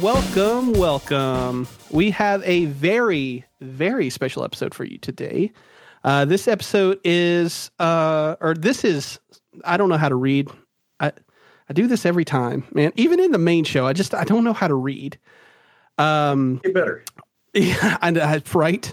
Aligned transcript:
Welcome, 0.00 0.72
welcome, 0.72 0.72
welcome. 0.72 1.68
We 1.90 2.10
have 2.10 2.42
a 2.44 2.64
very, 2.66 3.44
very 3.60 4.10
special 4.10 4.42
episode 4.42 4.74
for 4.74 4.84
you 4.84 4.98
today. 4.98 5.52
Uh, 6.02 6.24
this 6.24 6.48
episode 6.48 6.98
is, 7.04 7.70
uh, 7.78 8.34
or 8.40 8.54
this 8.54 8.84
is, 8.84 9.20
I 9.64 9.76
don't 9.76 9.88
know 9.88 9.96
how 9.96 10.08
to 10.08 10.16
read. 10.16 10.50
I, 11.00 11.12
I 11.68 11.72
do 11.72 11.86
this 11.86 12.04
every 12.04 12.24
time, 12.24 12.64
man. 12.72 12.92
Even 12.96 13.20
in 13.20 13.30
the 13.30 13.38
main 13.38 13.64
show, 13.64 13.86
I 13.86 13.92
just 13.92 14.14
I 14.14 14.24
don't 14.24 14.42
know 14.42 14.52
how 14.52 14.68
to 14.68 14.74
read. 14.74 15.18
Um, 15.96 16.60
Get 16.64 16.74
better. 16.74 17.04
Yeah, 17.54 17.98
I, 18.02 18.08
I, 18.08 18.42
right. 18.52 18.92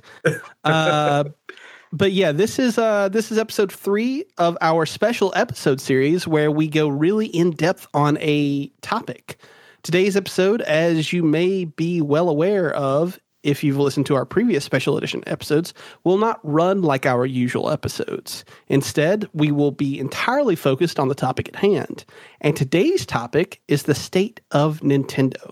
uh, 0.63 1.23
but 1.91 2.11
yeah, 2.11 2.31
this 2.31 2.59
is 2.59 2.77
uh 2.77 3.09
this 3.09 3.31
is 3.31 3.39
episode 3.39 3.71
three 3.71 4.23
of 4.37 4.55
our 4.61 4.85
special 4.85 5.33
episode 5.35 5.81
series 5.81 6.27
where 6.27 6.51
we 6.51 6.67
go 6.67 6.87
really 6.87 7.25
in 7.25 7.51
depth 7.51 7.87
on 7.95 8.20
a 8.20 8.67
topic. 8.81 9.39
Today's 9.84 10.16
episode, 10.16 10.62
as 10.62 11.12
you 11.12 11.23
may 11.23 11.66
be 11.66 12.02
well 12.02 12.30
aware 12.30 12.71
of, 12.71 13.20
if 13.41 13.63
you've 13.63 13.80
listened 13.80 14.05
to 14.05 14.16
our 14.16 14.26
previous 14.26 14.63
special 14.63 14.95
edition 14.95 15.23
episodes, 15.26 15.73
will 16.04 16.20
not 16.20 16.40
run 16.44 16.84
like 16.84 17.07
our 17.07 17.26
usual 17.26 17.71
episodes. 17.71 18.45
Instead, 18.67 19.27
we 19.34 19.52
will 19.52 19.71
be 19.71 19.99
entirely 19.99 20.55
focused 20.55 20.99
on 20.99 21.07
the 21.07 21.15
topic 21.15 21.48
at 21.49 21.55
hand. 21.55 22.05
And 22.41 22.55
today's 22.55 23.07
topic 23.07 23.60
is 23.68 23.84
the 23.84 23.96
state 23.96 24.40
of 24.51 24.82
Nintendo. 24.82 25.51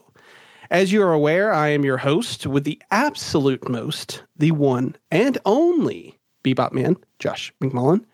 As 0.70 0.92
you 0.92 1.02
are 1.02 1.14
aware, 1.14 1.52
I 1.52 1.70
am 1.70 1.84
your 1.84 1.98
host 1.98 2.46
with 2.46 2.66
the 2.66 2.80
absolute 2.92 3.68
most, 3.68 4.22
the 4.38 4.52
one 4.52 4.96
and 5.10 5.40
only 5.44 6.20
Bebop 6.44 6.72
Man, 6.72 6.98
Josh 7.18 7.52
McMullen. 7.64 8.06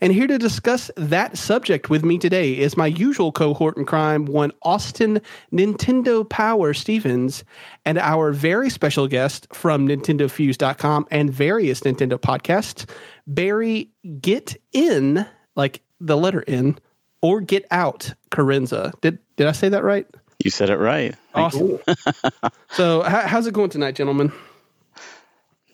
And 0.00 0.12
here 0.12 0.26
to 0.26 0.38
discuss 0.38 0.90
that 0.96 1.36
subject 1.36 1.90
with 1.90 2.04
me 2.04 2.16
today 2.16 2.56
is 2.56 2.76
my 2.76 2.86
usual 2.86 3.32
cohort 3.32 3.76
in 3.76 3.84
crime, 3.84 4.24
one 4.24 4.50
Austin 4.62 5.20
Nintendo 5.52 6.28
Power 6.28 6.72
Stevens, 6.72 7.44
and 7.84 7.98
our 7.98 8.32
very 8.32 8.70
special 8.70 9.06
guest 9.08 9.46
from 9.52 9.86
NintendoFuse.com 9.86 11.06
and 11.10 11.30
various 11.30 11.80
Nintendo 11.80 12.18
podcasts, 12.18 12.88
Barry 13.26 13.90
Get 14.20 14.56
In, 14.72 15.26
like 15.54 15.82
the 16.00 16.16
letter 16.16 16.44
N, 16.46 16.78
or 17.20 17.42
Get 17.42 17.66
Out, 17.70 18.14
Carenza. 18.30 18.98
Did 19.02 19.18
did 19.36 19.46
I 19.46 19.52
say 19.52 19.68
that 19.68 19.84
right? 19.84 20.06
You 20.42 20.50
said 20.50 20.70
it 20.70 20.78
right. 20.78 21.14
Awesome. 21.34 21.78
so, 22.70 23.02
how's 23.02 23.46
it 23.46 23.52
going 23.52 23.68
tonight, 23.68 23.94
gentlemen? 23.94 24.32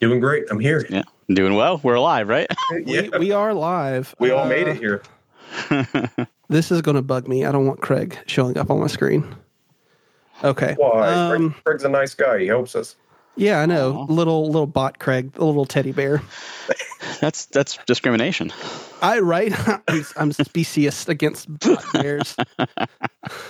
Doing 0.00 0.18
great. 0.18 0.44
I'm 0.50 0.58
here. 0.58 0.84
Yeah. 0.90 1.04
Doing 1.28 1.54
well. 1.54 1.80
We're 1.82 1.94
alive, 1.94 2.28
right? 2.28 2.46
yeah. 2.84 3.08
we, 3.12 3.18
we 3.18 3.32
are 3.32 3.52
live. 3.52 4.14
We 4.18 4.30
all 4.30 4.44
uh, 4.44 4.48
made 4.48 4.68
it 4.68 4.76
here. 4.76 5.02
this 6.48 6.70
is 6.70 6.82
going 6.82 6.94
to 6.94 7.02
bug 7.02 7.26
me. 7.26 7.44
I 7.44 7.52
don't 7.52 7.66
want 7.66 7.80
Craig 7.80 8.18
showing 8.26 8.56
up 8.56 8.70
on 8.70 8.80
my 8.80 8.86
screen. 8.86 9.34
Okay. 10.44 10.74
Why? 10.78 11.08
Um, 11.08 11.54
Craig's 11.64 11.84
a 11.84 11.88
nice 11.88 12.14
guy. 12.14 12.38
He 12.40 12.46
helps 12.46 12.76
us. 12.76 12.96
Yeah, 13.36 13.60
I 13.60 13.66
know. 13.66 13.92
Aww. 13.92 14.08
Little 14.08 14.46
little 14.46 14.66
bot 14.66 14.98
Craig, 14.98 15.32
the 15.32 15.44
little 15.44 15.66
teddy 15.66 15.92
bear. 15.92 16.22
that's 17.20 17.46
that's 17.46 17.78
discrimination. 17.86 18.50
I 19.02 19.18
right. 19.18 19.52
I'm, 19.88 20.06
I'm 20.16 20.32
specious 20.32 21.06
against 21.06 21.46
bot 21.58 21.84
bears. 21.92 22.34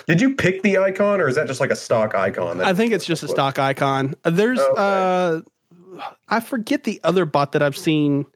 Did 0.08 0.20
you 0.20 0.34
pick 0.34 0.62
the 0.62 0.78
icon, 0.78 1.20
or 1.20 1.28
is 1.28 1.36
that 1.36 1.46
just 1.46 1.60
like 1.60 1.70
a 1.70 1.76
stock 1.76 2.16
icon? 2.16 2.60
I 2.60 2.74
think 2.74 2.92
it's 2.92 3.04
just 3.04 3.22
a 3.22 3.28
stock 3.28 3.60
icon. 3.60 4.14
There's 4.24 4.58
okay. 4.58 4.74
uh 4.76 5.40
I 6.28 6.40
forget 6.40 6.84
the 6.84 7.00
other 7.04 7.24
bot 7.24 7.52
that 7.52 7.62
I've 7.62 7.76
seen 7.76 8.26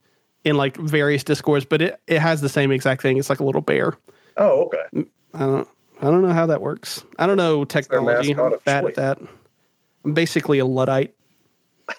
in 0.45 0.57
like 0.57 0.77
various 0.77 1.25
discords, 1.25 1.65
but 1.65 1.83
it, 1.83 2.01
it 2.07 2.19
has 2.21 2.41
the 2.41 2.49
same 2.49 2.73
exact 2.73 3.03
thing. 3.03 3.19
It's 3.19 3.31
like 3.31 3.41
a 3.41 3.45
little 3.45 3.61
bear. 3.61 3.95
Oh, 4.37 4.65
okay. 4.65 4.85
Mm, 4.95 5.09
I 5.35 5.39
don't 5.41 5.69
I 6.03 6.05
don't 6.07 6.23
know 6.23 6.33
how 6.33 6.47
that 6.47 6.61
works. 6.63 7.05
I 7.19 7.27
don't 7.27 7.37
know 7.37 7.65
technology. 7.65 8.35
I'm 8.35 8.55
bad 8.65 8.85
at 8.87 8.95
that. 8.95 9.19
I'm 10.05 10.15
basically 10.15 10.59
a 10.59 10.65
luddite. 10.65 11.15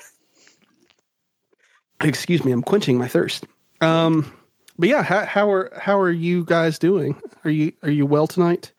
Excuse 2.02 2.44
me, 2.44 2.52
I'm 2.52 2.64
quenching 2.64 2.98
my 2.98 3.08
thirst. 3.08 3.46
Um, 3.80 4.32
but 4.80 4.90
yeah, 4.90 5.04
how, 5.04 5.26
how 5.26 5.52
are 5.52 5.72
how 5.78 6.00
are 6.00 6.12
you 6.12 6.44
guys 6.46 6.80
doing? 6.80 7.20
Are 7.44 7.52
you 7.52 7.74
are 7.84 7.92
you 7.92 8.06
well 8.06 8.28
tonight? 8.28 8.72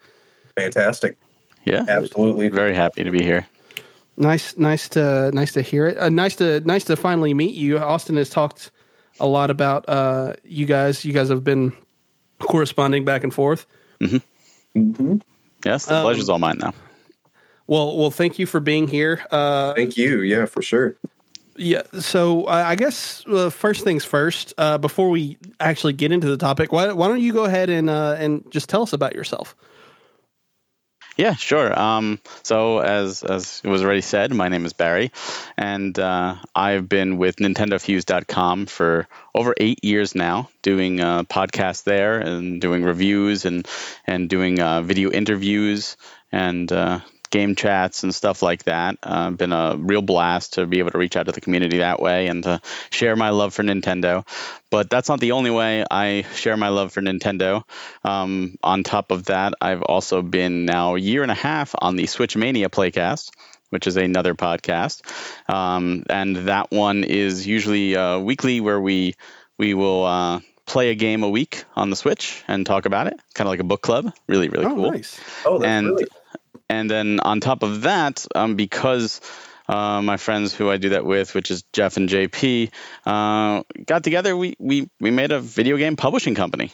Fantastic. 0.57 1.17
Yeah, 1.65 1.85
absolutely. 1.87 2.49
Very 2.49 2.75
happy 2.75 3.05
to 3.05 3.11
be 3.11 3.23
here. 3.23 3.47
Nice, 4.17 4.57
nice 4.57 4.89
to 4.91 5.31
nice 5.33 5.53
to 5.53 5.63
hear 5.63 5.87
it. 5.87 5.99
Uh, 5.99 6.09
nice 6.09 6.37
to 6.37 6.61
nice 6.61 6.85
to 6.85 6.97
finally 6.97 7.33
meet 7.35 7.55
you. 7.55 7.79
Austin 7.79 8.17
has 8.17 8.29
talked 8.29 8.71
a 9.19 9.27
lot 9.27 9.51
about 9.51 9.89
uh, 9.89 10.35
you 10.45 10.67
guys. 10.67 11.05
You 11.05 11.13
guys 11.13 11.29
have 11.31 11.45
been 11.45 11.73
corresponding 12.39 13.05
back 13.05 13.25
and 13.25 13.33
forth. 13.33 13.67
Mm-hmm. 14.01 14.79
Mm-hmm. 14.79 15.17
Yes, 15.65 15.87
the 15.87 15.97
um, 15.97 16.03
pleasure's 16.03 16.29
all 16.29 16.39
mine 16.39 16.59
now. 16.59 16.75
Well, 17.67 17.97
well, 17.97 18.11
thank 18.11 18.39
you 18.39 18.47
for 18.47 18.61
being 18.61 18.89
here. 18.89 19.25
Uh, 19.31 19.75
thank 19.75 19.97
you. 19.97 20.21
Yeah, 20.21 20.47
for 20.47 20.61
sure. 20.61 20.97
Yeah. 21.57 21.83
So 22.01 22.45
uh, 22.45 22.65
I 22.67 22.75
guess 22.75 23.25
uh, 23.27 23.51
first 23.51 23.85
things 23.85 24.05
first. 24.05 24.53
Uh, 24.59 24.79
before 24.79 25.11
we 25.11 25.39
actually 25.61 25.93
get 25.93 26.13
into 26.13 26.27
the 26.27 26.37
topic, 26.37 26.73
why, 26.73 26.93
why 26.93 27.09
don't 27.09 27.21
you 27.21 27.33
go 27.33 27.45
ahead 27.45 27.71
and 27.71 27.89
uh, 27.89 28.17
and 28.19 28.45
just 28.51 28.69
tell 28.69 28.83
us 28.83 28.93
about 28.93 29.15
yourself? 29.15 29.57
Yeah, 31.17 31.35
sure. 31.35 31.79
Um, 31.79 32.21
so 32.43 32.79
as 32.79 33.23
as 33.23 33.63
was 33.65 33.83
already 33.83 34.01
said, 34.01 34.33
my 34.33 34.49
name 34.49 34.65
is 34.65 34.73
Barry, 34.73 35.13
and 35.59 35.97
uh, 35.99 36.37
I've 36.55 36.89
been 36.89 37.19
with 37.19 37.37
NintendoFuse.com 37.37 38.67
for 38.67 39.07
over 39.35 39.55
eight 39.59 39.85
years 39.85 40.15
now, 40.15 40.49
doing 40.63 41.01
uh, 41.01 41.25
podcasts 41.25 41.85
there 41.85 42.19
and 42.19 42.61
doing 42.63 42.83
reviews 42.83 43.45
and 43.45 43.69
and 44.07 44.31
doing 44.31 44.59
uh, 44.61 44.81
video 44.81 45.11
interviews 45.11 45.99
and 46.33 46.73
uh, 46.73 47.01
game 47.33 47.57
chats 47.57 48.05
and 48.05 48.15
stuff 48.15 48.43
like 48.43 48.63
that. 48.65 48.99
Uh, 49.03 49.31
been 49.31 49.53
a 49.53 49.75
real 49.77 50.03
blast 50.03 50.53
to 50.55 50.67
be 50.67 50.79
able 50.79 50.93
to 50.93 50.99
reach 50.99 51.17
out 51.17 51.27
to 51.27 51.33
the 51.33 51.41
community 51.41 51.79
that 51.79 52.01
way 52.01 52.29
and 52.29 52.45
to 52.45 52.61
share 52.91 53.17
my 53.17 53.31
love 53.31 53.53
for 53.53 53.65
Nintendo. 53.65 54.25
But 54.71 54.89
that's 54.89 55.09
not 55.09 55.19
the 55.19 55.33
only 55.33 55.51
way 55.51 55.85
I 55.91 56.25
share 56.35 56.57
my 56.57 56.69
love 56.69 56.93
for 56.93 57.01
Nintendo. 57.01 57.65
Um, 58.05 58.57
on 58.63 58.85
top 58.85 59.11
of 59.11 59.25
that, 59.25 59.55
I've 59.61 59.83
also 59.83 60.23
been 60.23 60.65
now 60.67 60.95
a 60.95 61.01
year 61.01 61.23
and 61.23 61.33
a 61.33 61.35
half 61.35 61.75
on 61.77 61.97
the 61.97 62.07
Switch 62.07 62.37
Mania 62.37 62.69
Playcast 62.69 63.33
which 63.71 63.87
is 63.87 63.97
another 63.97 64.35
podcast, 64.35 65.01
um, 65.51 66.05
and 66.11 66.37
that 66.47 66.71
one 66.71 67.05
is 67.05 67.47
usually 67.47 67.97
uh, 67.97 68.19
weekly, 68.19 68.61
where 68.61 68.79
we 68.79 69.15
we 69.57 69.73
will 69.73 70.05
uh, 70.05 70.41
play 70.67 70.91
a 70.91 70.95
game 70.95 71.23
a 71.23 71.29
week 71.31 71.65
on 71.75 71.89
the 71.89 71.97
Switch 71.97 72.45
and 72.49 72.67
talk 72.67 72.85
about 72.85 73.07
it, 73.07 73.19
kind 73.33 73.49
of 73.49 73.51
like 73.51 73.61
a 73.61 73.65
book 73.65 73.81
club. 73.81 74.13
Really, 74.27 74.51
really 74.51 74.67
oh, 74.67 74.75
cool. 74.75 74.91
Nice. 74.91 75.19
Oh, 75.47 75.57
that's 75.57 75.71
and 75.71 75.87
really 75.87 76.07
and 76.69 76.91
then 76.91 77.21
on 77.21 77.41
top 77.41 77.63
of 77.63 77.83
that, 77.83 78.27
um, 78.35 78.57
because 78.57 79.21
uh, 79.69 80.03
my 80.03 80.17
friends 80.17 80.55
who 80.55 80.71
I 80.71 80.77
do 80.77 80.91
that 80.91 81.05
with, 81.05 81.35
which 81.35 81.51
is 81.51 81.65
Jeff 81.73 81.97
and 81.97 82.09
JP, 82.09 82.71
uh, 83.07 83.63
got 83.87 84.05
together, 84.05 84.37
we, 84.37 84.57
we, 84.59 84.91
we 85.01 85.11
made 85.11 85.33
a 85.33 85.41
video 85.41 85.77
game 85.77 85.97
publishing 85.97 86.35
company 86.35 86.73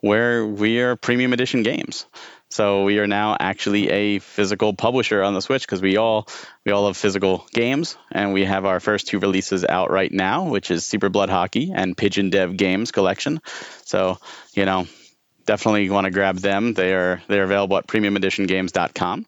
where 0.00 0.46
we 0.46 0.80
are 0.80 0.96
premium 0.96 1.32
edition 1.32 1.62
games. 1.62 2.06
So 2.50 2.84
we 2.84 2.98
are 2.98 3.06
now 3.06 3.36
actually 3.38 3.90
a 3.90 4.18
physical 4.20 4.72
publisher 4.72 5.22
on 5.22 5.34
the 5.34 5.42
Switch 5.42 5.62
because 5.62 5.82
we 5.82 5.98
all 5.98 6.26
we 6.64 6.72
all 6.72 6.84
love 6.84 6.96
physical 6.96 7.46
games, 7.52 7.96
and 8.10 8.32
we 8.32 8.44
have 8.44 8.64
our 8.64 8.80
first 8.80 9.08
two 9.08 9.18
releases 9.18 9.66
out 9.66 9.90
right 9.90 10.10
now, 10.10 10.48
which 10.48 10.70
is 10.70 10.86
Super 10.86 11.10
Blood 11.10 11.28
Hockey 11.28 11.72
and 11.74 11.96
Pigeon 11.96 12.30
Dev 12.30 12.56
Games 12.56 12.90
Collection. 12.90 13.42
So 13.84 14.18
you 14.54 14.64
know, 14.64 14.86
definitely 15.48 15.88
want 15.88 16.04
to 16.04 16.10
grab 16.10 16.36
them. 16.36 16.74
They 16.74 16.92
are 16.92 17.22
they're 17.26 17.44
available 17.44 17.78
at 17.78 17.86
premiumeditiongames.com. 17.86 19.26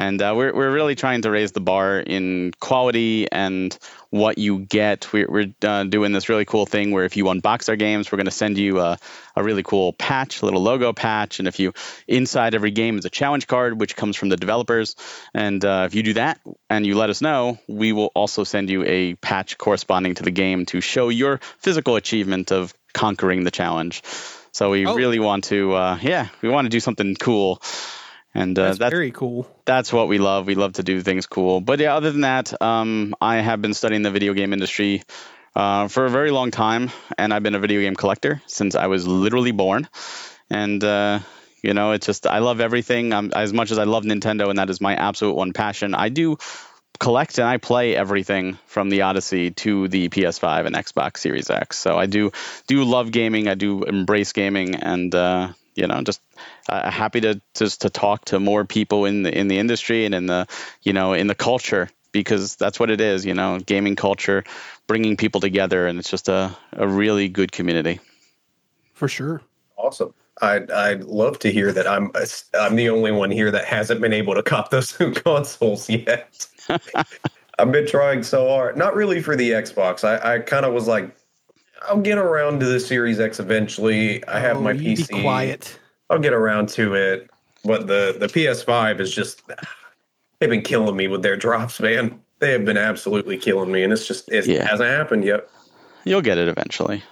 And 0.00 0.22
uh, 0.22 0.32
we're, 0.36 0.54
we're 0.54 0.70
really 0.70 0.94
trying 0.94 1.22
to 1.22 1.30
raise 1.32 1.50
the 1.50 1.60
bar 1.60 1.98
in 1.98 2.52
quality 2.60 3.26
and 3.32 3.76
what 4.10 4.38
you 4.38 4.60
get. 4.60 5.12
We're, 5.12 5.26
we're 5.28 5.52
uh, 5.60 5.82
doing 5.82 6.12
this 6.12 6.28
really 6.28 6.44
cool 6.44 6.66
thing 6.66 6.92
where 6.92 7.04
if 7.04 7.16
you 7.16 7.24
unbox 7.24 7.68
our 7.68 7.74
games, 7.74 8.12
we're 8.12 8.18
going 8.18 8.26
to 8.26 8.30
send 8.30 8.58
you 8.58 8.78
a, 8.78 8.96
a 9.34 9.42
really 9.42 9.64
cool 9.64 9.92
patch, 9.92 10.40
a 10.40 10.44
little 10.44 10.62
logo 10.62 10.92
patch. 10.92 11.40
And 11.40 11.48
if 11.48 11.58
you, 11.58 11.72
inside 12.06 12.54
every 12.54 12.70
game 12.70 12.96
is 12.96 13.06
a 13.06 13.10
challenge 13.10 13.48
card, 13.48 13.80
which 13.80 13.96
comes 13.96 14.14
from 14.14 14.28
the 14.28 14.36
developers. 14.36 14.94
And 15.34 15.64
uh, 15.64 15.82
if 15.86 15.96
you 15.96 16.04
do 16.04 16.12
that 16.12 16.38
and 16.70 16.86
you 16.86 16.96
let 16.96 17.10
us 17.10 17.20
know, 17.20 17.58
we 17.66 17.90
will 17.92 18.12
also 18.14 18.44
send 18.44 18.70
you 18.70 18.84
a 18.84 19.16
patch 19.16 19.58
corresponding 19.58 20.14
to 20.14 20.22
the 20.22 20.30
game 20.30 20.64
to 20.66 20.80
show 20.80 21.08
your 21.08 21.40
physical 21.58 21.96
achievement 21.96 22.52
of 22.52 22.72
conquering 22.92 23.42
the 23.42 23.50
challenge. 23.50 24.04
So 24.58 24.70
we 24.70 24.84
oh. 24.86 24.96
really 24.96 25.20
want 25.20 25.44
to, 25.44 25.72
uh, 25.72 25.98
yeah, 26.02 26.26
we 26.42 26.48
want 26.48 26.64
to 26.64 26.68
do 26.68 26.80
something 26.80 27.14
cool. 27.14 27.62
And 28.34 28.58
uh, 28.58 28.64
that's, 28.64 28.78
that's, 28.78 28.92
very 28.92 29.12
cool. 29.12 29.46
That's 29.64 29.92
what 29.92 30.08
we 30.08 30.18
love. 30.18 30.48
We 30.48 30.56
love 30.56 30.72
to 30.74 30.82
do 30.82 31.00
things 31.00 31.26
cool. 31.26 31.60
But 31.60 31.78
yeah, 31.78 31.94
other 31.94 32.10
than 32.10 32.22
that, 32.22 32.60
um, 32.60 33.14
I 33.20 33.36
have 33.36 33.62
been 33.62 33.72
studying 33.72 34.02
the 34.02 34.10
video 34.10 34.34
game 34.34 34.52
industry 34.52 35.04
uh, 35.54 35.86
for 35.86 36.06
a 36.06 36.10
very 36.10 36.32
long 36.32 36.50
time, 36.50 36.90
and 37.16 37.32
I've 37.32 37.44
been 37.44 37.54
a 37.54 37.60
video 37.60 37.82
game 37.82 37.94
collector 37.94 38.42
since 38.48 38.74
I 38.74 38.88
was 38.88 39.06
literally 39.06 39.52
born. 39.52 39.88
And 40.50 40.82
uh, 40.82 41.20
you 41.62 41.72
know, 41.72 41.92
it's 41.92 42.06
just 42.06 42.26
I 42.26 42.40
love 42.40 42.60
everything. 42.60 43.12
I'm, 43.12 43.30
as 43.36 43.52
much 43.52 43.70
as 43.70 43.78
I 43.78 43.84
love 43.84 44.02
Nintendo, 44.02 44.50
and 44.50 44.58
that 44.58 44.70
is 44.70 44.80
my 44.80 44.96
absolute 44.96 45.34
one 45.34 45.52
passion. 45.52 45.94
I 45.94 46.08
do 46.08 46.36
collect 46.98 47.38
and 47.38 47.48
I 47.48 47.58
play 47.58 47.94
everything 47.94 48.58
from 48.66 48.88
the 48.90 49.02
Odyssey 49.02 49.50
to 49.52 49.88
the 49.88 50.08
PS5 50.08 50.66
and 50.66 50.74
Xbox 50.74 51.18
Series 51.18 51.50
X. 51.50 51.78
So 51.78 51.98
I 51.98 52.06
do 52.06 52.32
do 52.66 52.84
love 52.84 53.10
gaming. 53.10 53.48
I 53.48 53.54
do 53.54 53.84
embrace 53.84 54.32
gaming, 54.32 54.74
and 54.74 55.14
uh, 55.14 55.52
you 55.74 55.86
know, 55.86 56.02
just 56.02 56.20
uh, 56.68 56.90
happy 56.90 57.20
to 57.20 57.40
just 57.54 57.82
to 57.82 57.90
talk 57.90 58.24
to 58.26 58.40
more 58.40 58.64
people 58.64 59.04
in 59.04 59.22
the 59.22 59.36
in 59.36 59.48
the 59.48 59.58
industry 59.58 60.04
and 60.04 60.14
in 60.14 60.26
the 60.26 60.46
you 60.82 60.92
know 60.92 61.12
in 61.12 61.26
the 61.26 61.34
culture 61.34 61.88
because 62.12 62.56
that's 62.56 62.80
what 62.80 62.90
it 62.90 63.00
is. 63.00 63.24
You 63.24 63.34
know, 63.34 63.58
gaming 63.58 63.96
culture, 63.96 64.44
bringing 64.86 65.16
people 65.16 65.40
together, 65.40 65.86
and 65.86 65.98
it's 65.98 66.10
just 66.10 66.28
a 66.28 66.56
a 66.72 66.88
really 66.88 67.28
good 67.28 67.52
community. 67.52 68.00
For 68.94 69.08
sure. 69.08 69.40
Awesome. 69.76 70.12
I'd, 70.40 70.70
I'd 70.70 71.04
love 71.04 71.38
to 71.40 71.52
hear 71.52 71.72
that 71.72 71.86
I'm 71.86 72.10
I'm 72.54 72.76
the 72.76 72.90
only 72.90 73.12
one 73.12 73.30
here 73.30 73.50
that 73.50 73.64
hasn't 73.64 74.00
been 74.00 74.12
able 74.12 74.34
to 74.34 74.42
cop 74.42 74.70
those 74.70 74.92
consoles 75.14 75.88
yet. 75.88 76.46
I've 77.58 77.72
been 77.72 77.86
trying 77.86 78.22
so 78.22 78.48
hard. 78.48 78.76
Not 78.76 78.94
really 78.94 79.20
for 79.20 79.34
the 79.36 79.50
Xbox. 79.50 80.04
I, 80.04 80.34
I 80.34 80.38
kind 80.40 80.64
of 80.64 80.72
was 80.72 80.86
like, 80.86 81.14
I'll 81.88 82.00
get 82.00 82.18
around 82.18 82.60
to 82.60 82.66
the 82.66 82.78
Series 82.80 83.20
X 83.20 83.40
eventually. 83.40 84.24
I 84.26 84.38
have 84.40 84.58
Oh, 84.58 84.60
my 84.60 84.72
you 84.72 84.96
PC. 84.96 85.08
Be 85.08 85.22
quiet. 85.22 85.78
I'll 86.10 86.18
get 86.18 86.32
around 86.32 86.68
to 86.70 86.94
it. 86.94 87.30
But 87.64 87.86
the 87.86 88.16
the 88.18 88.26
PS5 88.28 89.00
is 89.00 89.12
just 89.14 89.42
they've 90.38 90.48
been 90.50 90.62
killing 90.62 90.96
me 90.96 91.08
with 91.08 91.22
their 91.22 91.36
drops, 91.36 91.80
man. 91.80 92.20
They 92.40 92.52
have 92.52 92.64
been 92.64 92.76
absolutely 92.76 93.36
killing 93.36 93.72
me, 93.72 93.82
and 93.82 93.92
it's 93.92 94.06
just 94.06 94.30
it 94.30 94.46
Yeah. 94.46 94.64
hasn't 94.68 94.88
happened 94.88 95.24
yet. 95.24 95.48
You'll 96.04 96.22
get 96.22 96.38
it 96.38 96.46
eventually. 96.48 97.02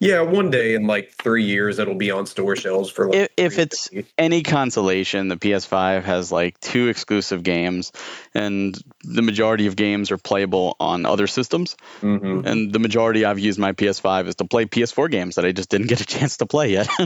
Yeah, 0.00 0.20
one 0.22 0.50
day 0.50 0.74
in 0.74 0.86
like 0.86 1.12
three 1.12 1.44
years, 1.44 1.78
it'll 1.78 1.94
be 1.94 2.10
on 2.10 2.26
store 2.26 2.56
shelves 2.56 2.90
for 2.90 3.06
like 3.08 3.30
If, 3.36 3.54
if 3.54 3.58
it's 3.58 3.88
$3.50. 3.88 4.06
any 4.18 4.42
consolation, 4.42 5.28
the 5.28 5.36
PS5 5.36 6.02
has 6.02 6.30
like 6.32 6.58
two 6.60 6.88
exclusive 6.88 7.42
games, 7.42 7.92
and 8.34 8.76
the 9.04 9.22
majority 9.22 9.66
of 9.66 9.76
games 9.76 10.10
are 10.10 10.18
playable 10.18 10.76
on 10.80 11.06
other 11.06 11.26
systems. 11.26 11.76
Mhm. 12.02 12.44
And 12.44 12.72
the 12.72 12.80
majority 12.80 13.24
I've 13.24 13.38
used 13.38 13.58
my 13.58 13.72
PS5 13.72 14.26
is 14.28 14.34
to 14.36 14.44
play 14.44 14.66
PS4 14.66 15.08
games 15.10 15.36
that 15.36 15.44
I 15.46 15.52
just 15.52 15.70
didn't 15.70 15.86
get 15.86 16.00
a 16.00 16.04
chance 16.18 16.36
to 16.38 16.46
play 16.46 16.72
yet. 16.72 16.88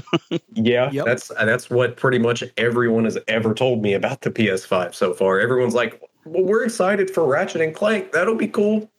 Yeah, 0.54 0.90
Yep. 0.90 1.04
that's 1.06 1.28
that's 1.28 1.70
what 1.70 1.96
pretty 1.96 2.18
much 2.18 2.42
everyone 2.56 3.04
has 3.04 3.16
ever 3.28 3.54
told 3.54 3.80
me 3.82 3.94
about 3.94 4.22
the 4.22 4.30
PS5 4.30 4.94
so 4.94 5.14
far. 5.14 5.38
Everyone's 5.38 5.74
like, 5.74 6.00
"Well, 6.24 6.42
we're 6.44 6.64
excited 6.64 7.10
for 7.10 7.24
Ratchet 7.24 7.60
and 7.60 7.74
Clank. 7.74 8.12
That'll 8.12 8.34
be 8.34 8.48
cool 8.48 8.90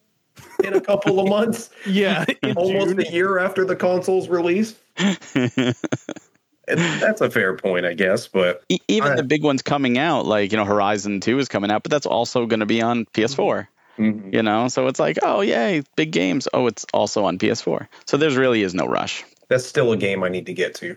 in 0.64 0.74
a 0.74 0.82
couple 0.82 1.20
of 1.20 1.28
months, 1.30 1.70
Yeah. 1.86 2.26
almost 2.56 2.90
June. 2.90 3.00
a 3.06 3.10
year 3.12 3.40
after 3.40 3.66
the 3.66 3.76
console's 3.76 4.28
release." 4.30 4.76
That's 6.68 7.20
a 7.22 7.32
fair 7.32 7.56
point, 7.56 7.86
I 7.86 7.94
guess. 7.96 8.28
But 8.28 8.64
Even 8.88 9.14
I- 9.14 9.16
the 9.16 9.24
big 9.24 9.44
ones 9.44 9.62
coming 9.64 9.98
out, 9.98 10.26
like 10.26 10.52
you 10.52 10.58
know, 10.58 10.66
Horizon 10.66 11.20
Two 11.20 11.40
is 11.40 11.48
coming 11.48 11.72
out, 11.72 11.82
but 11.84 11.90
that's 11.92 12.06
also 12.06 12.46
going 12.46 12.60
to 12.60 12.66
be 12.68 12.80
on 12.82 13.06
PS4. 13.14 13.68
mhm. 13.98 14.32
You 14.34 14.44
know, 14.44 14.68
so 14.68 14.86
it's 14.88 15.00
like, 15.00 15.18
oh 15.24 15.42
yay, 15.42 15.82
big 15.96 16.12
games. 16.12 16.48
Oh, 16.54 16.68
it's 16.68 16.86
also 16.94 17.26
on 17.26 17.40
PS4. 17.40 17.88
So 18.06 18.18
there's 18.18 18.38
really 18.38 18.62
is 18.62 18.74
no 18.76 18.86
rush. 18.86 19.26
that's 19.48 19.66
still 19.66 19.92
a 19.94 19.98
game 19.98 20.24
I 20.24 20.30
need 20.30 20.46
to 20.46 20.54
get 20.54 20.76
to. 20.76 20.96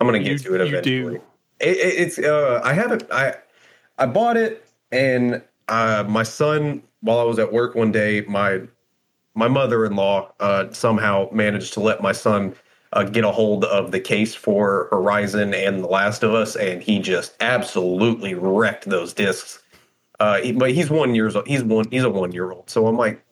I'm 0.00 0.06
gonna 0.08 0.18
get 0.18 0.32
You- 0.32 0.38
to 0.38 0.54
it 0.56 0.66
you 0.66 0.80
do. 0.82 1.00
eventually. 1.08 1.20
It, 1.60 1.76
it, 1.76 2.00
it's 2.00 2.18
uh, 2.18 2.60
I 2.64 2.72
haven't 2.72 3.04
I 3.12 3.34
I 3.96 4.06
bought 4.06 4.36
it 4.36 4.66
and 4.90 5.40
uh, 5.68 6.02
my 6.08 6.24
son 6.24 6.82
while 7.02 7.18
I 7.18 7.24
was 7.24 7.38
at 7.38 7.52
work 7.52 7.74
one 7.74 7.92
day 7.92 8.22
my 8.22 8.62
my 9.34 9.48
mother-in-law 9.48 10.32
uh, 10.40 10.70
somehow 10.72 11.28
managed 11.32 11.74
to 11.74 11.80
let 11.80 12.02
my 12.02 12.12
son 12.12 12.54
uh, 12.92 13.04
get 13.04 13.24
a 13.24 13.30
hold 13.32 13.64
of 13.64 13.90
the 13.90 14.00
case 14.00 14.34
for 14.34 14.88
Horizon 14.90 15.54
and 15.54 15.82
The 15.82 15.88
Last 15.88 16.22
of 16.22 16.34
Us 16.34 16.56
and 16.56 16.82
he 16.82 16.98
just 16.98 17.34
absolutely 17.40 18.34
wrecked 18.34 18.84
those 18.88 19.14
discs. 19.14 19.62
Uh, 20.20 20.38
he, 20.40 20.52
but 20.52 20.70
he's 20.72 20.90
one 20.90 21.14
years 21.14 21.34
old. 21.34 21.46
He's 21.48 21.64
one. 21.64 21.86
He's 21.90 22.04
a 22.04 22.10
one 22.10 22.32
year 22.32 22.50
old. 22.52 22.68
So 22.70 22.86
I'm 22.86 22.96
like, 22.96 23.24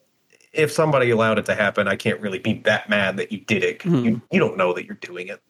if 0.53 0.73
somebody 0.73 1.11
allowed 1.11 1.39
it 1.39 1.45
to 1.47 1.55
happen, 1.55 1.87
I 1.87 1.95
can't 1.97 2.21
really 2.21 2.39
be 2.41 2.55
that 2.65 2.89
mad 2.89 3.19
that 3.19 3.31
you 3.31 3.39
did 3.39 3.63
it. 3.63 3.79
'cause 3.81 3.93
You 4.07 4.23
you 4.33 4.41
don't 4.41 4.57
know 4.57 4.73
that 4.73 4.87
you're 4.87 4.97
doing 4.97 5.29
it. 5.29 5.41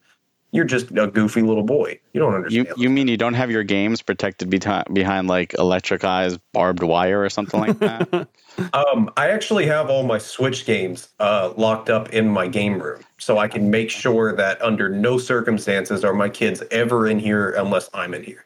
You're 0.53 0.65
just 0.65 0.91
a 0.91 1.07
goofy 1.07 1.43
little 1.43 1.63
boy. 1.63 2.01
You 2.13 2.21
don't 2.21 2.35
understand. 2.35 2.69
you 2.77 2.91
mean 2.91 3.07
you 3.07 3.17
don't 3.17 3.35
have 3.35 3.51
your 3.51 3.63
games 3.63 4.03
protected 4.03 4.51
beti- 4.51 4.93
behind 4.93 5.29
like 5.29 5.55
electric 5.55 6.05
eyes, 6.05 6.39
barbed 6.53 6.83
wire, 6.83 7.23
or 7.23 7.31
something 7.31 7.61
like 7.61 7.79
that? 7.79 8.09
um, 8.73 9.11
I 9.17 9.29
actually 9.29 9.67
have 9.67 9.91
all 9.91 10.03
my 10.03 10.19
Switch 10.19 10.67
games 10.67 11.11
uh, 11.21 11.53
locked 11.57 11.89
up 11.89 12.13
in 12.13 12.29
my 12.29 12.49
game 12.49 12.83
room, 12.83 13.03
so 13.19 13.39
I 13.39 13.47
can 13.47 13.71
make 13.71 13.91
sure 13.91 14.35
that 14.35 14.61
under 14.61 14.89
no 14.89 15.19
circumstances 15.19 16.05
are 16.05 16.15
my 16.15 16.29
kids 16.29 16.63
ever 16.73 17.07
in 17.07 17.19
here 17.21 17.51
unless 17.51 17.89
I'm 17.95 18.13
in 18.13 18.25
here. 18.25 18.45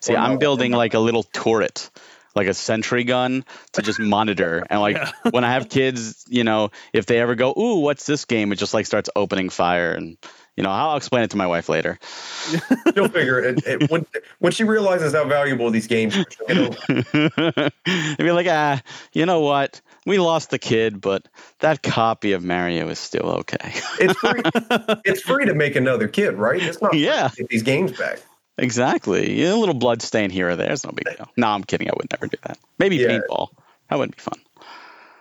See, 0.00 0.14
Or 0.14 0.18
I'm 0.18 0.32
no. 0.32 0.38
building 0.38 0.72
like 0.72 0.94
a 0.94 0.98
little 0.98 1.22
turret, 1.22 1.88
like 2.34 2.46
a 2.48 2.54
sentry 2.54 3.04
gun 3.04 3.44
to 3.72 3.82
just 3.82 3.98
monitor. 4.00 4.64
And 4.70 4.80
like 4.80 4.98
when 5.30 5.44
I 5.44 5.52
have 5.52 5.68
kids, 5.68 6.24
you 6.28 6.44
know, 6.44 6.70
if 6.92 7.06
they 7.06 7.18
ever 7.20 7.34
go, 7.34 7.52
"Ooh, 7.56 7.80
what's 7.80 8.06
this 8.06 8.24
game?" 8.24 8.52
It 8.52 8.56
just 8.56 8.74
like 8.74 8.86
starts 8.86 9.08
opening 9.14 9.50
fire, 9.50 9.92
and 9.92 10.16
you 10.56 10.62
know, 10.62 10.70
I'll 10.70 10.96
explain 10.96 11.24
it 11.24 11.30
to 11.30 11.36
my 11.36 11.46
wife 11.46 11.68
later. 11.68 11.98
She'll 12.94 13.08
figure 13.08 13.40
it, 13.40 13.66
it 13.66 13.90
when 13.90 14.06
when 14.38 14.52
she 14.52 14.64
realizes 14.64 15.12
how 15.12 15.24
valuable 15.24 15.70
these 15.70 15.86
games 15.86 16.16
are. 16.16 16.24
she'll 16.30 16.46
get 16.46 16.58
over 16.58 16.78
it. 16.88 17.72
They'd 17.86 18.24
be 18.24 18.32
like, 18.32 18.46
"Ah, 18.48 18.80
you 19.12 19.26
know 19.26 19.40
what? 19.40 19.80
We 20.06 20.18
lost 20.18 20.50
the 20.50 20.58
kid, 20.58 21.00
but 21.00 21.26
that 21.60 21.82
copy 21.82 22.32
of 22.32 22.42
Mario 22.44 22.88
is 22.88 22.98
still 22.98 23.26
okay." 23.42 23.72
It's 24.00 24.18
free. 24.18 24.42
it's 25.04 25.20
free 25.22 25.46
to 25.46 25.54
make 25.54 25.76
another 25.76 26.08
kid, 26.08 26.34
right? 26.34 26.62
It's 26.62 26.80
not. 26.80 26.90
free 26.92 27.00
to 27.00 27.04
Yeah. 27.06 27.30
get 27.36 27.48
these 27.48 27.62
games 27.62 27.92
back. 27.92 28.20
Exactly. 28.58 29.40
Yeah, 29.40 29.54
a 29.54 29.56
little 29.56 29.74
blood 29.74 30.02
stain 30.02 30.30
here 30.30 30.50
or 30.50 30.56
there 30.56 30.72
is 30.72 30.84
no 30.84 30.92
big 30.92 31.16
deal. 31.16 31.28
No, 31.36 31.48
I'm 31.48 31.64
kidding. 31.64 31.88
I 31.88 31.92
would 31.96 32.10
never 32.10 32.26
do 32.28 32.36
that. 32.44 32.58
Maybe 32.78 32.96
Yeah. 32.96 33.08
paintball. 33.08 33.48
That 33.90 33.98
wouldn't 33.98 34.16
be 34.16 34.22
fun. 34.22 34.40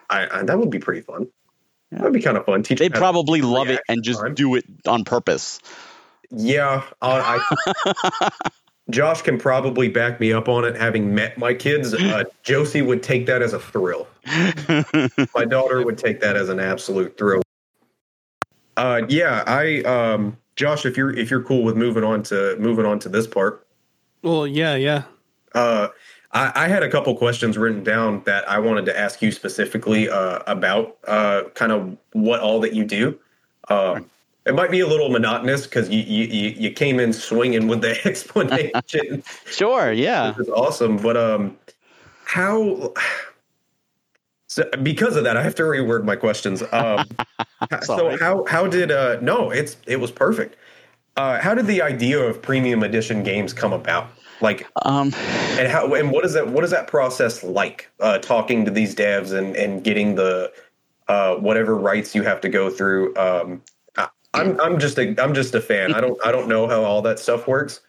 I, 0.09 0.39
I 0.39 0.43
that 0.43 0.57
would 0.59 0.69
be 0.69 0.79
pretty 0.79 1.01
fun. 1.01 1.27
That 1.91 2.01
would 2.03 2.13
be 2.13 2.21
kind 2.21 2.37
of 2.37 2.45
fun. 2.45 2.63
Teach 2.63 2.79
They'd 2.79 2.91
them 2.91 3.01
how 3.01 3.07
to- 3.11 3.13
probably 3.13 3.41
love 3.41 3.69
it 3.69 3.81
and 3.87 4.03
just 4.03 4.19
time. 4.21 4.33
do 4.35 4.55
it 4.55 4.65
on 4.87 5.03
purpose. 5.03 5.59
Yeah, 6.31 6.83
uh, 7.01 7.39
I, 8.21 8.29
Josh 8.89 9.21
can 9.21 9.37
probably 9.37 9.87
back 9.89 10.19
me 10.19 10.33
up 10.33 10.49
on 10.49 10.65
it. 10.65 10.75
Having 10.75 11.13
met 11.13 11.37
my 11.37 11.53
kids, 11.53 11.93
uh, 11.93 12.23
Josie 12.41 12.81
would 12.81 13.03
take 13.03 13.27
that 13.27 13.41
as 13.43 13.53
a 13.53 13.59
thrill. 13.59 14.07
my 15.35 15.45
daughter 15.45 15.83
would 15.85 15.97
take 15.97 16.21
that 16.21 16.35
as 16.35 16.49
an 16.49 16.59
absolute 16.59 17.17
thrill. 17.17 17.43
Uh, 18.75 19.03
yeah, 19.07 19.43
I, 19.45 19.81
um, 19.83 20.37
Josh, 20.55 20.85
if 20.85 20.97
you're 20.97 21.11
if 21.15 21.29
you're 21.31 21.43
cool 21.43 21.63
with 21.63 21.75
moving 21.75 22.03
on 22.03 22.23
to 22.23 22.55
moving 22.59 22.85
on 22.85 22.99
to 22.99 23.09
this 23.09 23.27
part, 23.27 23.65
Well, 24.21 24.45
yeah, 24.47 24.75
yeah. 24.75 25.03
uh, 25.55 25.87
I, 26.31 26.51
I 26.65 26.67
had 26.67 26.83
a 26.83 26.89
couple 26.89 27.15
questions 27.15 27.57
written 27.57 27.83
down 27.83 28.23
that 28.25 28.47
I 28.49 28.59
wanted 28.59 28.85
to 28.85 28.97
ask 28.99 29.21
you 29.21 29.31
specifically 29.31 30.09
uh, 30.09 30.39
about 30.47 30.97
uh, 31.07 31.43
kind 31.55 31.71
of 31.71 31.97
what 32.13 32.39
all 32.39 32.59
that 32.61 32.73
you 32.73 32.85
do. 32.85 33.19
Um, 33.69 34.09
it 34.45 34.53
might 34.53 34.71
be 34.71 34.81
a 34.81 34.87
little 34.87 35.09
monotonous 35.09 35.65
because 35.65 35.89
you, 35.89 36.01
you 36.01 36.25
you 36.25 36.49
you 36.49 36.71
came 36.71 36.99
in 36.99 37.13
swinging 37.13 37.67
with 37.67 37.81
the 37.81 37.95
explanation, 38.07 39.23
Sure, 39.45 39.91
yeah. 39.91 40.29
which 40.31 40.47
is 40.47 40.49
awesome. 40.49 40.97
But 40.97 41.17
um, 41.17 41.57
how? 42.25 42.93
So 44.53 44.69
because 44.83 45.15
of 45.15 45.23
that, 45.23 45.35
I 45.35 45.41
have 45.41 45.55
to 45.55 45.63
reword 45.63 46.03
my 46.03 46.15
questions. 46.15 46.61
Um, 46.71 47.07
so 47.81 48.15
how 48.17 48.45
how 48.45 48.67
did 48.67 48.91
uh 48.91 49.19
no 49.19 49.49
it's 49.49 49.77
it 49.87 49.99
was 49.99 50.11
perfect. 50.11 50.57
Uh, 51.15 51.39
how 51.39 51.55
did 51.55 51.65
the 51.65 51.81
idea 51.81 52.19
of 52.19 52.39
premium 52.41 52.83
edition 52.83 53.23
games 53.23 53.51
come 53.51 53.73
about? 53.73 54.09
Like 54.41 54.67
Um, 54.83 55.11
and 55.57 55.67
how 55.67 55.91
and 55.95 56.11
what 56.11 56.23
is 56.23 56.33
that 56.33 56.47
what 56.47 56.63
is 56.63 56.69
that 56.69 56.85
process 56.87 57.43
like 57.43 57.89
uh 57.99 58.19
talking 58.19 58.63
to 58.65 58.69
these 58.71 58.93
devs 58.93 59.31
and 59.31 59.55
and 59.55 59.83
getting 59.83 60.13
the 60.13 60.51
uh 61.07 61.35
whatever 61.35 61.75
rights 61.75 62.13
you 62.13 62.21
have 62.23 62.39
to 62.41 62.49
go 62.49 62.69
through 62.69 63.15
um 63.15 63.61
I, 63.97 64.07
i'm 64.33 64.59
i'm 64.61 64.79
just 64.79 64.97
a 64.97 65.15
i'm 65.21 65.33
just 65.33 65.53
a 65.53 65.61
fan 65.61 65.93
i 65.93 66.01
don't 66.01 66.17
i 66.25 66.31
don't 66.31 66.47
know 66.47 66.67
how 66.67 66.83
all 66.83 67.01
that 67.03 67.19
stuff 67.19 67.47
works 67.47 67.81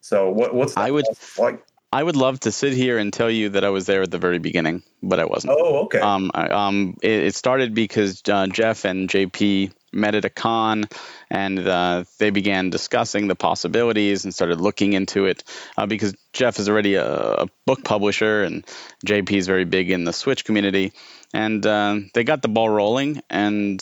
so 0.00 0.30
what 0.30 0.54
what's 0.54 0.76
I 0.76 0.90
would- 0.90 1.04
like 1.38 1.64
I 1.94 2.02
would 2.02 2.16
love 2.16 2.40
to 2.40 2.50
sit 2.52 2.72
here 2.72 2.98
and 2.98 3.12
tell 3.12 3.30
you 3.30 3.50
that 3.50 3.64
I 3.64 3.70
was 3.70 3.86
there 3.86 4.02
at 4.02 4.10
the 4.10 4.18
very 4.18 4.38
beginning, 4.40 4.82
but 5.02 5.20
I 5.20 5.26
wasn't. 5.26 5.54
oh 5.56 5.84
okay 5.84 6.00
Um, 6.00 6.30
I- 6.34 6.48
um, 6.48 6.96
it, 7.02 7.22
it 7.28 7.34
started 7.36 7.72
because 7.74 8.20
uh, 8.28 8.46
Jeff 8.48 8.84
and 8.84 9.08
JP 9.08 9.70
met 9.92 10.16
at 10.16 10.24
a 10.24 10.30
con, 10.30 10.84
and 11.30 11.58
uh, 11.60 12.02
they 12.18 12.30
began 12.30 12.70
discussing 12.70 13.28
the 13.28 13.36
possibilities 13.36 14.24
and 14.24 14.34
started 14.34 14.60
looking 14.60 14.92
into 14.94 15.26
it. 15.26 15.44
Uh, 15.78 15.86
because 15.86 16.14
Jeff 16.32 16.58
is 16.58 16.68
already 16.68 16.94
a, 16.96 17.06
a 17.44 17.46
book 17.64 17.84
publisher, 17.84 18.42
and 18.42 18.66
JP 19.06 19.30
is 19.30 19.46
very 19.46 19.64
big 19.64 19.90
in 19.92 20.02
the 20.02 20.12
Switch 20.12 20.44
community, 20.44 20.92
and 21.32 21.64
uh, 21.64 22.00
they 22.12 22.24
got 22.24 22.42
the 22.42 22.48
ball 22.48 22.68
rolling, 22.68 23.22
and 23.30 23.78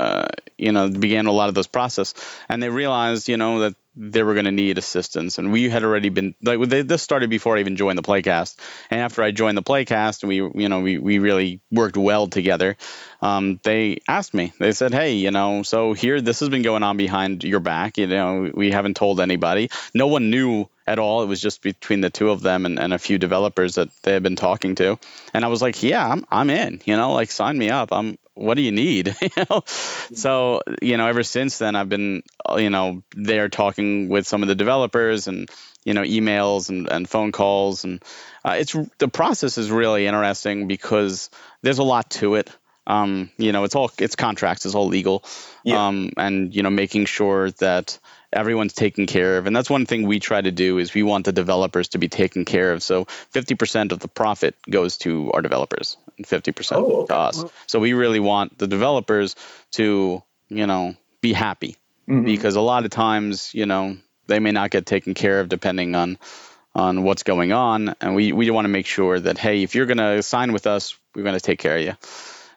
uh, 0.00 0.26
you 0.58 0.72
know, 0.72 0.90
began 0.90 1.26
a 1.26 1.32
lot 1.32 1.48
of 1.48 1.54
those 1.54 1.68
process, 1.68 2.12
and 2.48 2.60
they 2.62 2.68
realized, 2.68 3.28
you 3.28 3.36
know, 3.36 3.60
that 3.60 3.74
they 3.96 4.22
were 4.22 4.34
going 4.34 4.44
to 4.44 4.52
need 4.52 4.76
assistance, 4.76 5.38
and 5.38 5.50
we 5.50 5.68
had 5.70 5.82
already 5.82 6.10
been 6.10 6.34
like 6.42 6.60
they, 6.68 6.82
this 6.82 7.02
started 7.02 7.30
before 7.30 7.56
I 7.56 7.60
even 7.60 7.76
joined 7.76 7.98
the 7.98 8.02
Playcast, 8.02 8.56
and 8.90 9.00
after 9.00 9.22
I 9.22 9.30
joined 9.30 9.56
the 9.56 9.62
Playcast, 9.62 10.22
and 10.22 10.28
we, 10.28 10.36
you 10.36 10.68
know, 10.68 10.80
we 10.80 10.98
we 10.98 11.18
really 11.18 11.60
worked 11.70 11.96
well 11.96 12.26
together. 12.26 12.76
Um, 13.22 13.58
they 13.62 13.98
asked 14.06 14.34
me, 14.34 14.52
they 14.58 14.72
said, 14.72 14.92
hey, 14.92 15.14
you 15.14 15.30
know, 15.30 15.62
so 15.62 15.94
here 15.94 16.20
this 16.20 16.40
has 16.40 16.50
been 16.50 16.62
going 16.62 16.82
on 16.82 16.98
behind 16.98 17.42
your 17.44 17.60
back, 17.60 17.96
you 17.96 18.06
know, 18.06 18.50
we 18.52 18.70
haven't 18.70 18.96
told 18.96 19.20
anybody, 19.20 19.70
no 19.94 20.06
one 20.08 20.30
knew 20.30 20.68
at 20.86 20.98
all. 20.98 21.22
It 21.22 21.26
was 21.26 21.40
just 21.40 21.62
between 21.62 22.02
the 22.02 22.10
two 22.10 22.30
of 22.30 22.42
them 22.42 22.66
and, 22.66 22.78
and 22.78 22.92
a 22.92 22.98
few 22.98 23.18
developers 23.18 23.76
that 23.76 23.88
they 24.02 24.12
had 24.12 24.22
been 24.22 24.36
talking 24.36 24.74
to, 24.76 24.98
and 25.32 25.44
I 25.44 25.48
was 25.48 25.62
like, 25.62 25.82
yeah, 25.82 26.06
I'm 26.06 26.26
I'm 26.30 26.50
in, 26.50 26.82
you 26.84 26.96
know, 26.96 27.12
like 27.12 27.30
sign 27.30 27.56
me 27.56 27.70
up, 27.70 27.92
I'm 27.92 28.18
what 28.36 28.54
do 28.54 28.62
you 28.62 28.72
need? 28.72 29.16
you 29.22 29.44
know, 29.50 29.62
so 29.66 30.60
you 30.80 30.96
know, 30.96 31.06
ever 31.06 31.22
since 31.22 31.58
then, 31.58 31.74
I've 31.74 31.88
been 31.88 32.22
you 32.56 32.70
know 32.70 33.02
there 33.14 33.48
talking 33.48 34.08
with 34.08 34.26
some 34.26 34.42
of 34.42 34.48
the 34.48 34.54
developers 34.54 35.26
and 35.26 35.50
you 35.84 35.94
know 35.94 36.02
emails 36.02 36.68
and, 36.68 36.88
and 36.88 37.08
phone 37.08 37.32
calls 37.32 37.84
and 37.84 38.02
uh, 38.44 38.56
it's 38.58 38.76
the 38.98 39.08
process 39.08 39.58
is 39.58 39.70
really 39.70 40.06
interesting 40.06 40.68
because 40.68 41.30
there's 41.62 41.78
a 41.78 41.84
lot 41.84 42.10
to 42.10 42.36
it. 42.36 42.50
Um, 42.86 43.30
you 43.36 43.50
know, 43.50 43.64
it's 43.64 43.74
all 43.74 43.90
it's 43.98 44.14
contracts, 44.14 44.64
it's 44.64 44.76
all 44.76 44.86
legal, 44.86 45.24
yeah. 45.64 45.88
um, 45.88 46.10
and 46.16 46.54
you 46.54 46.62
know, 46.62 46.70
making 46.70 47.06
sure 47.06 47.50
that 47.52 47.98
everyone's 48.32 48.72
taken 48.72 49.06
care 49.06 49.38
of. 49.38 49.46
And 49.46 49.54
that's 49.54 49.70
one 49.70 49.86
thing 49.86 50.06
we 50.06 50.20
try 50.20 50.40
to 50.40 50.50
do 50.50 50.78
is 50.78 50.94
we 50.94 51.02
want 51.02 51.24
the 51.24 51.32
developers 51.32 51.88
to 51.88 51.98
be 51.98 52.08
taken 52.08 52.44
care 52.44 52.72
of. 52.72 52.82
So 52.82 53.04
50% 53.04 53.92
of 53.92 54.00
the 54.00 54.08
profit 54.08 54.54
goes 54.68 54.98
to 54.98 55.30
our 55.32 55.42
developers 55.42 55.96
and 56.16 56.26
50% 56.26 56.72
oh, 56.72 57.06
to 57.06 57.14
us. 57.14 57.44
So 57.66 57.78
we 57.78 57.92
really 57.92 58.20
want 58.20 58.58
the 58.58 58.66
developers 58.66 59.36
to, 59.72 60.22
you 60.48 60.66
know, 60.66 60.94
be 61.20 61.32
happy 61.32 61.76
mm-hmm. 62.08 62.24
because 62.24 62.56
a 62.56 62.60
lot 62.60 62.84
of 62.84 62.90
times, 62.90 63.54
you 63.54 63.66
know, 63.66 63.96
they 64.26 64.38
may 64.38 64.52
not 64.52 64.70
get 64.70 64.86
taken 64.86 65.14
care 65.14 65.40
of 65.40 65.48
depending 65.48 65.94
on 65.94 66.18
on 66.74 67.04
what's 67.04 67.22
going 67.22 67.52
on 67.52 67.94
and 68.02 68.14
we, 68.14 68.32
we 68.32 68.50
want 68.50 68.66
to 68.66 68.68
make 68.68 68.84
sure 68.84 69.18
that 69.18 69.38
hey 69.38 69.62
if 69.62 69.74
you're 69.74 69.86
going 69.86 69.96
to 69.96 70.22
sign 70.22 70.52
with 70.52 70.66
us 70.66 70.94
we're 71.14 71.22
going 71.22 71.34
to 71.34 71.40
take 71.40 71.58
care 71.58 71.78
of 71.78 71.82
you 71.82 71.94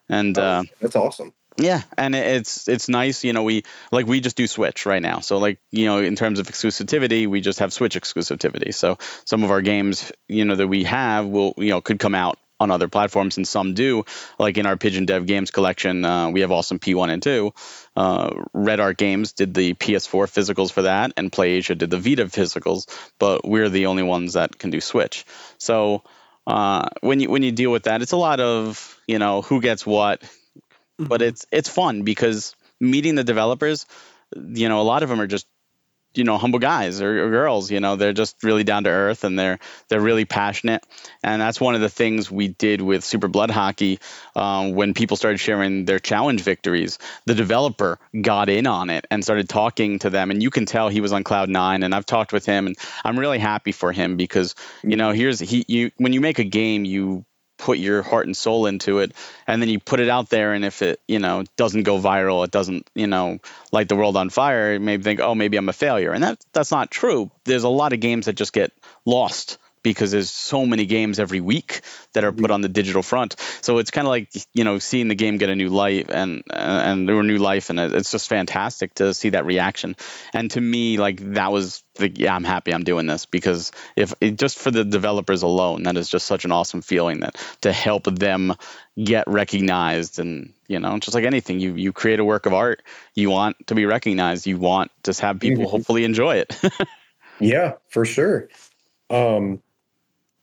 and 0.10 0.38
oh, 0.38 0.44
uh, 0.44 0.64
that's 0.82 0.98
awesome 0.98 1.34
yeah, 1.60 1.82
and 1.98 2.16
it's 2.16 2.68
it's 2.68 2.88
nice, 2.88 3.24
you 3.24 3.34
know. 3.34 3.44
We 3.44 3.64
like 3.92 4.08
we 4.08 4.22
just 4.22 4.38
do 4.38 4.48
Switch 4.48 4.86
right 4.86 5.02
now, 5.02 5.20
so 5.20 5.38
like 5.38 5.60
you 5.72 5.86
know, 5.86 6.00
in 6.00 6.16
terms 6.16 6.40
of 6.40 6.48
exclusivity, 6.48 7.28
we 7.28 7.42
just 7.42 7.60
have 7.60 7.74
Switch 7.74 7.96
exclusivity. 7.96 8.74
So 8.74 8.98
some 9.26 9.44
of 9.44 9.52
our 9.52 9.62
games, 9.62 10.12
you 10.28 10.46
know, 10.46 10.56
that 10.56 10.68
we 10.68 10.86
have 10.86 11.28
will 11.28 11.54
you 11.58 11.70
know 11.70 11.82
could 11.82 12.00
come 12.00 12.16
out 12.16 12.40
on 12.62 12.72
other 12.72 12.88
platforms, 12.88 13.38
and 13.38 13.48
some 13.48 13.74
do. 13.74 14.06
Like 14.38 14.58
in 14.58 14.66
our 14.66 14.78
Pigeon 14.78 15.06
Dev 15.06 15.26
Games 15.26 15.52
collection, 15.52 16.06
uh, 16.06 16.30
we 16.30 16.42
have 16.42 16.52
awesome 16.52 16.80
Pea 16.80 16.96
1 16.96 17.10
and 17.10 17.24
2. 17.24 17.54
Uh, 17.96 18.44
Red 18.54 18.80
Art 18.80 18.98
Games 18.98 19.34
did 19.34 19.54
the 19.54 19.74
PS4 19.74 20.26
physicals 20.28 20.72
for 20.72 20.84
that, 20.84 21.14
and 21.18 21.32
PlayAsia 21.32 21.78
did 21.78 21.90
the 21.90 22.00
Vita 22.00 22.26
physicals, 22.26 22.88
but 23.18 23.46
we're 23.46 23.70
the 23.70 23.88
only 23.88 24.04
ones 24.04 24.34
that 24.34 24.58
can 24.58 24.70
do 24.70 24.82
Switch. 24.82 25.26
So 25.58 26.04
uh, 26.48 26.90
when 27.02 27.20
you 27.20 27.30
when 27.30 27.44
you 27.44 27.52
deal 27.52 27.72
with 27.72 27.84
that, 27.84 28.02
it's 28.02 28.12
a 28.12 28.18
lot 28.18 28.40
of 28.40 28.98
you 29.08 29.20
know 29.20 29.42
who 29.42 29.62
gets 29.62 29.86
what, 29.86 30.22
but 31.00 31.22
it's 31.22 31.46
it's 31.52 31.70
fun 31.70 32.04
because 32.04 32.56
meeting 32.80 33.16
the 33.16 33.24
developers, 33.24 33.86
you 34.36 34.70
know, 34.70 34.82
a 34.82 34.84
lot 34.84 35.04
of 35.04 35.10
them 35.10 35.22
are 35.22 35.28
just 35.28 35.48
you 36.16 36.24
know 36.24 36.38
humble 36.38 36.60
guys 36.60 37.02
or, 37.02 37.26
or, 37.26 37.30
girls 37.30 37.70
you 37.70 37.80
know 37.80 37.96
they're 37.96 38.14
just 38.14 38.44
really 38.44 38.64
down 38.64 38.84
to 38.84 38.90
earth 38.90 39.24
and 39.24 39.38
they're 39.38 39.60
they're 39.88 40.02
really 40.02 40.26
passionate. 40.26 40.84
And 41.24 41.42
that's 41.42 41.62
one 41.62 41.76
of 41.76 41.82
the 41.82 41.90
things 41.90 42.32
we 42.32 42.48
did 42.48 42.82
with 42.82 43.04
super 43.04 43.28
blood 43.28 43.52
hockey 43.52 44.00
um, 44.36 44.74
when 44.74 44.94
people 44.94 45.18
started 45.18 45.38
sharing 45.38 45.86
their 45.86 46.00
challenge 46.00 46.42
victories 46.42 46.98
the 47.26 47.36
developer 47.36 48.00
got 48.20 48.50
in 48.50 48.66
on 48.66 48.90
it 48.90 49.06
and 49.12 49.24
started 49.24 49.48
talking 49.48 50.00
to 50.00 50.10
them. 50.10 50.32
And 50.32 50.42
you 50.42 50.50
can 50.50 50.66
tell 50.66 50.90
he 50.90 51.02
was 51.02 51.14
on 51.14 51.24
cloud 51.24 51.50
nine 51.50 51.84
and 51.84 51.94
i've 51.94 52.06
talked 52.06 52.34
with 52.34 52.46
him 52.46 52.66
and 52.68 52.76
i'm 53.04 53.20
really 53.20 53.40
happy 53.40 53.72
for 53.72 53.92
him 53.92 54.18
because 54.18 54.56
you 54.84 54.96
know 54.96 55.12
here's 55.12 55.40
he 55.40 55.64
you 55.68 55.92
when 55.98 56.14
you 56.14 56.22
make 56.22 56.40
a 56.40 56.44
game 56.44 56.86
you 56.86 57.24
put 57.60 57.78
your 57.78 58.02
heart 58.02 58.26
and 58.26 58.36
soul 58.36 58.66
into 58.66 59.00
it 59.00 59.12
and 59.46 59.62
then 59.62 59.70
you 59.70 59.80
put 59.80 60.00
it 60.00 60.10
out 60.10 60.30
there 60.30 60.54
and 60.54 60.66
if 60.66 60.82
it 60.82 61.00
you 61.08 61.20
know 61.20 61.44
doesn't 61.58 61.84
go 61.84 62.00
viral 62.00 62.44
it 62.44 62.52
doesn't 62.52 62.90
you 62.96 63.06
know 63.06 63.38
light 63.72 63.88
the 63.88 63.96
world 63.96 64.18
on 64.18 64.30
fire 64.30 64.74
you 64.74 64.80
may 64.80 64.98
think 64.98 65.20
oh 65.20 65.36
maybe 65.36 65.58
i'm 65.58 65.70
a 65.70 65.74
failure. 65.74 66.12
And 66.12 66.24
that 66.24 66.44
that's 66.54 66.72
not 66.72 66.92
true. 66.92 67.32
There's 67.46 67.64
a 67.64 67.70
lot 67.70 67.94
of 67.94 68.00
games 68.00 68.26
that 68.26 68.34
just 68.34 68.54
get 68.54 68.72
lost 69.06 69.58
because 69.84 70.12
there's 70.12 70.30
so 70.30 70.66
many 70.66 70.86
games 70.86 71.20
every 71.20 71.42
week 71.42 71.82
that 72.14 72.24
are 72.24 72.32
put 72.32 72.52
on 72.52 72.62
the 72.62 72.70
digital 72.70 73.02
front. 73.02 73.36
So 73.62 73.78
it's 73.78 73.92
kind 73.92 74.08
of 74.08 74.10
like 74.10 74.30
you 74.54 74.64
know 74.64 74.80
seeing 74.80 75.08
the 75.08 75.16
game 75.16 75.38
get 75.38 75.50
a 75.50 75.56
new 75.56 75.70
life 75.70 76.10
and 76.10 76.44
and 76.50 77.10
a 77.10 77.24
new 77.24 77.38
life, 77.38 77.70
and 77.70 77.80
it's 77.80 78.12
just 78.12 78.30
fantastic 78.30 78.96
to 78.96 79.14
see 79.14 79.30
that 79.30 79.46
reaction. 79.46 79.96
And 80.34 80.52
to 80.52 80.62
me, 80.62 80.98
like 80.98 81.34
that 81.34 81.52
was 81.52 81.84
the 81.96 82.10
yeah, 82.10 82.36
I'm 82.36 82.44
happy 82.44 82.74
I'm 82.74 82.84
doing 82.84 83.08
this 83.08 83.26
because 83.26 83.72
if 83.96 84.14
it, 84.22 84.38
just 84.38 84.58
for 84.58 84.72
the 84.72 84.84
developers 84.84 85.44
alone, 85.44 85.84
that 85.84 85.98
is 85.98 86.10
just 86.10 86.28
such 86.28 86.46
an 86.46 86.52
awesome 86.52 86.82
feeling 86.82 87.22
that 87.22 87.36
to 87.62 87.72
help 87.72 88.06
them 88.06 88.56
get 89.04 89.28
recognized 89.28 90.20
and 90.20 90.54
you 90.68 90.80
know 90.80 90.98
just 91.00 91.16
like 91.16 91.24
anything 91.24 91.60
you 91.60 91.76
you 91.76 91.94
create 91.94 92.20
a 92.20 92.26
work 92.26 92.46
of 92.46 92.54
art 92.54 92.84
you 93.16 93.30
want 93.30 93.56
to 93.68 93.76
be 93.76 93.86
recognized 93.86 94.46
you 94.46 94.58
want 94.58 94.92
to 95.04 95.14
have 95.22 95.40
people 95.40 95.64
mm-hmm. 95.64 95.72
hopefully 95.72 96.04
enjoy 96.04 96.36
it 96.36 96.60
yeah 97.40 97.74
for 97.88 98.04
sure 98.04 98.50
um 99.10 99.62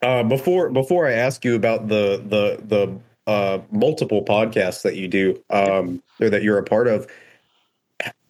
uh, 0.02 0.22
before 0.22 0.70
before 0.70 1.06
I 1.06 1.12
ask 1.12 1.44
you 1.44 1.54
about 1.54 1.88
the 1.88 2.22
the 2.26 2.62
the 2.66 2.98
uh, 3.30 3.60
multiple 3.70 4.24
podcasts 4.24 4.82
that 4.82 4.96
you 4.96 5.08
do 5.08 5.42
um, 5.50 6.02
or 6.20 6.30
that 6.30 6.42
you're 6.42 6.58
a 6.58 6.62
part 6.62 6.86
of, 6.86 7.08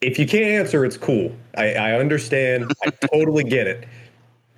if 0.00 0.18
you 0.18 0.26
can't 0.26 0.44
answer, 0.44 0.84
it's 0.84 0.96
cool. 0.96 1.34
I, 1.56 1.74
I 1.74 1.92
understand. 1.98 2.72
I 2.84 2.90
totally 3.12 3.44
get 3.44 3.66
it. 3.66 3.86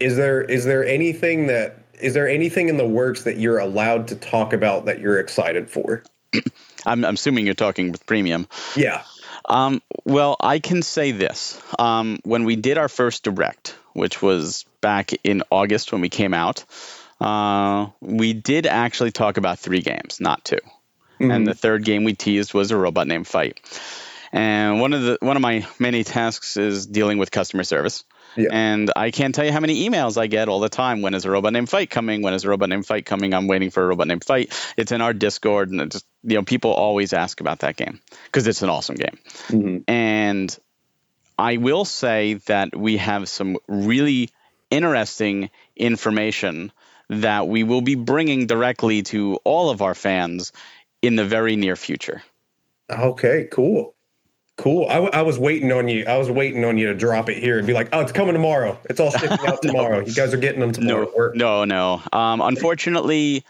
Is 0.00 0.16
there 0.16 0.42
is 0.42 0.64
there 0.64 0.84
anything 0.84 1.48
that 1.48 1.78
is 2.00 2.14
there 2.14 2.28
anything 2.28 2.68
in 2.68 2.76
the 2.76 2.86
works 2.86 3.24
that 3.24 3.38
you're 3.38 3.58
allowed 3.58 4.08
to 4.08 4.16
talk 4.16 4.52
about 4.52 4.86
that 4.86 5.00
you're 5.00 5.18
excited 5.18 5.68
for? 5.70 6.04
I'm, 6.86 7.04
I'm 7.04 7.14
assuming 7.14 7.46
you're 7.46 7.54
talking 7.54 7.90
with 7.90 8.06
premium. 8.06 8.46
Yeah. 8.76 9.02
Um, 9.48 9.82
well, 10.04 10.36
I 10.40 10.58
can 10.58 10.82
say 10.82 11.12
this. 11.12 11.60
Um, 11.78 12.20
when 12.24 12.44
we 12.44 12.54
did 12.54 12.78
our 12.78 12.88
first 12.88 13.24
direct, 13.24 13.76
which 13.94 14.22
was 14.22 14.64
back 14.80 15.12
in 15.24 15.42
August 15.50 15.90
when 15.90 16.00
we 16.00 16.08
came 16.08 16.34
out, 16.34 16.64
uh, 17.20 17.88
we 18.00 18.32
did 18.32 18.66
actually 18.66 19.10
talk 19.10 19.36
about 19.36 19.58
three 19.58 19.80
games, 19.80 20.20
not 20.20 20.44
2 20.44 20.56
mm-hmm. 20.56 21.30
And 21.30 21.46
the 21.46 21.54
third 21.54 21.84
game 21.84 22.04
we 22.04 22.14
teased 22.14 22.54
was 22.54 22.70
a 22.70 22.76
robot 22.76 23.06
named 23.06 23.26
Fight. 23.26 23.60
And 24.32 24.80
one 24.80 24.92
of 24.92 25.02
the 25.02 25.18
one 25.20 25.36
of 25.36 25.42
my 25.42 25.66
many 25.78 26.04
tasks 26.04 26.56
is 26.56 26.86
dealing 26.86 27.18
with 27.18 27.30
customer 27.30 27.64
service. 27.64 28.04
Yeah. 28.36 28.50
And 28.52 28.92
I 28.94 29.10
can't 29.10 29.34
tell 29.34 29.44
you 29.44 29.52
how 29.52 29.60
many 29.60 29.88
emails 29.88 30.18
I 30.18 30.26
get 30.26 30.48
all 30.48 30.60
the 30.60 30.68
time. 30.68 31.00
When 31.00 31.14
is 31.14 31.24
a 31.24 31.30
robot 31.30 31.54
named 31.54 31.70
Fight 31.70 31.88
coming? 31.88 32.22
When 32.22 32.34
is 32.34 32.44
a 32.44 32.48
robot 32.50 32.68
named 32.68 32.86
Fight 32.86 33.06
coming? 33.06 33.32
I'm 33.32 33.48
waiting 33.48 33.70
for 33.70 33.82
a 33.82 33.86
robot 33.86 34.06
named 34.06 34.24
Fight. 34.24 34.52
It's 34.76 34.92
in 34.92 35.00
our 35.00 35.14
Discord, 35.14 35.70
and 35.70 35.90
just 35.90 36.06
you 36.22 36.36
know 36.36 36.42
people 36.42 36.72
always 36.72 37.12
ask 37.12 37.40
about 37.40 37.60
that 37.60 37.76
game 37.76 38.00
because 38.26 38.46
it's 38.46 38.62
an 38.62 38.68
awesome 38.68 38.96
game. 38.96 39.18
Mm-hmm. 39.48 39.90
And 39.90 40.58
I 41.38 41.56
will 41.56 41.84
say 41.84 42.34
that 42.46 42.76
we 42.76 42.98
have 42.98 43.28
some 43.28 43.56
really 43.66 44.30
interesting 44.70 45.50
information 45.76 46.72
that 47.08 47.48
we 47.48 47.64
will 47.64 47.80
be 47.80 47.94
bringing 47.94 48.46
directly 48.46 49.02
to 49.02 49.36
all 49.44 49.70
of 49.70 49.82
our 49.82 49.94
fans 49.94 50.52
in 51.02 51.16
the 51.16 51.24
very 51.24 51.56
near 51.56 51.76
future. 51.76 52.22
Okay, 52.90 53.48
cool. 53.50 53.94
Cool. 54.56 54.86
I, 54.88 54.94
w- 54.94 55.10
I 55.12 55.22
was 55.22 55.38
waiting 55.38 55.70
on 55.70 55.86
you. 55.86 56.04
I 56.04 56.18
was 56.18 56.30
waiting 56.30 56.64
on 56.64 56.78
you 56.78 56.88
to 56.88 56.94
drop 56.94 57.28
it 57.28 57.38
here 57.38 57.58
and 57.58 57.66
be 57.66 57.72
like, 57.74 57.90
"Oh, 57.92 58.00
it's 58.00 58.10
coming 58.10 58.32
tomorrow. 58.32 58.76
It's 58.90 58.98
all 58.98 59.12
shipping 59.12 59.46
out 59.46 59.62
tomorrow. 59.62 60.00
You 60.00 60.12
guys 60.12 60.34
are 60.34 60.38
getting 60.38 60.58
them 60.58 60.72
tomorrow." 60.72 61.32
No, 61.34 61.64
no, 61.64 62.00
no. 62.02 62.18
Um, 62.18 62.40
unfortunately, 62.40 63.44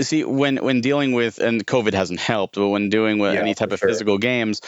see 0.00 0.24
when 0.24 0.56
when 0.56 0.80
dealing 0.80 1.12
with 1.12 1.38
and 1.38 1.66
COVID 1.66 1.92
hasn't 1.92 2.18
helped, 2.18 2.54
but 2.54 2.68
when 2.68 2.88
doing 2.88 3.18
with 3.18 3.34
yeah, 3.34 3.40
any 3.40 3.52
type 3.52 3.72
of 3.72 3.78
sure. 3.78 3.90
physical 3.90 4.16
games, 4.16 4.62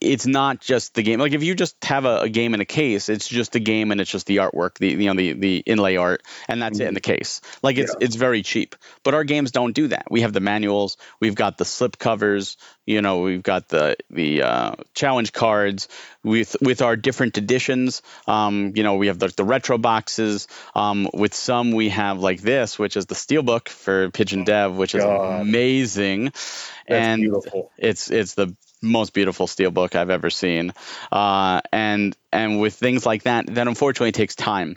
it's 0.00 0.26
not 0.26 0.60
just 0.60 0.94
the 0.94 1.02
game. 1.02 1.20
Like 1.20 1.32
if 1.32 1.42
you 1.42 1.54
just 1.54 1.82
have 1.84 2.04
a, 2.04 2.20
a, 2.20 2.28
game 2.28 2.54
in 2.54 2.60
a 2.60 2.64
case, 2.64 3.08
it's 3.08 3.28
just 3.28 3.52
the 3.52 3.60
game 3.60 3.90
and 3.90 4.00
it's 4.00 4.10
just 4.10 4.26
the 4.26 4.36
artwork, 4.36 4.78
the 4.78 4.88
you 4.88 5.06
know 5.06 5.14
the 5.14 5.32
the 5.32 5.56
inlay 5.58 5.96
art, 5.96 6.22
and 6.48 6.62
that's 6.62 6.78
mm-hmm. 6.78 6.84
it 6.84 6.88
in 6.88 6.94
the 6.94 7.00
mm-hmm. 7.00 7.18
case. 7.18 7.40
Like 7.62 7.78
it's 7.78 7.92
yeah. 7.92 8.06
it's 8.06 8.16
very 8.16 8.42
cheap. 8.42 8.76
But 9.02 9.14
our 9.14 9.24
games 9.24 9.50
don't 9.50 9.72
do 9.72 9.88
that. 9.88 10.06
We 10.10 10.20
have 10.22 10.32
the 10.32 10.40
manuals, 10.40 10.96
we've 11.20 11.34
got 11.34 11.58
the 11.58 11.64
slip 11.64 11.98
covers, 11.98 12.56
you 12.88 13.02
know, 13.02 13.20
we've 13.20 13.42
got 13.42 13.68
the 13.68 13.96
the 14.08 14.42
uh, 14.42 14.74
challenge 14.94 15.32
cards 15.32 15.88
with 16.22 16.56
with 16.62 16.80
our 16.80 16.96
different 16.96 17.36
editions. 17.36 18.00
Um, 18.26 18.72
you 18.76 18.82
know, 18.82 18.96
we 18.96 19.08
have 19.08 19.18
the, 19.18 19.28
the 19.36 19.44
retro 19.44 19.76
boxes. 19.76 20.48
Um, 20.74 21.08
with 21.12 21.34
some, 21.34 21.72
we 21.72 21.90
have 21.90 22.20
like 22.20 22.40
this, 22.40 22.78
which 22.78 22.96
is 22.96 23.04
the 23.04 23.14
steelbook 23.14 23.68
for 23.68 24.10
Pigeon 24.10 24.44
Dev, 24.44 24.76
which 24.76 24.94
is 24.94 25.04
amazing. 25.04 26.24
That's 26.24 27.06
and 27.06 27.20
beautiful. 27.20 27.70
it's 27.76 28.10
it's 28.10 28.32
the 28.32 28.56
most 28.82 29.12
beautiful 29.12 29.46
steelbook 29.46 29.94
I've 29.94 30.10
ever 30.10 30.30
seen. 30.30 30.72
Uh, 31.10 31.60
and 31.72 32.16
and 32.32 32.60
with 32.60 32.74
things 32.74 33.04
like 33.04 33.24
that, 33.24 33.46
that 33.54 33.68
unfortunately 33.68 34.12
takes 34.12 34.34
time. 34.34 34.76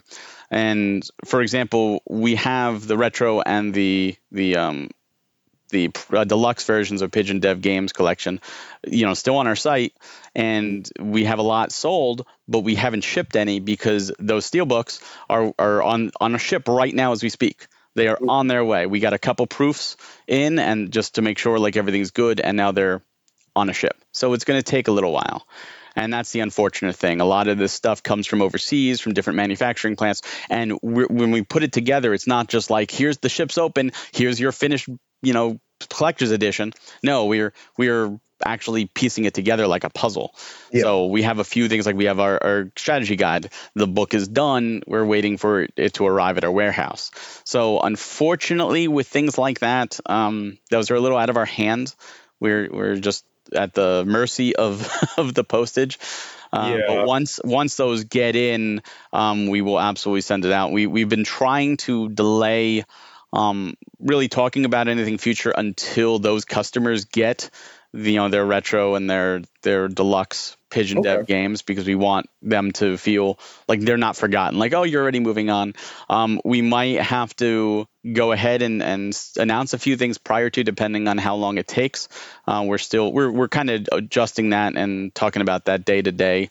And 0.50 1.08
for 1.24 1.40
example, 1.40 2.02
we 2.08 2.36
have 2.36 2.86
the 2.86 2.96
retro 2.96 3.40
and 3.40 3.72
the 3.72 4.16
the 4.30 4.56
um, 4.56 4.90
the 5.70 5.90
uh, 6.12 6.24
deluxe 6.24 6.64
versions 6.64 7.02
of 7.02 7.10
Pigeon 7.10 7.40
Dev 7.40 7.60
Games 7.60 7.92
collection, 7.92 8.40
you 8.86 9.06
know, 9.06 9.14
still 9.14 9.36
on 9.38 9.46
our 9.46 9.56
site, 9.56 9.94
and 10.34 10.88
we 11.00 11.24
have 11.24 11.38
a 11.38 11.42
lot 11.42 11.72
sold, 11.72 12.26
but 12.46 12.60
we 12.60 12.74
haven't 12.74 13.02
shipped 13.02 13.34
any 13.34 13.58
because 13.58 14.12
those 14.18 14.48
steelbooks 14.48 15.02
are 15.28 15.52
are 15.58 15.82
on 15.82 16.12
on 16.20 16.34
a 16.34 16.38
ship 16.38 16.68
right 16.68 16.94
now 16.94 17.12
as 17.12 17.22
we 17.22 17.30
speak. 17.30 17.66
They 17.94 18.08
are 18.08 18.18
on 18.26 18.46
their 18.46 18.64
way. 18.64 18.86
We 18.86 19.00
got 19.00 19.12
a 19.12 19.18
couple 19.18 19.46
proofs 19.46 19.96
in, 20.26 20.58
and 20.58 20.92
just 20.92 21.16
to 21.16 21.22
make 21.22 21.38
sure 21.38 21.58
like 21.58 21.76
everything's 21.76 22.10
good, 22.10 22.40
and 22.40 22.56
now 22.56 22.72
they're 22.72 23.02
on 23.54 23.68
a 23.68 23.72
ship. 23.72 23.96
So 24.12 24.32
it's 24.32 24.44
going 24.44 24.58
to 24.58 24.62
take 24.62 24.88
a 24.88 24.92
little 24.92 25.12
while. 25.12 25.46
And 25.94 26.12
that's 26.12 26.32
the 26.32 26.40
unfortunate 26.40 26.96
thing. 26.96 27.20
A 27.20 27.24
lot 27.24 27.48
of 27.48 27.58
this 27.58 27.72
stuff 27.72 28.02
comes 28.02 28.26
from 28.26 28.40
overseas, 28.40 29.00
from 29.00 29.12
different 29.12 29.36
manufacturing 29.36 29.96
plants. 29.96 30.22
And 30.48 30.78
when 30.82 31.30
we 31.30 31.42
put 31.42 31.62
it 31.62 31.72
together, 31.72 32.14
it's 32.14 32.26
not 32.26 32.48
just 32.48 32.70
like, 32.70 32.90
here's 32.90 33.18
the 33.18 33.28
ship's 33.28 33.58
open, 33.58 33.92
here's 34.12 34.40
your 34.40 34.52
finished, 34.52 34.88
you 35.20 35.32
know, 35.34 35.60
collector's 35.90 36.30
edition. 36.30 36.72
No, 37.02 37.26
we're 37.26 37.52
we're 37.76 38.18
actually 38.44 38.86
piecing 38.86 39.24
it 39.24 39.34
together 39.34 39.66
like 39.66 39.84
a 39.84 39.90
puzzle. 39.90 40.34
So 40.72 41.06
we 41.06 41.22
have 41.22 41.38
a 41.38 41.44
few 41.44 41.68
things 41.68 41.86
like 41.86 41.94
we 41.94 42.06
have 42.06 42.18
our, 42.18 42.42
our 42.42 42.72
strategy 42.76 43.14
guide. 43.16 43.52
The 43.74 43.86
book 43.86 44.14
is 44.14 44.26
done. 44.26 44.82
We're 44.86 45.04
waiting 45.04 45.36
for 45.36 45.68
it 45.76 45.94
to 45.94 46.06
arrive 46.06 46.38
at 46.38 46.44
our 46.44 46.50
warehouse. 46.50 47.10
So 47.44 47.80
unfortunately, 47.80 48.88
with 48.88 49.06
things 49.06 49.38
like 49.38 49.60
that, 49.60 50.00
um, 50.06 50.58
those 50.70 50.90
are 50.90 50.96
a 50.96 51.00
little 51.00 51.18
out 51.18 51.30
of 51.30 51.36
our 51.36 51.44
hands. 51.44 51.96
We're 52.40 52.68
we're 52.72 52.96
just 52.96 53.24
at 53.54 53.74
the 53.74 54.04
mercy 54.06 54.54
of 54.56 54.88
of 55.16 55.34
the 55.34 55.44
postage. 55.44 55.98
Uh, 56.52 56.76
Yeah. 56.76 56.84
But 56.86 57.06
once 57.06 57.40
once 57.44 57.76
those 57.76 58.04
get 58.04 58.36
in, 58.36 58.82
um, 59.12 59.46
we 59.46 59.62
will 59.62 59.80
absolutely 59.80 60.20
send 60.22 60.44
it 60.44 60.52
out. 60.52 60.72
We 60.72 60.86
we've 60.86 61.08
been 61.08 61.24
trying 61.24 61.78
to 61.78 62.08
delay 62.08 62.84
um, 63.32 63.74
really 63.98 64.28
talking 64.28 64.64
about 64.64 64.88
anything 64.88 65.18
future 65.18 65.50
until 65.56 66.18
those 66.18 66.44
customers 66.44 67.06
get 67.06 67.50
the, 67.92 68.12
you 68.12 68.18
know 68.18 68.28
their 68.28 68.44
retro 68.44 68.94
and 68.94 69.08
their 69.08 69.42
their 69.62 69.88
deluxe 69.88 70.56
pigeon 70.70 71.02
dev 71.02 71.26
games 71.26 71.60
because 71.60 71.86
we 71.86 71.94
want 71.94 72.26
them 72.40 72.72
to 72.72 72.96
feel 72.96 73.38
like 73.68 73.80
they're 73.80 73.98
not 73.98 74.16
forgotten 74.16 74.58
like 74.58 74.72
oh 74.72 74.84
you're 74.84 75.02
already 75.02 75.20
moving 75.20 75.50
on 75.50 75.74
um, 76.08 76.40
we 76.44 76.62
might 76.62 76.98
have 77.00 77.36
to 77.36 77.86
go 78.10 78.32
ahead 78.32 78.62
and, 78.62 78.82
and 78.82 79.18
announce 79.36 79.74
a 79.74 79.78
few 79.78 79.96
things 79.96 80.16
prior 80.16 80.48
to 80.48 80.64
depending 80.64 81.08
on 81.08 81.18
how 81.18 81.34
long 81.34 81.58
it 81.58 81.68
takes 81.68 82.08
uh, 82.46 82.64
we're 82.66 82.78
still 82.78 83.12
we're, 83.12 83.30
we're 83.30 83.48
kind 83.48 83.68
of 83.68 83.86
adjusting 83.92 84.50
that 84.50 84.74
and 84.76 85.14
talking 85.14 85.42
about 85.42 85.66
that 85.66 85.84
day 85.84 86.00
to 86.00 86.10
day 86.10 86.48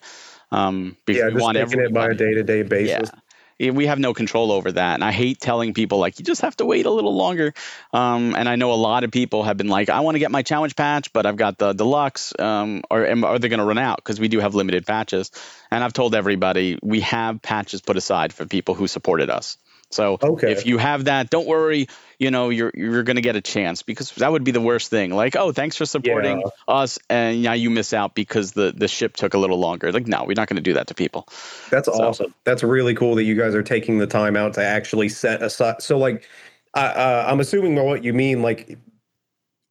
um, 0.52 0.96
because 1.06 1.20
Yeah, 1.20 1.26
we 1.28 1.32
just 1.34 1.42
want 1.42 1.56
taking 1.56 1.80
it 1.80 1.92
by 1.92 2.06
a 2.08 2.14
day 2.14 2.34
to 2.34 2.42
day 2.44 2.62
basis. 2.62 3.10
yeah. 3.12 3.20
Yeah, 3.62 3.70
we 3.70 3.86
have 3.86 4.00
no 4.00 4.12
control 4.12 4.50
over 4.50 4.72
that. 4.72 4.94
And 4.94 5.04
I 5.04 5.12
hate 5.12 5.38
telling 5.38 5.72
people, 5.72 5.98
like, 5.98 6.18
you 6.18 6.24
just 6.24 6.40
have 6.40 6.56
to 6.56 6.64
wait 6.64 6.84
a 6.84 6.90
little 6.90 7.14
longer. 7.14 7.54
Um, 7.92 8.34
and 8.34 8.48
I 8.48 8.56
know 8.56 8.72
a 8.72 8.74
lot 8.74 9.04
of 9.04 9.12
people 9.12 9.44
have 9.44 9.56
been 9.56 9.68
like, 9.68 9.88
I 9.88 10.00
want 10.00 10.16
to 10.16 10.18
get 10.18 10.32
my 10.32 10.42
challenge 10.42 10.74
patch, 10.74 11.12
but 11.12 11.26
I've 11.26 11.36
got 11.36 11.58
the 11.58 11.72
deluxe. 11.72 12.32
Um, 12.36 12.82
or 12.90 13.06
are 13.06 13.38
they 13.38 13.48
going 13.48 13.60
to 13.60 13.64
run 13.64 13.78
out? 13.78 13.98
Because 13.98 14.18
we 14.18 14.26
do 14.26 14.40
have 14.40 14.56
limited 14.56 14.84
patches. 14.84 15.30
And 15.70 15.84
I've 15.84 15.92
told 15.92 16.16
everybody 16.16 16.76
we 16.82 17.02
have 17.02 17.40
patches 17.40 17.80
put 17.82 17.96
aside 17.96 18.32
for 18.32 18.46
people 18.46 18.74
who 18.74 18.88
supported 18.88 19.30
us. 19.30 19.56
So 19.92 20.18
Okay. 20.22 20.50
if 20.52 20.66
you 20.66 20.78
have 20.78 21.04
that, 21.04 21.30
don't 21.30 21.46
worry. 21.46 21.86
You 22.18 22.30
know, 22.30 22.50
you're 22.50 22.70
you're 22.74 23.02
going 23.02 23.16
to 23.16 23.22
get 23.22 23.36
a 23.36 23.40
chance 23.40 23.82
because 23.82 24.10
that 24.12 24.32
would 24.32 24.44
be 24.44 24.50
the 24.50 24.60
worst 24.60 24.90
thing. 24.90 25.10
Like, 25.12 25.36
oh, 25.36 25.52
thanks 25.52 25.76
for 25.76 25.84
supporting 25.86 26.40
Yeah. 26.40 26.46
us, 26.66 26.98
and 27.10 27.42
now 27.42 27.52
you 27.52 27.68
miss 27.68 27.92
out 27.92 28.14
because 28.14 28.52
the 28.52 28.72
the 28.76 28.88
ship 28.88 29.16
took 29.16 29.34
a 29.34 29.38
little 29.38 29.58
longer. 29.58 29.92
Like, 29.92 30.06
no, 30.06 30.24
we're 30.24 30.34
not 30.34 30.48
going 30.48 30.56
to 30.56 30.62
do 30.62 30.74
that 30.74 30.86
to 30.88 30.94
people. 30.94 31.28
That's 31.70 31.86
So- 31.86 31.94
awesome. 31.94 32.34
That's 32.44 32.62
really 32.62 32.94
cool 32.94 33.14
that 33.16 33.24
you 33.24 33.34
guys 33.34 33.54
are 33.54 33.62
taking 33.62 33.98
the 33.98 34.06
time 34.06 34.36
out 34.36 34.54
to 34.54 34.64
actually 34.64 35.08
set 35.08 35.42
aside. 35.42 35.82
So, 35.82 35.98
like, 35.98 36.28
I 36.74 36.86
uh, 36.86 37.26
I'm 37.28 37.40
assuming 37.40 37.74
by 37.74 37.82
what 37.82 38.04
you 38.04 38.12
mean, 38.14 38.40
like, 38.42 38.78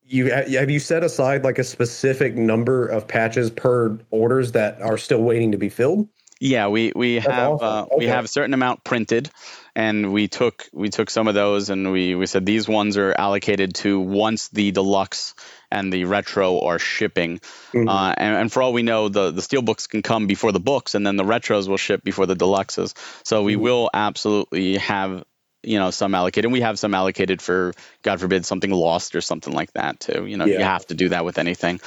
you 0.05 0.29
have 0.31 0.69
you 0.69 0.79
set 0.79 1.03
aside 1.03 1.43
like 1.43 1.57
a 1.57 1.63
specific 1.63 2.35
number 2.35 2.85
of 2.85 3.07
patches 3.07 3.49
per 3.49 3.97
orders 4.11 4.51
that 4.51 4.81
are 4.81 4.97
still 4.97 5.21
waiting 5.21 5.53
to 5.53 5.57
be 5.57 5.69
filled? 5.69 6.09
Yeah, 6.41 6.67
we 6.67 6.91
we 6.95 7.15
That's 7.15 7.27
have 7.27 7.51
awesome. 7.51 7.93
uh, 7.93 7.95
we 7.97 8.07
have 8.07 8.25
a 8.25 8.27
certain 8.27 8.53
amount 8.53 8.83
printed, 8.83 9.29
and 9.75 10.11
we 10.11 10.27
took 10.27 10.67
we 10.73 10.89
took 10.89 11.09
some 11.09 11.27
of 11.27 11.33
those, 11.33 11.69
and 11.69 11.91
we 11.91 12.15
we 12.15 12.25
said 12.25 12.45
these 12.45 12.67
ones 12.67 12.97
are 12.97 13.13
allocated 13.17 13.75
to 13.75 13.99
once 13.99 14.49
the 14.49 14.71
deluxe 14.71 15.33
and 15.71 15.91
the 15.91 16.05
retro 16.05 16.61
are 16.61 16.79
shipping. 16.79 17.39
Mhm. 17.73 17.87
Uh, 17.89 18.13
and, 18.17 18.35
and 18.35 18.51
for 18.51 18.61
all 18.61 18.73
we 18.73 18.83
know, 18.83 19.09
the 19.09 19.31
the 19.31 19.41
steel 19.41 19.61
books 19.61 19.87
can 19.87 20.01
come 20.01 20.27
before 20.27 20.51
the 20.51 20.59
books, 20.59 20.95
and 20.95 21.05
then 21.05 21.15
the 21.15 21.23
retros 21.23 21.67
will 21.67 21.77
ship 21.77 22.03
before 22.03 22.25
the 22.25 22.35
deluxes. 22.35 22.93
So 23.23 23.43
we 23.43 23.55
Mhm. 23.55 23.60
will 23.62 23.89
absolutely 23.93 24.77
have 24.77 25.23
you 25.63 25.77
know 25.79 25.91
some 25.91 26.15
allocated. 26.15 26.45
And 26.45 26.53
we 26.53 26.62
have 26.62 26.79
some 26.79 26.93
allocated 26.93 27.41
for 27.41 27.73
God 28.01 28.19
forbid 28.19 28.45
something 28.45 28.71
lost 28.71 29.15
or 29.15 29.21
something 29.21 29.53
like 29.53 29.71
that 29.73 29.99
too. 29.99 30.25
You 30.25 30.38
know, 30.38 30.45
you 30.45 30.63
have 30.63 30.86
to 30.88 30.95
do 30.95 31.10
that 31.10 31.23
with 31.23 31.38
anything, 31.38 31.79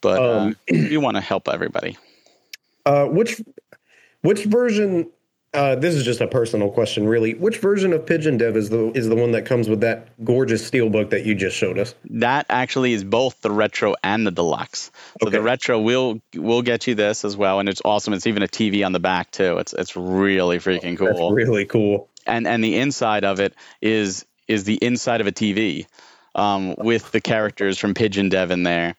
but 0.00 0.20
Um, 0.20 0.50
uh, 0.50 0.54
we 0.68 0.96
want 0.98 1.16
to 1.16 1.20
help 1.20 1.48
everybody. 1.48 1.96
Uh, 2.86 3.06
which 3.06 3.40
which 4.20 4.44
version? 4.44 5.08
Uh, 5.54 5.76
this 5.76 5.94
is 5.94 6.04
just 6.04 6.20
a 6.20 6.26
personal 6.26 6.68
question, 6.68 7.06
really. 7.06 7.34
Which 7.34 7.58
version 7.58 7.92
of 7.92 8.04
Pigeon 8.04 8.36
Dev 8.38 8.56
is 8.56 8.70
the 8.70 8.90
is 8.90 9.08
the 9.08 9.14
one 9.14 9.30
that 9.32 9.46
comes 9.46 9.68
with 9.68 9.80
that 9.82 10.08
gorgeous 10.24 10.68
steelbook 10.68 11.10
that 11.10 11.24
you 11.24 11.34
just 11.36 11.56
showed 11.56 11.78
us? 11.78 11.94
That 12.10 12.46
actually 12.50 12.92
is 12.92 13.04
both 13.04 13.40
the 13.40 13.52
retro 13.52 13.94
and 14.02 14.26
the 14.26 14.32
deluxe. 14.32 14.90
So 15.22 15.30
the 15.30 15.40
retro 15.40 15.80
will 15.80 16.20
will 16.34 16.62
get 16.62 16.88
you 16.88 16.96
this 16.96 17.24
as 17.24 17.36
well, 17.36 17.60
and 17.60 17.68
it's 17.68 17.80
awesome. 17.84 18.14
It's 18.14 18.26
even 18.26 18.42
a 18.42 18.48
TV 18.48 18.84
on 18.84 18.90
the 18.90 19.00
back 19.00 19.30
too. 19.30 19.58
It's 19.58 19.72
it's 19.72 19.96
really 19.96 20.58
freaking 20.58 20.98
That's 20.98 21.18
cool. 21.18 21.30
really 21.30 21.66
cool. 21.66 22.10
and 22.26 22.48
and 22.48 22.62
the 22.62 22.76
inside 22.76 23.24
of 23.24 23.38
it 23.38 23.54
is 23.80 24.26
is 24.48 24.64
the 24.64 24.74
inside 24.74 25.20
of 25.20 25.28
a 25.28 25.32
TV, 25.32 25.86
um, 26.34 26.74
with 26.76 27.12
the 27.12 27.20
characters 27.20 27.78
from 27.78 27.94
Pigeon 27.94 28.28
Dev 28.28 28.50
in 28.50 28.64
there. 28.64 28.96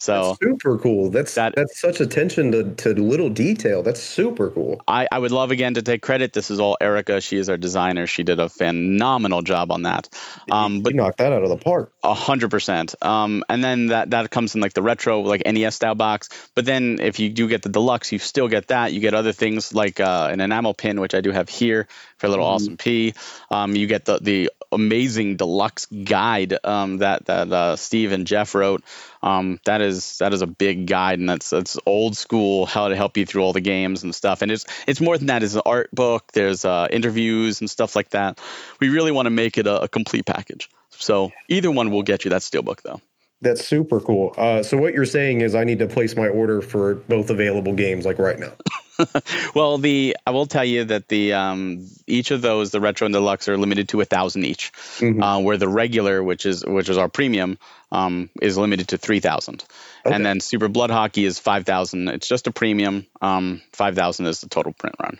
So 0.00 0.36
That's 0.40 0.52
super 0.56 0.78
cool. 0.78 1.10
That's 1.10 1.34
That- 1.34 1.54
that's 1.54 1.80
such 1.80 2.00
attention 2.00 2.52
to, 2.52 2.74
to 2.74 2.94
little 2.94 3.30
detail. 3.30 3.82
That's 3.82 4.00
super 4.00 4.50
cool. 4.50 4.80
I, 4.86 5.06
I 5.10 5.18
would 5.18 5.30
love 5.30 5.50
again 5.50 5.74
to 5.74 5.82
take 5.82 6.02
credit. 6.02 6.32
This 6.32 6.50
is 6.50 6.60
all 6.60 6.76
Erica. 6.80 7.20
She 7.20 7.36
is 7.38 7.48
our 7.48 7.56
designer. 7.56 8.06
She 8.06 8.22
did 8.22 8.38
a 8.40 8.48
phenomenal 8.48 9.42
job 9.42 9.70
on 9.72 9.82
that. 9.82 10.08
Um, 10.50 10.82
but 10.82 10.92
you 10.92 10.98
knocked 10.98 11.18
that 11.18 11.32
out 11.32 11.42
of 11.42 11.48
the 11.48 11.56
park. 11.56 11.92
A 12.02 12.12
hundred 12.14 12.50
percent. 12.50 12.94
Um, 13.02 13.44
and 13.48 13.62
then 13.64 13.86
that 13.86 14.10
that 14.10 14.30
comes 14.30 14.54
in 14.54 14.60
like 14.60 14.74
the 14.74 14.82
retro, 14.82 15.20
like 15.20 15.42
NES 15.46 15.76
style 15.76 15.94
box. 15.94 16.28
But 16.54 16.64
then 16.66 16.98
if 17.00 17.18
you 17.20 17.30
do 17.30 17.48
get 17.48 17.62
the 17.62 17.68
deluxe, 17.70 18.12
you 18.12 18.18
still 18.18 18.48
get 18.48 18.68
that. 18.68 18.92
You 18.92 19.00
get 19.00 19.14
other 19.14 19.32
things 19.32 19.72
like 19.72 20.00
uh, 20.00 20.28
an 20.30 20.40
enamel 20.40 20.74
pin, 20.74 21.00
which 21.00 21.14
I 21.14 21.20
do 21.20 21.30
have 21.30 21.48
here 21.48 21.88
for 22.24 22.28
a 22.28 22.30
little 22.30 22.44
Mhm. 22.44 22.54
awesome 22.54 22.76
Pea. 22.76 23.14
Um, 23.50 23.76
you 23.76 23.86
get 23.86 24.04
the 24.04 24.18
the 24.20 24.50
amazing 24.72 25.36
deluxe 25.36 25.86
guide 25.86 26.58
um, 26.64 26.98
that 26.98 27.26
that 27.26 27.52
uh, 27.52 27.76
Steve 27.76 28.12
and 28.12 28.26
Jeff 28.26 28.54
wrote. 28.54 28.82
Um, 29.22 29.60
that 29.64 29.80
is 29.80 30.18
that 30.18 30.34
is 30.34 30.42
a 30.42 30.46
big 30.46 30.86
guide, 30.86 31.18
and 31.18 31.28
that's 31.28 31.50
that's 31.50 31.78
old 31.86 32.16
school 32.16 32.66
how 32.66 32.88
to 32.88 32.96
help 32.96 33.16
you 33.16 33.26
through 33.26 33.42
all 33.42 33.52
the 33.52 33.60
games 33.60 34.02
and 34.02 34.14
stuff. 34.14 34.42
And 34.42 34.50
it's 34.50 34.64
it's 34.86 35.00
more 35.00 35.16
than 35.18 35.28
that. 35.28 35.42
It's 35.42 35.54
an 35.54 35.62
art 35.64 35.90
book. 35.92 36.32
There's 36.32 36.64
uh, 36.64 36.88
interviews 36.90 37.60
and 37.60 37.70
stuff 37.70 37.96
like 37.96 38.10
that. 38.10 38.40
We 38.80 38.88
really 38.88 39.12
want 39.12 39.26
to 39.26 39.30
make 39.30 39.58
it 39.58 39.66
a, 39.66 39.82
a 39.82 39.88
complete 39.88 40.26
package. 40.26 40.70
So 40.90 41.32
either 41.48 41.70
one 41.70 41.90
will 41.90 42.02
get 42.02 42.24
you 42.24 42.30
that 42.30 42.42
steelbook 42.42 42.82
though. 42.82 43.00
That's 43.40 43.66
super 43.66 44.00
cool. 44.00 44.32
Uh, 44.38 44.62
so 44.62 44.78
what 44.78 44.94
you're 44.94 45.04
saying 45.04 45.42
is 45.42 45.54
I 45.54 45.64
need 45.64 45.80
to 45.80 45.86
place 45.86 46.16
my 46.16 46.28
order 46.28 46.62
for 46.62 46.94
both 46.94 47.28
available 47.28 47.74
games 47.74 48.06
like 48.06 48.18
right 48.18 48.38
now. 48.38 48.52
well, 49.54 49.78
the 49.78 50.16
I 50.26 50.30
will 50.30 50.46
tell 50.46 50.64
you 50.64 50.84
that 50.84 51.08
the 51.08 51.32
um, 51.32 51.86
each 52.06 52.30
of 52.30 52.42
those, 52.42 52.70
the 52.70 52.80
retro 52.80 53.06
and 53.06 53.12
deluxe, 53.12 53.48
are 53.48 53.56
limited 53.56 53.88
to 53.90 54.00
a 54.00 54.04
thousand 54.04 54.44
each. 54.44 54.72
Mhm. 54.98 55.22
Uh, 55.22 55.42
where 55.42 55.56
the 55.56 55.68
regular, 55.68 56.22
which 56.22 56.46
is 56.46 56.64
which 56.64 56.88
is 56.88 56.98
our 56.98 57.08
premium, 57.08 57.58
um, 57.90 58.30
is 58.40 58.56
limited 58.56 58.88
to 58.88 58.98
three 58.98 59.20
thousand. 59.20 59.64
Okay. 60.06 60.14
And 60.14 60.24
then 60.24 60.40
Super 60.40 60.68
Blood 60.68 60.90
Hockey 60.90 61.24
is 61.24 61.38
five 61.38 61.66
thousand. 61.66 62.08
It's 62.08 62.28
just 62.28 62.46
a 62.46 62.52
premium. 62.52 63.06
Um, 63.20 63.62
five 63.72 63.94
thousand 63.94 64.26
is 64.26 64.40
the 64.40 64.48
total 64.48 64.72
print 64.72 64.96
run. 65.02 65.18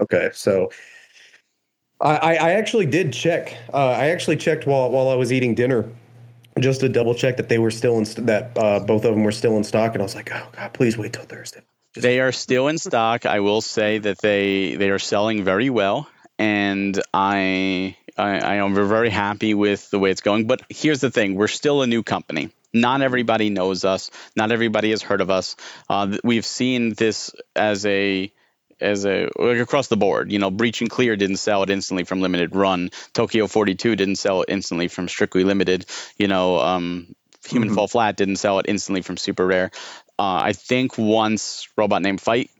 Okay, 0.00 0.30
so 0.34 0.70
I, 2.00 2.16
I 2.16 2.34
I 2.34 2.50
actually 2.52 2.86
did 2.86 3.12
check. 3.12 3.56
Uh, 3.72 3.88
I 3.90 4.10
actually 4.10 4.36
checked 4.36 4.66
while 4.66 4.90
while 4.90 5.08
I 5.08 5.14
was 5.14 5.32
eating 5.32 5.54
dinner, 5.54 5.88
just 6.58 6.80
to 6.80 6.88
double 6.88 7.14
check 7.14 7.36
that 7.38 7.48
they 7.48 7.58
were 7.58 7.70
still 7.70 7.96
in 7.98 8.04
st- 8.04 8.26
that 8.26 8.58
uh, 8.58 8.80
both 8.80 9.04
of 9.04 9.14
them 9.14 9.24
were 9.24 9.32
still 9.32 9.56
in 9.56 9.64
stock, 9.64 9.94
and 9.94 10.02
I 10.02 10.04
was 10.04 10.14
like, 10.14 10.30
oh 10.32 10.48
god, 10.52 10.72
please 10.74 10.98
wait 10.98 11.12
till 11.12 11.24
Thursday. 11.24 11.62
They 11.94 12.20
are 12.20 12.32
still 12.32 12.68
in 12.68 12.78
stock. 12.78 13.24
I 13.26 13.40
will 13.40 13.60
say 13.60 13.98
that 13.98 14.18
they 14.18 14.74
they 14.76 14.90
are 14.90 14.98
selling 14.98 15.44
very 15.44 15.70
well, 15.70 16.08
and 16.38 17.00
I 17.12 17.96
I, 18.18 18.38
I 18.38 18.54
am 18.56 18.74
very 18.74 19.10
happy 19.10 19.54
with 19.54 19.90
the 19.90 19.98
way 19.98 20.10
it's 20.10 20.20
going. 20.20 20.46
But 20.46 20.62
here's 20.68 21.00
the 21.00 21.10
thing: 21.10 21.34
we're 21.36 21.46
still 21.48 21.82
a 21.82 21.86
new 21.86 22.02
company. 22.02 22.50
Not 22.72 23.02
everybody 23.02 23.50
knows 23.50 23.84
us. 23.84 24.10
Not 24.34 24.50
everybody 24.50 24.90
has 24.90 25.02
heard 25.02 25.20
of 25.20 25.30
us. 25.30 25.54
Uh, 25.88 26.18
we've 26.24 26.44
seen 26.46 26.94
this 26.94 27.32
as 27.54 27.86
a 27.86 28.32
as 28.80 29.06
a 29.06 29.28
like 29.38 29.58
across 29.58 29.86
the 29.86 29.96
board. 29.96 30.32
You 30.32 30.40
know, 30.40 30.50
Breach 30.50 30.80
and 30.80 30.90
Clear 30.90 31.14
didn't 31.14 31.36
sell 31.36 31.62
it 31.62 31.70
instantly 31.70 32.02
from 32.02 32.20
limited 32.20 32.56
run. 32.56 32.90
Tokyo 33.12 33.46
42 33.46 33.94
didn't 33.94 34.16
sell 34.16 34.42
it 34.42 34.46
instantly 34.48 34.88
from 34.88 35.06
strictly 35.06 35.44
limited. 35.44 35.86
You 36.18 36.26
know, 36.26 36.58
um, 36.58 37.14
Human 37.46 37.68
Mhm. 37.68 37.74
Fall 37.74 37.88
Flat 37.88 38.16
didn't 38.16 38.36
sell 38.36 38.58
it 38.58 38.66
instantly 38.68 39.02
from 39.02 39.18
super 39.18 39.46
rare. 39.46 39.70
Uh, 40.18 40.40
I 40.44 40.52
think 40.52 40.96
once 40.96 41.68
Robot 41.76 42.02
name 42.02 42.18
Fight 42.18 42.50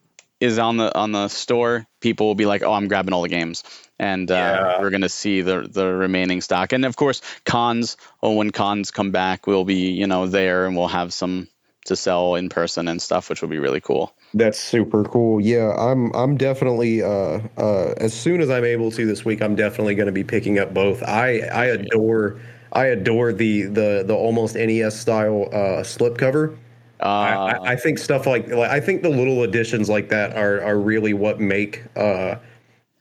is 0.41 0.59
on 0.59 0.77
the 0.77 0.97
on 0.97 1.13
the 1.13 1.29
store, 1.29 1.87
people 2.01 2.27
will 2.27 2.35
be 2.35 2.47
like, 2.47 2.63
"Oh, 2.63 2.73
I'm 2.73 2.89
grabbing 2.89 3.15
all 3.15 3.23
the 3.23 3.29
games," 3.29 3.63
and 3.99 4.31
uh, 4.31 4.35
Yeah. 4.35 4.81
we're 4.81 4.91
gonna 4.91 5.09
see 5.09 5.41
the 5.41 5.69
the 5.71 5.87
remaining 5.87 6.41
stock. 6.41 6.73
And 6.73 6.85
of 6.85 6.97
course, 6.97 7.23
cons. 7.45 7.97
Oh, 8.23 8.33
when 8.35 8.51
cons 8.51 8.91
come 8.91 9.11
back, 9.13 9.47
we'll 9.47 9.65
be 9.65 9.91
you 9.93 10.07
know 10.07 10.27
there, 10.27 10.67
and 10.67 10.77
we'll 10.77 10.89
have 10.89 11.13
some 11.13 11.49
to 11.87 11.97
sell 11.97 12.35
in 12.35 12.49
person 12.49 12.89
and 12.89 13.01
stuff, 13.01 13.29
which 13.29 13.43
will 13.43 13.51
be 13.51 13.59
really 13.59 13.81
cool. 13.81 14.15
That's 14.33 14.59
super 14.59 15.05
cool. 15.05 15.41
Yeah, 15.41 15.75
I'm 15.77 16.13
I'm 16.15 16.37
definitely 16.37 17.03
uh 17.03 17.41
uh 17.57 17.95
as 17.99 18.13
soon 18.13 18.41
as 18.41 18.51
I'm 18.51 18.65
able 18.65 18.91
to 18.91 19.07
this 19.07 19.25
week, 19.25 19.41
I'm 19.41 19.55
definitely 19.55 19.95
going 19.95 20.07
to 20.07 20.13
be 20.13 20.25
picking 20.25 20.59
up 20.59 20.75
both. 20.75 21.03
I 21.05 21.41
I 21.41 21.67
adore 21.67 22.41
I 22.73 22.87
adore 22.87 23.33
the 23.33 23.63
the 23.63 24.03
the 24.05 24.15
almost 24.15 24.57
NES 24.57 24.99
style 24.99 25.49
uh 25.53 25.83
slipcover. 25.85 26.57
Uh, 27.01 27.05
I, 27.07 27.73
I, 27.73 27.77
think 27.77 27.99
stuff 27.99 28.27
like, 28.27 28.49
like 28.49 28.71
I 28.71 28.81
think 28.81 29.03
the 29.03 29.09
little 29.09 29.43
additions 29.43 29.89
like 29.91 30.09
that 30.11 30.37
are 30.37 30.63
are 30.63 30.79
really 30.79 31.13
what 31.13 31.41
make 31.41 31.83
uh 31.97 32.37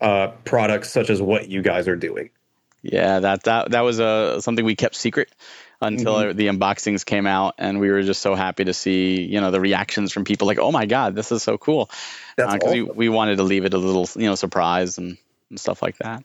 uh 0.02 0.28
products 0.46 0.90
such 0.90 1.10
as 1.10 1.22
what 1.22 1.48
you 1.50 1.62
guys 1.62 1.88
are 1.88 1.96
doing. 1.96 2.30
Yeah, 2.82 3.20
that 3.20 3.44
that 3.44 3.72
that 3.72 3.82
was 3.82 4.00
uh, 4.00 4.42
something 4.42 4.66
we 4.66 4.76
kept 4.76 4.96
secret. 4.96 5.30
until 5.82 6.16
Mhm. 6.16 6.36
the 6.38 6.48
unboxings 6.48 7.06
came 7.06 7.28
out, 7.28 7.56
and 7.58 7.80
we 7.82 7.92
were 7.92 8.04
just 8.04 8.22
so 8.22 8.36
happy 8.36 8.64
to 8.64 8.74
see 8.74 9.22
you 9.22 9.42
know 9.42 9.52
the 9.52 9.60
reactions 9.60 10.14
from 10.14 10.24
people 10.24 10.48
like, 10.48 10.60
"Oh 10.60 10.72
my 10.72 10.86
god, 10.86 11.14
this 11.14 11.32
is 11.32 11.44
so 11.44 11.58
cool!" 11.58 11.90
That's 12.38 12.54
Because 12.54 12.70
awesome. 12.70 12.88
we, 12.88 13.08
we 13.08 13.10
wanted 13.10 13.36
to 13.38 13.44
leave 13.44 13.66
it 13.66 13.74
a 13.74 13.78
little 13.78 14.08
you 14.16 14.28
know 14.28 14.36
surprise 14.36 14.98
and, 14.98 15.18
and 15.50 15.60
stuff 15.60 15.82
like 15.82 15.98
that. 15.98 16.24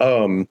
um 0.00 0.48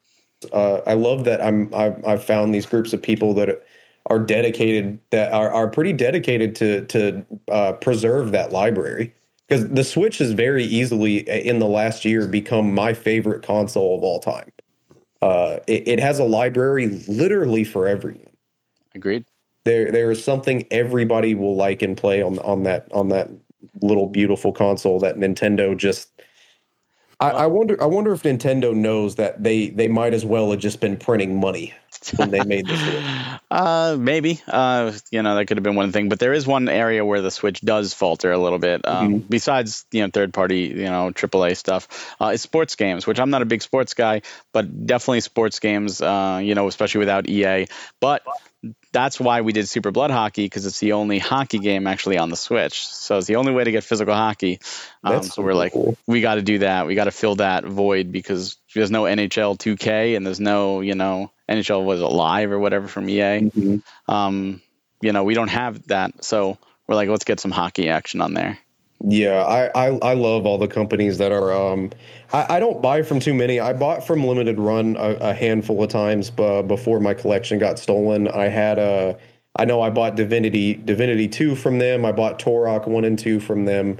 uh, 0.51 0.81
I 0.85 0.93
love 0.93 1.23
that 1.23 1.41
I'm 1.41 1.73
I've, 1.73 2.05
I've 2.05 2.23
found 2.23 2.53
these 2.53 2.65
groups 2.65 2.93
of 2.93 3.01
people 3.01 3.33
that 3.35 3.63
are 4.07 4.19
dedicated 4.19 4.99
that 5.11 5.31
are, 5.31 5.49
are 5.49 5.67
pretty 5.67 5.93
dedicated 5.93 6.55
to 6.55 6.85
to 6.85 7.25
uh, 7.51 7.73
preserve 7.73 8.31
that 8.31 8.51
library 8.51 9.13
because 9.47 9.67
the 9.69 9.83
Switch 9.83 10.17
has 10.17 10.31
very 10.31 10.63
easily 10.63 11.17
in 11.29 11.59
the 11.59 11.67
last 11.67 12.05
year 12.05 12.27
become 12.27 12.73
my 12.73 12.93
favorite 12.93 13.43
console 13.43 13.97
of 13.97 14.03
all 14.03 14.19
time. 14.19 14.51
Uh, 15.21 15.59
it, 15.67 15.87
it 15.87 15.99
has 15.99 16.19
a 16.19 16.23
library 16.23 16.87
literally 17.07 17.63
for 17.63 17.87
everyone. 17.87 18.27
Agreed. 18.93 19.25
There 19.63 19.91
there 19.91 20.11
is 20.11 20.21
something 20.23 20.67
everybody 20.71 21.35
will 21.35 21.55
like 21.55 21.81
and 21.81 21.95
play 21.95 22.21
on 22.21 22.39
on 22.39 22.63
that 22.63 22.91
on 22.91 23.09
that 23.09 23.29
little 23.81 24.07
beautiful 24.07 24.51
console 24.51 24.99
that 24.99 25.15
Nintendo 25.17 25.75
just 25.77 26.09
I, 27.23 27.29
I 27.29 27.45
wonder. 27.47 27.81
I 27.81 27.85
wonder 27.85 28.13
if 28.13 28.23
Nintendo 28.23 28.75
knows 28.75 29.15
that 29.15 29.41
they 29.41 29.69
they 29.69 29.87
might 29.87 30.13
as 30.13 30.25
well 30.25 30.51
have 30.51 30.59
just 30.59 30.79
been 30.79 30.97
printing 30.97 31.39
money 31.39 31.73
when 32.17 32.31
they 32.31 32.43
made 32.43 32.65
this. 32.65 32.79
Switch. 32.81 33.03
Uh, 33.53 33.95
maybe. 33.99 34.41
Uh, 34.47 34.91
you 35.11 35.21
know, 35.21 35.35
that 35.35 35.45
could 35.45 35.57
have 35.57 35.63
been 35.63 35.75
one 35.75 35.91
thing, 35.91 36.09
but 36.09 36.17
there 36.17 36.33
is 36.33 36.47
one 36.47 36.67
area 36.67 37.05
where 37.05 37.21
the 37.21 37.29
Switch 37.29 37.61
does 37.61 37.93
falter 37.93 38.31
a 38.31 38.37
little 38.37 38.57
bit. 38.57 38.81
Um, 38.83 39.19
Besides, 39.19 39.85
you 39.91 40.01
know, 40.01 40.09
third 40.11 40.33
party, 40.33 40.61
you 40.61 40.85
know, 40.85 41.11
AAA 41.11 41.55
stuff, 41.55 42.15
uh, 42.19 42.31
it's 42.33 42.41
sports 42.41 42.75
games, 42.75 43.05
which 43.05 43.19
I'm 43.19 43.29
not 43.29 43.43
a 43.43 43.45
big 43.45 43.61
sports 43.61 43.93
guy, 43.93 44.23
but 44.53 44.87
definitely 44.87 45.21
sports 45.21 45.59
games. 45.59 46.01
Uh, 46.01 46.41
you 46.43 46.55
know, 46.55 46.67
especially 46.67 46.99
without 46.99 47.29
EA. 47.29 47.67
But 47.99 48.23
that's 48.93 49.19
why 49.19 49.41
we 49.41 49.51
did 49.51 49.67
Super 49.67 49.91
Blood 49.91 50.11
Hockey 50.11 50.45
because 50.45 50.65
it's 50.65 50.79
the 50.79 50.93
only 50.93 51.19
hockey 51.19 51.59
game 51.59 51.87
actually 51.87 52.17
on 52.19 52.29
the 52.29 52.37
Switch. 52.37 52.87
So 52.87 53.17
it's 53.17 53.27
the 53.27 53.35
only 53.35 53.51
way 53.51 53.63
to 53.63 53.71
get 53.71 53.83
physical 53.83 54.13
hockey. 54.13 54.59
Um, 55.03 55.23
so 55.23 55.41
we're 55.41 55.55
like, 55.55 55.73
cool. 55.73 55.97
we 56.07 56.21
got 56.21 56.35
to 56.35 56.43
do 56.43 56.59
that. 56.59 56.87
We 56.87 56.95
got 56.95 57.05
to 57.05 57.11
fill 57.11 57.35
that 57.35 57.65
void 57.65 58.11
because 58.11 58.55
there's 58.73 58.91
no 58.91 59.03
NHL 59.03 59.57
2K 59.57 60.15
and 60.15 60.25
there's 60.25 60.39
no, 60.39 60.81
you 60.81 60.95
know, 60.95 61.31
NHL 61.49 61.83
was 61.83 61.99
it 61.99 62.05
live 62.05 62.51
or 62.51 62.59
whatever 62.59 62.87
from 62.87 63.09
EA. 63.09 63.49
Um, 64.07 64.61
you 65.01 65.11
know, 65.11 65.23
we 65.23 65.33
don't 65.33 65.49
have 65.49 65.85
that, 65.87 66.23
so 66.23 66.57
we're 66.87 66.95
like, 66.95 67.09
let's 67.09 67.25
get 67.25 67.39
some 67.39 67.51
hockey 67.51 67.89
action 67.89 68.21
on 68.21 68.33
there. 68.33 68.57
Yeah, 69.05 69.43
I, 69.43 69.67
I 69.75 69.87
I 70.01 70.13
love 70.13 70.45
all 70.45 70.57
the 70.57 70.67
companies 70.67 71.17
that 71.17 71.31
are. 71.33 71.51
Um, 71.53 71.91
I, 72.31 72.57
I 72.57 72.59
don't 72.61 72.81
buy 72.81 73.01
from 73.03 73.19
too 73.19 73.33
many. 73.33 73.59
I 73.59 73.73
bought 73.73 74.07
from 74.07 74.25
Limited 74.25 74.59
Run 74.59 74.95
a, 74.97 75.15
a 75.15 75.33
handful 75.33 75.83
of 75.83 75.89
times, 75.89 76.29
but 76.29 76.63
before 76.63 77.01
my 77.01 77.13
collection 77.13 77.59
got 77.59 77.79
stolen, 77.79 78.29
I 78.29 78.47
had 78.47 78.79
a. 78.79 79.17
I 79.57 79.65
know 79.65 79.81
I 79.81 79.89
bought 79.89 80.15
Divinity 80.15 80.75
Divinity 80.75 81.27
two 81.27 81.55
from 81.55 81.79
them. 81.79 82.05
I 82.05 82.13
bought 82.13 82.39
Turok 82.39 82.87
one 82.87 83.05
and 83.05 83.19
two 83.19 83.39
from 83.41 83.65
them. 83.65 83.99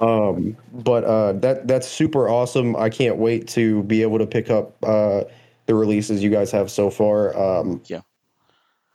Um, 0.00 0.56
but 0.72 1.04
uh, 1.04 1.32
that 1.34 1.66
that's 1.68 1.88
super 1.88 2.28
awesome. 2.28 2.76
I 2.76 2.90
can't 2.90 3.16
wait 3.16 3.48
to 3.48 3.82
be 3.84 4.02
able 4.02 4.18
to 4.18 4.26
pick 4.26 4.50
up 4.50 4.76
uh, 4.84 5.24
the 5.66 5.74
releases 5.74 6.22
you 6.22 6.30
guys 6.30 6.50
have 6.50 6.70
so 6.70 6.90
far. 6.90 7.36
Um, 7.36 7.80
Yeah. 7.86 8.02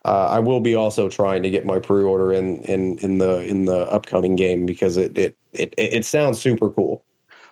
Uh, 0.05 0.27
I 0.29 0.39
will 0.39 0.59
be 0.61 0.75
also 0.75 1.09
trying 1.09 1.43
to 1.43 1.49
get 1.49 1.65
my 1.65 1.79
pre-order 1.79 2.31
in 2.33 2.59
in 2.63 2.97
in 2.99 3.17
the 3.17 3.41
in 3.41 3.65
the 3.65 3.79
upcoming 3.91 4.35
game 4.35 4.65
because 4.65 4.97
it 4.97 5.17
it 5.17 5.37
it, 5.53 5.73
it 5.77 6.05
sounds 6.05 6.39
super 6.39 6.69
cool. 6.69 7.03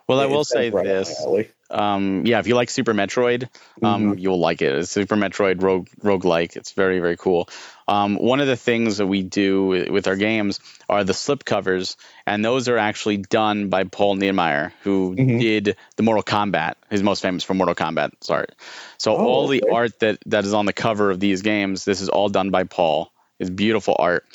Well, 0.07 0.19
I 0.19 0.23
It 0.25 0.29
will 0.29 0.45
say 0.45 0.69
right 0.69 0.85
this. 0.85 1.25
Um, 1.69 2.25
yeah, 2.25 2.39
if 2.39 2.47
you 2.47 2.55
like 2.55 2.69
Super 2.69 2.93
Metroid, 2.93 3.49
um, 3.83 4.09
Mm-hmm. 4.09 4.19
you'll 4.19 4.39
like 4.39 4.61
it. 4.61 4.73
It's 4.73 4.89
Super 4.89 5.17
Metroid 5.17 5.61
rogue 5.61 5.89
roguelike. 6.01 6.55
It's 6.55 6.71
very, 6.71 6.99
very 6.99 7.17
cool. 7.17 7.49
Um, 7.87 8.15
one 8.15 8.41
of 8.41 8.47
the 8.47 8.57
things 8.57 8.97
that 8.97 9.07
we 9.07 9.23
do 9.23 9.87
with 9.89 10.07
our 10.07 10.17
games 10.17 10.59
are 10.89 11.03
the 11.03 11.13
slip 11.13 11.45
covers, 11.45 11.95
and 12.25 12.43
those 12.43 12.67
are 12.67 12.77
actually 12.77 13.17
done 13.17 13.69
by 13.69 13.85
Paul 13.85 14.15
Niemeyer, 14.15 14.73
who 14.83 15.15
Mhm. 15.15 15.39
did 15.39 15.77
the 15.95 16.03
Mortal 16.03 16.23
Kombat. 16.23 16.73
He's 16.89 17.01
most 17.03 17.21
famous 17.21 17.43
for 17.43 17.53
Mortal 17.53 17.75
Kombat 17.75 18.11
art. 18.29 18.53
So 18.97 19.15
Oh, 19.15 19.25
all 19.25 19.47
the 19.47 19.63
art 19.71 19.99
that, 19.99 20.19
that 20.25 20.43
is 20.43 20.53
on 20.53 20.65
the 20.65 20.73
cover 20.73 21.11
of 21.11 21.19
these 21.19 21.41
games, 21.41 21.85
this 21.85 22.01
is 22.01 22.09
all 22.09 22.27
done 22.29 22.49
by 22.49 22.63
Paul. 22.63 23.11
It's 23.39 23.49
beautiful 23.49 23.95
art. 23.97 24.25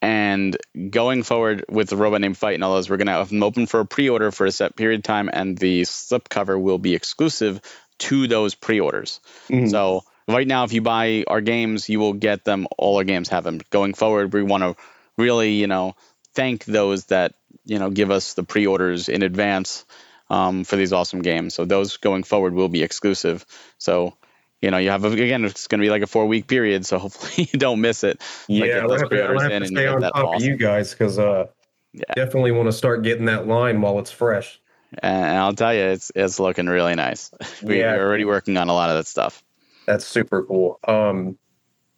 And 0.00 0.56
going 0.90 1.22
forward 1.22 1.64
with 1.68 1.88
the 1.88 1.96
robot 1.96 2.20
named 2.20 2.36
Fight 2.38 2.54
and 2.54 2.64
all 2.64 2.74
those, 2.74 2.88
we're 2.90 2.96
gonna 2.96 3.12
have 3.12 3.28
them 3.28 3.42
open 3.42 3.66
for 3.66 3.80
a 3.80 3.86
pre-order 3.86 4.30
for 4.32 4.46
a 4.46 4.52
set 4.52 4.74
period 4.74 5.00
of 5.00 5.04
time, 5.04 5.28
and 5.32 5.56
the 5.56 5.82
slipcover 5.82 6.60
will 6.60 6.78
be 6.78 6.94
exclusive 6.94 7.60
to 7.98 8.26
those 8.26 8.54
pre-orders. 8.54 9.20
Mhm. 9.48 9.70
So 9.70 10.04
right 10.28 10.46
now, 10.46 10.64
if 10.64 10.72
you 10.72 10.82
buy 10.82 11.24
our 11.26 11.40
games, 11.40 11.88
you 11.88 12.00
will 12.00 12.12
get 12.12 12.44
them. 12.44 12.66
All 12.78 12.98
our 12.98 13.04
games 13.04 13.28
have 13.30 13.44
them. 13.44 13.60
Going 13.70 13.94
forward, 13.94 14.32
we 14.32 14.42
want 14.42 14.62
to 14.62 14.76
really, 15.16 15.52
you 15.52 15.66
know, 15.66 15.94
thank 16.34 16.64
those 16.64 17.06
that 17.06 17.34
you 17.64 17.78
know 17.78 17.90
give 17.90 18.10
us 18.10 18.34
the 18.34 18.42
pre-orders 18.42 19.08
in 19.08 19.22
advance 19.22 19.84
um, 20.30 20.64
for 20.64 20.76
these 20.76 20.92
awesome 20.92 21.22
games. 21.22 21.54
So 21.54 21.64
those 21.64 21.96
going 21.96 22.22
forward 22.22 22.54
will 22.54 22.68
be 22.68 22.82
exclusive. 22.82 23.44
So. 23.78 24.16
You 24.64 24.70
know, 24.70 24.76
you 24.78 24.90
have 24.90 25.04
a, 25.04 25.08
again. 25.08 25.44
It's 25.44 25.66
going 25.66 25.80
to 25.80 25.84
be 25.84 25.90
like 25.90 26.02
a 26.02 26.06
four-week 26.06 26.46
period, 26.46 26.86
so 26.86 26.96
hopefully 27.00 27.48
you 27.52 27.58
don't 27.58 27.80
miss 27.80 28.04
it. 28.04 28.22
Yeah, 28.46 28.78
I'll 28.82 28.88
those 28.90 29.00
have 29.00 29.10
to, 29.10 29.24
I'll 29.24 29.40
have 29.40 29.60
to 29.60 29.66
stay 29.66 29.88
on 29.88 30.02
top 30.02 30.36
of 30.36 30.42
you 30.44 30.56
guys 30.56 30.92
because 30.92 31.18
uh, 31.18 31.46
Yeah. 31.92 32.04
definitely 32.14 32.52
want 32.52 32.68
to 32.68 32.72
start 32.72 33.02
getting 33.02 33.24
that 33.24 33.48
line 33.48 33.80
while 33.80 33.98
it's 33.98 34.12
fresh. 34.12 34.60
And 35.02 35.36
I'll 35.36 35.54
tell 35.54 35.74
you, 35.74 35.80
it's 35.80 36.12
it's 36.14 36.38
looking 36.38 36.66
really 36.66 36.94
nice. 36.94 37.32
We, 37.64 37.80
Yeah. 37.80 37.96
We're 37.96 38.06
already 38.06 38.24
working 38.24 38.56
on 38.56 38.68
a 38.68 38.72
lot 38.72 38.90
of 38.90 38.98
that 38.98 39.08
stuff. 39.08 39.42
That's 39.86 40.06
super 40.06 40.44
cool. 40.44 40.78
Um, 40.86 41.38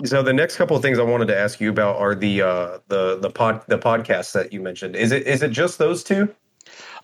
so 0.05 0.23
the 0.23 0.33
next 0.33 0.57
couple 0.57 0.77
of 0.77 0.83
things 0.83 0.99
I 0.99 1.03
wanted 1.03 1.29
to 1.29 1.38
ask 1.38 1.61
you 1.61 1.70
about 1.70 1.97
are 1.97 2.14
the 2.14 2.42
uh, 2.42 2.79
the 2.88 3.18
the 3.18 3.31
pod 3.31 3.62
the 3.68 3.79
podcasts 3.79 4.33
that 4.33 4.53
you 4.53 4.61
mentioned. 4.61 4.97
Is 4.97 5.12
it 5.12 5.27
is 5.27 5.42
it 5.42 5.51
just 5.51 5.79
those 5.79 6.03
two? 6.03 6.35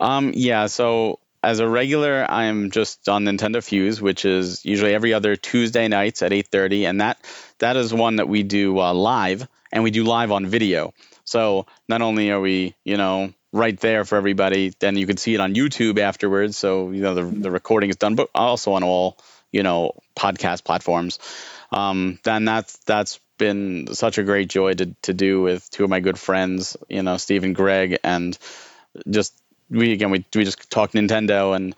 Um, 0.00 0.32
yeah. 0.34 0.66
So 0.66 1.20
as 1.42 1.60
a 1.60 1.68
regular, 1.68 2.26
I'm 2.28 2.70
just 2.70 3.08
on 3.08 3.24
Nintendo 3.24 3.62
Fuse, 3.62 4.00
which 4.00 4.24
is 4.24 4.64
usually 4.64 4.94
every 4.94 5.14
other 5.14 5.36
Tuesday 5.36 5.88
nights 5.88 6.22
at 6.22 6.32
8:30, 6.32 6.88
and 6.88 7.00
that 7.00 7.18
that 7.58 7.76
is 7.76 7.94
one 7.94 8.16
that 8.16 8.28
we 8.28 8.42
do 8.42 8.78
uh, 8.78 8.92
live, 8.92 9.46
and 9.72 9.84
we 9.84 9.90
do 9.90 10.04
live 10.04 10.32
on 10.32 10.46
video. 10.46 10.92
So 11.24 11.66
not 11.88 12.02
only 12.02 12.30
are 12.30 12.40
we, 12.40 12.74
you 12.84 12.96
know, 12.96 13.32
right 13.52 13.78
there 13.78 14.04
for 14.04 14.16
everybody, 14.16 14.72
then 14.80 14.96
you 14.96 15.06
can 15.06 15.16
see 15.16 15.34
it 15.34 15.40
on 15.40 15.54
YouTube 15.54 15.98
afterwards. 15.98 16.56
So 16.56 16.90
you 16.90 17.02
know 17.02 17.14
the 17.14 17.24
the 17.24 17.50
recording 17.50 17.90
is 17.90 17.96
done, 17.96 18.16
but 18.16 18.28
also 18.34 18.72
on 18.72 18.82
all 18.82 19.18
you 19.52 19.62
know 19.62 19.92
podcast 20.16 20.64
platforms. 20.64 21.18
Um, 21.72 22.18
then 22.24 22.44
that's 22.44 22.76
that's 22.78 23.20
been 23.38 23.94
such 23.94 24.18
a 24.18 24.22
great 24.22 24.48
joy 24.48 24.74
to 24.74 24.94
to 25.02 25.14
do 25.14 25.40
with 25.40 25.70
two 25.70 25.84
of 25.84 25.90
my 25.90 26.00
good 26.00 26.18
friends, 26.18 26.76
you 26.88 27.02
know, 27.02 27.16
Steve 27.16 27.44
and 27.44 27.54
Greg, 27.54 27.98
and 28.04 28.36
just 29.08 29.34
we 29.70 29.92
again 29.92 30.10
we 30.10 30.24
we 30.34 30.44
just 30.44 30.70
talk 30.70 30.92
Nintendo 30.92 31.54
and 31.56 31.74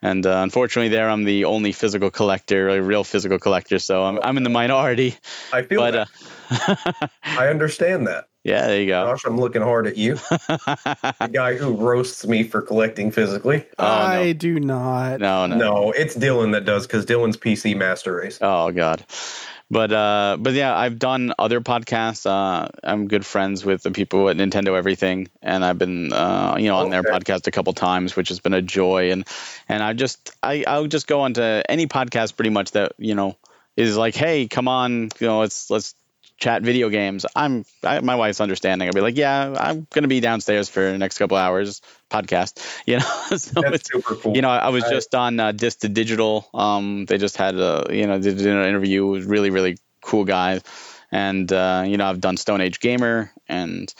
and 0.00 0.26
uh, 0.26 0.40
unfortunately 0.42 0.88
there 0.88 1.08
I'm 1.08 1.24
the 1.24 1.44
only 1.44 1.72
physical 1.72 2.10
collector, 2.10 2.68
a 2.68 2.82
real 2.82 3.04
physical 3.04 3.38
collector, 3.38 3.78
so 3.78 4.02
I'm 4.04 4.18
I'm 4.22 4.36
in 4.36 4.42
the 4.42 4.50
minority. 4.50 5.16
I 5.52 5.62
feel 5.62 5.80
But 5.80 6.08
that. 6.50 6.88
uh, 7.00 7.06
I 7.24 7.48
understand 7.48 8.06
that. 8.06 8.28
Yeah, 8.44 8.66
there 8.66 8.80
you 8.80 8.88
go. 8.88 9.06
Gosh, 9.06 9.24
I'm 9.24 9.38
looking 9.38 9.62
hard 9.62 9.86
at 9.86 9.96
you, 9.96 10.14
the 10.48 11.30
guy 11.32 11.54
who 11.54 11.74
roasts 11.74 12.26
me 12.26 12.42
for 12.42 12.60
collecting 12.62 13.10
physically. 13.10 13.66
Oh, 13.78 13.84
no. 13.84 13.88
I 13.88 14.32
do 14.32 14.58
not. 14.58 15.20
no, 15.20 15.46
no, 15.46 15.56
No, 15.56 15.92
it's 15.92 16.16
Dylan 16.16 16.52
that 16.52 16.64
does 16.64 16.86
because 16.86 17.06
Dylan's 17.06 17.36
PC 17.36 17.76
Master 17.76 18.16
Race. 18.16 18.38
Oh 18.40 18.70
God. 18.72 19.04
But 19.72 19.90
uh, 19.90 20.36
but 20.38 20.52
yeah, 20.52 20.76
I've 20.76 20.98
done 20.98 21.32
other 21.38 21.62
podcasts. 21.62 22.26
Uh, 22.26 22.68
I'm 22.84 23.08
good 23.08 23.24
friends 23.24 23.64
with 23.64 23.82
the 23.82 23.90
people 23.90 24.28
at 24.28 24.36
Nintendo 24.36 24.76
Everything, 24.76 25.28
and 25.40 25.64
I've 25.64 25.78
been 25.78 26.12
uh, 26.12 26.56
you 26.58 26.66
know 26.66 26.76
on 26.76 26.90
their 26.90 27.02
podcast 27.02 27.46
a 27.46 27.50
couple 27.50 27.72
times, 27.72 28.14
which 28.14 28.28
has 28.28 28.38
been 28.38 28.52
a 28.52 28.60
joy. 28.60 29.12
And 29.12 29.26
and 29.70 29.82
I 29.82 29.94
just 29.94 30.32
I 30.42 30.64
I'll 30.66 30.88
just 30.88 31.06
go 31.06 31.22
onto 31.22 31.40
any 31.40 31.86
podcast 31.86 32.36
pretty 32.36 32.50
much 32.50 32.72
that 32.72 32.92
you 32.98 33.14
know 33.14 33.38
is 33.74 33.96
like, 33.96 34.14
hey, 34.14 34.46
come 34.46 34.68
on, 34.68 35.08
you 35.18 35.26
know, 35.26 35.40
let's 35.40 35.70
let's 35.70 35.94
chat 36.42 36.62
video 36.62 36.88
games. 36.88 37.24
I'm 37.36 37.64
I, 37.84 38.00
my 38.00 38.16
wife's 38.16 38.40
understanding. 38.40 38.88
I'll 38.88 38.92
be 38.92 39.00
like, 39.00 39.16
yeah, 39.16 39.54
I'm 39.56 39.86
gonna 39.90 40.08
be 40.08 40.20
downstairs 40.20 40.68
for 40.68 40.80
the 40.90 40.98
next 40.98 41.18
couple 41.18 41.36
hours 41.36 41.80
podcast. 42.10 42.60
You 42.86 42.98
know, 42.98 43.04
so 43.36 43.60
That's 43.60 43.88
super 43.90 44.16
cool. 44.16 44.34
you 44.34 44.42
know, 44.42 44.50
I 44.50 44.70
was 44.70 44.84
I- 44.84 44.90
just 44.90 45.14
on 45.14 45.38
uh, 45.38 45.52
Dis 45.52 45.76
to 45.76 45.88
Digital. 45.88 46.48
Um, 46.52 47.06
they 47.06 47.16
just 47.16 47.36
had 47.36 47.54
a, 47.54 47.86
you 47.90 48.06
know, 48.08 48.18
did 48.18 48.40
an 48.44 48.66
interview 48.66 49.06
with 49.06 49.24
really, 49.26 49.50
really 49.50 49.78
cool 50.02 50.24
guys. 50.24 50.62
And, 51.12 51.52
uh, 51.52 51.84
you 51.86 51.96
know, 51.98 52.06
I've 52.06 52.20
done 52.20 52.36
Stone 52.38 52.60
Age 52.62 52.80
Gamer 52.80 53.30
and, 53.46 53.92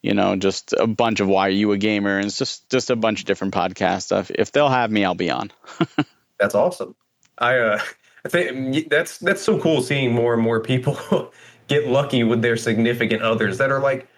you 0.00 0.14
know, 0.14 0.36
just 0.36 0.72
a 0.72 0.86
bunch 0.86 1.20
of 1.20 1.28
Why 1.28 1.48
Are 1.48 1.50
You 1.50 1.72
a 1.72 1.76
Gamer? 1.76 2.16
And 2.18 2.26
it's 2.26 2.38
just, 2.38 2.70
just 2.70 2.88
a 2.88 2.96
bunch 2.96 3.20
of 3.20 3.26
different 3.26 3.52
podcast 3.52 4.02
stuff. 4.02 4.30
If 4.30 4.52
they'll 4.52 4.68
have 4.70 4.90
me, 4.90 5.04
I'll 5.04 5.14
be 5.14 5.28
on. 5.30 5.50
That's 6.38 6.54
awesome. 6.54 6.94
I 7.36 7.58
uh, 7.58 7.80
I 8.24 8.28
think 8.28 8.88
that's 8.88 9.18
that's 9.18 9.42
so 9.42 9.58
cool 9.58 9.82
seeing 9.82 10.12
more 10.14 10.32
and 10.34 10.42
more 10.42 10.60
people 10.60 11.32
get 11.72 11.88
lucky 11.88 12.24
with 12.24 12.42
their 12.42 12.56
significant 12.56 13.22
others 13.22 13.58
that 13.58 13.70
are 13.70 13.80
like, 13.80 14.08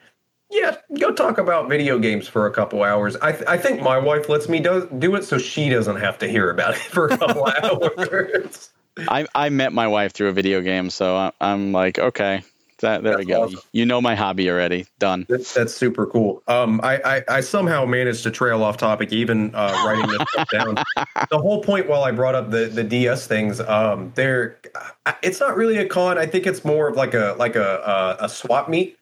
yeah, 0.50 0.76
go 0.98 1.12
talk 1.12 1.38
about 1.38 1.68
video 1.68 1.98
games 1.98 2.28
for 2.28 2.46
a 2.46 2.52
couple 2.52 2.82
hours. 2.82 3.16
I 3.16 3.32
th- 3.32 3.44
I 3.46 3.56
think 3.58 3.80
my 3.80 3.98
wife 3.98 4.28
lets 4.28 4.48
me 4.48 4.60
do 4.60 4.88
do 4.98 5.14
it 5.16 5.24
so 5.24 5.38
she 5.38 5.68
doesn't 5.68 5.96
have 5.96 6.18
to 6.18 6.28
hear 6.28 6.50
about 6.50 6.74
it 6.74 6.80
for 6.94 7.06
a 7.06 7.16
couple 7.16 7.46
hours. 7.62 8.70
I 9.08 9.26
I 9.34 9.48
met 9.48 9.72
my 9.72 9.88
wife 9.88 10.12
through 10.12 10.28
a 10.28 10.32
video 10.32 10.60
game, 10.60 10.90
so 10.90 11.16
I, 11.16 11.32
I'm 11.40 11.72
like, 11.72 11.98
okay, 11.98 12.44
that 12.78 13.02
there 13.02 13.18
we 13.18 13.24
go. 13.24 13.44
awesome. 13.44 13.60
You 13.72 13.86
know 13.86 14.00
my 14.00 14.14
hobby 14.14 14.50
already. 14.50 14.86
Done. 14.98 15.26
That's, 15.28 15.52
that's 15.54 15.74
super 15.74 16.06
cool. 16.06 16.42
Um, 16.48 16.80
I, 16.82 17.00
I, 17.04 17.24
I 17.36 17.40
somehow 17.40 17.84
managed 17.84 18.22
to 18.24 18.30
trail 18.30 18.62
off 18.62 18.76
topic, 18.76 19.12
even 19.12 19.54
uh, 19.54 19.82
writing 19.86 20.06
this 20.08 20.28
stuff 20.30 20.50
down. 20.50 20.76
The 21.30 21.38
whole 21.38 21.62
point, 21.62 21.88
while 21.88 22.04
I 22.04 22.10
brought 22.10 22.34
up 22.34 22.50
the, 22.50 22.66
the 22.66 22.84
DS 22.84 23.26
things, 23.26 23.60
um, 23.60 24.12
there, 24.14 24.58
it's 25.22 25.40
not 25.40 25.56
really 25.56 25.78
a 25.78 25.86
con. 25.88 26.18
I 26.18 26.26
think 26.26 26.46
it's 26.46 26.64
more 26.64 26.88
of 26.88 26.96
like 26.96 27.14
a 27.14 27.34
like 27.38 27.56
a 27.56 28.16
a, 28.20 28.24
a 28.24 28.28
swap 28.28 28.68
meet. 28.68 28.98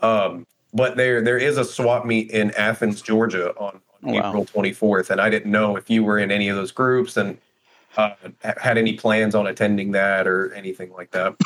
Um, 0.00 0.46
but 0.74 0.96
there 0.96 1.20
there 1.22 1.38
is 1.38 1.58
a 1.58 1.64
swap 1.64 2.04
meet 2.04 2.30
in 2.30 2.50
Athens, 2.52 3.00
Georgia, 3.02 3.50
on, 3.56 3.80
on 4.04 4.14
Wow. 4.14 4.28
April 4.28 4.44
twenty 4.44 4.72
fourth, 4.72 5.10
and 5.10 5.20
I 5.20 5.30
didn't 5.30 5.50
know 5.50 5.76
if 5.76 5.88
you 5.88 6.04
were 6.04 6.18
in 6.18 6.30
any 6.30 6.48
of 6.48 6.56
those 6.56 6.72
groups 6.72 7.16
and 7.16 7.38
uh, 7.96 8.10
had 8.42 8.78
any 8.78 8.94
plans 8.94 9.34
on 9.34 9.46
attending 9.46 9.92
that 9.92 10.26
or 10.26 10.52
anything 10.54 10.92
like 10.92 11.10
that. 11.12 11.34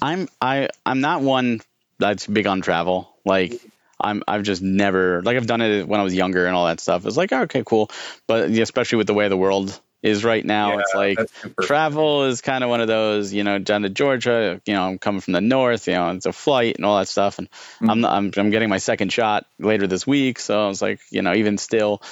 I'm 0.00 0.28
I 0.40 0.68
I'm 0.84 1.00
not 1.00 1.22
one 1.22 1.60
that's 1.98 2.26
big 2.26 2.46
on 2.46 2.60
travel. 2.60 3.14
Like 3.24 3.60
I'm 4.00 4.22
I've 4.26 4.42
just 4.42 4.62
never 4.62 5.22
like 5.22 5.36
I've 5.36 5.46
done 5.46 5.60
it 5.60 5.88
when 5.88 6.00
I 6.00 6.02
was 6.02 6.14
younger 6.14 6.46
and 6.46 6.54
all 6.54 6.66
that 6.66 6.80
stuff. 6.80 7.06
It's 7.06 7.16
like 7.16 7.32
okay, 7.32 7.62
cool, 7.64 7.90
but 8.26 8.50
especially 8.50 8.98
with 8.98 9.06
the 9.06 9.14
way 9.14 9.28
the 9.28 9.36
world 9.36 9.78
is 10.02 10.22
right 10.22 10.44
now, 10.44 10.78
it's 10.78 10.94
like 10.94 11.18
travel 11.62 12.24
is 12.24 12.42
kind 12.42 12.62
of 12.62 12.68
one 12.68 12.82
of 12.82 12.88
those. 12.88 13.32
You 13.32 13.42
know, 13.42 13.58
down 13.58 13.82
to 13.82 13.88
Georgia. 13.88 14.60
You 14.66 14.74
know, 14.74 14.88
I'm 14.88 14.98
coming 14.98 15.22
from 15.22 15.32
the 15.32 15.40
north. 15.40 15.88
You 15.88 15.94
know, 15.94 16.10
it's 16.10 16.26
a 16.26 16.32
flight 16.32 16.76
and 16.76 16.84
all 16.84 16.98
that 16.98 17.08
stuff, 17.08 17.38
and 17.38 17.50
mm-hmm. 17.50 17.90
I'm 17.90 18.04
I'm 18.04 18.30
I'm 18.36 18.50
getting 18.50 18.68
my 18.68 18.78
second 18.78 19.12
shot 19.12 19.46
later 19.58 19.86
this 19.86 20.06
week. 20.06 20.38
So 20.38 20.62
I 20.62 20.68
was 20.68 20.82
like, 20.82 21.00
you 21.10 21.22
know, 21.22 21.34
even 21.34 21.56
still, 21.56 22.02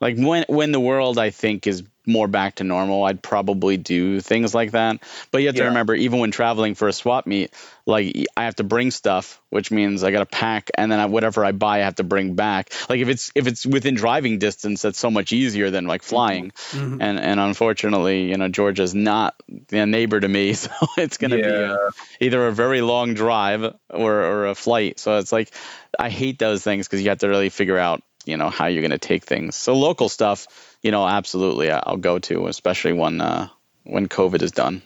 like 0.00 0.16
when 0.16 0.44
when 0.48 0.70
the 0.70 0.80
world 0.80 1.18
I 1.18 1.30
think 1.30 1.66
is 1.66 1.82
more 2.10 2.28
back 2.28 2.56
to 2.56 2.64
normal, 2.64 3.04
I'd 3.04 3.22
probably 3.22 3.76
do 3.76 4.20
things 4.20 4.54
like 4.54 4.72
that. 4.72 4.98
But 5.30 5.40
you 5.42 5.46
have 5.48 5.56
to 5.56 5.62
Yeah. 5.62 5.68
remember, 5.68 5.94
even 5.94 6.18
when 6.18 6.30
traveling 6.30 6.74
for 6.74 6.88
a 6.88 6.92
swap 6.92 7.26
meet, 7.26 7.52
like 7.86 8.26
I 8.36 8.44
have 8.44 8.56
to 8.56 8.64
bring 8.64 8.90
stuff, 8.90 9.40
which 9.50 9.70
means 9.70 10.04
I 10.04 10.10
got 10.10 10.20
to 10.20 10.26
pack, 10.26 10.70
and 10.76 10.90
then 10.92 11.00
I, 11.00 11.06
whatever 11.06 11.44
I 11.44 11.52
buy, 11.52 11.78
I 11.78 11.84
have 11.84 11.96
to 11.96 12.04
bring 12.04 12.34
back. 12.34 12.72
Like 12.88 13.00
if 13.00 13.08
it's 13.08 13.32
if 13.34 13.46
it's 13.46 13.64
within 13.66 13.94
driving 13.94 14.38
distance, 14.38 14.82
that's 14.82 14.98
so 14.98 15.10
much 15.10 15.32
easier 15.32 15.70
than 15.70 15.86
like 15.86 16.02
flying. 16.02 16.52
Mhm. 16.72 16.98
And 17.00 17.18
and 17.18 17.40
unfortunately, 17.40 18.28
you 18.30 18.36
know, 18.36 18.48
Georgia's 18.48 18.94
not 18.94 19.34
a 19.72 19.86
neighbor 19.86 20.20
to 20.20 20.28
me, 20.28 20.52
so 20.64 20.70
it's 20.98 21.16
gonna 21.16 21.36
be 21.36 21.42
a, 21.42 21.76
either 22.20 22.46
a 22.46 22.52
very 22.52 22.80
long 22.80 23.14
drive 23.14 23.74
or 23.88 24.12
or 24.12 24.46
a 24.48 24.54
flight. 24.54 24.98
So 25.00 25.18
it's 25.18 25.32
like 25.32 25.50
I 25.98 26.10
hate 26.10 26.38
those 26.38 26.62
things 26.62 26.86
because 26.86 27.02
you 27.02 27.08
have 27.08 27.18
to 27.18 27.28
really 27.28 27.48
figure 27.50 27.78
out 27.78 28.02
you 28.26 28.36
know 28.36 28.50
how 28.50 28.66
you're 28.66 28.82
going 28.82 28.90
to 28.90 28.98
take 28.98 29.24
things. 29.24 29.56
So 29.56 29.74
local 29.74 30.08
stuff, 30.10 30.46
you 30.82 30.90
know, 30.90 31.06
absolutely 31.06 31.70
I'll 31.70 31.96
go 31.96 32.18
to, 32.20 32.46
especially 32.46 32.92
when 32.92 33.20
uh, 33.20 33.48
when 33.84 34.08
COVID 34.08 34.42
is 34.42 34.52
done. 34.52 34.82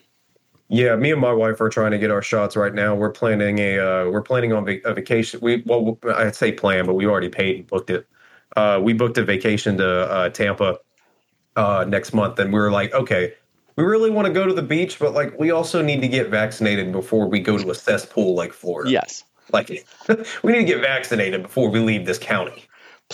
Yeah, 0.69 0.97
me 0.97 1.13
and 1.13 1.21
my 1.21 1.33
wife 1.33 1.61
are 1.61 1.69
trying 1.69 1.91
to 1.91 1.99
get 1.99 2.11
our 2.11 2.23
shots 2.23 2.57
right 2.57 2.75
now. 2.75 2.95
We're 2.95 3.11
planning 3.11 3.59
a 3.59 3.79
uh, 3.79 4.11
we're 4.11 4.23
planning 4.23 4.53
on 4.53 4.65
va- 4.65 4.81
a 4.85 4.95
vacation. 4.95 5.41
We 5.43 5.63
well, 5.67 5.99
I'd 6.15 6.35
say 6.35 6.53
plan, 6.53 6.87
but 6.87 6.95
we 6.95 7.07
already 7.07 7.29
paid 7.29 7.57
and 7.57 7.67
booked 7.67 7.91
it. 7.91 8.07
Uh, 8.57 8.81
we 8.83 8.93
booked 8.93 9.19
a 9.19 9.25
vacation 9.25 9.77
to 9.79 9.87
uh, 9.87 10.29
Tampa 10.31 10.79
uh, 11.57 11.85
next 11.87 12.13
month, 12.13 12.39
and 12.39 12.53
we 12.53 12.59
were 12.59 12.71
like, 12.71 12.93
okay, 12.95 13.35
we 13.77 13.85
really 13.85 14.11
want 14.11 14.27
to 14.27 14.33
go 14.33 14.47
to 14.47 14.55
the 14.55 14.63
beach, 14.63 14.99
but 14.99 15.13
like 15.13 15.39
we 15.39 15.51
also 15.51 15.83
need 15.83 16.01
to 16.01 16.09
get 16.09 16.29
vaccinated 16.29 16.93
before 16.93 17.29
we 17.29 17.41
go 17.41 17.59
to 17.59 17.71
a 17.71 17.75
cesspool 17.75 18.35
like 18.35 18.53
Florida. 18.53 18.91
Yes. 18.91 19.25
like 19.53 19.69
we 20.43 20.53
need 20.53 20.61
to 20.61 20.65
get 20.65 20.81
vaccinated 20.81 21.43
before 21.43 21.69
we 21.69 21.81
leave 21.81 22.07
this 22.07 22.19
county. 22.19 22.65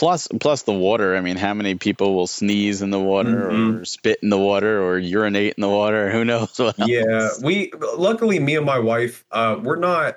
Plus, 0.00 0.28
plus 0.40 0.62
the 0.62 0.72
water. 0.72 1.14
I 1.14 1.20
mean, 1.20 1.36
how 1.36 1.52
many 1.52 1.74
people 1.74 2.14
will 2.14 2.26
sneeze 2.26 2.80
in 2.80 2.90
the 2.90 2.98
water, 2.98 3.50
Mhm. 3.50 3.82
or 3.82 3.84
spit 3.84 4.18
in 4.22 4.30
the 4.30 4.38
water, 4.38 4.82
or 4.82 4.98
urinate 4.98 5.52
in 5.58 5.60
the 5.60 5.68
water? 5.68 6.10
Who 6.14 6.24
knows? 6.24 6.58
What 6.58 6.74
yeah 6.88 7.28
we 7.42 7.70
luckily 7.98 8.38
me 8.38 8.56
and 8.56 8.64
my 8.64 8.78
wife 8.78 9.26
uh 9.30 9.58
we're 9.62 9.76
not 9.76 10.16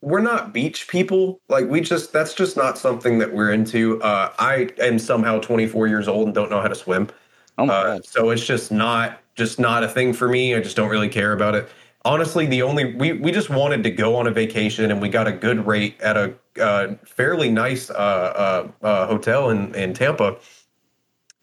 we're 0.00 0.20
not 0.20 0.52
beach 0.52 0.88
people 0.88 1.40
like 1.48 1.68
we 1.68 1.80
just 1.80 2.12
that's 2.12 2.34
just 2.34 2.56
not 2.56 2.76
something 2.76 3.18
that 3.18 3.32
we're 3.32 3.52
into 3.52 4.00
uh 4.02 4.32
i 4.38 4.68
am 4.80 4.98
somehow 4.98 5.38
24 5.38 5.86
years 5.86 6.08
old 6.08 6.26
and 6.26 6.34
don't 6.34 6.50
know 6.50 6.60
how 6.60 6.68
to 6.68 6.74
swim 6.74 7.08
Oh 7.56 7.68
uh, 7.68 8.00
so 8.04 8.30
it's 8.30 8.44
just 8.44 8.70
not 8.72 9.20
just 9.34 9.58
not 9.58 9.82
a 9.84 9.88
thing 9.88 10.12
for 10.12 10.28
me 10.28 10.54
i 10.54 10.60
just 10.60 10.76
don't 10.76 10.88
really 10.90 11.08
care 11.08 11.32
about 11.32 11.54
it 11.54 11.68
honestly 12.04 12.46
the 12.46 12.62
only 12.62 12.94
we 12.94 13.12
we 13.12 13.30
just 13.30 13.50
wanted 13.50 13.82
to 13.84 13.90
go 13.90 14.16
on 14.16 14.26
a 14.26 14.30
vacation 14.30 14.90
and 14.90 15.00
we 15.00 15.08
got 15.08 15.26
a 15.26 15.32
good 15.32 15.66
rate 15.66 16.00
at 16.00 16.16
a 16.16 16.34
uh, 16.60 16.94
fairly 17.04 17.50
nice 17.50 17.90
uh, 17.90 17.94
uh, 17.94 18.86
uh, 18.86 19.06
hotel 19.06 19.50
in 19.50 19.74
in 19.74 19.94
tampa 19.94 20.36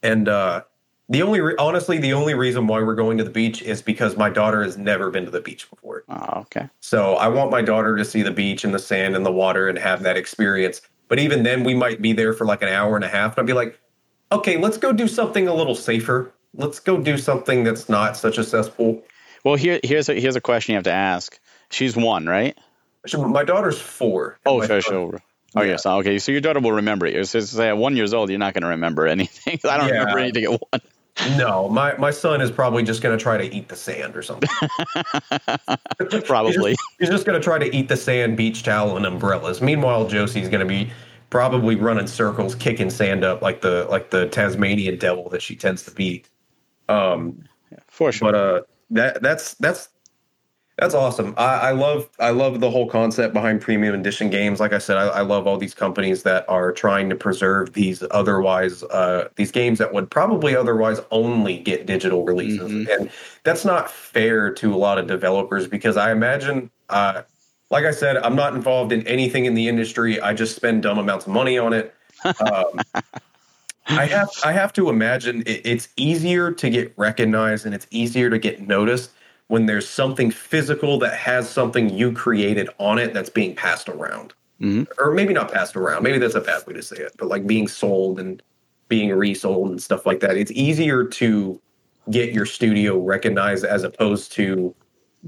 and 0.03 0.27
uh 0.27 0.61
the 1.07 1.21
only 1.21 1.39
re- 1.41 1.55
honestly 1.59 1.97
the 1.99 2.13
only 2.13 2.33
reason 2.33 2.67
why 2.67 2.81
we're 2.81 2.95
going 2.95 3.17
to 3.17 3.23
the 3.23 3.29
beach 3.29 3.61
is 3.61 3.81
because 3.81 4.17
my 4.17 4.29
daughter 4.29 4.63
has 4.63 4.77
never 4.77 5.11
been 5.11 5.25
to 5.25 5.31
the 5.31 5.41
beach 5.41 5.69
before 5.69 6.03
Oh, 6.09 6.41
okay. 6.41 6.69
so 6.79 7.15
I 7.15 7.27
want 7.27 7.51
my 7.51 7.61
daughter 7.61 7.95
to 7.95 8.05
see 8.05 8.21
the 8.21 8.31
beach 8.31 8.63
and 8.63 8.73
the 8.73 8.79
sand 8.79 9.15
and 9.15 9.25
the 9.25 9.31
water 9.31 9.67
and 9.67 9.77
have 9.77 10.03
that 10.03 10.17
experience. 10.17 10.81
But 11.07 11.19
even 11.19 11.43
then, 11.43 11.63
we 11.63 11.75
might 11.75 12.01
be 12.01 12.13
there 12.13 12.33
for 12.33 12.45
like 12.45 12.63
an 12.63 12.69
hour 12.69 12.95
and 12.95 13.05
a 13.05 13.07
half. 13.07 13.37
And 13.37 13.43
I'd 13.43 13.47
be 13.47 13.53
like, 13.53 13.79
okay, 14.31 14.57
let's 14.57 14.77
go 14.77 14.91
do 14.91 15.07
something 15.07 15.47
a 15.47 15.53
little 15.53 15.75
safer. 15.75 16.33
Let's 16.55 16.79
go 16.79 16.99
do 16.99 17.17
something 17.17 17.63
that's 17.63 17.87
not 17.89 18.17
such 18.17 18.39
a 18.39 18.43
cesspool. 18.43 19.03
Well, 19.43 19.55
here 19.55 19.79
here's 19.83 20.09
a 20.09 20.19
here's 20.19 20.35
a 20.35 20.41
question 20.41 20.73
you 20.73 20.77
have 20.77 20.85
to 20.85 20.91
ask. 20.91 21.39
She's 21.69 21.95
one, 21.95 22.25
right? 22.25 22.57
Actually, 23.05 23.29
My 23.31 23.43
daughter's 23.43 23.79
four. 23.79 24.39
Oh, 24.47 24.65
sure, 24.65 24.81
sure. 24.81 25.21
Oh, 25.55 25.61
Yeah. 25.61 25.69
yes. 25.71 25.85
Okay, 25.85 26.17
so 26.19 26.31
your 26.31 26.41
daughter 26.41 26.59
will 26.59 26.71
remember 26.71 27.05
it. 27.05 27.13
You're 27.13 27.23
supposed 27.23 27.51
to 27.51 27.55
say 27.55 27.69
at 27.69 27.77
one 27.77 27.95
years 27.95 28.13
old, 28.15 28.29
you're 28.31 28.39
not 28.39 28.53
going 28.55 28.63
to 28.63 28.69
remember 28.69 29.05
anything. 29.07 29.59
I 29.69 29.77
don't 29.77 29.89
Yeah. 29.89 29.99
remember 29.99 30.19
anything 30.19 30.43
at 30.45 30.49
one. 30.51 30.81
No, 31.37 31.69
my, 31.69 31.95
my 31.97 32.11
son 32.11 32.41
is 32.41 32.51
probably 32.51 32.83
just 32.83 33.01
going 33.01 33.17
to 33.17 33.21
try 33.23 33.37
to 33.37 33.55
eat 33.55 33.69
the 33.69 33.75
sand 33.75 34.17
or 34.17 34.21
something. 34.21 34.49
Probably. 36.25 36.71
He's 36.71 36.77
just, 36.99 37.11
just 37.11 37.25
going 37.25 37.39
to 37.39 37.43
try 37.43 37.57
to 37.57 37.73
eat 37.73 37.87
the 37.87 37.95
sand, 37.95 38.35
beach 38.37 38.63
towel, 38.63 38.97
and 38.97 39.05
umbrellas. 39.05 39.61
Meanwhile, 39.61 40.07
Josie's 40.07 40.49
going 40.49 40.59
to 40.59 40.65
be 40.65 40.91
probably 41.29 41.75
running 41.75 42.07
circles, 42.07 42.53
kicking 42.55 42.89
sand 42.89 43.23
up 43.23 43.41
like 43.41 43.61
the 43.61 43.87
like 43.89 44.09
the 44.09 44.27
Tasmanian 44.27 44.97
devil 44.97 45.29
that 45.29 45.41
she 45.41 45.55
tends 45.55 45.83
to 45.83 45.91
be. 45.91 46.23
Um, 46.89 47.45
For 47.87 48.11
sure. 48.11 48.31
but 48.31 48.35
uh 48.39 48.61
that 48.91 49.21
that's 49.21 49.53
that's 49.55 49.89
that's 50.77 50.93
awesome. 50.93 51.33
I, 51.37 51.55
I 51.55 51.71
love 51.71 52.09
i 52.19 52.31
love 52.31 52.59
the 52.59 52.69
whole 52.69 52.87
concept 52.87 53.33
behind 53.33 53.61
premium 53.61 53.95
edition 53.95 54.29
games. 54.29 54.59
Like 54.59 54.73
i 54.73 54.77
said 54.77 54.97
I, 54.97 55.07
I 55.07 55.21
love 55.21 55.47
all 55.47 55.57
these 55.57 55.73
companies 55.73 56.23
that 56.23 56.43
are 56.49 56.71
trying 56.71 57.09
to 57.09 57.15
preserve 57.15 57.73
these 57.73 58.03
otherwise 58.11 58.83
uh 58.83 59.29
these 59.35 59.51
games 59.51 59.79
that 59.79 59.93
would 59.93 60.11
probably 60.11 60.55
otherwise 60.55 60.99
only 61.11 61.59
get 61.59 61.85
digital 61.85 62.25
releases. 62.25 62.71
Mhm. 62.71 62.93
and 62.93 63.09
that's 63.43 63.63
not 63.63 63.89
fair 63.89 64.51
to 64.53 64.73
a 64.73 64.77
lot 64.77 64.97
of 64.97 65.07
developers 65.07 65.67
because 65.67 65.95
i 65.97 66.11
imagine 66.11 66.69
uh 66.89 67.21
like 67.71 67.85
i 67.85 67.91
said 67.91 68.17
i'm 68.17 68.35
not 68.35 68.53
involved 68.53 68.91
in 68.91 69.05
anything 69.07 69.45
in 69.45 69.53
the 69.53 69.67
industry. 69.67 70.19
I 70.19 70.33
just 70.33 70.55
spend 70.55 70.83
dumb 70.83 70.97
amounts 70.97 71.25
of 71.25 71.31
money 71.33 71.57
on 71.57 71.71
it. 71.73 71.93
Um, 72.25 72.81
I 73.87 74.05
have 74.07 74.29
I 74.43 74.51
have 74.51 74.73
to 74.73 74.89
imagine 74.89 75.41
it, 75.45 75.61
it's 75.63 75.89
easier 75.95 76.51
to 76.51 76.69
get 76.69 76.93
recognized 76.97 77.65
and 77.65 77.73
it's 77.75 77.87
easier 77.91 78.29
to 78.29 78.39
get 78.39 78.67
noticed 78.67 79.11
when 79.47 79.65
there's 79.65 79.87
something 79.87 80.31
physical 80.31 80.97
that 80.99 81.13
has 81.15 81.47
something 81.49 81.89
you 81.89 82.11
created 82.11 82.69
on 82.79 82.97
it 82.97 83.13
that's 83.13 83.29
being 83.29 83.55
passed 83.55 83.87
around. 83.89 84.33
Mhm. 84.61 84.87
Or 84.97 85.11
maybe 85.11 85.33
not 85.33 85.51
passed 85.51 85.75
around. 85.75 86.03
Maybe 86.03 86.17
that's 86.17 86.35
a 86.35 86.41
bad 86.41 86.65
way 86.65 86.73
to 86.73 86.81
say 86.81 86.95
it, 86.97 87.13
but 87.17 87.27
like 87.27 87.45
being 87.45 87.67
sold 87.67 88.19
and 88.19 88.41
being 88.87 89.11
resold 89.13 89.69
and 89.69 89.81
stuff 89.81 90.05
like 90.05 90.19
that. 90.21 90.37
It's 90.37 90.51
easier 90.51 91.03
to 91.03 91.59
get 92.09 92.31
your 92.31 92.45
studio 92.45 92.97
recognized 92.99 93.65
as 93.65 93.83
opposed 93.83 94.31
to 94.33 94.73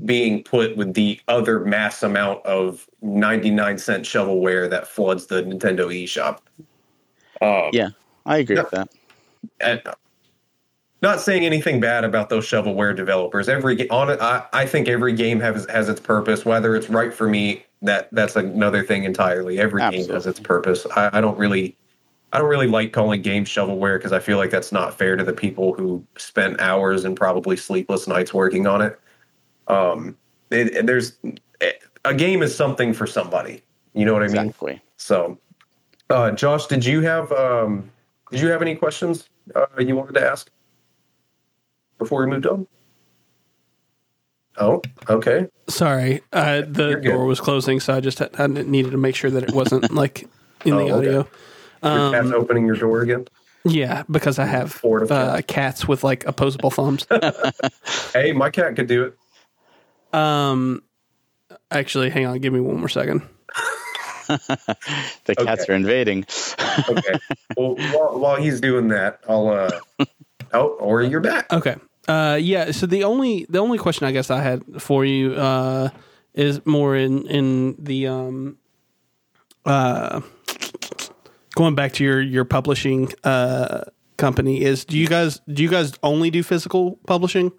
being 0.06 0.44
put 0.44 0.78
with 0.78 0.94
the 0.94 1.20
other 1.28 1.60
mass 1.62 2.04
amount 2.04 2.46
of 2.46 2.88
99 3.02 3.78
cent 3.80 4.04
shovelware 4.06 4.70
that 4.70 4.88
floods 4.88 5.26
the 5.26 5.42
Nintendo 5.44 5.88
eShop. 5.92 6.38
Um, 7.42 7.72
Yeah. 7.74 7.90
I 8.26 8.38
agree 8.40 8.56
Yeah. 8.56 8.62
with 8.64 8.72
that. 8.72 8.90
and 9.60 9.82
not 11.02 11.20
saying 11.22 11.46
anything 11.46 11.80
bad 11.80 12.04
about 12.04 12.30
those 12.30 12.46
shovelware 12.46 12.96
developers. 12.96 13.48
Every 13.50 13.90
on 13.90 14.10
I, 14.22 14.46
I 14.54 14.66
think 14.66 14.88
every 14.88 15.14
game 15.14 15.40
has 15.40 15.66
has 15.70 15.90
its 15.90 16.00
purpose. 16.00 16.46
Whether 16.46 16.76
it's 16.76 16.90
right 16.90 17.14
for 17.14 17.28
me, 17.30 17.64
that 17.82 18.10
that's 18.12 18.36
another 18.36 18.84
thing 18.84 19.04
entirely. 19.04 19.60
Every 19.60 19.82
game 19.92 20.10
has 20.10 20.26
its 20.28 20.40
purpose. 20.40 20.88
I, 20.96 21.10
I 21.14 21.22
don't 21.22 21.38
really, 21.38 21.76
I 22.34 22.40
don't 22.40 22.50
really 22.50 22.68
like 22.68 22.94
calling 22.94 23.22
games 23.22 23.50
shovelware 23.50 23.98
because 24.00 24.12
I 24.12 24.20
feel 24.20 24.38
like 24.38 24.50
that's 24.50 24.72
not 24.72 24.98
fair 24.98 25.16
to 25.16 25.24
the 25.24 25.34
people 25.34 25.74
who 25.74 26.04
spent 26.18 26.60
hours 26.60 27.06
and 27.06 27.16
probably 27.16 27.58
sleepless 27.58 28.08
nights 28.08 28.34
working 28.34 28.66
on 28.66 28.82
it. 28.82 29.00
Um, 29.68 30.18
it, 30.50 30.76
it- 30.78 30.86
there's 30.88 31.18
a 32.06 32.14
game 32.14 32.42
is 32.42 32.56
something 32.56 32.94
for 32.94 33.06
somebody. 33.06 33.62
You 33.94 34.06
know 34.06 34.14
what 34.14 34.24
I 34.24 34.28
mean? 34.28 34.38
Exactly. 34.38 34.82
So, 34.98 35.38
uh, 36.10 36.32
Josh, 36.32 36.68
did 36.68 36.86
you 36.86 37.02
have 37.02 37.32
um, 37.34 37.92
did 38.32 38.42
you 38.42 38.48
have 38.50 38.62
any 38.62 38.76
questions 38.76 39.28
uh, 39.56 39.66
you 39.80 39.96
wanted 39.96 40.14
to 40.14 40.26
ask 40.26 40.50
before 41.98 42.22
we 42.26 42.28
moved 42.32 42.46
on? 42.48 42.68
Oh, 44.58 44.82
okay. 45.10 45.48
Sorry, 45.70 46.22
uh, 46.34 46.62
the 46.68 46.96
door 47.04 47.26
was 47.26 47.40
closing, 47.40 47.80
so 47.80 47.94
I 47.94 48.00
just 48.00 48.20
had, 48.20 48.30
I 48.40 48.48
needed 48.48 48.92
to 48.92 48.98
make 48.98 49.16
sure 49.16 49.30
that 49.30 49.44
it 49.44 49.54
wasn't 49.54 49.94
like 49.94 50.28
in 50.66 50.76
Oh, 50.76 50.80
the 50.80 50.86
okay. 50.86 50.98
audio. 50.98 51.28
Your 51.84 52.10
cat's 52.12 52.28
Um, 52.32 52.34
opening 52.34 52.66
your 52.66 52.76
door 52.76 53.02
again. 53.02 53.28
Yeah, 53.66 54.04
because 54.10 54.40
I 54.40 54.46
have 54.46 54.80
Bored 54.82 55.12
uh, 55.12 55.36
cats. 55.42 55.46
cats 55.48 55.88
with 55.88 56.04
like 56.04 56.26
opposable 56.26 56.72
thumbs. 56.72 57.06
Hey, 58.14 58.32
my 58.32 58.50
cat 58.50 58.76
could 58.76 58.88
do 58.88 59.04
it. 59.04 60.18
um, 60.18 60.82
actually, 61.70 62.10
hang 62.10 62.26
on, 62.26 62.40
give 62.40 62.52
me 62.54 62.60
one 62.60 62.78
more 62.80 62.90
second. 62.90 63.22
The 64.28 65.36
cats 65.36 65.64
Okay. 65.64 65.74
are 65.74 65.76
invading. 65.76 66.26
Okay. 66.90 67.20
well, 67.56 67.76
while, 67.76 68.20
while 68.20 68.36
he's 68.42 68.60
doing 68.60 68.88
that, 68.90 69.20
I'll. 69.28 69.50
uh 69.50 69.80
Oh, 70.54 70.68
or 70.80 71.02
you're 71.02 71.20
back. 71.20 71.52
Okay. 71.52 71.76
Uh, 72.08 72.38
yeah. 72.42 72.72
So 72.72 72.86
the 72.86 73.04
only 73.04 73.46
the 73.50 73.60
only 73.60 73.78
question 73.78 74.08
I 74.08 74.12
guess 74.12 74.32
I 74.32 74.42
had 74.42 74.64
for 74.82 75.06
you 75.06 75.34
uh, 75.34 75.90
is 76.34 76.66
more 76.66 76.96
in 76.96 77.28
in 77.28 77.76
the 77.80 78.08
um, 78.08 78.58
uh, 79.66 80.22
going 81.56 81.76
back 81.76 81.94
to 81.94 82.04
your 82.04 82.22
your 82.22 82.46
publishing 82.46 83.12
uh, 83.24 83.86
company 84.18 84.62
is 84.64 84.86
do 84.86 84.98
you 84.98 85.08
guys 85.08 85.42
do 85.52 85.64
you 85.64 85.70
guys 85.70 85.94
only 86.04 86.30
do 86.32 86.44
physical 86.44 87.00
publishing? 87.08 87.52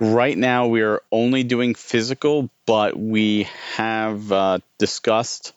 Right 0.00 0.36
now, 0.36 0.66
we 0.66 0.82
are 0.82 1.02
only 1.12 1.44
doing 1.44 1.76
physical, 1.76 2.50
but 2.66 2.98
we 2.98 3.48
have 3.76 4.32
uh, 4.32 4.58
discussed 4.78 5.52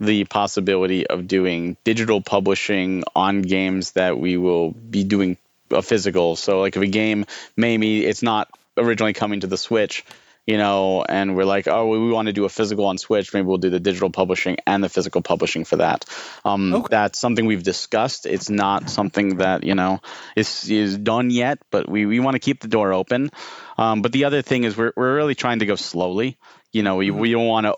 the 0.00 0.24
possibility 0.24 1.06
of 1.06 1.28
doing 1.28 1.76
digital 1.84 2.22
publishing 2.22 3.04
on 3.14 3.42
games 3.42 3.92
that 3.92 4.18
we 4.18 4.38
will 4.38 4.70
be 4.70 5.04
doing 5.04 5.36
a 5.72 5.82
physical. 5.82 6.36
So, 6.36 6.60
like 6.60 6.76
if 6.76 6.82
a 6.82 6.86
game 6.86 7.26
maybe 7.56 8.04
it's 8.04 8.22
not 8.22 8.48
originally 8.76 9.12
coming 9.12 9.40
to 9.40 9.46
the 9.46 9.56
Switch, 9.56 10.04
you 10.46 10.56
know, 10.56 11.04
and 11.04 11.36
we're 11.36 11.44
like, 11.44 11.68
oh, 11.68 11.86
we 11.86 12.10
want 12.10 12.26
to 12.26 12.32
do 12.32 12.44
a 12.44 12.48
physical 12.48 12.86
on 12.86 12.98
Switch, 12.98 13.32
maybe 13.32 13.46
we'll 13.46 13.58
do 13.58 13.70
the 13.70 13.78
digital 13.78 14.10
publishing 14.10 14.56
and 14.66 14.82
the 14.82 14.88
physical 14.88 15.22
publishing 15.22 15.64
for 15.64 15.76
that. 15.76 16.04
Um, 16.44 16.74
Okay. 16.74 16.86
That's 16.90 17.18
something 17.18 17.46
we've 17.46 17.62
discussed. 17.62 18.26
It's 18.26 18.50
not 18.50 18.90
something 18.90 19.36
that 19.36 19.62
you 19.64 19.74
know 19.74 20.00
is 20.36 20.68
is 20.70 20.98
done 20.98 21.30
yet, 21.30 21.58
but 21.70 21.88
we, 21.88 22.06
we 22.06 22.18
want 22.18 22.34
to 22.34 22.40
keep 22.40 22.60
the 22.60 22.68
door 22.68 22.92
open. 22.92 23.30
Um, 23.78 24.02
but 24.02 24.12
the 24.12 24.24
other 24.24 24.42
thing 24.42 24.64
is 24.64 24.76
we're 24.76 24.92
we're 24.96 25.14
really 25.14 25.34
trying 25.34 25.60
to 25.60 25.66
go 25.66 25.76
slowly. 25.76 26.38
You 26.72 26.82
know, 26.82 26.96
we, 26.96 27.10
we 27.10 27.30
don't 27.32 27.46
want 27.46 27.66
to 27.66 27.76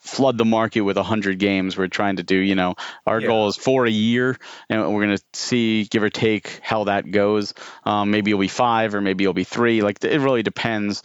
flood 0.00 0.38
the 0.38 0.44
market 0.44 0.80
with 0.80 0.96
100 0.96 1.38
games. 1.38 1.76
We're 1.76 1.86
trying 1.88 2.16
to 2.16 2.22
do 2.22 2.36
you 2.36 2.54
know 2.54 2.74
our 3.06 3.20
Yeah. 3.20 3.28
goal 3.28 3.48
is 3.48 3.56
four 3.56 3.86
a 3.86 3.90
year 3.90 4.36
and 4.68 4.80
we're 4.92 5.04
going 5.06 5.16
to 5.16 5.24
see 5.32 5.84
give 5.84 6.02
or 6.02 6.10
take 6.10 6.58
how 6.62 6.84
that 6.84 7.10
goes. 7.10 7.54
Um, 7.84 8.10
maybe 8.10 8.30
it'll 8.30 8.40
be 8.40 8.48
five 8.48 8.94
or 8.94 9.00
maybe 9.00 9.24
it'll 9.24 9.34
be 9.34 9.44
three. 9.44 9.82
Like 9.82 10.02
it 10.04 10.20
really 10.20 10.42
depends. 10.42 11.02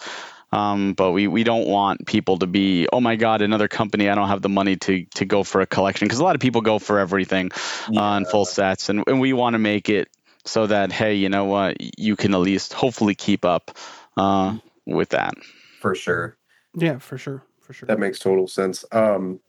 Um, 0.51 0.93
but 0.93 1.11
we, 1.11 1.27
we 1.27 1.43
don't 1.43 1.67
want 1.67 2.05
people 2.05 2.37
to 2.39 2.47
be 2.47 2.87
oh 2.93 3.01
my 3.01 3.17
god 3.17 3.41
another 3.41 3.67
company 3.67 4.07
i 4.07 4.15
don't 4.15 4.29
have 4.29 4.41
the 4.41 4.47
money 4.47 4.77
to 4.77 5.03
to 5.15 5.25
go 5.25 5.43
for 5.43 5.59
a 5.59 5.65
collection. 5.65 6.05
Because 6.07 6.19
a 6.19 6.23
lot 6.23 6.35
of 6.35 6.41
people 6.41 6.61
go 6.61 6.79
for 6.79 6.99
everything 6.99 7.51
uh, 7.93 8.15
in 8.17 8.25
full 8.25 8.45
sets 8.45 8.87
and, 8.89 9.03
and 9.07 9.19
we 9.19 9.33
want 9.33 9.55
to 9.55 9.59
make 9.59 9.89
it 9.89 10.07
so 10.45 10.67
that 10.67 10.91
hey 10.93 11.15
you 11.15 11.27
know 11.27 11.45
what? 11.45 11.77
You 11.99 12.15
can 12.15 12.33
at 12.33 12.39
least 12.39 12.71
hopefully 12.71 13.15
keep 13.15 13.43
up 13.43 13.71
uh, 14.15 14.55
with 14.85 15.09
that. 15.09 15.33
For 15.81 15.93
sure. 15.95 16.37
Yeah, 16.77 16.99
for 16.99 17.17
sure, 17.17 17.43
for 17.65 17.73
sure. 17.73 17.87
That 17.87 17.99
makes 17.99 18.19
total 18.19 18.47
sense. 18.47 18.85
Um, 18.91 19.39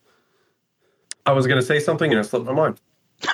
I 1.24 1.32
was 1.32 1.46
going 1.46 1.60
to 1.60 1.66
say 1.66 1.78
something 1.80 2.10
and 2.10 2.20
it 2.20 2.24
slipped 2.24 2.46
my 2.46 2.52
mind. 2.52 2.80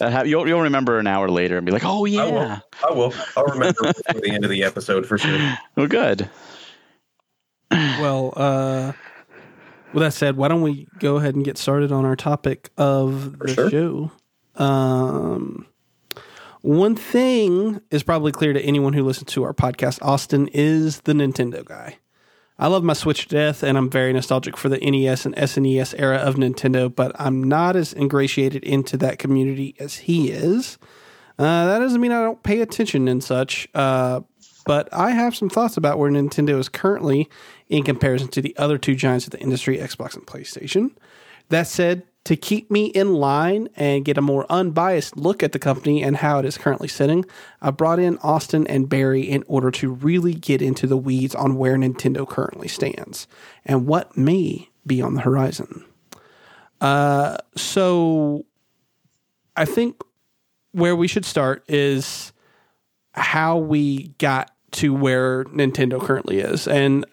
that 0.00 0.12
ha- 0.12 0.22
you'll, 0.22 0.46
you'll 0.48 0.62
remember 0.62 0.98
an 0.98 1.06
hour 1.06 1.28
later 1.28 1.56
and 1.56 1.64
be 1.66 1.72
like 1.72 1.84
oh 1.84 1.98
I 1.98 2.00
will. 2.00 2.08
yeah 2.08 2.60
I 2.86 2.92
will. 2.92 3.14
I'll 3.36 3.44
remember 3.44 3.92
before 3.92 4.20
the 4.20 4.30
end 4.30 4.44
of 4.44 4.50
the 4.50 4.62
episode 4.64 5.06
for 5.06 5.18
sure. 5.18 5.38
well 5.76 5.86
good 5.86 6.28
Well, 7.70 8.32
uh, 8.36 8.92
with 9.92 10.02
that 10.02 10.12
said, 10.12 10.36
why 10.36 10.48
don't 10.48 10.62
we 10.62 10.86
go 10.98 11.16
ahead 11.16 11.34
and 11.34 11.44
get 11.44 11.58
started 11.58 11.90
on 11.92 12.04
our 12.04 12.16
topic 12.16 12.70
of 12.76 13.38
the 13.38 13.54
sure. 13.54 13.70
show? 13.70 14.12
Um, 14.56 15.66
one 16.62 16.94
thing 16.96 17.80
is 17.90 18.02
probably 18.02 18.30
clear 18.32 18.52
to 18.52 18.60
anyone 18.60 18.92
who 18.92 19.02
listens 19.02 19.32
to 19.32 19.42
our 19.44 19.52
podcast. 19.52 20.00
Austin 20.02 20.48
is 20.52 21.00
the 21.02 21.12
Nintendo 21.12 21.64
guy. 21.64 21.98
I 22.58 22.68
love 22.68 22.82
my 22.82 22.94
Switch 22.94 23.26
to 23.26 23.34
death, 23.34 23.62
and 23.62 23.76
I'm 23.76 23.90
very 23.90 24.12
nostalgic 24.12 24.56
for 24.56 24.70
the 24.70 24.78
NES 24.78 25.26
and 25.26 25.36
SNES 25.36 25.94
era 25.98 26.16
of 26.16 26.36
Nintendo, 26.36 26.94
but 26.94 27.12
I'm 27.20 27.44
not 27.44 27.76
as 27.76 27.92
ingratiated 27.92 28.64
into 28.64 28.96
that 28.98 29.18
community 29.18 29.74
as 29.78 29.96
he 29.96 30.30
is. 30.30 30.78
Uh, 31.38 31.66
that 31.66 31.80
doesn't 31.80 32.00
mean 32.00 32.12
I 32.12 32.22
don't 32.22 32.42
pay 32.42 32.62
attention 32.62 33.08
and 33.08 33.22
such, 33.22 33.68
uh, 33.74 34.20
but 34.64 34.88
I 34.90 35.10
have 35.10 35.36
some 35.36 35.50
thoughts 35.50 35.76
about 35.76 35.98
where 35.98 36.10
Nintendo 36.10 36.58
is 36.58 36.70
currently 36.70 37.28
in 37.68 37.82
comparison 37.82 38.28
to 38.28 38.40
the 38.40 38.56
other 38.56 38.78
two 38.78 38.94
giants 38.94 39.26
of 39.26 39.32
the 39.32 39.40
industry, 39.40 39.76
Xbox 39.76 40.14
and 40.14 40.26
PlayStation. 40.26 40.92
That 41.50 41.66
said, 41.66 42.04
to 42.26 42.34
keep 42.34 42.72
me 42.72 42.86
in 42.86 43.14
line 43.14 43.68
and 43.76 44.04
get 44.04 44.18
a 44.18 44.20
more 44.20 44.46
unbiased 44.50 45.16
look 45.16 45.44
at 45.44 45.52
the 45.52 45.60
company 45.60 46.02
and 46.02 46.16
how 46.16 46.40
it 46.40 46.44
is 46.44 46.58
currently 46.58 46.88
sitting, 46.88 47.24
I 47.62 47.70
brought 47.70 48.00
in 48.00 48.18
Austin 48.18 48.66
and 48.66 48.88
Barry 48.88 49.22
in 49.22 49.44
order 49.46 49.70
to 49.70 49.92
really 49.92 50.34
get 50.34 50.60
into 50.60 50.88
the 50.88 50.96
weeds 50.96 51.36
on 51.36 51.54
where 51.54 51.76
Nintendo 51.76 52.28
currently 52.28 52.66
stands 52.66 53.28
and 53.64 53.86
what 53.86 54.16
may 54.16 54.68
be 54.84 55.00
on 55.00 55.14
the 55.14 55.20
horizon. 55.20 55.84
Uh, 56.80 57.36
so 57.54 58.44
I 59.56 59.64
think 59.64 60.02
where 60.72 60.96
we 60.96 61.06
should 61.06 61.24
start 61.24 61.62
is 61.68 62.32
how 63.12 63.56
we 63.56 64.08
got 64.18 64.50
to 64.72 64.92
where 64.92 65.44
Nintendo 65.44 66.04
currently 66.04 66.40
is. 66.40 66.66
And 66.66 67.06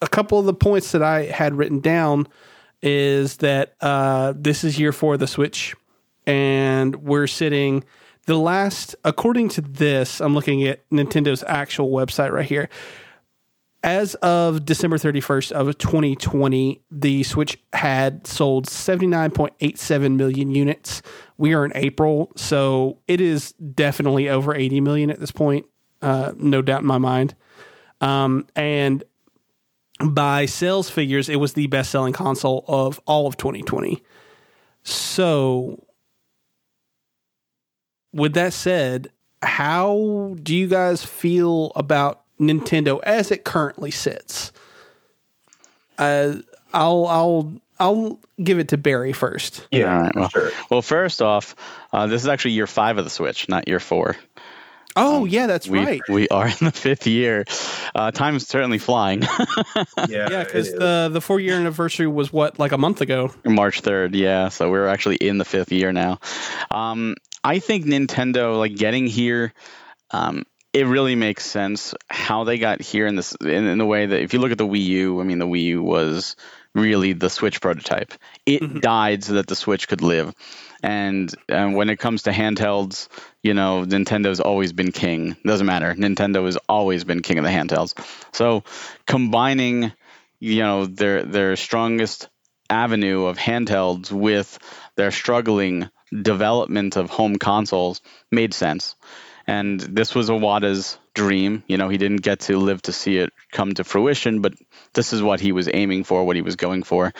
a 0.00 0.08
couple 0.08 0.38
of 0.38 0.46
the 0.46 0.54
points 0.54 0.92
that 0.92 1.02
I 1.02 1.24
had 1.24 1.56
written 1.56 1.80
down 1.80 2.26
is 2.82 3.38
that 3.38 3.74
uh, 3.80 4.34
this 4.36 4.64
is 4.64 4.78
year 4.78 4.92
four 4.92 5.14
of 5.14 5.20
the 5.20 5.26
Switch, 5.26 5.74
and 6.26 6.96
we're 6.96 7.26
sitting 7.26 7.84
the 8.26 8.36
last, 8.36 8.96
according 9.04 9.50
to 9.50 9.60
this, 9.60 10.20
I'm 10.20 10.34
looking 10.34 10.64
at 10.64 10.88
Nintendo's 10.90 11.44
actual 11.46 11.90
website 11.90 12.32
right 12.32 12.44
here. 12.44 12.68
As 13.84 14.16
of 14.16 14.64
December 14.64 14.98
31st 14.98 15.52
of 15.52 15.78
2020, 15.78 16.82
the 16.90 17.22
Switch 17.22 17.56
had 17.72 18.26
sold 18.26 18.66
79.87 18.66 20.16
million 20.16 20.50
units. 20.50 21.02
We 21.38 21.54
are 21.54 21.64
in 21.64 21.70
April, 21.76 22.32
so 22.34 22.98
it 23.06 23.20
is 23.20 23.52
definitely 23.52 24.28
over 24.28 24.52
80 24.52 24.80
million 24.80 25.10
at 25.10 25.20
this 25.20 25.30
point. 25.30 25.66
Uh, 26.02 26.32
no 26.36 26.62
doubt 26.62 26.80
in 26.80 26.86
my 26.86 26.98
mind. 26.98 27.36
Um, 28.00 28.48
and 28.56 29.04
by 30.04 30.46
sales 30.46 30.90
figures, 30.90 31.28
it 31.28 31.36
was 31.36 31.54
the 31.54 31.66
best 31.68 31.90
selling 31.90 32.12
console 32.12 32.64
of 32.68 33.00
all 33.06 33.26
of 33.26 33.36
2020. 33.36 34.02
So, 34.82 35.84
with 38.12 38.34
that 38.34 38.52
said, 38.52 39.10
how 39.42 40.36
do 40.42 40.54
you 40.54 40.66
guys 40.68 41.04
feel 41.04 41.72
about 41.76 42.22
Nintendo 42.40 43.00
as 43.02 43.30
it 43.30 43.44
currently 43.44 43.90
sits? 43.90 44.52
Uh, 45.98 46.36
I'll 46.74 47.06
I'll 47.06 47.52
I'll 47.78 48.20
give 48.42 48.58
it 48.58 48.68
to 48.68 48.76
Barry 48.76 49.12
first. 49.12 49.66
Yeah, 49.70 49.94
All 49.94 50.02
right, 50.02 50.14
well, 50.14 50.28
sure. 50.28 50.50
well, 50.70 50.82
first 50.82 51.22
off, 51.22 51.54
uh, 51.92 52.06
this 52.06 52.22
is 52.22 52.28
actually 52.28 52.52
year 52.52 52.66
five 52.66 52.98
of 52.98 53.04
the 53.04 53.10
Switch, 53.10 53.48
not 53.48 53.66
year 53.68 53.80
four. 53.80 54.16
Oh 54.96 55.24
yeah, 55.24 55.46
that's 55.46 55.68
We 55.68 55.78
right. 55.78 56.00
we 56.08 56.28
are 56.28 56.48
in 56.48 56.56
the 56.60 56.72
fifth 56.72 57.06
year. 57.06 57.44
Uh, 57.94 58.10
time 58.10 58.36
is 58.36 58.46
certainly 58.46 58.78
flying. 58.78 59.22
Yeah, 60.08 60.28
Yeah, 60.30 60.44
because 60.44 60.72
the 60.72 61.08
the 61.12 61.20
four 61.20 61.40
year 61.40 61.54
anniversary 61.54 62.06
was 62.06 62.32
what 62.32 62.58
like 62.58 62.72
a 62.72 62.78
month 62.78 63.00
ago. 63.00 63.32
March 63.44 63.80
third, 63.80 64.14
yeah. 64.14 64.48
So 64.48 64.70
we're 64.70 64.86
actually 64.88 65.16
in 65.16 65.38
the 65.38 65.44
fifth 65.44 65.72
year 65.72 65.92
now. 65.92 66.18
Um, 66.70 67.14
I 67.42 67.58
think 67.58 67.86
Nintendo, 67.86 68.56
like 68.58 68.76
getting 68.76 69.06
here, 69.06 69.52
um, 70.10 70.44
it 70.72 70.86
really 70.86 71.14
makes 71.14 71.44
sense 71.46 71.94
how 72.08 72.44
they 72.44 72.58
got 72.58 72.80
here 72.82 73.06
in 73.06 73.16
this 73.16 73.34
in, 73.40 73.66
in 73.66 73.78
the 73.78 73.86
way 73.86 74.06
that 74.06 74.22
if 74.22 74.32
you 74.32 74.38
look 74.40 74.52
at 74.52 74.58
the 74.58 74.66
Wii 74.66 74.84
U, 74.84 75.20
I 75.20 75.24
mean 75.24 75.38
the 75.38 75.46
Wii 75.46 75.62
U 75.64 75.82
was 75.82 76.36
really 76.74 77.12
the 77.14 77.30
Switch 77.30 77.60
prototype. 77.60 78.12
It 78.44 78.80
died 78.82 79.24
so 79.24 79.34
that 79.34 79.46
the 79.46 79.56
Switch 79.56 79.88
could 79.88 80.02
live. 80.02 80.34
And, 80.86 81.34
and 81.48 81.74
when 81.74 81.90
it 81.90 81.98
comes 81.98 82.22
to 82.22 82.30
handhelds, 82.30 83.08
you 83.42 83.54
know, 83.54 83.84
Nintendo's 83.84 84.38
always 84.38 84.72
been 84.72 84.92
king. 84.92 85.32
It 85.32 85.44
Doesn't 85.44 85.66
matter. 85.66 85.94
Nintendo 85.94 86.44
has 86.44 86.56
always 86.68 87.02
been 87.02 87.22
king 87.22 87.38
of 87.38 87.44
the 87.44 87.50
handhelds. 87.50 87.98
So 88.32 88.62
combining, 89.04 89.90
you 90.38 90.62
know, 90.62 90.86
their 90.86 91.24
their 91.24 91.56
strongest 91.56 92.28
avenue 92.70 93.24
of 93.24 93.36
handhelds 93.36 94.12
with 94.12 94.58
their 94.94 95.10
struggling 95.10 95.90
development 96.22 96.96
of 96.96 97.10
home 97.10 97.36
consoles 97.36 98.00
made 98.30 98.54
sense. 98.54 98.94
And 99.46 99.78
this 99.80 100.14
was 100.14 100.28
Iwata's 100.28 100.98
dream. 101.14 101.62
You 101.68 101.76
know, 101.76 101.88
he 101.88 101.98
didn't 101.98 102.22
get 102.22 102.40
to 102.40 102.58
live 102.58 102.82
to 102.82 102.92
see 102.92 103.18
it 103.18 103.32
come 103.52 103.72
to 103.74 103.84
fruition, 103.84 104.40
but 104.40 104.54
this 104.92 105.12
is 105.12 105.22
what 105.22 105.40
he 105.40 105.52
was 105.52 105.68
aiming 105.72 106.04
for, 106.04 106.24
what 106.24 106.36
he 106.36 106.42
was 106.42 106.56
going 106.56 106.82
for. 106.82 107.14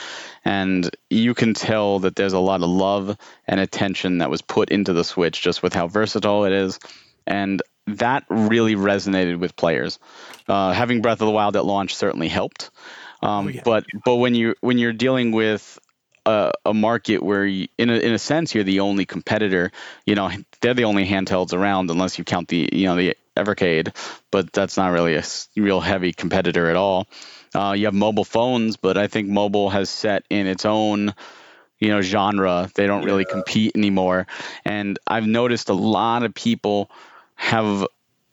And 0.45 0.91
you 1.09 1.35
can 1.35 1.55
tell 1.55 2.01
that 2.01 2.17
there's 2.17 2.33
a 2.33 2.39
lot 2.39 2.63
of 2.63 2.69
love 2.69 3.17
and 3.47 3.61
attention 3.61 4.19
that 4.19 4.31
was 4.31 4.43
put 4.43 4.71
into 4.71 4.93
the 4.93 5.05
Switch 5.05 5.41
just 5.41 5.63
with 5.63 5.73
how 5.73 5.87
versatile 5.87 6.45
it 6.45 6.53
is. 6.53 6.81
And 7.27 7.63
that 7.87 8.25
really 8.29 8.75
resonated 8.75 9.39
with 9.39 9.55
players. 9.55 9.99
Uh, 10.49 10.73
having 10.73 11.03
Breath 11.03 11.21
of 11.21 11.27
the 11.27 11.33
Wild 11.33 11.57
at 11.57 11.65
launch 11.65 11.95
certainly 11.95 12.29
helped. 12.29 12.71
Um, 13.23 13.51
yeah. 13.51 13.63
But 13.65 13.87
but 14.05 14.17
when 14.17 14.35
you 14.35 14.55
when 14.61 14.79
you're 14.79 14.93
dealing 14.93 15.33
with 15.33 15.79
a, 16.27 16.53
a 16.67 16.75
market 16.75 17.23
where, 17.23 17.47
you, 17.47 17.69
in 17.79 17.89
a, 17.89 17.95
in 17.95 18.13
a 18.13 18.19
sense, 18.19 18.55
you're 18.55 18.65
the 18.65 18.81
only 18.81 19.07
competitor. 19.07 19.71
You 20.05 20.17
know, 20.17 20.31
they're 20.61 20.75
the 20.75 20.85
only 20.85 21.07
handhelds 21.07 21.55
around, 21.55 21.91
unless 21.91 22.19
you 22.19 22.25
count 22.25 22.49
the 22.49 22.69
you 22.73 22.87
know 22.87 22.97
the 22.97 23.17
Evercade, 23.37 23.95
but 24.31 24.53
that's 24.53 24.77
not 24.77 24.89
really 24.93 25.15
a 25.15 25.23
real 25.57 25.81
heavy 25.81 26.13
competitor 26.13 26.69
at 26.69 26.77
all. 26.77 27.07
Uh, 27.55 27.75
you 27.77 27.87
have 27.87 27.95
mobile 27.95 28.25
phones, 28.25 28.77
but 28.77 28.99
I 28.99 29.07
think 29.07 29.29
mobile 29.29 29.71
has 29.71 29.89
set 29.89 30.25
in 30.29 30.47
its 30.47 30.65
own 30.65 31.15
you 31.79 31.89
know 31.89 32.01
genre. 32.03 32.71
They 32.75 32.87
don't 32.87 33.05
really 33.05 33.25
compete 33.25 33.73
anymore, 33.77 34.27
and 34.65 34.99
I've 35.07 35.27
noticed 35.27 35.69
a 35.69 35.75
lot 35.75 36.25
of 36.25 36.35
people 36.35 36.91
have 37.37 37.87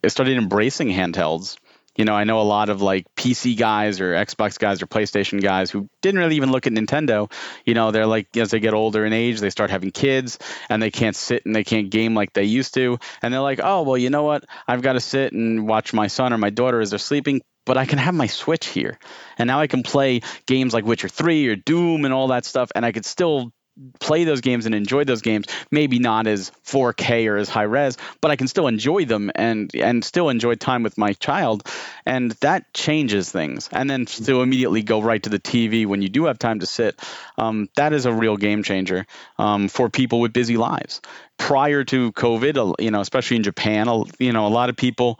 started 0.08 0.38
embracing 0.38 0.90
handhelds 0.90 1.58
you 1.96 2.06
know, 2.06 2.14
I 2.16 2.24
know 2.24 2.40
a 2.40 2.44
lot 2.44 2.70
of 2.70 2.82
like 2.82 3.06
PC 3.16 3.58
guys 3.58 4.02
or 4.02 4.14
Xbox 4.14 4.58
guys 4.58 4.82
or 4.82 4.88
PlayStation 4.88 5.42
guys 5.42 5.70
who 5.70 5.90
didn't 6.02 6.20
really 6.20 6.38
even 6.38 6.52
look 6.52 6.66
at 6.66 6.74
Nintendo. 6.74 7.32
You 7.66 7.76
know, 7.76 7.92
they're 7.92 8.08
like, 8.08 8.36
as 8.36 8.52
they 8.52 8.60
get 8.60 8.74
older 8.74 9.06
in 9.06 9.14
age, 9.14 9.40
they 9.40 9.50
start 9.50 9.70
having 9.70 9.92
kids 9.92 10.40
and 10.70 10.82
they 10.82 10.92
can't 10.92 11.16
sit 11.16 11.46
and 11.46 11.56
they 11.56 11.64
can't 11.64 11.90
game 11.90 12.16
like 12.16 12.34
they 12.34 12.46
used 12.46 12.74
to. 12.76 12.98
And 13.22 13.34
they're 13.34 13.42
like, 13.42 13.60
oh, 13.64 13.84
well, 13.84 13.98
you 13.98 14.10
know 14.10 14.24
what? 14.24 14.46
I've 14.68 14.82
got 14.82 14.94
to 14.94 15.00
sit 15.00 15.34
and 15.34 15.68
watch 15.68 15.94
my 15.94 16.08
son 16.08 16.34
or 16.34 16.38
my 16.38 16.50
daughter 16.50 16.82
as 16.82 16.90
they're 16.90 17.00
sleeping, 17.00 17.42
but 17.66 17.78
I 17.78 17.86
can 17.86 18.00
have 18.00 18.16
my 18.16 18.28
Switch 18.28 18.66
here. 18.66 18.98
And 19.38 19.48
now 19.48 19.60
I 19.60 19.68
can 19.68 19.84
play 19.84 20.22
games 20.48 20.74
like 20.74 20.86
Witcher 20.86 21.10
3 21.10 21.48
or 21.48 21.56
Doom 21.56 22.06
and 22.06 22.14
all 22.14 22.30
that 22.30 22.46
stuff, 22.46 22.72
and 22.76 22.86
I 22.86 22.92
could 22.92 23.06
still 23.06 23.52
play 24.00 24.24
those 24.24 24.42
games 24.42 24.66
and 24.66 24.76
enjoy 24.76 25.04
those 25.04 25.22
games 25.22 25.48
maybe 25.72 25.98
not 25.98 26.28
as 26.28 26.52
4k 26.66 27.28
or 27.28 27.38
as 27.38 27.50
high 27.50 27.64
res 27.64 27.98
but 28.22 28.30
i 28.30 28.36
can 28.36 28.48
still 28.48 28.68
enjoy 28.68 29.06
them 29.06 29.32
and 29.36 29.74
and 29.76 30.04
still 30.04 30.30
enjoy 30.30 30.56
time 30.56 30.84
with 30.84 30.98
my 30.98 31.14
child. 31.14 31.68
And 32.06 32.32
that 32.42 32.74
changes 32.74 33.32
things. 33.32 33.70
And 33.72 33.90
then 33.90 34.06
to 34.06 34.42
immediately 34.42 34.84
go 34.84 35.02
right 35.02 35.22
to 35.24 35.30
the 35.30 35.40
tv 35.40 35.86
when 35.86 36.02
you 36.02 36.10
do 36.10 36.26
have 36.26 36.40
time 36.40 36.60
to 36.60 36.66
sit 36.66 37.00
um, 37.38 37.70
that 37.76 37.94
is 37.94 38.06
a 38.06 38.14
real 38.14 38.38
game 38.38 38.64
changer 38.64 39.06
um, 39.38 39.68
for 39.68 39.90
people 39.90 40.20
with 40.20 40.34
busy 40.34 40.58
lives. 40.58 41.02
Prior 41.38 41.84
to 41.86 42.12
covid 42.14 42.76
you 42.80 42.92
know 42.92 43.02
especially 43.02 43.38
in 43.38 43.44
japan 43.44 43.88
you 44.20 44.32
know 44.32 44.48
a 44.48 44.54
lot 44.60 44.70
of 44.70 44.78
people 44.78 45.20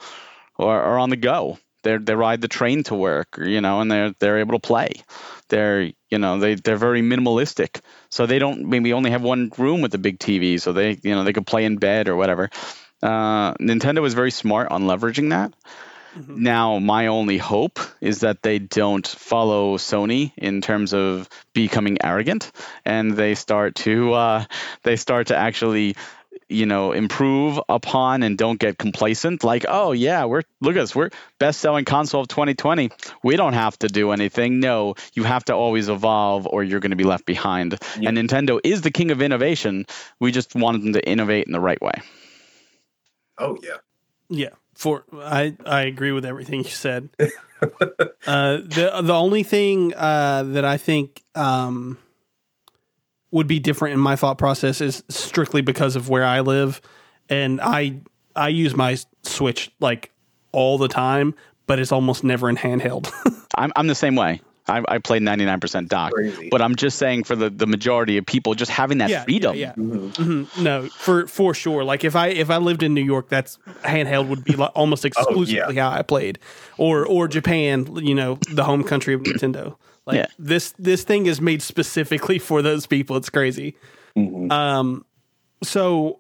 are, 0.60 0.82
are 0.82 1.00
on 1.00 1.10
the 1.10 1.18
go 1.18 1.58
they 1.84 1.98
they 1.98 2.16
ride 2.16 2.42
the 2.42 2.48
train 2.48 2.84
to 2.84 2.96
work 2.96 3.38
you 3.38 3.62
know 3.62 3.82
and 3.82 3.92
they're 3.92 4.14
they're 4.20 4.40
able 4.40 4.60
to 4.60 4.68
play. 4.68 4.94
They're 5.50 5.92
you 6.10 6.18
know 6.18 6.40
they 6.40 6.56
they're 6.56 6.78
very 6.78 7.02
minimalistic. 7.02 7.82
So 8.10 8.26
they 8.26 8.40
don't 8.40 8.66
maybe 8.70 8.94
only 8.94 9.12
have 9.12 9.22
one 9.22 9.52
room 9.58 9.82
with 9.82 9.94
a 9.94 10.00
big 10.00 10.20
tv 10.20 10.60
so 10.60 10.74
they 10.74 11.00
you 11.04 11.16
know 11.16 11.24
they 11.24 11.34
could 11.34 11.48
play 11.48 11.66
in 11.66 11.78
bed 11.78 12.10
or 12.10 12.16
whatever. 12.16 12.50
Uh, 13.02 13.54
nintendo 13.56 14.02
was 14.02 14.14
very 14.14 14.32
smart 14.32 14.70
on 14.72 14.84
leveraging 14.84 15.30
that. 15.30 15.54
Mm-hmm. 16.16 16.44
now 16.44 16.78
my 16.78 17.08
only 17.08 17.40
hope 17.40 17.80
is 18.00 18.20
that 18.20 18.44
they 18.44 18.60
don't 18.60 19.08
follow 19.08 19.78
sony 19.78 20.32
in 20.38 20.62
terms 20.62 20.94
of 20.94 21.28
becoming 21.54 21.98
arrogant 22.04 22.52
and 22.86 23.14
they 23.14 23.34
start 23.34 23.74
to 23.74 24.14
uh, 24.14 24.46
they 24.84 24.96
start 24.96 25.28
to 25.28 25.36
actually 25.36 25.96
you 26.54 26.66
know 26.66 26.92
improve 26.92 27.60
upon 27.70 28.24
and 28.24 28.38
don't 28.38 28.60
get 28.60 28.78
complacent. 28.78 29.44
Like 29.44 29.66
oh 29.68 29.92
yeah 29.92 30.26
we're 30.26 30.44
look 30.62 30.76
at 30.76 30.82
us 30.82 30.96
we're 30.96 31.10
best 31.40 31.60
selling 31.60 31.86
console 31.86 32.22
of 32.22 32.28
2020 32.28 32.92
we 33.24 33.36
don't 33.36 33.54
have 33.54 33.78
to 33.80 33.88
do 33.88 34.12
anything. 34.12 34.60
No 34.60 34.96
you 35.14 35.24
have 35.24 35.44
to 35.46 35.54
always 35.54 35.90
evolve 35.90 36.48
or 36.48 36.64
you're 36.64 36.80
going 36.80 36.92
to 36.92 36.96
be 36.98 37.04
left 37.04 37.26
behind. 37.26 37.78
Yeah. 38.00 38.10
and 38.10 38.18
nintendo 38.18 38.60
is 38.64 38.82
the 38.82 38.92
king 38.92 39.12
of 39.12 39.22
innovation. 39.22 39.86
We 40.20 40.32
just 40.32 40.56
wanted 40.56 40.84
them 40.84 40.94
to 40.94 41.08
innovate 41.08 41.46
in 41.48 41.54
the 41.54 41.60
right 41.60 41.82
way. 41.82 42.02
Oh 43.38 43.58
yeah. 43.62 43.78
Yeah 44.30 44.50
for 44.76 45.04
i 45.14 45.56
i 45.66 45.82
agree 45.82 46.12
with 46.12 46.26
everything 46.26 46.60
you 46.60 46.70
said. 46.70 47.10
Uh 48.28 48.58
the 48.58 49.00
the 49.02 49.14
only 49.14 49.44
thing 49.44 49.94
uh 49.96 50.44
that 50.44 50.66
i 50.66 50.76
think 50.76 51.24
um 51.34 51.98
would 53.34 53.48
be 53.48 53.60
different 53.60 53.94
in 53.96 54.00
my 54.00 54.16
thought 54.16 54.38
process 54.38 54.80
is 54.80 55.04
strictly 55.10 55.62
because 55.62 55.96
of 55.96 56.08
where 56.08 56.24
I 56.24 56.42
live, 56.42 56.82
and 57.30 57.60
I 57.60 58.00
I 58.36 58.50
use 58.50 58.76
my 58.76 58.98
Switch 59.24 59.72
like 59.80 60.12
all 60.52 60.78
the 60.78 60.88
time, 60.88 61.34
but 61.66 61.80
it's 61.80 61.92
almost 61.92 62.24
never 62.24 62.48
in 62.48 62.56
handheld. 62.56 63.12
I'm 63.56 63.74
I'm 63.76 63.88
the 63.88 63.96
same 63.96 64.16
way. 64.16 64.42
I, 64.66 64.82
I 64.88 64.98
play 65.00 65.20
99% 65.20 65.90
dock, 65.90 66.14
Crazy. 66.14 66.48
but 66.50 66.62
I'm 66.62 66.78
just 66.78 66.98
saying 66.98 67.26
for 67.26 67.36
the, 67.36 67.50
the 67.50 67.68
majority 67.68 68.18
of 68.18 68.26
people, 68.26 68.56
just 68.56 68.72
having 68.72 69.00
that 69.00 69.10
yeah, 69.10 69.24
freedom. 69.26 69.58
Yeah, 69.58 69.74
yeah. 69.76 69.84
Mm-hmm. 69.84 70.24
Mm-hmm. 70.24 70.64
No, 70.64 70.88
for 70.88 71.28
for 71.28 71.54
sure. 71.54 71.84
Like 71.84 72.06
if 72.06 72.16
I 72.16 72.28
if 72.28 72.50
I 72.50 72.58
lived 72.58 72.82
in 72.82 72.94
New 72.94 73.04
York, 73.04 73.28
that's 73.28 73.58
handheld 73.82 74.30
would 74.30 74.46
be 74.46 74.56
like 74.56 74.72
almost 74.74 75.04
exclusively 75.04 75.62
oh, 75.62 75.70
yeah. 75.70 75.90
how 75.90 75.98
I 75.98 76.02
played, 76.02 76.40
or 76.78 77.06
or 77.06 77.28
Japan. 77.28 77.94
You 77.96 78.16
know, 78.16 78.40
the 78.52 78.64
home 78.64 78.84
country 78.84 79.14
of 79.14 79.24
Nintendo. 79.24 79.76
Like 80.06 80.18
yeah. 80.18 80.26
this 80.38 80.74
this 80.78 81.04
thing 81.04 81.26
is 81.26 81.40
made 81.40 81.62
specifically 81.62 82.40
for 82.40 82.62
those 82.62 82.86
people. 82.86 83.16
It's 83.16 83.30
crazy. 83.30 83.76
Mm-hmm. 84.18 84.52
Um, 84.52 85.06
so 85.64 86.20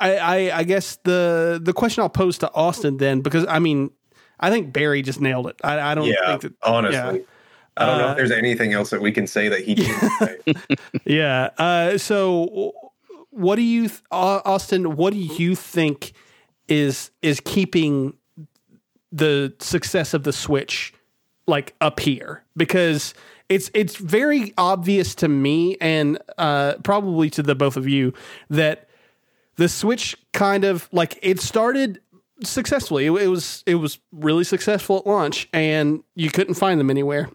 I, 0.00 0.16
I 0.16 0.58
I 0.58 0.64
guess 0.64 0.96
the 1.04 1.60
the 1.62 1.72
question 1.72 2.02
I'll 2.02 2.08
pose 2.08 2.38
to 2.38 2.52
Austin 2.54 2.96
then, 2.96 3.20
because 3.20 3.46
I 3.48 3.58
mean, 3.58 3.90
I 4.40 4.50
think 4.50 4.72
Barry 4.72 5.02
just 5.02 5.20
nailed 5.20 5.46
it. 5.46 5.56
I, 5.62 5.92
I 5.92 5.94
don't 5.94 6.06
yeah, 6.06 6.38
think 6.38 6.42
that 6.42 6.52
honestly. 6.62 7.20
Yeah. 7.20 7.26
I 7.74 7.86
don't 7.86 7.98
know 7.98 8.04
if 8.04 8.10
uh, 8.10 8.14
there's 8.16 8.30
anything 8.32 8.74
else 8.74 8.90
that 8.90 9.00
we 9.00 9.12
can 9.12 9.26
say 9.26 9.48
that 9.48 9.60
he 9.64 9.74
didn't 9.74 10.78
yeah. 11.06 11.48
Uh, 11.56 11.96
so, 11.96 12.74
what 13.30 13.56
do 13.56 13.62
you, 13.62 13.88
th- 13.88 14.02
Austin? 14.10 14.94
What 14.96 15.14
do 15.14 15.18
you 15.18 15.54
think 15.54 16.12
is 16.68 17.10
is 17.22 17.40
keeping 17.40 18.14
the 19.10 19.54
success 19.58 20.12
of 20.12 20.24
the 20.24 20.34
Switch 20.34 20.92
like 21.46 21.74
appear 21.80 22.44
because 22.56 23.14
it's 23.48 23.70
it's 23.74 23.96
very 23.96 24.54
obvious 24.56 25.14
to 25.16 25.28
me 25.28 25.76
and 25.80 26.18
uh, 26.38 26.74
probably 26.82 27.30
to 27.30 27.42
the 27.42 27.54
both 27.54 27.76
of 27.76 27.88
you 27.88 28.14
that 28.48 28.88
the 29.56 29.68
Switch 29.68 30.16
kind 30.32 30.64
of 30.64 30.88
like 30.92 31.18
it 31.22 31.40
started 31.40 32.00
successfully. 32.42 33.06
It, 33.06 33.12
it 33.12 33.28
was 33.28 33.62
it 33.66 33.76
was 33.76 33.98
really 34.12 34.44
successful 34.44 34.98
at 34.98 35.06
launch, 35.06 35.48
and 35.52 36.02
you 36.14 36.30
couldn't 36.30 36.54
find 36.54 36.80
them 36.80 36.90
anywhere. 36.90 37.28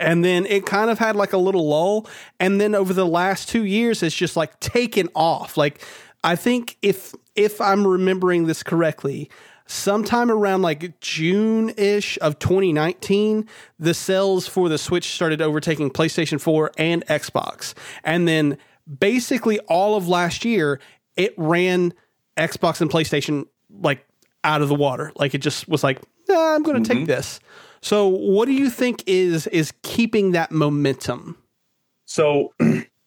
And 0.00 0.24
then 0.24 0.46
it 0.46 0.64
kind 0.64 0.90
of 0.90 0.98
had 0.98 1.14
like 1.14 1.32
a 1.32 1.38
little 1.38 1.68
lull, 1.68 2.08
and 2.40 2.60
then 2.60 2.74
over 2.74 2.92
the 2.92 3.06
last 3.06 3.48
two 3.48 3.64
years, 3.64 4.02
it's 4.02 4.16
just 4.16 4.36
like 4.36 4.58
taken 4.60 5.08
off. 5.14 5.56
Like 5.56 5.84
I 6.24 6.36
think 6.36 6.76
if 6.82 7.14
if 7.36 7.60
I'm 7.60 7.86
remembering 7.86 8.46
this 8.46 8.62
correctly, 8.62 9.30
sometime 9.68 10.30
around 10.30 10.62
like 10.62 11.00
June 11.00 11.70
ish 11.76 12.18
of 12.20 12.38
2019, 12.38 13.46
the 13.78 13.94
sales 13.94 14.48
for 14.48 14.68
the 14.68 14.78
Switch 14.78 15.14
started 15.14 15.40
overtaking 15.40 15.90
PlayStation 15.90 16.40
4 16.40 16.72
and 16.76 17.06
Xbox. 17.06 17.74
And 18.02 18.26
then 18.26 18.58
basically 18.98 19.60
all 19.60 19.96
of 19.96 20.08
last 20.08 20.44
year, 20.44 20.80
it 21.16 21.34
ran 21.36 21.92
Xbox 22.36 22.80
and 22.80 22.90
PlayStation 22.90 23.46
like 23.70 24.04
out 24.42 24.62
of 24.62 24.68
the 24.68 24.74
water. 24.74 25.12
Like 25.16 25.34
it 25.34 25.38
just 25.38 25.68
was 25.68 25.84
like, 25.84 26.00
nah, 26.28 26.54
I'm 26.54 26.62
going 26.62 26.82
to 26.82 26.88
mm-hmm. 26.88 27.00
take 27.00 27.06
this. 27.06 27.38
So, 27.80 28.08
what 28.08 28.46
do 28.46 28.52
you 28.52 28.70
think 28.70 29.04
is 29.06 29.46
is 29.48 29.72
keeping 29.82 30.32
that 30.32 30.50
momentum? 30.50 31.36
So, 32.06 32.52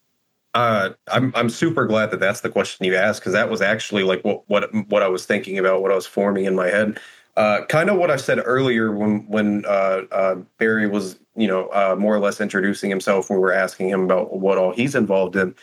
Uh, 0.54 0.90
I'm 1.08 1.32
I'm 1.36 1.50
super 1.50 1.86
glad 1.86 2.12
that 2.12 2.20
that's 2.20 2.42
the 2.42 2.50
question 2.50 2.86
you 2.86 2.96
asked 2.96 3.22
because 3.22 3.34
that 3.34 3.50
was 3.50 3.62
actually 3.62 4.04
like 4.04 4.22
what 4.24 4.44
what 4.50 4.74
what 4.90 5.02
I 5.02 5.08
was 5.08 5.26
thinking 5.26 5.58
about, 5.58 5.82
what 5.82 5.92
I 5.92 5.96
was 5.96 6.06
forming 6.06 6.46
in 6.46 6.56
my 6.56 6.68
head. 6.68 7.00
Uh, 7.38 7.64
kind 7.70 7.90
of 7.90 7.98
what 7.98 8.12
I 8.12 8.18
said 8.18 8.42
earlier 8.44 8.92
when 8.92 9.26
when 9.28 9.64
uh, 9.66 10.02
uh, 10.12 10.36
Barry 10.58 10.88
was 10.88 11.18
you 11.36 11.48
know 11.48 11.70
uh, 11.70 11.96
more 11.98 12.14
or 12.14 12.20
less 12.20 12.42
introducing 12.42 12.90
himself. 12.90 13.30
We 13.30 13.38
were 13.38 13.54
asking 13.54 13.90
him 13.90 14.02
about 14.04 14.38
what 14.38 14.58
all 14.58 14.74
he's 14.74 14.94
involved 14.94 15.38
in. 15.38 15.56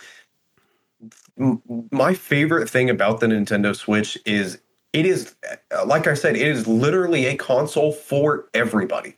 My 1.90 2.14
favorite 2.14 2.68
thing 2.70 2.88
about 2.88 3.20
the 3.20 3.26
Nintendo 3.26 3.76
Switch 3.76 4.16
is 4.24 4.58
it 4.94 5.04
is 5.04 5.34
like 5.84 6.06
I 6.06 6.14
said, 6.14 6.34
it 6.34 6.46
is 6.48 6.66
literally 6.66 7.26
a 7.26 7.36
console 7.36 7.92
for 7.92 8.48
everybody. 8.54 9.16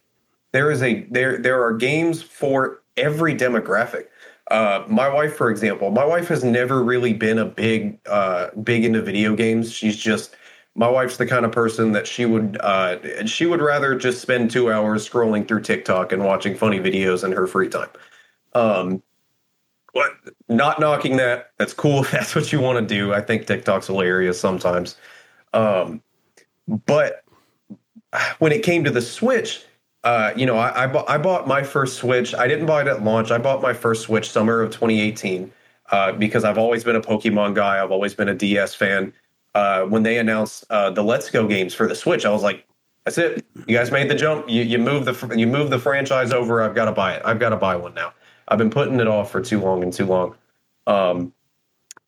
There 0.52 0.72
is 0.72 0.82
a 0.82 1.06
there 1.10 1.38
there 1.38 1.62
are 1.62 1.72
games 1.74 2.22
for 2.22 2.82
every 2.96 3.36
demographic 3.36 4.06
uh, 4.50 4.84
my 4.88 5.08
wife, 5.08 5.36
for 5.36 5.50
example, 5.50 5.90
my 5.90 6.04
wife 6.04 6.28
has 6.28 6.42
never 6.42 6.82
really 6.82 7.12
been 7.12 7.38
a 7.38 7.44
big, 7.44 7.98
uh, 8.06 8.48
big 8.62 8.84
into 8.84 9.00
video 9.00 9.34
games. 9.36 9.72
She's 9.72 9.96
just 9.96 10.34
my 10.74 10.88
wife's 10.88 11.16
the 11.16 11.26
kind 11.26 11.44
of 11.44 11.52
person 11.52 11.92
that 11.92 12.06
she 12.06 12.26
would, 12.26 12.56
uh, 12.60 13.26
she 13.26 13.46
would 13.46 13.60
rather 13.60 13.94
just 13.96 14.20
spend 14.20 14.50
two 14.50 14.72
hours 14.72 15.08
scrolling 15.08 15.46
through 15.46 15.62
TikTok 15.62 16.12
and 16.12 16.24
watching 16.24 16.54
funny 16.56 16.78
videos 16.78 17.24
in 17.24 17.32
her 17.32 17.46
free 17.46 17.68
time. 17.68 17.88
Um, 18.54 19.02
what? 19.92 20.12
Not 20.48 20.78
knocking 20.78 21.16
that. 21.16 21.50
That's 21.58 21.74
cool. 21.74 22.02
That's 22.12 22.34
what 22.34 22.52
you 22.52 22.60
want 22.60 22.78
to 22.78 22.94
do. 22.94 23.12
I 23.12 23.20
think 23.20 23.46
TikTok's 23.46 23.86
hilarious 23.86 24.40
sometimes. 24.40 24.96
Um, 25.52 26.02
but 26.86 27.24
when 28.38 28.52
it 28.52 28.62
came 28.62 28.84
to 28.84 28.90
the 28.90 29.02
Switch, 29.02 29.64
uh, 30.04 30.32
you 30.34 30.46
know, 30.46 30.56
I, 30.56 30.86
I, 30.86 31.14
I, 31.14 31.18
bought 31.18 31.46
my 31.46 31.62
first 31.62 31.98
Switch. 31.98 32.34
I 32.34 32.48
didn't 32.48 32.66
buy 32.66 32.80
it 32.80 32.88
at 32.88 33.02
launch. 33.02 33.30
I 33.30 33.36
bought 33.36 33.60
my 33.60 33.74
first 33.74 34.02
Switch 34.02 34.30
summer 34.30 34.62
of 34.62 34.70
2018 34.70 35.52
uh, 35.90 36.12
because 36.12 36.42
I've 36.42 36.56
always 36.56 36.84
been 36.84 36.96
a 36.96 37.00
Pokemon 37.02 37.54
guy. 37.54 37.82
I've 37.82 37.90
always 37.90 38.14
been 38.14 38.28
a 38.28 38.34
DS 38.34 38.74
fan. 38.74 39.12
Uh, 39.54 39.82
when 39.82 40.02
they 40.02 40.18
announced 40.18 40.64
uh, 40.70 40.90
the 40.90 41.02
Let's 41.02 41.28
Go 41.28 41.46
games 41.46 41.74
for 41.74 41.86
the 41.86 41.94
Switch, 41.94 42.24
I 42.24 42.30
was 42.30 42.42
like, 42.42 42.64
"That's 43.04 43.18
it. 43.18 43.44
You 43.66 43.76
guys 43.76 43.90
made 43.90 44.08
the 44.08 44.14
jump. 44.14 44.48
You, 44.48 44.62
you 44.62 44.78
move 44.78 45.04
the 45.04 45.34
you 45.36 45.46
move 45.46 45.68
the 45.68 45.78
franchise 45.78 46.32
over. 46.32 46.62
I've 46.62 46.74
got 46.74 46.86
to 46.86 46.92
buy 46.92 47.14
it. 47.14 47.22
I've 47.24 47.38
got 47.38 47.50
to 47.50 47.56
buy 47.56 47.76
one 47.76 47.94
now." 47.94 48.14
I've 48.48 48.58
been 48.58 48.70
putting 48.70 48.98
it 48.98 49.06
off 49.06 49.30
for 49.30 49.40
too 49.40 49.60
long 49.60 49.82
and 49.82 49.92
too 49.92 50.06
long. 50.06 50.34
Um, 50.86 51.32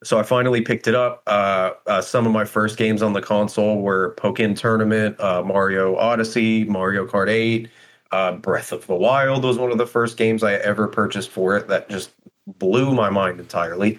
so 0.03 0.19
I 0.19 0.25
finally 0.25 0.61
picked 0.61 0.89
it 0.89 0.95
up. 0.97 1.23
Uh, 1.27 2.01
some 2.01 2.27
of 2.27 2.33
my 2.33 2.45
first 2.45 2.77
games 2.77 3.01
on 3.01 3.13
the 3.13 3.23
console 3.23 3.81
were 3.81 4.17
Pokken 4.19 4.57
Tournament, 4.57 5.17
Mario 5.21 5.95
Odyssey, 5.95 6.65
Mario 6.65 7.07
Kart 7.07 7.29
8, 7.29 7.69
uh, 8.13 8.33
Breath 8.33 8.73
of 8.73 8.87
the 8.87 8.95
Wild 8.95 9.45
was 9.45 9.59
one 9.59 9.73
of 9.73 9.79
the 9.79 9.87
first 9.87 10.17
games 10.17 10.43
I 10.43 10.55
ever 10.55 10.87
purchased 10.87 11.31
for 11.31 11.57
it 11.57 11.69
that 11.69 11.89
just 11.89 12.11
blew 12.47 12.95
my 12.95 13.11
mind 13.11 13.41
entirely. 13.41 13.99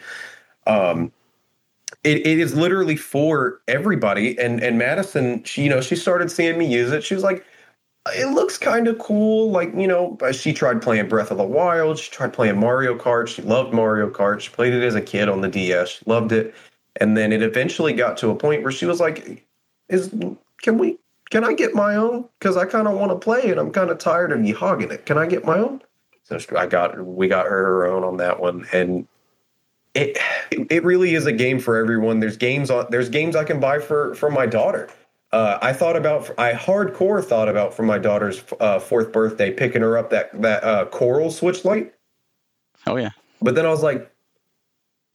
Um, 0.67 1.11
it, 2.03 2.25
it 2.25 2.39
is 2.39 2.55
literally 2.55 2.95
for 2.95 3.61
everybody. 3.67 4.37
And 4.39 4.61
and 4.61 4.77
Madison, 4.77 5.43
she 5.43 5.63
you 5.63 5.69
know 5.69 5.81
she 5.81 5.95
started 5.95 6.31
seeing 6.31 6.57
me 6.57 6.65
use 6.65 6.91
it. 6.91 7.03
She 7.03 7.15
was 7.15 7.23
like, 7.23 7.45
it 8.15 8.27
looks 8.27 8.57
kind 8.57 8.87
of 8.87 8.99
cool. 8.99 9.51
Like 9.51 9.73
you 9.75 9.87
know, 9.87 10.17
she 10.31 10.53
tried 10.53 10.81
playing 10.81 11.07
Breath 11.09 11.31
of 11.31 11.37
the 11.37 11.43
Wild. 11.43 11.97
She 11.97 12.11
tried 12.11 12.33
playing 12.33 12.59
Mario 12.59 12.97
Kart. 12.97 13.27
She 13.27 13.41
loved 13.41 13.73
Mario 13.73 14.09
Kart. 14.09 14.41
She 14.41 14.49
played 14.49 14.73
it 14.73 14.83
as 14.83 14.95
a 14.95 15.01
kid 15.01 15.29
on 15.29 15.41
the 15.41 15.49
DS. 15.49 15.89
She 15.89 16.03
loved 16.05 16.31
it. 16.31 16.53
And 16.97 17.17
then 17.17 17.31
it 17.33 17.41
eventually 17.41 17.93
got 17.93 18.17
to 18.17 18.29
a 18.29 18.35
point 18.35 18.61
where 18.61 18.71
she 18.71 18.85
was 18.85 18.99
like, 18.99 19.47
"Is 19.89 20.13
can 20.61 20.77
we 20.77 20.99
can 21.29 21.43
I 21.43 21.53
get 21.53 21.73
my 21.73 21.95
own? 21.95 22.27
Because 22.39 22.57
I 22.57 22.65
kind 22.65 22.87
of 22.87 22.93
want 22.95 23.11
to 23.11 23.17
play 23.17 23.49
and 23.49 23.59
I'm 23.59 23.71
kind 23.71 23.89
of 23.89 23.97
tired 23.97 24.31
of 24.31 24.43
you 24.43 24.55
hogging 24.55 24.91
it. 24.91 25.05
Can 25.05 25.17
I 25.17 25.25
get 25.25 25.45
my 25.45 25.57
own?" 25.57 25.81
So 26.23 26.37
I 26.55 26.67
got 26.67 27.05
we 27.05 27.27
got 27.27 27.45
her 27.45 27.63
her 27.63 27.87
own 27.87 28.03
on 28.03 28.17
that 28.17 28.39
one, 28.39 28.65
and 28.71 29.07
it 29.93 30.17
it 30.49 30.83
really 30.83 31.15
is 31.15 31.25
a 31.25 31.31
game 31.31 31.59
for 31.59 31.77
everyone. 31.77 32.19
There's 32.19 32.37
games 32.37 32.69
on 32.69 32.87
there's 32.89 33.09
games 33.09 33.35
I 33.35 33.43
can 33.43 33.59
buy 33.59 33.79
for 33.79 34.15
for 34.15 34.31
my 34.31 34.45
daughter. 34.45 34.89
Uh, 35.31 35.57
I 35.61 35.73
thought 35.73 35.95
about 35.95 36.31
I 36.37 36.53
hardcore 36.53 37.23
thought 37.23 37.49
about 37.49 37.73
for 37.73 37.83
my 37.83 37.97
daughter's 37.97 38.43
uh, 38.59 38.79
fourth 38.79 39.11
birthday 39.11 39.51
picking 39.51 39.81
her 39.81 39.97
up 39.97 40.09
that 40.11 40.41
that 40.41 40.63
uh, 40.63 40.85
coral 40.85 41.31
switch 41.31 41.65
light. 41.65 41.93
Oh 42.87 42.97
yeah. 42.97 43.09
But 43.41 43.55
then 43.55 43.65
I 43.65 43.69
was 43.69 43.83
like, 43.83 44.11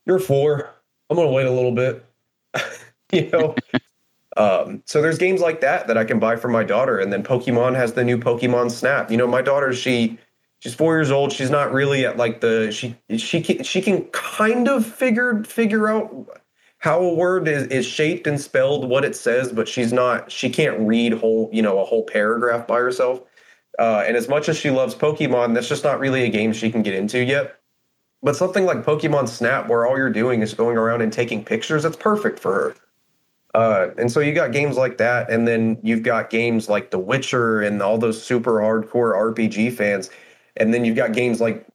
"You're 0.07 0.19
four. 0.19 0.71
I'm 1.09 1.17
gonna 1.17 1.31
wait 1.31 1.47
a 1.47 1.53
little 1.53 1.73
bit." 1.73 2.05
you 3.13 3.31
know. 3.31 3.55
um, 4.39 4.83
so 4.87 5.03
there's 5.03 5.19
games 5.19 5.41
like 5.41 5.61
that 5.63 5.89
that 5.89 5.99
I 5.99 6.05
can 6.05 6.21
buy 6.21 6.37
for 6.37 6.49
my 6.49 6.63
daughter, 6.63 6.99
and 6.99 7.13
then 7.13 7.25
Pokemon 7.25 7.75
has 7.75 7.95
the 7.95 8.05
new 8.05 8.17
Pokemon 8.17 8.71
Snap. 8.71 9.11
You 9.11 9.17
know, 9.17 9.27
my 9.27 9.43
daughter 9.43 9.73
she 9.73 10.17
she's 10.61 10.75
four 10.75 10.97
years 10.97 11.11
old. 11.11 11.33
She's 11.33 11.51
not 11.51 11.73
really 11.73 12.07
at 12.07 12.17
like 12.17 12.41
the 12.41 12.71
she 12.71 12.97
she 13.17 13.43
can, 13.43 13.65
she 13.65 13.83
can 13.83 14.05
kind 14.07 14.69
of 14.69 14.87
figure 14.87 15.43
figure 15.43 15.89
out 15.89 16.41
how 16.79 17.01
a 17.01 17.15
word 17.15 17.49
is, 17.49 17.67
is 17.67 17.85
shaped 17.85 18.29
and 18.29 18.41
spelled, 18.41 18.89
what 18.89 19.05
it 19.05 19.17
says, 19.17 19.53
but 19.53 19.67
she's 19.67 19.93
not 19.93 20.31
she 20.31 20.49
can't 20.49 20.79
read 20.79 21.15
whole 21.15 21.51
you 21.53 21.61
know 21.61 21.81
a 21.81 21.85
whole 21.85 22.05
paragraph 22.05 22.67
by 22.67 22.79
herself. 22.79 23.21
Uh, 23.79 24.05
and 24.07 24.17
as 24.17 24.29
much 24.29 24.49
as 24.49 24.57
she 24.57 24.71
loves 24.71 24.95
Pokemon, 24.95 25.55
that's 25.55 25.69
just 25.69 25.85
not 25.85 26.01
really 26.01 26.23
a 26.23 26.29
game 26.29 26.53
she 26.53 26.71
can 26.71 26.83
get 26.83 26.95
into 26.95 27.23
yet. 27.25 27.61
But 28.23 28.37
something 28.37 28.65
like 28.65 28.79
Pokemon 28.85 29.29
Snap, 29.29 29.69
where 29.69 29.87
all 29.87 29.97
you're 29.97 30.11
doing 30.11 30.43
is 30.43 30.55
going 30.55 30.77
around 30.77 31.03
and 31.03 31.13
taking 31.13 31.45
pictures, 31.45 31.85
that's 31.85 31.97
perfect 31.97 32.41
for 32.41 32.53
her. 32.53 32.75
Uh, 33.59 33.91
and 33.99 34.13
so 34.13 34.21
you 34.21 34.33
got 34.33 34.53
games 34.53 34.77
like 34.77 34.99
that, 34.99 35.29
and 35.31 35.49
then 35.49 35.79
you've 35.83 36.03
got 36.03 36.31
games 36.31 36.69
like 36.69 36.91
The 36.91 36.99
Witcher 36.99 37.61
and 37.63 37.83
all 37.83 37.99
those 37.99 38.23
super 38.23 38.61
hardcore 38.61 39.15
RPG 39.15 39.73
fans 39.73 40.11
and 40.59 40.75
then 40.75 40.85
you've 40.85 40.97
got 40.97 41.13
games 41.13 41.41
like 41.41 41.67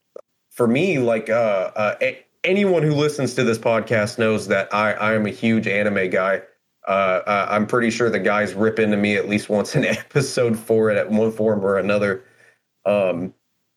for 0.50 0.68
me 0.68 0.98
like 0.98 1.28
uh, 1.28 1.70
uh, 1.74 1.96
a- 2.00 2.24
anyone 2.44 2.82
who 2.82 2.92
listens 2.92 3.34
to 3.34 3.42
this 3.42 3.58
podcast 3.58 4.18
knows 4.18 4.46
that 4.46 4.72
i 4.72 4.92
i 4.92 5.14
am 5.14 5.26
a 5.26 5.30
huge 5.30 5.66
anime 5.66 6.08
guy. 6.10 6.40
Uh, 6.86 7.22
uh, 7.26 7.46
i'm 7.50 7.66
pretty 7.66 7.90
sure 7.90 8.10
the 8.10 8.18
guys 8.20 8.54
rip 8.54 8.78
into 8.78 8.96
me 8.96 9.16
at 9.16 9.28
least 9.28 9.48
once 9.58 9.74
an 9.74 9.84
episode 9.84 10.58
for 10.58 10.90
it 10.90 10.96
at 10.96 11.10
one 11.10 11.32
form 11.32 11.64
or 11.64 11.78
another. 11.78 12.24
Um 12.86 13.34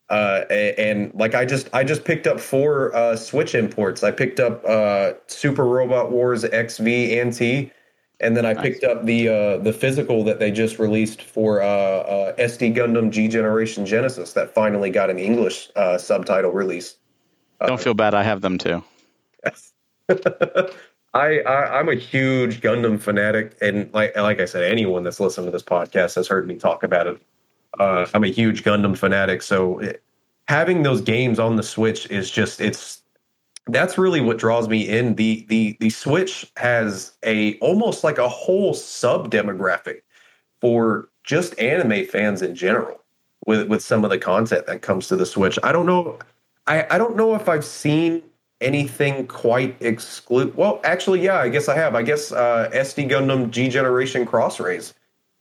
uh 0.09 0.43
and, 0.49 1.13
like 1.15 1.35
i 1.35 1.43
just 1.45 1.69
i 1.73 1.83
just 1.83 2.05
picked 2.05 2.27
up 2.27 2.39
four 2.39 2.95
uh 2.95 3.15
switch 3.15 3.55
imports. 3.55 4.03
I 4.03 4.11
picked 4.11 4.39
up 4.39 4.63
uh 4.65 5.13
super 5.27 5.65
robot 5.65 6.11
wars 6.11 6.43
xv 6.43 7.21
and 7.21 7.33
t 7.33 7.71
and 8.19 8.35
then 8.35 8.45
I 8.45 8.53
nice. 8.53 8.63
picked 8.63 8.83
up 8.83 9.05
the 9.05 9.29
uh, 9.29 9.57
the 9.57 9.73
physical 9.73 10.23
that 10.23 10.39
they 10.39 10.51
just 10.51 10.79
released 10.79 11.21
for 11.21 11.61
uh, 11.61 11.65
uh, 11.65 12.35
SD 12.37 12.75
Gundam 12.75 13.11
G 13.11 13.27
Generation 13.27 13.85
Genesis 13.85 14.33
that 14.33 14.53
finally 14.53 14.89
got 14.89 15.09
an 15.09 15.19
English 15.19 15.69
uh, 15.75 15.97
subtitle 15.97 16.51
release. 16.51 16.95
Don't 17.65 17.81
feel 17.81 17.93
bad. 17.93 18.13
I 18.13 18.23
have 18.23 18.41
them 18.41 18.57
too. 18.57 18.83
I, 21.13 21.39
I 21.39 21.79
am 21.79 21.89
a 21.89 21.95
huge 21.95 22.61
Gundam 22.61 22.99
fanatic, 22.99 23.55
and 23.61 23.91
like 23.93 24.15
like 24.15 24.39
I 24.39 24.45
said, 24.45 24.63
anyone 24.63 25.03
that's 25.03 25.19
listened 25.19 25.47
to 25.47 25.51
this 25.51 25.63
podcast 25.63 26.15
has 26.15 26.27
heard 26.27 26.47
me 26.47 26.55
talk 26.55 26.83
about 26.83 27.07
it. 27.07 27.21
Uh, 27.79 28.07
I'm 28.13 28.23
a 28.23 28.29
huge 28.29 28.63
Gundam 28.63 28.97
fanatic, 28.97 29.41
so 29.41 29.79
it, 29.79 30.03
having 30.47 30.83
those 30.83 31.01
games 31.01 31.39
on 31.39 31.55
the 31.55 31.63
Switch 31.63 32.09
is 32.09 32.31
just 32.31 32.61
it's 32.61 33.01
that's 33.69 33.97
really 33.97 34.21
what 34.21 34.37
draws 34.37 34.67
me 34.67 34.87
in. 34.87 35.15
The 35.15 35.45
the 35.49 35.77
the 35.79 35.89
Switch 35.89 36.51
has 36.57 37.13
a 37.23 37.57
almost 37.59 38.03
like 38.03 38.17
a 38.17 38.29
whole 38.29 38.73
sub 38.73 39.31
demographic 39.31 40.01
for 40.61 41.09
just 41.23 41.57
anime 41.59 42.05
fans 42.05 42.41
in 42.41 42.55
general 42.55 43.03
with 43.45 43.67
with 43.67 43.81
some 43.81 44.03
of 44.03 44.09
the 44.09 44.17
content 44.17 44.65
that 44.67 44.81
comes 44.81 45.07
to 45.07 45.15
the 45.15 45.25
Switch. 45.25 45.57
I 45.63 45.71
don't 45.71 45.85
know 45.85 46.19
I, 46.67 46.85
I 46.89 46.97
don't 46.97 47.15
know 47.15 47.35
if 47.35 47.49
I've 47.49 47.65
seen 47.65 48.23
anything 48.59 49.27
quite 49.27 49.75
exclude 49.81 50.55
well 50.55 50.79
actually 50.83 51.21
yeah 51.21 51.37
I 51.37 51.49
guess 51.49 51.67
I 51.67 51.75
have. 51.75 51.95
I 51.95 52.03
guess 52.03 52.31
uh, 52.31 52.69
SD 52.73 53.09
Gundam 53.09 53.49
G 53.49 53.69
Generation 53.69 54.25
Cross 54.25 54.59
Rays 54.59 54.93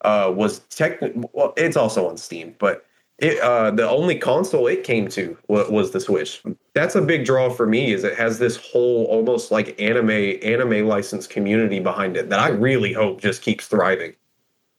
uh, 0.03 0.33
was 0.35 0.61
tech 0.71 1.01
well 1.33 1.53
it's 1.57 1.77
also 1.77 2.09
on 2.09 2.17
Steam, 2.17 2.55
but 2.59 2.86
it, 3.19 3.41
uh, 3.41 3.71
the 3.71 3.89
only 3.89 4.19
console 4.19 4.67
it 4.67 4.85
came 4.85 5.09
to 5.09 5.37
was, 5.49 5.91
the 5.91 6.01
Switch. 6.01 6.43
That's 6.75 6.95
a 6.95 7.01
big 7.01 7.25
draw 7.25 7.49
for 7.49 7.67
me. 7.67 7.93
Is 7.93 8.05
it 8.05 8.15
has 8.17 8.39
this 8.39 8.57
whole 8.57 9.07
almost 9.07 9.51
like 9.51 9.81
anime 9.81 10.39
anime 10.43 10.87
license 10.87 11.27
community 11.27 11.81
behind 11.81 12.17
it 12.17 12.29
that 12.29 12.41
I 12.41 12.49
really 12.49 12.93
hope 12.93 13.21
just 13.21 13.41
keeps 13.41 13.69
thriving. 13.69 14.15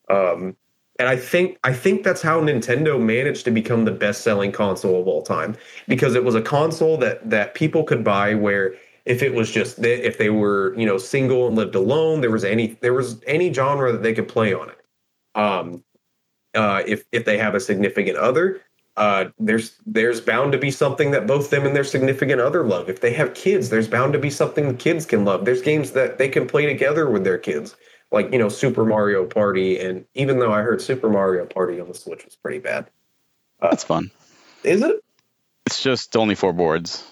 Um, 0.10 0.56
and 1.00 1.08
I 1.08 1.16
think 1.16 1.58
I 1.64 1.74
think 1.74 2.04
that's 2.04 2.22
how 2.22 2.40
Nintendo 2.42 3.02
managed 3.02 3.46
to 3.46 3.52
become 3.52 3.86
the 3.86 3.92
best 3.92 4.22
selling 4.22 4.52
console 4.52 5.02
of 5.02 5.08
all 5.08 5.24
time 5.24 5.56
because 5.88 6.16
it 6.16 6.24
was 6.24 6.36
a 6.36 6.42
console 6.42 6.98
that 6.98 7.28
that 7.30 7.56
people 7.56 7.84
could 7.84 8.04
buy 8.04 8.36
where 8.36 8.76
if 9.06 9.24
it 9.24 9.34
was 9.34 9.52
just 9.52 9.80
if 9.84 10.18
they 10.18 10.30
were 10.30 10.76
you 10.78 10.86
know 10.86 10.98
single 10.98 11.48
and 11.48 11.56
lived 11.56 11.76
alone 11.76 12.22
there 12.22 12.32
was 12.32 12.44
any 12.44 12.78
there 12.82 12.94
was 12.94 13.22
any 13.26 13.54
genre 13.54 13.92
that 13.92 14.04
they 14.04 14.14
could 14.14 14.28
play 14.28 14.54
on 14.54 14.70
it. 14.70 14.78
Um, 15.36 15.84
uh, 16.58 16.84
if 16.86 17.06
if 17.12 17.24
they 17.24 17.38
have 17.38 17.56
a 17.56 17.60
significant 17.60 18.18
other, 18.18 18.62
uh, 18.98 19.26
there's 19.38 19.76
there's 19.86 20.20
bound 20.20 20.52
to 20.52 20.58
be 20.58 20.72
something 20.72 21.12
that 21.12 21.28
both 21.28 21.52
them 21.52 21.66
and 21.66 21.76
their 21.76 21.84
significant 21.84 22.42
other 22.42 22.66
love. 22.66 22.90
If 22.90 23.00
they 23.00 23.14
have 23.14 23.36
kids, 23.36 23.70
there's 23.70 23.88
bound 23.88 24.14
to 24.14 24.20
be 24.20 24.32
something 24.32 24.68
the 24.68 24.74
kids 24.74 25.06
can 25.06 25.24
love. 25.24 25.46
There's 25.46 25.62
games 25.62 25.92
that 25.92 26.18
they 26.18 26.28
can 26.28 26.48
play 26.48 26.66
together 26.66 27.08
with 27.08 27.24
their 27.24 27.38
kids, 27.38 27.76
like 28.12 28.32
you 28.32 28.40
know 28.40 28.50
Super 28.50 28.84
Mario 28.84 29.24
Party. 29.24 29.80
And 29.80 30.06
even 30.16 30.40
though 30.40 30.52
I 30.52 30.64
heard 30.64 30.82
Super 30.82 31.10
Mario 31.10 31.46
Party 31.46 31.80
on 31.80 31.88
the 31.88 31.94
Switch 31.94 32.26
was 32.26 32.36
pretty 32.36 32.58
bad, 32.58 32.90
uh, 33.62 33.70
that's 33.70 33.84
fun. 33.84 34.10
Is 34.64 34.82
it? 34.82 35.04
It's 35.68 35.84
just 35.84 36.18
only 36.18 36.34
four 36.34 36.54
boards. 36.54 37.06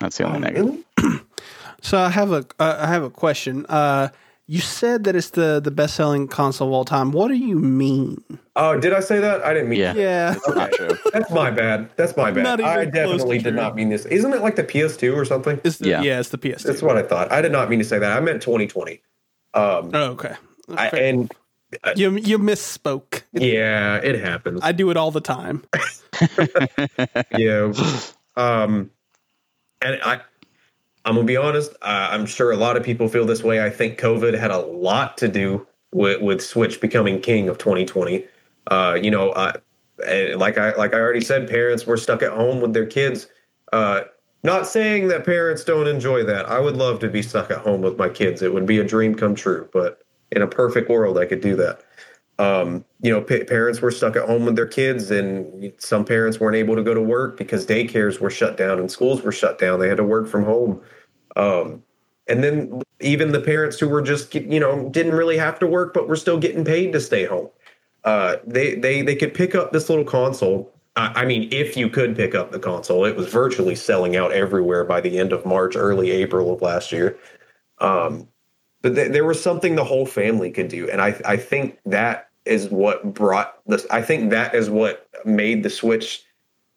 That's 0.00 0.18
the 0.18 0.24
only 0.24 0.38
oh, 0.38 0.40
negative. 0.40 0.84
Really? 1.00 1.20
so 1.82 1.98
I 1.98 2.08
have 2.08 2.32
a 2.32 2.44
uh, 2.58 2.78
I 2.80 2.88
have 2.88 3.04
a 3.04 3.10
question. 3.10 3.64
Uh, 3.68 4.08
you 4.50 4.60
said 4.60 5.04
that 5.04 5.14
it's 5.14 5.30
the 5.30 5.60
the 5.60 5.70
best 5.70 5.94
selling 5.94 6.26
console 6.26 6.68
of 6.68 6.74
all 6.74 6.84
time. 6.84 7.12
What 7.12 7.28
do 7.28 7.34
you 7.34 7.58
mean? 7.58 8.24
Oh, 8.56 8.80
did 8.80 8.94
I 8.94 9.00
say 9.00 9.20
that? 9.20 9.44
I 9.44 9.52
didn't 9.52 9.68
mean. 9.68 9.78
Yeah, 9.78 9.94
yeah. 9.94 10.34
Okay. 10.48 10.58
not 10.58 10.72
true. 10.72 10.98
That's 11.12 11.30
my 11.30 11.50
bad. 11.50 11.90
That's 11.96 12.16
my 12.16 12.30
bad. 12.30 12.60
I 12.62 12.86
definitely 12.86 13.38
did 13.38 13.54
not 13.54 13.76
mean 13.76 13.90
this. 13.90 14.06
Isn't 14.06 14.32
it 14.32 14.40
like 14.40 14.56
the 14.56 14.64
PS2 14.64 15.14
or 15.14 15.26
something? 15.26 15.60
It's 15.64 15.76
the, 15.76 15.90
yeah. 15.90 16.00
yeah, 16.00 16.18
it's 16.18 16.30
the 16.30 16.38
PS2. 16.38 16.62
That's 16.62 16.82
what 16.82 16.96
I 16.96 17.02
thought. 17.02 17.30
I 17.30 17.42
did 17.42 17.52
not 17.52 17.68
mean 17.68 17.78
to 17.78 17.84
say 17.84 17.98
that. 17.98 18.16
I 18.16 18.20
meant 18.20 18.40
2020. 18.40 19.02
Um, 19.52 19.90
oh, 19.92 20.02
okay. 20.12 20.34
I, 20.76 20.88
and 20.88 21.30
uh, 21.84 21.92
you 21.94 22.16
you 22.16 22.38
misspoke. 22.38 23.22
Yeah, 23.32 23.96
it 23.96 24.18
happens. 24.18 24.60
I 24.62 24.72
do 24.72 24.90
it 24.90 24.96
all 24.96 25.10
the 25.10 25.20
time. 25.20 25.64
yeah. 27.36 27.72
Um, 28.34 28.90
and 29.82 30.00
I 30.02 30.20
I'm 31.08 31.14
gonna 31.14 31.26
be 31.26 31.38
honest. 31.38 31.72
Uh, 31.80 32.08
I'm 32.10 32.26
sure 32.26 32.52
a 32.52 32.56
lot 32.56 32.76
of 32.76 32.82
people 32.82 33.08
feel 33.08 33.24
this 33.24 33.42
way. 33.42 33.64
I 33.64 33.70
think 33.70 33.98
COVID 33.98 34.38
had 34.38 34.50
a 34.50 34.58
lot 34.58 35.16
to 35.18 35.28
do 35.28 35.66
with, 35.90 36.20
with 36.20 36.42
Switch 36.42 36.82
becoming 36.82 37.18
king 37.22 37.48
of 37.48 37.56
2020. 37.56 38.26
Uh, 38.66 38.98
you 39.00 39.10
know, 39.10 39.30
uh, 39.30 39.54
like 40.36 40.58
I 40.58 40.74
like 40.76 40.92
I 40.92 40.98
already 40.98 41.22
said, 41.22 41.48
parents 41.48 41.86
were 41.86 41.96
stuck 41.96 42.22
at 42.22 42.32
home 42.32 42.60
with 42.60 42.74
their 42.74 42.84
kids. 42.84 43.26
Uh, 43.72 44.02
not 44.42 44.66
saying 44.66 45.08
that 45.08 45.24
parents 45.24 45.64
don't 45.64 45.86
enjoy 45.86 46.24
that. 46.24 46.46
I 46.46 46.60
would 46.60 46.76
love 46.76 47.00
to 47.00 47.08
be 47.08 47.22
stuck 47.22 47.50
at 47.50 47.58
home 47.58 47.80
with 47.80 47.96
my 47.96 48.10
kids. 48.10 48.42
It 48.42 48.52
would 48.52 48.66
be 48.66 48.78
a 48.78 48.84
dream 48.84 49.14
come 49.14 49.34
true. 49.34 49.66
But 49.72 50.02
in 50.30 50.42
a 50.42 50.46
perfect 50.46 50.90
world, 50.90 51.16
I 51.16 51.24
could 51.24 51.40
do 51.40 51.56
that. 51.56 51.80
Um, 52.38 52.84
you 53.00 53.10
know, 53.10 53.22
p- 53.22 53.44
parents 53.44 53.80
were 53.80 53.90
stuck 53.90 54.14
at 54.14 54.26
home 54.26 54.44
with 54.44 54.56
their 54.56 54.66
kids, 54.66 55.10
and 55.10 55.72
some 55.78 56.04
parents 56.04 56.38
weren't 56.38 56.54
able 56.54 56.76
to 56.76 56.82
go 56.82 56.92
to 56.92 57.00
work 57.00 57.38
because 57.38 57.66
daycares 57.66 58.20
were 58.20 58.30
shut 58.30 58.58
down 58.58 58.78
and 58.78 58.90
schools 58.90 59.22
were 59.22 59.32
shut 59.32 59.58
down. 59.58 59.80
They 59.80 59.88
had 59.88 59.96
to 59.96 60.04
work 60.04 60.28
from 60.28 60.44
home. 60.44 60.80
Um, 61.38 61.82
and 62.26 62.44
then 62.44 62.82
even 63.00 63.32
the 63.32 63.40
parents 63.40 63.78
who 63.78 63.88
were 63.88 64.02
just 64.02 64.34
you 64.34 64.60
know 64.60 64.88
didn't 64.90 65.14
really 65.14 65.38
have 65.38 65.58
to 65.60 65.66
work 65.66 65.94
but 65.94 66.08
were 66.08 66.16
still 66.16 66.38
getting 66.38 66.64
paid 66.64 66.92
to 66.92 67.00
stay 67.00 67.24
home. 67.24 67.48
Uh, 68.04 68.36
they 68.46 68.74
they 68.74 69.02
they 69.02 69.16
could 69.16 69.32
pick 69.32 69.54
up 69.54 69.72
this 69.72 69.88
little 69.88 70.04
console. 70.04 70.70
I 70.96 71.24
mean, 71.24 71.48
if 71.52 71.76
you 71.76 71.88
could 71.88 72.16
pick 72.16 72.34
up 72.34 72.50
the 72.50 72.58
console, 72.58 73.04
it 73.04 73.14
was 73.14 73.28
virtually 73.28 73.76
selling 73.76 74.16
out 74.16 74.32
everywhere 74.32 74.82
by 74.82 75.00
the 75.00 75.16
end 75.16 75.32
of 75.32 75.46
March, 75.46 75.76
early 75.76 76.10
April 76.10 76.52
of 76.52 76.60
last 76.60 76.90
year. 76.90 77.16
Um, 77.78 78.26
but 78.82 78.96
th- 78.96 79.12
there 79.12 79.24
was 79.24 79.40
something 79.40 79.76
the 79.76 79.84
whole 79.84 80.06
family 80.06 80.50
could 80.50 80.66
do, 80.66 80.90
and 80.90 81.00
I 81.00 81.20
I 81.24 81.36
think 81.36 81.78
that 81.86 82.30
is 82.44 82.68
what 82.68 83.14
brought 83.14 83.60
this. 83.66 83.86
I 83.90 84.02
think 84.02 84.30
that 84.30 84.56
is 84.56 84.70
what 84.70 85.08
made 85.24 85.62
the 85.62 85.70
Switch 85.70 86.24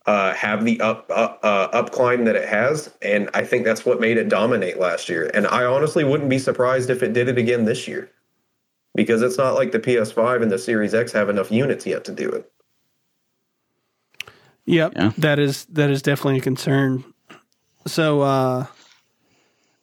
uh, 0.06 0.34
have 0.34 0.66
the 0.66 0.82
up 0.82 1.06
uh, 1.10 1.36
uh, 1.44 1.70
up 1.74 1.92
climb 1.92 2.26
that 2.26 2.36
it 2.36 2.48
has, 2.48 2.92
and 3.02 3.30
I 3.34 3.44
think 3.44 3.66
that's 3.66 3.86
what 3.86 4.00
made 4.00 4.18
it 4.18 4.30
dominate 4.30 4.80
last 4.80 5.10
year. 5.10 5.30
And 5.34 5.46
I 5.48 5.66
honestly 5.66 6.04
wouldn't 6.04 6.30
be 6.30 6.40
surprised 6.40 6.90
if 6.90 7.04
it 7.04 7.14
did 7.14 7.28
it 7.28 7.38
again 7.38 7.66
this 7.66 7.88
year, 7.88 8.10
because 8.96 9.22
it's 9.22 9.38
not 9.38 9.54
like 9.54 9.72
the 9.72 9.80
PS5 9.80 10.42
and 10.42 10.52
the 10.52 10.58
Series 10.58 10.94
X 10.94 11.12
have 11.12 11.30
enough 11.30 11.52
units 11.52 11.86
yet 11.86 12.04
to 12.06 12.12
do 12.12 12.30
it. 12.30 12.52
Yep, 14.66 14.94
yeah. 14.96 15.12
that 15.18 15.38
is 15.38 15.66
that 15.66 15.90
is 15.90 16.02
definitely 16.02 16.40
a 16.40 16.42
concern. 16.42 17.04
So 17.86 18.22
uh, 18.22 18.66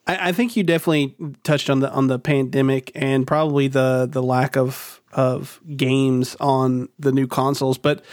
I, 0.07 0.29
I, 0.29 0.33
think 0.33 0.57
you 0.57 0.63
definitely 0.63 1.15
touched 1.43 1.69
on 1.69 1.81
the 1.81 1.91
on 1.93 2.07
the 2.07 2.19
pandemic 2.19 2.91
and 2.95 3.27
probably 3.27 3.69
the 3.69 4.09
the 4.11 4.23
lack 4.23 4.57
of 4.57 5.01
of 5.13 5.61
games 5.77 6.37
on 6.41 6.89
the 6.99 7.13
new 7.13 7.27
consoles. 7.27 7.79
But 7.79 8.05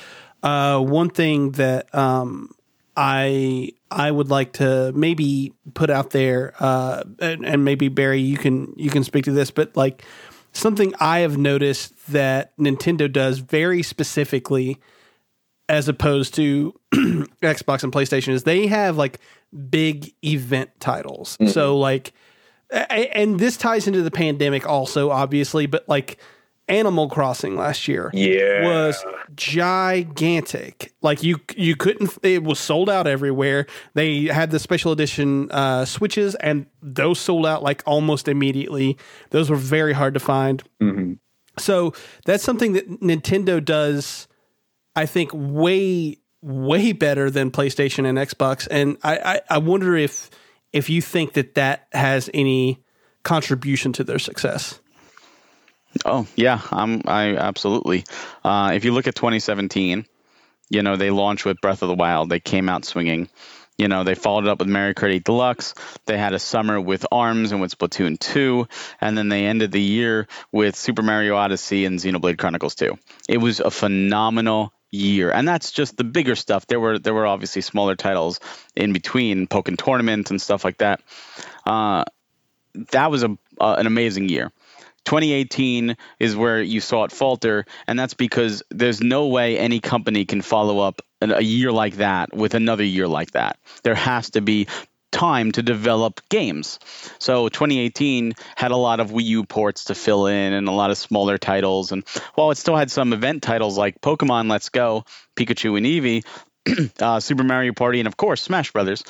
uh, 0.45 0.79
one 0.79 1.09
thing 1.09 1.51
that 1.53 1.93
um, 1.95 2.51
I 2.95 3.71
I 3.89 4.11
would 4.11 4.29
like 4.29 4.53
to 4.53 4.91
maybe 4.93 5.53
put 5.73 5.89
out 5.89 6.11
there, 6.11 6.53
uh, 6.59 7.03
and, 7.19 7.43
and 7.43 7.65
maybe 7.65 7.87
Barry, 7.87 8.21
you 8.21 8.37
can 8.37 8.71
you 8.77 8.91
can 8.91 9.03
speak 9.03 9.25
to 9.25 9.31
this, 9.31 9.49
but 9.49 9.75
like 9.75 10.05
something 10.53 10.93
I 10.99 11.19
have 11.19 11.39
noticed 11.39 11.93
that 12.11 12.55
Nintendo 12.57 13.11
does 13.11 13.39
very 13.39 13.81
specifically 13.81 14.77
as 15.67 15.89
opposed 15.89 16.35
to 16.35 16.79
Xbox 16.93 17.83
and 17.83 17.91
PlayStation 17.91 18.29
is 18.29 18.43
they 18.43 18.67
have 18.67 18.97
like 18.97 19.19
big 19.71 20.13
event 20.23 20.69
titles. 20.79 21.37
Mm-hmm. 21.37 21.51
So 21.53 21.79
like 21.79 22.13
and 22.69 23.39
this 23.39 23.57
ties 23.57 23.87
into 23.87 24.03
the 24.03 24.11
pandemic 24.11 24.67
also 24.67 25.09
obviously, 25.09 25.65
but 25.65 25.89
like 25.89 26.19
Animal 26.68 27.09
Crossing 27.09 27.55
last 27.55 27.88
year 27.88 28.09
yeah. 28.13 28.63
was 28.63 29.03
gigantic. 29.36 30.93
Like 31.01 31.22
you 31.22 31.39
you 31.55 31.76
couldn't 31.76 32.18
it 32.24 32.43
was 32.43 32.59
sold 32.59 32.89
out 32.89 33.05
everywhere. 33.07 33.68
They 33.93 34.26
had 34.26 34.51
the 34.51 34.59
special 34.59 34.91
edition 34.91 35.51
uh, 35.51 35.86
switches 35.86 36.34
and 36.36 36.66
those 36.82 37.20
sold 37.20 37.45
out 37.45 37.61
like 37.61 37.84
almost 37.86 38.28
immediately. 38.28 38.97
Those 39.30 39.49
were 39.49 39.55
very 39.55 39.93
hard 39.93 40.16
to 40.16 40.20
find. 40.20 40.63
Mm-hmm. 40.82 41.13
So 41.57 41.93
that's 42.26 42.43
something 42.43 42.74
that 42.74 43.01
Nintendo 43.01 43.63
does 43.63 44.28
I 44.95 45.05
think 45.05 45.32
way 45.34 46.18
way 46.41 46.93
better 46.93 47.30
than 47.30 47.51
PlayStation 47.51 48.07
and 48.07 48.18
Xbox. 48.18 48.68
And 48.70 48.97
I, 49.03 49.18
I, 49.18 49.41
I 49.51 49.57
wonder 49.57 49.95
if 49.95 50.30
if 50.74 50.89
you 50.89 51.01
think 51.01 51.34
that 51.34 51.55
that 51.55 51.88
has 51.91 52.30
any 52.34 52.84
contribution 53.24 53.93
to 53.93 54.03
their 54.03 54.20
success. 54.20 54.80
Oh 56.03 56.27
yeah, 56.35 56.61
I'm 56.71 57.01
I 57.05 57.35
absolutely. 57.35 58.03
Uh, 58.43 58.71
if 58.75 58.85
you 58.85 58.91
look 58.91 59.07
at 59.07 59.15
2017, 59.15 60.05
you 60.69 60.81
know 60.83 60.95
they 60.95 61.11
launched 61.11 61.45
with 61.45 61.61
Breath 61.61 61.81
of 61.81 61.89
the 61.89 61.95
Wild. 61.95 62.29
They 62.29 62.39
came 62.39 62.69
out 62.69 62.85
swinging. 62.85 63.29
You 63.77 63.89
know, 63.89 64.05
they 64.05 64.15
followed 64.15 64.47
up 64.47 64.59
with 64.59 64.69
Mario 64.69 64.93
Kart 64.93 65.13
8 65.13 65.25
Deluxe. 65.25 65.73
They 66.05 66.17
had 66.17 66.33
a 66.33 66.39
summer 66.39 66.79
with 66.79 67.05
ARMS 67.11 67.51
and 67.51 67.59
with 67.59 67.77
Splatoon 67.77 68.17
2. 68.17 68.69
And 69.01 69.17
then 69.17 69.27
they 69.27 69.45
ended 69.45 69.73
the 69.73 69.81
year 69.81 70.29
with 70.53 70.77
Super 70.77 71.01
Mario 71.01 71.35
Odyssey 71.35 71.83
and 71.83 71.99
Xenoblade 71.99 72.37
Chronicles 72.37 72.75
2. 72.75 72.97
It 73.27 73.39
was 73.39 73.59
a 73.59 73.69
phenomenal 73.69 74.71
year, 74.91 75.29
and 75.31 75.47
that's 75.47 75.71
just 75.71 75.97
the 75.97 76.03
bigger 76.03 76.35
stuff. 76.35 76.67
There 76.67 76.79
were 76.79 76.99
there 76.99 77.13
were 77.13 77.27
obviously 77.27 77.61
smaller 77.61 77.95
titles 77.95 78.39
in 78.75 78.93
between, 78.93 79.47
Pokken 79.47 79.77
Tournament 79.77 80.31
and 80.31 80.41
stuff 80.41 80.63
like 80.63 80.77
that. 80.77 81.01
Uh, 81.65 82.05
that 82.91 83.11
was 83.11 83.23
a 83.23 83.37
uh, 83.59 83.75
an 83.77 83.87
amazing 83.87 84.29
year. 84.29 84.51
2018 85.05 85.97
is 86.19 86.35
where 86.35 86.61
you 86.61 86.81
saw 86.81 87.03
it 87.05 87.11
falter, 87.11 87.65
and 87.87 87.97
that's 87.97 88.13
because 88.13 88.63
there's 88.69 89.01
no 89.01 89.27
way 89.27 89.57
any 89.57 89.79
company 89.79 90.25
can 90.25 90.41
follow 90.41 90.79
up 90.79 91.01
a 91.21 91.41
year 91.41 91.71
like 91.71 91.97
that 91.97 92.35
with 92.35 92.53
another 92.53 92.83
year 92.83 93.07
like 93.07 93.31
that. 93.31 93.57
There 93.83 93.95
has 93.95 94.31
to 94.31 94.41
be 94.41 94.67
time 95.11 95.53
to 95.53 95.63
develop 95.63 96.21
games. 96.29 96.79
So 97.19 97.47
2018 97.47 98.33
had 98.55 98.71
a 98.71 98.75
lot 98.75 98.99
of 98.99 99.11
Wii 99.11 99.23
U 99.23 99.45
ports 99.45 99.85
to 99.85 99.95
fill 99.95 100.27
in 100.27 100.51
and 100.53 100.67
a 100.67 100.71
lot 100.71 100.91
of 100.91 100.97
smaller 100.97 101.37
titles. 101.37 101.93
And 101.93 102.03
while 102.33 102.51
it 102.51 102.57
still 102.57 102.75
had 102.75 102.91
some 102.91 103.13
event 103.13 103.41
titles 103.41 103.77
like 103.77 104.01
Pokemon 104.01 104.49
Let's 104.49 104.69
Go, 104.69 105.05
Pikachu 105.37 105.77
and 105.77 105.85
Eevee, 105.85 106.91
uh, 107.01 107.21
Super 107.21 107.43
Mario 107.43 107.71
Party, 107.71 107.99
and 107.99 108.07
of 108.07 108.17
course 108.17 108.41
Smash 108.41 108.73
Brothers, 108.73 109.03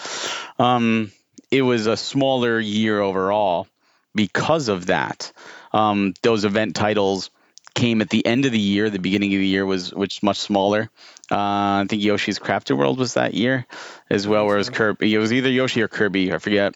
um, 0.59 1.11
it 1.49 1.63
was 1.63 1.87
a 1.87 1.97
smaller 1.97 2.59
year 2.59 3.01
overall 3.01 3.67
because 4.15 4.69
of 4.69 4.87
that. 4.87 5.31
Um, 5.73 6.13
those 6.21 6.45
event 6.45 6.75
titles 6.75 7.29
came 7.75 8.01
at 8.01 8.09
the 8.09 8.25
end 8.25 8.45
of 8.45 8.51
the 8.51 8.59
year. 8.59 8.89
The 8.89 8.99
beginning 8.99 9.33
of 9.33 9.39
the 9.39 9.47
year 9.47 9.65
was 9.65 9.93
which 9.93 10.23
much 10.23 10.39
smaller. 10.39 10.89
Uh, 11.29 11.83
I 11.83 11.85
think 11.87 12.01
Yoshi's 12.01 12.39
Crafted 12.39 12.77
World 12.77 12.97
was 12.97 13.15
that 13.15 13.33
year 13.33 13.65
as 14.09 14.27
well, 14.27 14.45
whereas 14.45 14.69
Kirby 14.69 15.13
it 15.13 15.17
was 15.17 15.33
either 15.33 15.49
Yoshi 15.49 15.81
or 15.81 15.87
Kirby, 15.87 16.33
I 16.33 16.37
forget, 16.37 16.73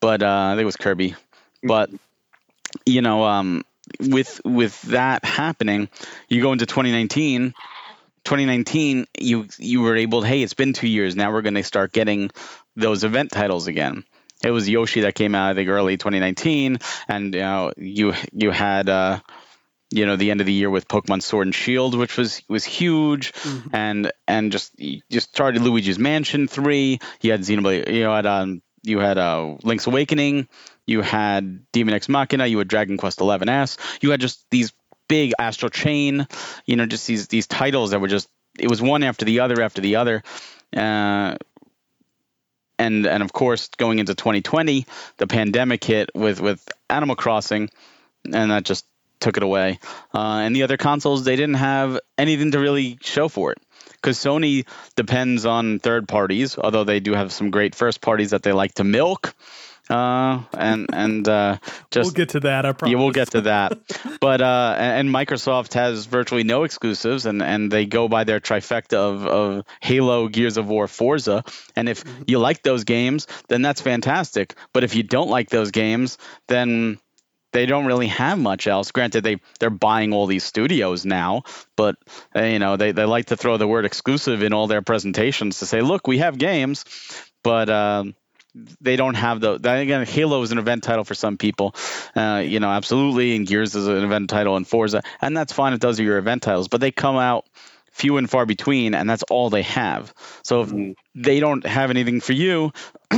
but 0.00 0.22
uh, 0.22 0.50
I 0.50 0.52
think 0.52 0.62
it 0.62 0.66
was 0.66 0.76
Kirby. 0.76 1.14
But 1.62 1.90
you 2.84 3.02
know, 3.02 3.24
um, 3.24 3.64
with 4.00 4.40
with 4.44 4.80
that 4.82 5.24
happening, 5.24 5.88
you 6.28 6.40
go 6.40 6.52
into 6.52 6.66
2019. 6.66 7.54
2019, 8.24 9.06
you 9.20 9.46
you 9.56 9.82
were 9.82 9.94
able. 9.94 10.22
To, 10.22 10.26
hey, 10.26 10.42
it's 10.42 10.54
been 10.54 10.72
two 10.72 10.88
years 10.88 11.14
now. 11.14 11.32
We're 11.32 11.42
going 11.42 11.54
to 11.54 11.62
start 11.62 11.92
getting 11.92 12.30
those 12.74 13.04
event 13.04 13.30
titles 13.30 13.68
again. 13.68 14.04
It 14.44 14.50
was 14.50 14.68
Yoshi 14.68 15.00
that 15.02 15.14
came 15.14 15.34
out, 15.34 15.50
I 15.50 15.54
think, 15.54 15.68
early 15.68 15.96
2019, 15.96 16.78
and 17.08 17.34
you 17.34 17.40
know, 17.40 17.72
you 17.76 18.14
you 18.32 18.50
had. 18.50 18.88
Uh, 18.88 19.20
you 19.90 20.04
know 20.04 20.16
the 20.16 20.32
end 20.32 20.40
of 20.40 20.46
the 20.46 20.52
year 20.52 20.68
with 20.68 20.88
Pokemon 20.88 21.22
Sword 21.22 21.46
and 21.46 21.54
Shield, 21.54 21.96
which 21.96 22.16
was 22.16 22.42
was 22.48 22.64
huge, 22.64 23.32
mm-hmm. 23.32 23.74
and 23.74 24.12
and 24.26 24.50
just 24.50 24.74
just 25.10 25.28
started 25.28 25.62
Luigi's 25.62 25.98
Mansion 25.98 26.48
three. 26.48 26.98
You 27.20 27.30
had 27.30 27.42
Xenoblade, 27.42 27.92
you 27.92 28.04
had 28.04 28.26
um, 28.26 28.62
you 28.82 28.98
had 28.98 29.16
uh, 29.16 29.56
Link's 29.62 29.86
Awakening, 29.86 30.48
you 30.86 31.02
had 31.02 31.70
Daemon 31.72 31.94
X 31.94 32.08
Machina, 32.08 32.46
you 32.46 32.58
had 32.58 32.68
Dragon 32.68 32.96
Quest 32.96 33.20
Eleven 33.20 33.48
S, 33.48 33.78
you 34.00 34.10
had 34.10 34.20
just 34.20 34.44
these 34.50 34.72
big 35.08 35.32
Astral 35.38 35.70
Chain, 35.70 36.26
you 36.66 36.76
know, 36.76 36.86
just 36.86 37.06
these 37.06 37.28
these 37.28 37.46
titles 37.46 37.90
that 37.90 38.00
were 38.00 38.08
just 38.08 38.28
it 38.58 38.68
was 38.68 38.82
one 38.82 39.02
after 39.02 39.24
the 39.24 39.40
other 39.40 39.62
after 39.62 39.80
the 39.80 39.96
other. 39.96 40.22
Uh, 40.76 41.36
and 42.78 43.06
and 43.06 43.22
of 43.22 43.32
course, 43.32 43.68
going 43.76 43.98
into 43.98 44.14
2020, 44.14 44.86
the 45.16 45.26
pandemic 45.26 45.84
hit 45.84 46.10
with 46.14 46.40
with 46.40 46.66
Animal 46.90 47.16
Crossing, 47.16 47.70
and 48.24 48.50
that 48.50 48.64
just 48.64 48.86
took 49.20 49.36
it 49.36 49.42
away. 49.42 49.78
Uh, 50.14 50.40
and 50.44 50.54
the 50.54 50.62
other 50.62 50.76
consoles, 50.76 51.24
they 51.24 51.36
didn't 51.36 51.54
have 51.54 51.98
anything 52.18 52.50
to 52.52 52.58
really 52.58 52.98
show 53.00 53.28
for 53.28 53.52
it 53.52 53.58
because 53.92 54.18
Sony 54.18 54.66
depends 54.94 55.46
on 55.46 55.78
third 55.78 56.06
parties, 56.06 56.58
although 56.58 56.84
they 56.84 57.00
do 57.00 57.12
have 57.14 57.32
some 57.32 57.50
great 57.50 57.74
first 57.74 58.00
parties 58.00 58.30
that 58.30 58.42
they 58.42 58.52
like 58.52 58.74
to 58.74 58.84
milk. 58.84 59.34
Uh, 59.88 60.42
and 60.52 60.88
and 60.92 61.28
uh, 61.28 61.58
just 61.90 62.06
we'll 62.06 62.14
get 62.14 62.30
to 62.30 62.40
that. 62.40 62.66
I 62.66 62.72
promise. 62.72 62.92
Yeah, 62.92 62.98
we'll 62.98 63.12
get 63.12 63.30
to 63.30 63.42
that. 63.42 63.78
but 64.20 64.40
uh, 64.40 64.74
and, 64.78 65.08
and 65.08 65.14
Microsoft 65.14 65.74
has 65.74 66.06
virtually 66.06 66.42
no 66.42 66.64
exclusives, 66.64 67.24
and, 67.24 67.40
and 67.40 67.70
they 67.70 67.86
go 67.86 68.08
by 68.08 68.24
their 68.24 68.40
trifecta 68.40 68.94
of, 68.94 69.26
of 69.26 69.64
Halo, 69.80 70.28
Gears 70.28 70.56
of 70.56 70.68
War, 70.68 70.88
Forza. 70.88 71.44
And 71.76 71.88
if 71.88 72.02
mm-hmm. 72.02 72.24
you 72.26 72.38
like 72.40 72.62
those 72.62 72.82
games, 72.82 73.28
then 73.48 73.62
that's 73.62 73.80
fantastic. 73.80 74.54
But 74.72 74.82
if 74.82 74.96
you 74.96 75.04
don't 75.04 75.30
like 75.30 75.50
those 75.50 75.70
games, 75.70 76.18
then 76.48 76.98
they 77.52 77.64
don't 77.64 77.86
really 77.86 78.08
have 78.08 78.38
much 78.38 78.66
else. 78.66 78.90
Granted, 78.90 79.22
they 79.22 79.40
they're 79.60 79.70
buying 79.70 80.12
all 80.12 80.26
these 80.26 80.44
studios 80.44 81.06
now, 81.06 81.44
but 81.76 81.96
uh, 82.34 82.42
you 82.42 82.58
know 82.58 82.76
they, 82.76 82.90
they 82.90 83.04
like 83.04 83.26
to 83.26 83.36
throw 83.36 83.56
the 83.56 83.68
word 83.68 83.84
exclusive 83.84 84.42
in 84.42 84.52
all 84.52 84.66
their 84.66 84.82
presentations 84.82 85.60
to 85.60 85.66
say, 85.66 85.80
look, 85.80 86.08
we 86.08 86.18
have 86.18 86.38
games, 86.38 86.84
but. 87.44 87.70
Um, 87.70 88.14
they 88.80 88.96
don't 88.96 89.14
have 89.14 89.40
the 89.40 89.54
again 89.54 90.06
halo 90.06 90.42
is 90.42 90.52
an 90.52 90.58
event 90.58 90.82
title 90.82 91.04
for 91.04 91.14
some 91.14 91.36
people 91.36 91.74
uh, 92.14 92.42
you 92.44 92.60
know 92.60 92.70
absolutely 92.70 93.36
and 93.36 93.46
gears 93.46 93.74
is 93.74 93.86
an 93.86 94.02
event 94.02 94.30
title 94.30 94.56
and 94.56 94.66
forza 94.66 95.02
and 95.20 95.36
that's 95.36 95.52
fine 95.52 95.72
if 95.72 95.80
those 95.80 96.00
are 96.00 96.04
your 96.04 96.18
event 96.18 96.42
titles 96.42 96.68
but 96.68 96.80
they 96.80 96.90
come 96.90 97.16
out 97.16 97.46
few 97.92 98.18
and 98.18 98.28
far 98.28 98.44
between 98.44 98.94
and 98.94 99.08
that's 99.08 99.22
all 99.24 99.50
they 99.50 99.62
have 99.62 100.12
so 100.42 100.62
if 100.62 100.68
mm-hmm. 100.68 100.92
they 101.14 101.40
don't 101.40 101.66
have 101.66 101.90
anything 101.90 102.20
for 102.20 102.32
you 102.32 102.72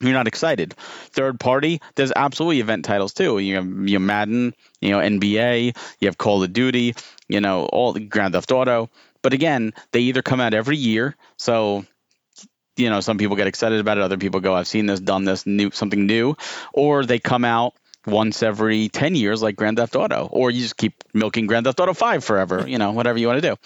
you're 0.00 0.12
not 0.12 0.28
excited. 0.28 0.74
Third 0.74 1.40
party, 1.40 1.80
there's 1.96 2.12
absolutely 2.14 2.60
event 2.60 2.84
titles 2.84 3.12
too. 3.12 3.38
You 3.38 3.56
have, 3.56 3.66
you 3.66 3.94
have 3.94 4.02
Madden, 4.02 4.54
you 4.80 4.90
know 4.90 4.98
NBA, 4.98 5.76
you 6.00 6.08
have 6.08 6.18
Call 6.18 6.42
of 6.42 6.52
Duty, 6.52 6.94
you 7.28 7.40
know 7.40 7.66
all 7.66 7.92
the 7.92 8.00
Grand 8.00 8.34
Theft 8.34 8.52
Auto. 8.52 8.90
But 9.22 9.32
again, 9.32 9.72
they 9.92 10.00
either 10.00 10.22
come 10.22 10.40
out 10.40 10.54
every 10.54 10.76
year, 10.76 11.16
so 11.36 11.84
you 12.78 12.90
know 12.90 13.00
some 13.00 13.18
people 13.18 13.36
get 13.36 13.46
excited 13.46 13.80
about 13.80 13.98
it, 13.98 14.04
other 14.04 14.18
people 14.18 14.40
go, 14.40 14.54
"I've 14.54 14.68
seen 14.68 14.86
this, 14.86 15.00
done 15.00 15.24
this, 15.24 15.46
new 15.46 15.70
something 15.70 16.06
new," 16.06 16.36
or 16.72 17.04
they 17.04 17.18
come 17.18 17.44
out 17.44 17.74
once 18.08 18.42
every 18.42 18.88
10 18.88 19.14
years 19.14 19.42
like 19.42 19.56
Grand 19.56 19.76
Theft 19.76 19.94
Auto 19.96 20.28
or 20.30 20.50
you 20.50 20.62
just 20.62 20.76
keep 20.76 21.04
milking 21.12 21.46
Grand 21.46 21.66
Theft 21.66 21.78
Auto 21.80 21.92
5 21.92 22.24
forever, 22.24 22.64
you 22.66 22.78
know, 22.78 22.92
whatever 22.92 23.18
you 23.18 23.26
want 23.26 23.42
to 23.42 23.50
do. 23.50 23.56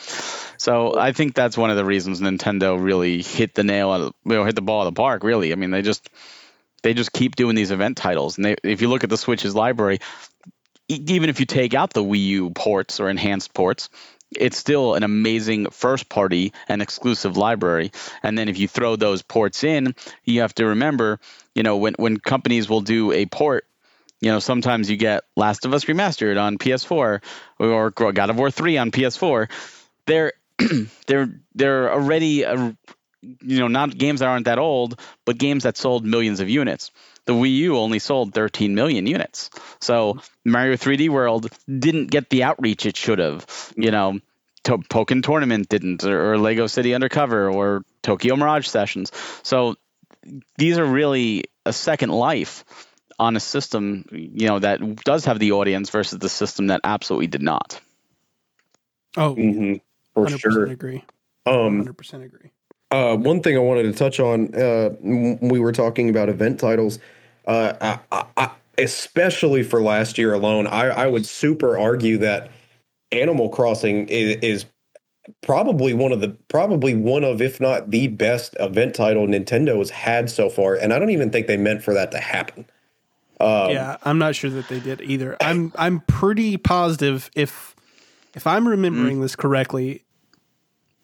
So 0.58 0.98
I 0.98 1.12
think 1.12 1.34
that's 1.34 1.56
one 1.56 1.70
of 1.70 1.76
the 1.76 1.84
reasons 1.84 2.20
Nintendo 2.20 2.82
really 2.82 3.22
hit 3.22 3.54
the 3.54 3.64
nail, 3.64 3.96
you 3.98 4.12
know, 4.24 4.44
hit 4.44 4.54
the 4.54 4.62
ball 4.62 4.86
of 4.86 4.94
the 4.94 4.98
park. 4.98 5.22
Really, 5.24 5.52
I 5.52 5.56
mean, 5.56 5.70
they 5.70 5.82
just 5.82 6.08
they 6.82 6.94
just 6.94 7.12
keep 7.12 7.36
doing 7.36 7.54
these 7.54 7.70
event 7.70 7.96
titles, 7.96 8.36
and 8.36 8.44
they, 8.44 8.56
if 8.64 8.82
you 8.82 8.88
look 8.88 9.04
at 9.04 9.10
the 9.10 9.16
Switch's 9.16 9.54
library, 9.54 10.00
even 10.88 11.30
if 11.30 11.40
you 11.40 11.46
take 11.46 11.74
out 11.74 11.92
the 11.92 12.02
Wii 12.02 12.24
U 12.26 12.50
ports 12.50 13.00
or 13.00 13.08
enhanced 13.08 13.54
ports, 13.54 13.88
it's 14.38 14.56
still 14.56 14.94
an 14.94 15.02
amazing 15.02 15.70
first 15.70 16.08
party 16.08 16.52
and 16.68 16.82
exclusive 16.82 17.36
library. 17.36 17.92
And 18.22 18.36
then 18.36 18.48
if 18.48 18.58
you 18.58 18.68
throw 18.68 18.96
those 18.96 19.22
ports 19.22 19.64
in, 19.64 19.94
you 20.24 20.40
have 20.40 20.54
to 20.56 20.66
remember, 20.66 21.20
you 21.54 21.62
know, 21.62 21.76
when 21.76 21.94
when 21.94 22.18
companies 22.18 22.68
will 22.68 22.80
do 22.80 23.12
a 23.12 23.26
port 23.26 23.66
you 24.22 24.30
know, 24.30 24.38
sometimes 24.38 24.88
you 24.88 24.96
get 24.96 25.24
Last 25.36 25.66
of 25.66 25.74
Us 25.74 25.84
remastered 25.86 26.40
on 26.40 26.56
PS4 26.56 27.20
or 27.58 27.90
God 27.90 28.30
of 28.30 28.38
War 28.38 28.52
3 28.52 28.78
on 28.78 28.92
PS4. 28.92 29.50
They're 30.06 30.32
they're 31.08 31.28
they're 31.56 31.92
already 31.92 32.44
uh, 32.44 32.72
you 33.20 33.58
know 33.58 33.66
not 33.66 33.98
games 33.98 34.20
that 34.20 34.28
aren't 34.28 34.44
that 34.44 34.60
old, 34.60 35.00
but 35.24 35.38
games 35.38 35.64
that 35.64 35.76
sold 35.76 36.06
millions 36.06 36.38
of 36.38 36.48
units. 36.48 36.92
The 37.24 37.34
Wii 37.34 37.54
U 37.56 37.78
only 37.78 37.98
sold 37.98 38.34
13 38.34 38.74
million 38.74 39.06
units. 39.06 39.50
So 39.80 40.18
Mario 40.44 40.76
3D 40.76 41.08
World 41.08 41.48
didn't 41.68 42.10
get 42.10 42.30
the 42.30 42.44
outreach 42.44 42.84
it 42.86 42.96
should 42.96 43.18
have. 43.20 43.46
You 43.76 43.90
know, 43.90 44.18
to- 44.64 44.78
Pokken 44.78 45.22
Tournament 45.22 45.68
didn't, 45.68 46.04
or, 46.04 46.32
or 46.32 46.38
Lego 46.38 46.66
City 46.66 46.94
Undercover, 46.94 47.48
or 47.50 47.84
Tokyo 48.02 48.36
Mirage 48.36 48.66
Sessions. 48.66 49.12
So 49.42 49.76
these 50.56 50.78
are 50.78 50.84
really 50.84 51.44
a 51.64 51.72
second 51.72 52.10
life 52.10 52.64
on 53.18 53.36
a 53.36 53.40
system, 53.40 54.04
you 54.10 54.48
know, 54.48 54.58
that 54.58 54.80
does 55.04 55.26
have 55.26 55.38
the 55.38 55.52
audience 55.52 55.90
versus 55.90 56.18
the 56.18 56.28
system 56.28 56.68
that 56.68 56.80
absolutely 56.82 57.28
did 57.28 57.42
not. 57.42 57.80
Oh, 59.16 59.34
hmm 59.34 59.74
for 60.14 60.26
100% 60.26 60.38
sure. 60.38 60.66
agree. 60.66 61.04
Um, 61.46 61.84
100% 61.84 62.24
agree. 62.24 62.50
Uh, 62.92 63.16
one 63.16 63.40
thing 63.40 63.56
I 63.56 63.60
wanted 63.60 63.84
to 63.84 63.92
touch 63.92 64.20
on, 64.20 64.54
uh, 64.54 64.90
we 65.00 65.58
were 65.58 65.72
talking 65.72 66.10
about 66.10 66.28
event 66.28 66.60
titles, 66.60 66.98
uh, 67.46 67.72
I, 67.80 67.98
I, 68.12 68.24
I, 68.36 68.50
especially 68.76 69.62
for 69.62 69.80
last 69.80 70.18
year 70.18 70.34
alone. 70.34 70.66
I, 70.66 70.88
I 70.88 71.06
would 71.06 71.24
super 71.24 71.78
argue 71.78 72.18
that 72.18 72.50
Animal 73.10 73.48
Crossing 73.48 74.08
is, 74.08 74.36
is 74.42 74.66
probably 75.40 75.94
one 75.94 76.12
of 76.12 76.20
the 76.20 76.28
probably 76.48 76.94
one 76.94 77.24
of 77.24 77.40
if 77.40 77.60
not 77.60 77.90
the 77.90 78.08
best 78.08 78.56
event 78.60 78.94
title 78.94 79.26
Nintendo 79.26 79.78
has 79.78 79.90
had 79.90 80.30
so 80.30 80.50
far, 80.50 80.74
and 80.74 80.92
I 80.92 80.98
don't 80.98 81.10
even 81.10 81.30
think 81.30 81.46
they 81.46 81.56
meant 81.56 81.82
for 81.82 81.94
that 81.94 82.10
to 82.12 82.18
happen. 82.18 82.66
Um, 83.40 83.70
yeah, 83.70 83.96
I'm 84.02 84.18
not 84.18 84.34
sure 84.34 84.50
that 84.50 84.68
they 84.68 84.80
did 84.80 85.00
either. 85.00 85.36
I'm 85.40 85.72
I'm 85.76 86.00
pretty 86.00 86.58
positive 86.58 87.30
if 87.34 87.74
if 88.34 88.46
I'm 88.46 88.68
remembering 88.68 89.18
Mm. 89.18 89.22
this 89.22 89.36
correctly, 89.36 90.04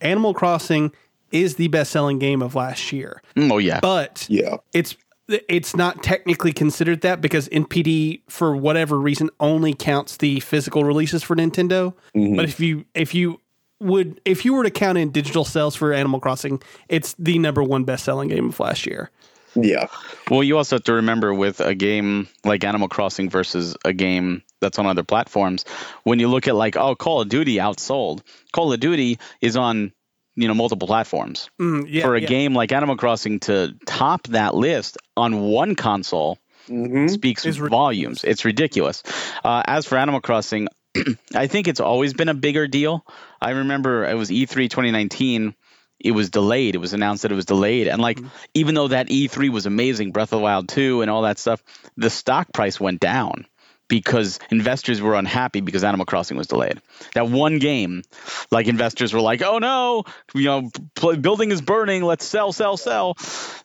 Animal 0.01 0.35
Crossing 0.35 0.93
is 1.33 1.57
the 1.57 1.69
best 1.69 1.91
selling 1.91 2.19
game 2.19 2.43
of 2.43 2.55
last 2.55 2.93
year. 2.93 3.23
Mm, 3.37 3.53
Oh 3.53 3.59
yeah, 3.59 3.81
But 3.81 4.27
yeah, 4.29 4.57
it's 4.73 4.97
it's 5.29 5.77
not 5.77 6.03
technically 6.03 6.53
considered 6.53 7.03
that 7.03 7.21
because 7.21 7.49
NPD 7.51 8.23
for 8.29 8.57
whatever 8.57 8.99
reason 8.99 9.29
only 9.41 9.75
counts 9.75 10.17
the 10.17 10.41
physical 10.41 10.85
releases 10.85 11.23
for 11.23 11.37
Nintendo. 11.37 11.93
Mhm. 12.17 12.37
But 12.37 12.47
if 12.47 12.61
you 12.61 12.87
if 12.95 13.15
you 13.15 13.41
would 13.81 14.21
if 14.25 14.45
you 14.45 14.55
were 14.55 14.63
to 14.65 14.71
count 14.71 14.97
in 14.99 15.11
digital 15.11 15.45
sales 15.45 15.77
for 15.77 15.93
Animal 15.93 16.19
Crossing, 16.21 16.63
it's 16.89 17.15
the 17.19 17.39
number 17.39 17.63
one 17.63 17.85
best 17.85 18.05
selling 18.05 18.29
game 18.29 18.49
of 18.49 18.59
last 18.59 18.87
year. 18.87 19.11
yeah, 19.55 19.87
Well, 20.31 20.43
you 20.45 20.57
also 20.57 20.77
have 20.77 20.85
to 20.85 20.93
remember 20.95 21.35
with 21.35 21.61
a 21.61 21.75
game 21.75 22.29
like 22.45 22.65
Animal 22.65 22.89
Crossing 22.89 23.29
versus 23.31 23.77
a 23.85 23.93
game 23.93 24.43
that's 24.61 24.79
on 24.79 24.87
other 24.87 25.03
platforms, 25.03 25.65
when 26.05 26.19
you 26.21 26.29
look 26.29 26.47
at 26.49 26.55
like, 26.55 26.77
oh, 26.77 26.95
Call 26.95 27.21
of 27.23 27.29
Duty 27.29 27.57
outsold. 27.57 28.21
Call 28.53 28.73
of 28.73 28.79
Duty 28.81 29.19
is 29.41 29.57
on, 29.57 29.93
you 30.41 30.49
know, 30.49 30.55
multiple 30.55 30.87
platforms. 30.87 31.51
Mm, 31.61 31.87
yeah, 31.89 32.03
For 32.03 32.15
a 32.15 32.21
yeah. 32.21 32.29
game 32.29 32.55
like 32.55 32.73
Animal 32.73 32.97
Crossing 32.97 33.41
to 33.41 33.75
top 33.87 34.27
that 34.29 34.55
list 34.55 34.97
on 35.17 35.41
one 35.41 35.75
console 35.75 36.39
hmm 36.67 37.07
speaks 37.09 37.45
It's 37.47 37.59
ridiculous. 37.59 37.71
volumes. 37.71 38.25
It's 38.25 38.45
ridiculous. 38.45 39.03
Uh, 39.43 39.63
as 39.67 39.87
for 39.87 39.97
Animal 39.99 40.21
Crossing, 40.21 40.69
I 41.35 41.47
think 41.47 41.67
it's 41.67 41.81
always 41.81 42.13
been 42.15 42.29
a 42.29 42.35
bigger 42.35 42.67
deal. 42.69 43.05
I 43.41 43.51
remember 43.51 44.05
it 44.05 44.15
was 44.15 44.31
E 44.31 44.47
E3 44.47 44.69
2019. 44.71 45.55
It 46.01 46.13
was 46.13 46.31
delayed. 46.31 46.75
It 46.77 46.79
was 46.79 46.93
announced 46.93 47.23
that 47.23 47.33
it 47.33 47.35
was 47.35 47.47
delayed. 47.47 47.89
And 47.89 48.01
like, 48.01 48.21
even 48.55 48.75
though 48.77 48.89
that 48.89 49.09
E3 49.09 49.51
was 49.51 49.67
amazing, 49.67 50.13
Breath 50.13 50.33
of 50.33 50.39
the 50.39 50.43
Wild 50.45 50.69
2 50.69 51.03
and 51.03 51.11
all 51.11 51.23
that 51.23 51.39
stuff, 51.39 51.63
the 51.97 52.11
stock 52.11 52.53
price 52.53 52.79
went 52.79 53.01
down 53.01 53.47
because 53.89 54.39
investors 54.51 55.01
were 55.01 55.15
unhappy 55.15 55.61
because 55.61 55.83
Animal 55.83 56.07
Crossing 56.07 56.37
was 56.37 56.47
delayed. 56.47 56.81
That 57.15 57.29
one 57.29 57.59
game, 57.59 58.03
like 58.51 58.69
investors 58.69 59.13
were 59.13 59.21
like, 59.21 59.43
"Oh 59.43 59.59
no, 59.59 60.05
you 60.35 60.45
know, 60.45 60.71
pl- 60.95 61.17
building 61.17 61.51
is 61.51 61.61
burning. 61.61 62.05
Let's 62.05 62.25
sell, 62.25 62.53
sell, 62.53 62.77
sell," 62.77 63.17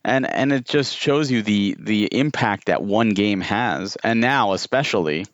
and 0.04 0.26
and 0.26 0.52
it 0.52 0.66
just 0.66 0.96
shows 0.96 1.30
you 1.30 1.44
the 1.44 1.76
the 1.80 2.06
impact 2.06 2.68
that 2.68 2.82
one 2.82 3.10
game 3.10 3.42
has. 3.42 3.98
And 4.04 4.22
now, 4.22 4.54
especially, 4.54 5.26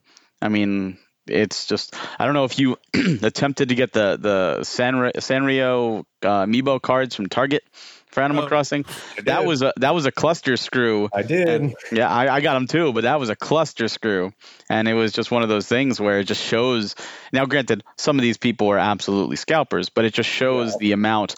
I 0.42 0.50
mean, 0.50 0.98
it's 1.28 1.66
just 1.66 1.96
I 2.18 2.26
don't 2.26 2.34
know 2.34 2.46
if 2.46 2.60
you 2.60 2.78
attempted 3.22 3.70
to 3.70 3.76
get 3.76 3.94
the 3.94 4.18
the 4.20 4.58
Sanrio, 4.62 5.14
Sanrio 5.18 6.06
uh, 6.24 6.46
amiibo 6.46 6.82
cards 6.82 7.16
from 7.16 7.28
Target 7.28 7.64
for 8.10 8.22
Animal 8.22 8.44
Oh, 8.46 8.48
Crossing. 8.48 8.86
That 9.26 9.46
was 9.46 9.62
a 9.62 9.74
that 9.78 9.94
was 9.96 10.06
a 10.06 10.12
cluster 10.12 10.58
screw. 10.58 11.10
I 11.14 11.22
did. 11.24 11.74
Yeah, 11.92 12.10
I, 12.10 12.36
I 12.36 12.42
got 12.42 12.54
them 12.56 12.68
too, 12.68 12.92
but 12.94 13.04
that 13.04 13.20
was 13.20 13.30
a 13.30 13.36
cluster 13.36 13.88
screw, 13.88 14.32
and 14.70 14.88
it 14.88 14.94
was 14.94 15.12
just 15.12 15.32
one 15.32 15.44
of 15.44 15.50
those 15.50 15.68
things 15.68 16.00
where 16.00 16.20
it 16.20 16.26
just 16.26 16.44
shows. 16.44 16.96
Now, 17.34 17.46
granted, 17.46 17.84
some 17.98 18.18
of 18.18 18.24
these 18.24 18.38
people 18.38 18.70
are 18.72 18.78
absolutely 18.80 19.36
scalpers, 19.36 19.90
but 19.90 20.06
it 20.06 20.14
just 20.14 20.30
shows 20.30 20.72
Yeah. 20.72 20.78
the 20.80 20.92
amount. 20.94 21.36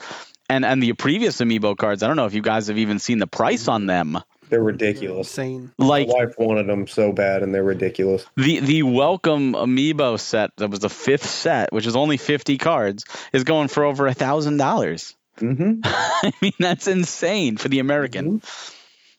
And 0.50 0.66
and 0.66 0.82
the 0.84 0.94
previous 0.94 1.40
amiibo 1.40 1.78
cards, 1.78 2.04
I 2.04 2.08
don't 2.08 2.18
know 2.18 2.26
if 2.26 2.34
you 2.34 2.42
guys 2.42 2.68
have 2.68 2.78
even 2.78 3.00
seen 3.00 3.20
the 3.20 3.28
price 3.28 3.68
on 3.68 3.86
them. 3.86 4.20
They're 4.50 4.62
ridiculous. 4.62 5.30
Insane. 5.30 5.72
Like 5.78 6.10
My 6.10 6.14
wife 6.26 6.34
wanted 6.38 6.68
them 6.68 6.86
so 6.86 7.14
bad, 7.14 7.42
and 7.42 7.56
they're 7.56 7.64
ridiculous. 7.64 8.26
the 8.36 8.60
the 8.60 8.84
welcome 8.84 9.54
amiibo 9.54 10.20
set 10.20 10.52
that 10.58 10.70
was 10.70 10.80
the 10.82 10.90
fifth 10.90 11.26
set, 11.26 11.72
which 11.72 11.86
is 11.86 11.96
only 11.96 12.18
fifty 12.18 12.58
cards, 12.58 13.06
is 13.32 13.46
going 13.46 13.70
for 13.70 13.86
over 13.86 14.08
a 14.08 14.14
thousand 14.14 14.58
dollars. 14.58 15.16
Hmm 15.40 15.80
I 15.84 16.34
mean, 16.42 16.54
that's 16.60 16.88
insane 16.88 17.58
for 17.58 17.70
the 17.70 17.80
American. 17.80 18.42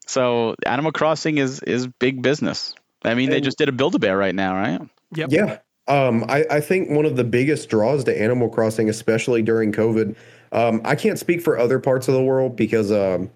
So 0.07 0.55
Animal 0.67 0.93
Crossing 0.93 1.39
is 1.39 1.61
is 1.61 1.87
big 1.87 2.23
business. 2.23 2.75
I 3.05 3.15
mean, 3.15 3.31
they 3.31 3.41
just 3.41 3.59
did 3.59 3.69
a 3.69 3.73
Build 3.73 3.95
a 3.95 3.99
Bear 3.99 4.17
right 4.17 4.35
now, 4.35 4.55
right? 4.55 4.81
Yep. 5.15 5.33
Yeah. 5.33 5.59
Um, 5.89 6.25
I, 6.29 6.45
I 6.51 6.61
think 6.61 6.91
one 6.91 7.05
of 7.05 7.17
the 7.17 7.25
biggest 7.25 7.69
draws 7.69 8.05
to 8.05 8.21
Animal 8.21 8.49
Crossing, 8.49 8.89
especially 8.89 9.43
during 9.43 9.73
COVID, 9.73 10.15
um, 10.53 10.81
I 10.85 10.95
can't 10.95 11.19
speak 11.19 11.41
for 11.41 11.59
other 11.59 11.81
parts 11.81 12.07
of 12.07 12.15
the 12.15 12.23
world 12.23 12.55
because, 12.55 12.93
um, 12.93 13.31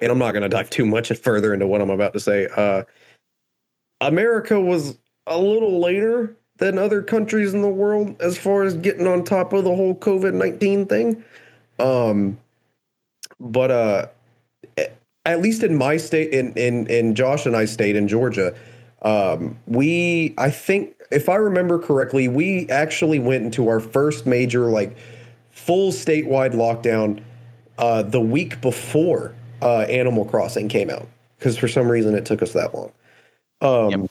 and 0.00 0.12
I'm 0.12 0.18
not 0.18 0.32
going 0.32 0.42
to 0.42 0.48
dive 0.48 0.68
too 0.68 0.84
much 0.84 1.10
further 1.22 1.54
into 1.54 1.66
what 1.66 1.80
I'm 1.80 1.90
about 1.90 2.12
to 2.12 2.20
say. 2.20 2.48
Uh, 2.54 2.82
America 4.00 4.60
was 4.60 4.98
a 5.26 5.38
little 5.38 5.80
later 5.80 6.36
than 6.58 6.78
other 6.78 7.02
countries 7.02 7.54
in 7.54 7.62
the 7.62 7.68
world 7.68 8.20
as 8.20 8.36
far 8.36 8.64
as 8.64 8.74
getting 8.74 9.06
on 9.06 9.24
top 9.24 9.52
of 9.52 9.64
the 9.64 9.74
whole 9.74 9.94
COVID 9.94 10.34
19 10.34 10.86
thing. 10.86 11.24
Um, 11.78 12.38
but 13.40 13.70
uh, 13.70 14.06
at 15.24 15.40
least 15.40 15.62
in 15.62 15.76
my 15.76 15.96
state, 15.96 16.32
in, 16.32 16.52
in, 16.54 16.86
in 16.86 17.14
Josh 17.14 17.46
and 17.46 17.56
I 17.56 17.64
state 17.64 17.96
in 17.96 18.08
Georgia, 18.08 18.54
um, 19.02 19.58
we, 19.66 20.34
I 20.38 20.50
think, 20.50 20.94
if 21.10 21.28
I 21.28 21.36
remember 21.36 21.78
correctly, 21.78 22.28
we 22.28 22.68
actually 22.68 23.18
went 23.18 23.44
into 23.44 23.68
our 23.68 23.80
first 23.80 24.26
major, 24.26 24.70
like, 24.70 24.96
full 25.50 25.92
statewide 25.92 26.54
lockdown 26.54 27.22
uh, 27.78 28.02
the 28.02 28.20
week 28.20 28.60
before 28.60 29.34
uh, 29.60 29.80
Animal 29.82 30.24
Crossing 30.24 30.68
came 30.68 30.90
out 30.90 31.08
because 31.38 31.56
for 31.56 31.68
some 31.68 31.90
reason 31.90 32.14
it 32.14 32.24
took 32.24 32.42
us 32.42 32.52
that 32.52 32.74
long. 32.74 32.92
Um, 33.60 34.08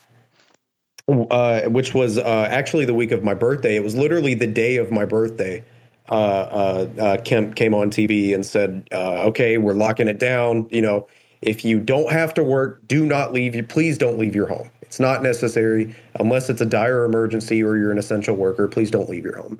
uh, 1.08 1.62
which 1.64 1.94
was 1.94 2.18
uh, 2.18 2.48
actually 2.50 2.86
the 2.86 2.94
week 2.94 3.12
of 3.12 3.24
my 3.24 3.34
birthday. 3.34 3.76
It 3.76 3.84
was 3.84 3.96
literally 3.96 4.34
the 4.34 4.48
day 4.48 4.78
of 4.78 4.92
my 4.92 5.06
birthday. 5.06 5.64
Uh, 6.12 6.16
uh, 6.16 7.02
uh, 7.02 7.18
Kemp 7.24 7.56
came 7.56 7.76
on 7.76 7.92
TV 7.92 8.36
and 8.36 8.46
said, 8.46 8.88
uh, 8.94 9.24
"Okay, 9.28 9.58
we're 9.60 9.74
locking 9.74 10.10
it 10.10 10.20
down. 10.20 10.68
You 10.72 10.84
know, 10.84 11.08
if 11.42 11.66
you 11.66 11.80
don't 11.82 12.12
have 12.12 12.34
to 12.36 12.44
work, 12.46 12.82
do 12.88 13.06
not 13.06 13.34
leave. 13.34 13.56
You 13.56 13.64
please 13.64 13.98
don't 13.98 14.20
leave 14.20 14.36
your 14.36 14.48
home. 14.48 14.72
It's 14.84 15.00
not 15.02 15.24
necessary 15.24 15.96
unless 16.20 16.50
it's 16.50 16.62
a 16.62 16.68
dire 16.68 17.06
emergency 17.06 17.64
or 17.64 17.78
you're 17.78 17.92
an 17.94 18.00
essential 18.00 18.36
worker. 18.38 18.68
Please 18.70 18.92
don't 18.92 19.10
leave 19.10 19.26
your 19.26 19.38
home." 19.38 19.60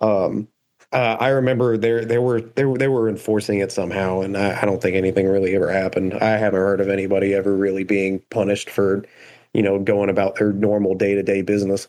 Um, 0.00 0.48
uh, 0.92 1.18
I 1.20 1.30
remember 1.30 1.78
there 1.78 2.04
there 2.06 2.22
were 2.22 2.42
they 2.42 2.64
were 2.66 2.78
they 2.78 2.88
were 2.88 3.10
enforcing 3.10 3.60
it 3.60 3.72
somehow, 3.72 4.22
and 4.22 4.38
I, 4.38 4.62
I 4.62 4.66
don't 4.66 4.82
think 4.82 4.96
anything 4.96 5.28
really 5.28 5.56
ever 5.56 5.70
happened. 5.72 6.14
I 6.14 6.30
haven't 6.38 6.60
heard 6.60 6.80
of 6.82 6.90
anybody 6.90 7.34
ever 7.34 7.54
really 7.56 7.84
being 7.84 8.20
punished 8.30 8.70
for, 8.70 9.04
you 9.54 9.62
know, 9.62 9.80
going 9.80 10.10
about 10.10 10.36
their 10.36 10.52
normal 10.54 10.96
day 10.96 11.14
to 11.14 11.24
day 11.24 11.42
business. 11.42 11.88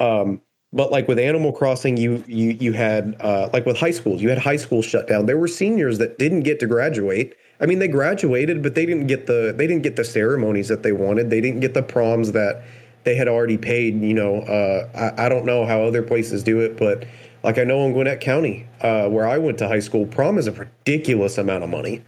Um, 0.00 0.42
but 0.72 0.92
like 0.92 1.08
with 1.08 1.18
Animal 1.18 1.52
Crossing, 1.52 1.96
you 1.96 2.22
you 2.26 2.56
you 2.60 2.72
had 2.72 3.16
uh, 3.20 3.48
like 3.52 3.66
with 3.66 3.76
high 3.76 3.90
schools, 3.90 4.22
you 4.22 4.28
had 4.28 4.38
high 4.38 4.56
school 4.56 4.82
shut 4.82 5.08
down. 5.08 5.26
There 5.26 5.38
were 5.38 5.48
seniors 5.48 5.98
that 5.98 6.18
didn't 6.18 6.40
get 6.40 6.60
to 6.60 6.66
graduate. 6.66 7.36
I 7.60 7.66
mean, 7.66 7.78
they 7.78 7.88
graduated, 7.88 8.62
but 8.62 8.74
they 8.74 8.86
didn't 8.86 9.06
get 9.06 9.26
the 9.26 9.52
they 9.56 9.66
didn't 9.66 9.82
get 9.82 9.96
the 9.96 10.04
ceremonies 10.04 10.68
that 10.68 10.82
they 10.82 10.92
wanted. 10.92 11.30
They 11.30 11.40
didn't 11.40 11.60
get 11.60 11.74
the 11.74 11.82
proms 11.82 12.32
that 12.32 12.62
they 13.04 13.14
had 13.16 13.28
already 13.28 13.58
paid. 13.58 14.00
You 14.00 14.14
know, 14.14 14.40
uh, 14.42 15.12
I, 15.18 15.26
I 15.26 15.28
don't 15.28 15.44
know 15.44 15.66
how 15.66 15.82
other 15.82 16.02
places 16.02 16.42
do 16.42 16.60
it, 16.60 16.76
but 16.76 17.04
like 17.42 17.58
I 17.58 17.64
know 17.64 17.84
in 17.86 17.92
Gwinnett 17.92 18.20
County, 18.20 18.66
uh, 18.80 19.08
where 19.08 19.26
I 19.26 19.38
went 19.38 19.58
to 19.58 19.68
high 19.68 19.80
school, 19.80 20.06
prom 20.06 20.38
is 20.38 20.46
a 20.46 20.52
ridiculous 20.52 21.38
amount 21.38 21.64
of 21.64 21.70
money. 21.70 22.02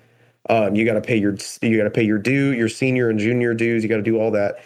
Um, 0.50 0.74
you 0.74 0.84
got 0.84 0.94
to 0.94 1.00
pay 1.00 1.16
your 1.16 1.36
you 1.62 1.76
got 1.76 1.84
to 1.84 1.90
pay 1.90 2.02
your 2.02 2.18
due, 2.18 2.52
your 2.52 2.68
senior 2.68 3.10
and 3.10 3.18
junior 3.18 3.54
dues. 3.54 3.82
You 3.82 3.88
got 3.88 3.96
to 3.96 4.02
do 4.02 4.18
all 4.18 4.30
that, 4.32 4.56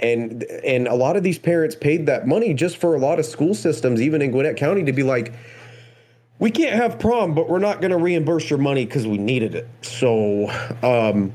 and 0.00 0.42
and 0.64 0.88
a 0.88 0.94
lot 0.94 1.16
of 1.16 1.22
these 1.22 1.38
parents 1.38 1.74
paid 1.74 2.06
that 2.06 2.26
money 2.26 2.54
just 2.54 2.76
for 2.78 2.94
a 2.94 2.98
lot 2.98 3.18
of 3.18 3.26
school 3.26 3.54
systems, 3.54 4.00
even 4.00 4.22
in 4.22 4.30
Gwinnett 4.30 4.56
County, 4.56 4.84
to 4.84 4.92
be 4.92 5.02
like, 5.02 5.32
we 6.38 6.50
can't 6.50 6.74
have 6.74 6.98
prom, 6.98 7.34
but 7.34 7.48
we're 7.48 7.58
not 7.58 7.80
going 7.80 7.90
to 7.90 7.98
reimburse 7.98 8.48
your 8.48 8.58
money 8.58 8.86
because 8.86 9.06
we 9.06 9.18
needed 9.18 9.54
it. 9.54 9.68
So, 9.82 10.48
um, 10.82 11.32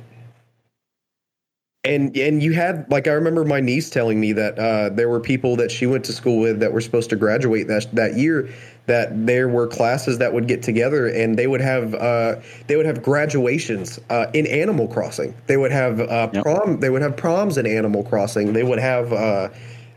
and 1.83 2.17
and 2.17 2.41
you 2.41 2.53
had 2.53 2.89
like 2.89 3.07
I 3.07 3.11
remember 3.11 3.45
my 3.45 3.59
niece 3.59 3.89
telling 3.89 4.19
me 4.19 4.33
that 4.33 4.57
uh, 4.57 4.89
there 4.89 5.07
were 5.07 5.19
people 5.19 5.55
that 5.57 5.69
she 5.71 5.85
went 5.85 6.03
to 6.05 6.13
school 6.13 6.39
with 6.39 6.59
that 6.59 6.73
were 6.73 6.81
supposed 6.81 7.11
to 7.11 7.15
graduate 7.15 7.67
that 7.67 7.93
that 7.93 8.17
year 8.17 8.49
that 8.87 9.25
there 9.25 9.49
were 9.49 9.67
classes 9.67 10.17
that 10.19 10.31
would 10.31 10.47
get 10.47 10.61
together 10.61 11.07
and 11.07 11.37
they 11.37 11.47
would 11.47 11.61
have 11.61 11.93
uh, 11.95 12.35
they 12.67 12.75
would 12.75 12.85
have 12.85 13.01
graduations 13.01 13.99
uh, 14.09 14.27
in 14.33 14.45
Animal 14.47 14.87
Crossing. 14.87 15.33
They 15.47 15.57
would 15.57 15.71
have 15.71 15.99
uh, 15.99 16.29
yep. 16.31 16.43
prom. 16.43 16.79
They 16.79 16.89
would 16.89 17.01
have 17.01 17.17
proms 17.17 17.57
in 17.57 17.65
Animal 17.65 18.03
Crossing. 18.03 18.53
They 18.53 18.63
would 18.63 18.79
have. 18.79 19.13
Uh, 19.13 19.49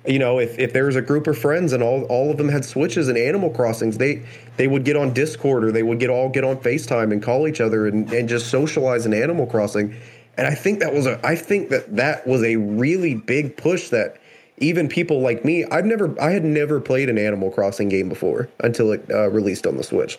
you 0.07 0.19
know, 0.19 0.39
if, 0.39 0.59
if 0.59 0.73
there 0.73 0.87
was 0.87 0.97
a 0.97 1.03
group 1.03 1.27
of 1.27 1.37
friends 1.37 1.75
and 1.75 1.83
all, 1.83 2.05
all 2.05 2.31
of 2.31 2.39
them 2.39 2.49
had 2.49 2.65
switches 2.65 3.09
in 3.09 3.17
Animal 3.19 3.51
Crossings, 3.51 3.99
they 3.99 4.23
they 4.57 4.67
would 4.67 4.85
get 4.85 4.97
on 4.97 5.13
Discord 5.13 5.65
or 5.65 5.73
they 5.73 5.83
would 5.83 5.99
get 5.99 6.09
all 6.09 6.31
get 6.31 6.45
on 6.45 6.57
FaceTime 6.57 7.13
and 7.13 7.23
call 7.23 7.47
each 7.47 7.61
other 7.61 7.87
and, 7.87 8.11
and 8.11 8.27
just 8.27 8.47
socialize 8.47 9.05
in 9.05 9.13
Animal 9.13 9.47
Crossing. 9.47 9.95
And 10.39 10.47
I 10.47 10.55
think 10.55 10.79
that 10.79 10.95
was 10.95 11.07
a 11.07 11.21
I 11.27 11.37
think 11.37 11.69
that 11.71 11.97
that 11.97 12.27
was 12.27 12.43
a 12.43 12.57
really 12.57 13.15
big 13.17 13.57
push 13.59 13.91
that 13.91 14.17
even 14.61 14.89
people 14.89 15.21
like 15.21 15.45
me, 15.45 15.65
I've 15.67 15.85
never, 15.85 16.15
I 16.21 16.31
had 16.31 16.45
never 16.45 16.81
played 16.81 17.09
an 17.09 17.19
Animal 17.19 17.51
Crossing 17.51 17.89
game 17.89 18.09
before 18.09 18.49
until 18.61 18.93
it 18.93 19.05
uh, 19.11 19.29
released 19.31 19.67
on 19.67 19.77
the 19.77 19.83
Switch, 19.83 20.19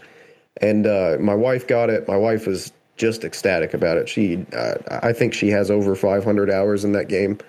and 0.62 0.86
uh, 0.86 1.18
my 1.20 1.36
wife 1.36 1.68
got 1.68 1.90
it. 1.90 2.08
My 2.08 2.18
wife 2.18 2.48
was 2.48 2.72
just 2.98 3.24
ecstatic 3.24 3.74
about 3.74 3.98
it. 3.98 4.10
She, 4.10 4.46
uh, 4.54 4.76
I 4.90 5.14
think 5.14 5.34
she 5.34 5.50
has 5.50 5.72
over 5.72 5.96
500 5.96 6.52
hours 6.52 6.84
in 6.84 6.92
that 6.92 7.08
game. 7.08 7.40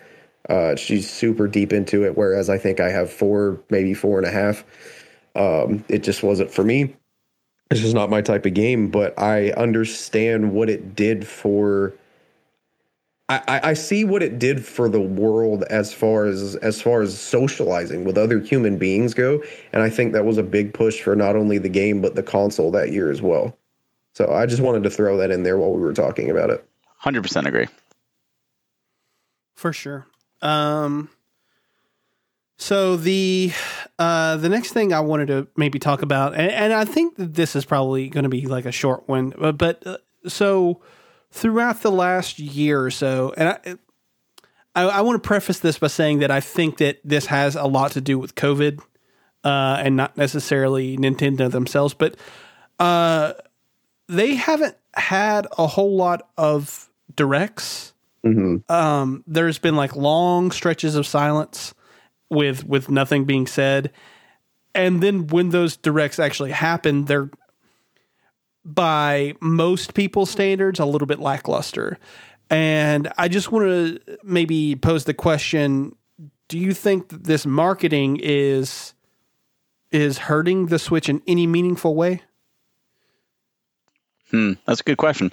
Uh, 0.48 0.76
she's 0.76 1.10
super 1.10 1.46
deep 1.46 1.72
into 1.72 2.04
it, 2.04 2.16
whereas 2.16 2.48
I 2.48 2.56
think 2.56 2.80
I 2.80 2.88
have 2.90 3.10
four, 3.10 3.60
maybe 3.68 3.92
four 3.92 4.18
and 4.18 4.26
a 4.26 4.30
half. 4.30 4.64
Um, 5.34 5.84
it 5.88 6.02
just 6.02 6.22
wasn't 6.22 6.50
for 6.50 6.64
me. 6.64 6.94
It's 7.70 7.80
just 7.80 7.94
not 7.94 8.10
my 8.10 8.20
type 8.20 8.46
of 8.46 8.54
game, 8.54 8.88
but 8.90 9.16
I 9.18 9.50
understand 9.50 10.52
what 10.52 10.68
it 10.68 10.96
did 10.96 11.26
for 11.26 11.92
I, 13.30 13.60
I 13.70 13.74
see 13.74 14.04
what 14.04 14.24
it 14.24 14.40
did 14.40 14.64
for 14.64 14.88
the 14.88 15.00
world 15.00 15.62
as 15.70 15.92
far 15.92 16.24
as 16.24 16.56
as 16.56 16.82
far 16.82 17.00
as 17.00 17.16
socializing 17.16 18.04
with 18.04 18.18
other 18.18 18.40
human 18.40 18.76
beings 18.76 19.14
go, 19.14 19.40
and 19.72 19.82
I 19.82 19.90
think 19.90 20.12
that 20.14 20.24
was 20.24 20.36
a 20.36 20.42
big 20.42 20.74
push 20.74 21.00
for 21.00 21.14
not 21.14 21.36
only 21.36 21.58
the 21.58 21.68
game 21.68 22.02
but 22.02 22.16
the 22.16 22.24
console 22.24 22.72
that 22.72 22.90
year 22.90 23.10
as 23.10 23.22
well. 23.22 23.56
So 24.14 24.32
I 24.32 24.46
just 24.46 24.60
wanted 24.60 24.82
to 24.82 24.90
throw 24.90 25.16
that 25.18 25.30
in 25.30 25.44
there 25.44 25.58
while 25.58 25.72
we 25.72 25.80
were 25.80 25.94
talking 25.94 26.28
about 26.28 26.50
it. 26.50 26.66
Hundred 26.96 27.22
percent 27.22 27.46
agree. 27.46 27.68
For 29.54 29.72
sure. 29.72 30.06
Um, 30.42 31.08
so 32.58 32.96
the 32.96 33.52
uh, 33.98 34.38
the 34.38 34.48
next 34.48 34.72
thing 34.72 34.92
I 34.92 35.00
wanted 35.00 35.28
to 35.28 35.46
maybe 35.56 35.78
talk 35.78 36.02
about, 36.02 36.34
and, 36.34 36.50
and 36.50 36.72
I 36.72 36.84
think 36.84 37.14
that 37.16 37.34
this 37.34 37.54
is 37.54 37.64
probably 37.64 38.08
going 38.08 38.24
to 38.24 38.28
be 38.28 38.46
like 38.46 38.66
a 38.66 38.72
short 38.72 39.08
one, 39.08 39.34
but, 39.38 39.56
but 39.56 39.86
uh, 39.86 39.98
so 40.26 40.82
throughout 41.30 41.82
the 41.82 41.90
last 41.90 42.38
year 42.38 42.82
or 42.82 42.90
so, 42.90 43.32
and 43.36 43.48
I, 43.48 43.76
I, 44.74 44.82
I 44.82 45.00
want 45.00 45.22
to 45.22 45.26
preface 45.26 45.58
this 45.58 45.78
by 45.78 45.88
saying 45.88 46.20
that 46.20 46.30
I 46.30 46.40
think 46.40 46.78
that 46.78 47.00
this 47.04 47.26
has 47.26 47.56
a 47.56 47.64
lot 47.64 47.92
to 47.92 48.00
do 48.00 48.18
with 48.18 48.34
COVID 48.34 48.80
uh, 49.44 49.80
and 49.80 49.96
not 49.96 50.16
necessarily 50.16 50.96
Nintendo 50.96 51.50
themselves, 51.50 51.94
but 51.94 52.16
uh, 52.78 53.34
they 54.08 54.34
haven't 54.34 54.76
had 54.94 55.46
a 55.56 55.66
whole 55.66 55.96
lot 55.96 56.28
of 56.36 56.90
directs. 57.14 57.94
Mm-hmm. 58.24 58.70
Um, 58.70 59.24
there's 59.26 59.58
been 59.58 59.76
like 59.76 59.96
long 59.96 60.50
stretches 60.50 60.94
of 60.94 61.06
silence 61.06 61.74
with 62.28 62.64
with 62.64 62.90
nothing 62.90 63.24
being 63.24 63.46
said, 63.46 63.92
and 64.74 65.02
then 65.02 65.26
when 65.28 65.50
those 65.50 65.76
directs 65.76 66.18
actually 66.18 66.52
happen, 66.52 67.06
they're 67.06 67.30
by 68.64 69.34
most 69.40 69.94
people's 69.94 70.30
standards, 70.30 70.78
a 70.78 70.84
little 70.84 71.06
bit 71.06 71.20
lackluster. 71.20 71.98
And 72.48 73.12
I 73.16 73.28
just 73.28 73.52
want 73.52 73.66
to 73.66 74.18
maybe 74.22 74.76
pose 74.76 75.04
the 75.04 75.14
question 75.14 75.94
do 76.48 76.58
you 76.58 76.74
think 76.74 77.10
that 77.10 77.22
this 77.24 77.46
marketing 77.46 78.18
is 78.20 78.92
is 79.92 80.18
hurting 80.18 80.66
the 80.66 80.80
switch 80.80 81.08
in 81.08 81.22
any 81.26 81.46
meaningful 81.46 81.94
way? 81.94 82.22
Hmm 84.30 84.54
that's 84.66 84.80
a 84.80 84.84
good 84.84 84.98
question. 84.98 85.30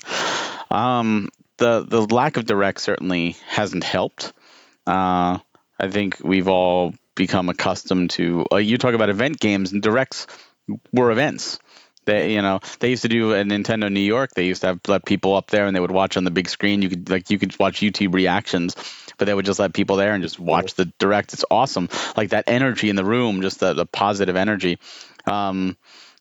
Um, 0.69 1.29
the 1.57 1.83
the 1.87 2.01
lack 2.01 2.37
of 2.37 2.45
direct 2.45 2.81
certainly 2.81 3.35
hasn't 3.47 3.83
helped. 3.83 4.31
Uh, 4.85 5.39
i 5.79 5.87
think 5.89 6.17
we've 6.23 6.47
all 6.47 6.93
become 7.15 7.49
accustomed 7.49 8.09
to 8.11 8.45
uh, 8.51 8.55
you 8.55 8.77
talk 8.77 8.93
about 8.93 9.09
event 9.09 9.39
games 9.39 9.73
and 9.73 9.81
directs 9.81 10.27
were 10.93 11.11
events 11.11 11.59
they, 12.07 12.33
you 12.33 12.41
know, 12.41 12.59
they 12.79 12.89
used 12.89 13.03
to 13.03 13.09
do 13.09 13.33
a 13.33 13.43
Nintendo 13.43 13.91
New 13.91 13.99
York. 13.99 14.31
They 14.33 14.47
used 14.47 14.61
to 14.61 14.67
have 14.67 14.79
let 14.87 15.05
people 15.05 15.35
up 15.35 15.51
there 15.51 15.67
and 15.67 15.75
they 15.75 15.79
would 15.79 15.91
watch 15.91 16.17
on 16.17 16.23
the 16.23 16.31
big 16.31 16.49
screen. 16.49 16.81
You 16.81 16.89
could 16.89 17.09
like 17.09 17.29
you 17.29 17.37
could 17.37 17.57
watch 17.59 17.81
YouTube 17.81 18.15
reactions, 18.15 18.75
but 19.17 19.25
they 19.25 19.33
would 19.33 19.45
just 19.45 19.59
let 19.59 19.73
people 19.73 19.97
there 19.97 20.13
and 20.13 20.23
just 20.23 20.39
watch 20.39 20.73
the 20.73 20.85
direct. 20.97 21.33
It's 21.33 21.45
awesome, 21.51 21.89
like 22.15 22.31
that 22.31 22.45
energy 22.47 22.89
in 22.89 22.95
the 22.95 23.05
room, 23.05 23.41
just 23.41 23.59
the, 23.59 23.73
the 23.73 23.85
positive 23.85 24.35
energy. 24.35 24.79
Um, 25.25 25.77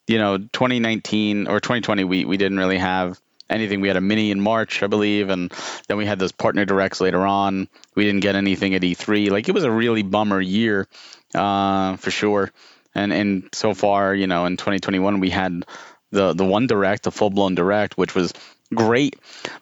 you 0.06 0.18
know, 0.18 0.38
2019 0.38 1.46
or 1.46 1.60
2020, 1.60 2.04
we 2.04 2.24
we 2.26 2.36
didn't 2.36 2.58
really 2.58 2.78
have 2.78 3.18
anything. 3.48 3.80
We 3.80 3.88
had 3.88 3.96
a 3.96 4.00
mini 4.00 4.32
in 4.32 4.40
March, 4.40 4.82
I 4.82 4.88
believe, 4.88 5.30
and 5.30 5.52
then 5.86 5.96
we 5.96 6.04
had 6.04 6.18
those 6.18 6.32
partner 6.32 6.64
directs 6.64 7.00
later 7.00 7.24
on. 7.24 7.68
We 7.94 8.04
didn't 8.04 8.20
get 8.20 8.34
anything 8.34 8.74
at 8.74 8.82
E3. 8.82 9.30
Like 9.30 9.48
it 9.48 9.52
was 9.52 9.64
a 9.64 9.70
really 9.70 10.02
bummer 10.02 10.40
year, 10.40 10.88
uh, 11.32 11.96
for 11.96 12.10
sure 12.10 12.52
and 12.96 13.12
and 13.12 13.48
so 13.52 13.74
far, 13.74 14.14
you 14.14 14.26
know, 14.26 14.46
in 14.46 14.56
2021 14.56 15.20
we 15.20 15.30
had 15.30 15.64
the 16.10 16.32
the 16.32 16.44
one 16.44 16.66
direct, 16.66 17.04
the 17.04 17.12
full 17.12 17.30
blown 17.30 17.54
direct, 17.54 17.96
which 17.96 18.14
was 18.14 18.32
great. 18.74 19.16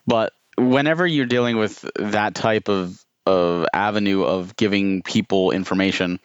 But 0.07 0.33
whenever 0.57 1.07
you're 1.07 1.27
dealing 1.27 1.57
with 1.57 1.85
that 1.97 2.35
type 2.35 2.69
of 2.69 3.03
of 3.27 3.67
avenue 3.73 4.23
of 4.23 4.57
giving 4.57 5.03
people 5.03 5.51
information, 5.51 6.21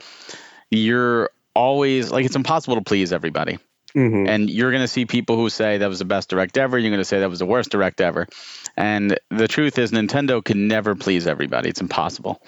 you're 0.70 1.30
always 1.56 2.12
like 2.12 2.26
it's 2.26 2.36
impossible 2.36 2.76
to 2.76 2.84
please 2.84 3.12
everybody. 3.12 3.58
Mm-hmm. 3.96 4.28
And 4.28 4.50
you're 4.52 4.70
going 4.70 4.84
to 4.84 4.88
see 4.88 5.08
people 5.08 5.36
who 5.36 5.50
say 5.50 5.80
that 5.80 5.90
was 5.90 5.98
the 5.98 6.06
best 6.06 6.30
direct 6.30 6.60
ever. 6.60 6.78
You're 6.78 6.92
going 6.92 7.02
to 7.02 7.06
say 7.06 7.22
that 7.22 7.30
was 7.30 7.40
the 7.40 7.48
worst 7.48 7.72
direct 7.72 8.02
ever. 8.02 8.28
And 8.78 9.20
the 9.32 9.48
truth 9.48 9.80
is, 9.80 9.92
Nintendo 9.92 10.44
can 10.44 10.68
never 10.68 10.94
please 10.94 11.26
everybody. 11.26 11.70
It's 11.70 11.82
impossible. 11.82 12.40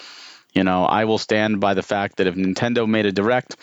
You 0.53 0.64
know, 0.64 0.86
I 0.86 1.05
will 1.05 1.18
stand 1.18 1.59
by 1.59 1.74
the 1.74 1.82
fact 1.82 2.18
that 2.18 2.28
if 2.28 2.36
Nintendo 2.36 2.88
made 2.88 3.05
a 3.05 3.12
direct 3.12 3.55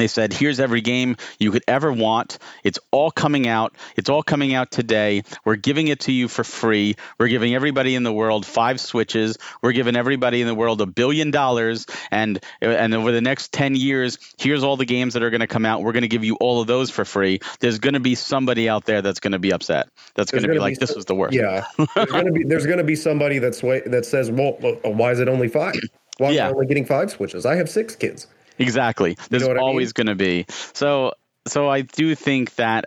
they 0.00 0.06
said, 0.06 0.32
here's 0.32 0.60
every 0.60 0.80
game 0.80 1.16
you 1.38 1.50
could 1.50 1.64
ever 1.68 1.92
want. 1.92 2.38
It's 2.64 2.78
all 2.90 3.10
coming 3.10 3.46
out. 3.46 3.74
It's 3.96 4.08
all 4.08 4.22
coming 4.22 4.54
out 4.54 4.70
today. 4.70 5.22
We're 5.44 5.56
giving 5.56 5.88
it 5.88 6.00
to 6.00 6.12
you 6.12 6.28
for 6.28 6.44
free. 6.44 6.96
We're 7.18 7.28
giving 7.28 7.54
everybody 7.54 7.94
in 7.94 8.02
the 8.02 8.12
world 8.12 8.46
five 8.46 8.80
switches. 8.80 9.38
We're 9.62 9.72
giving 9.72 9.96
everybody 9.96 10.40
in 10.40 10.46
the 10.46 10.54
world 10.54 10.80
a 10.80 10.86
billion 10.86 11.30
dollars. 11.30 11.86
And 12.10 12.40
and 12.60 12.94
over 12.94 13.12
the 13.12 13.20
next 13.20 13.52
10 13.52 13.76
years, 13.76 14.18
here's 14.38 14.62
all 14.62 14.76
the 14.76 14.84
games 14.84 15.14
that 15.14 15.22
are 15.22 15.30
going 15.30 15.40
to 15.40 15.46
come 15.46 15.66
out. 15.66 15.82
We're 15.82 15.92
going 15.92 16.02
to 16.02 16.08
give 16.08 16.24
you 16.24 16.36
all 16.36 16.60
of 16.60 16.66
those 16.66 16.90
for 16.90 17.04
free. 17.04 17.40
There's 17.60 17.78
going 17.78 17.94
to 17.94 18.00
be 18.00 18.14
somebody 18.14 18.68
out 18.68 18.84
there 18.84 19.02
that's 19.02 19.20
going 19.20 19.32
to 19.32 19.38
be 19.38 19.52
upset. 19.52 19.88
That's 20.14 20.30
going 20.30 20.44
to 20.44 20.48
be 20.48 20.58
like, 20.58 20.78
be, 20.78 20.86
this 20.86 20.94
was 20.94 21.04
the 21.04 21.14
worst. 21.14 21.34
Yeah. 21.34 21.64
there's 21.94 22.10
going 22.10 22.26
to 22.26 22.32
be 22.32 22.44
there's 22.44 22.66
going 22.66 22.78
to 22.78 22.84
be 22.84 22.96
somebody 22.96 23.38
that's 23.38 23.60
that 23.60 24.04
says, 24.06 24.30
well, 24.30 24.52
why 24.82 25.12
is 25.12 25.20
it 25.20 25.28
only 25.28 25.48
five? 25.48 25.74
Why 26.18 26.30
yeah. 26.30 26.46
am 26.46 26.50
I 26.50 26.54
only 26.54 26.66
getting 26.66 26.84
five 26.84 27.10
switches? 27.10 27.46
I 27.46 27.56
have 27.56 27.68
six 27.68 27.96
kids. 27.96 28.26
Exactly. 28.58 29.16
There's 29.30 29.42
you 29.42 29.54
know 29.54 29.60
always 29.60 29.92
I 29.96 30.00
mean? 30.00 30.06
going 30.06 30.18
to 30.18 30.24
be. 30.24 30.46
So 30.74 31.12
so 31.46 31.68
I 31.68 31.82
do 31.82 32.14
think 32.14 32.54
that 32.56 32.84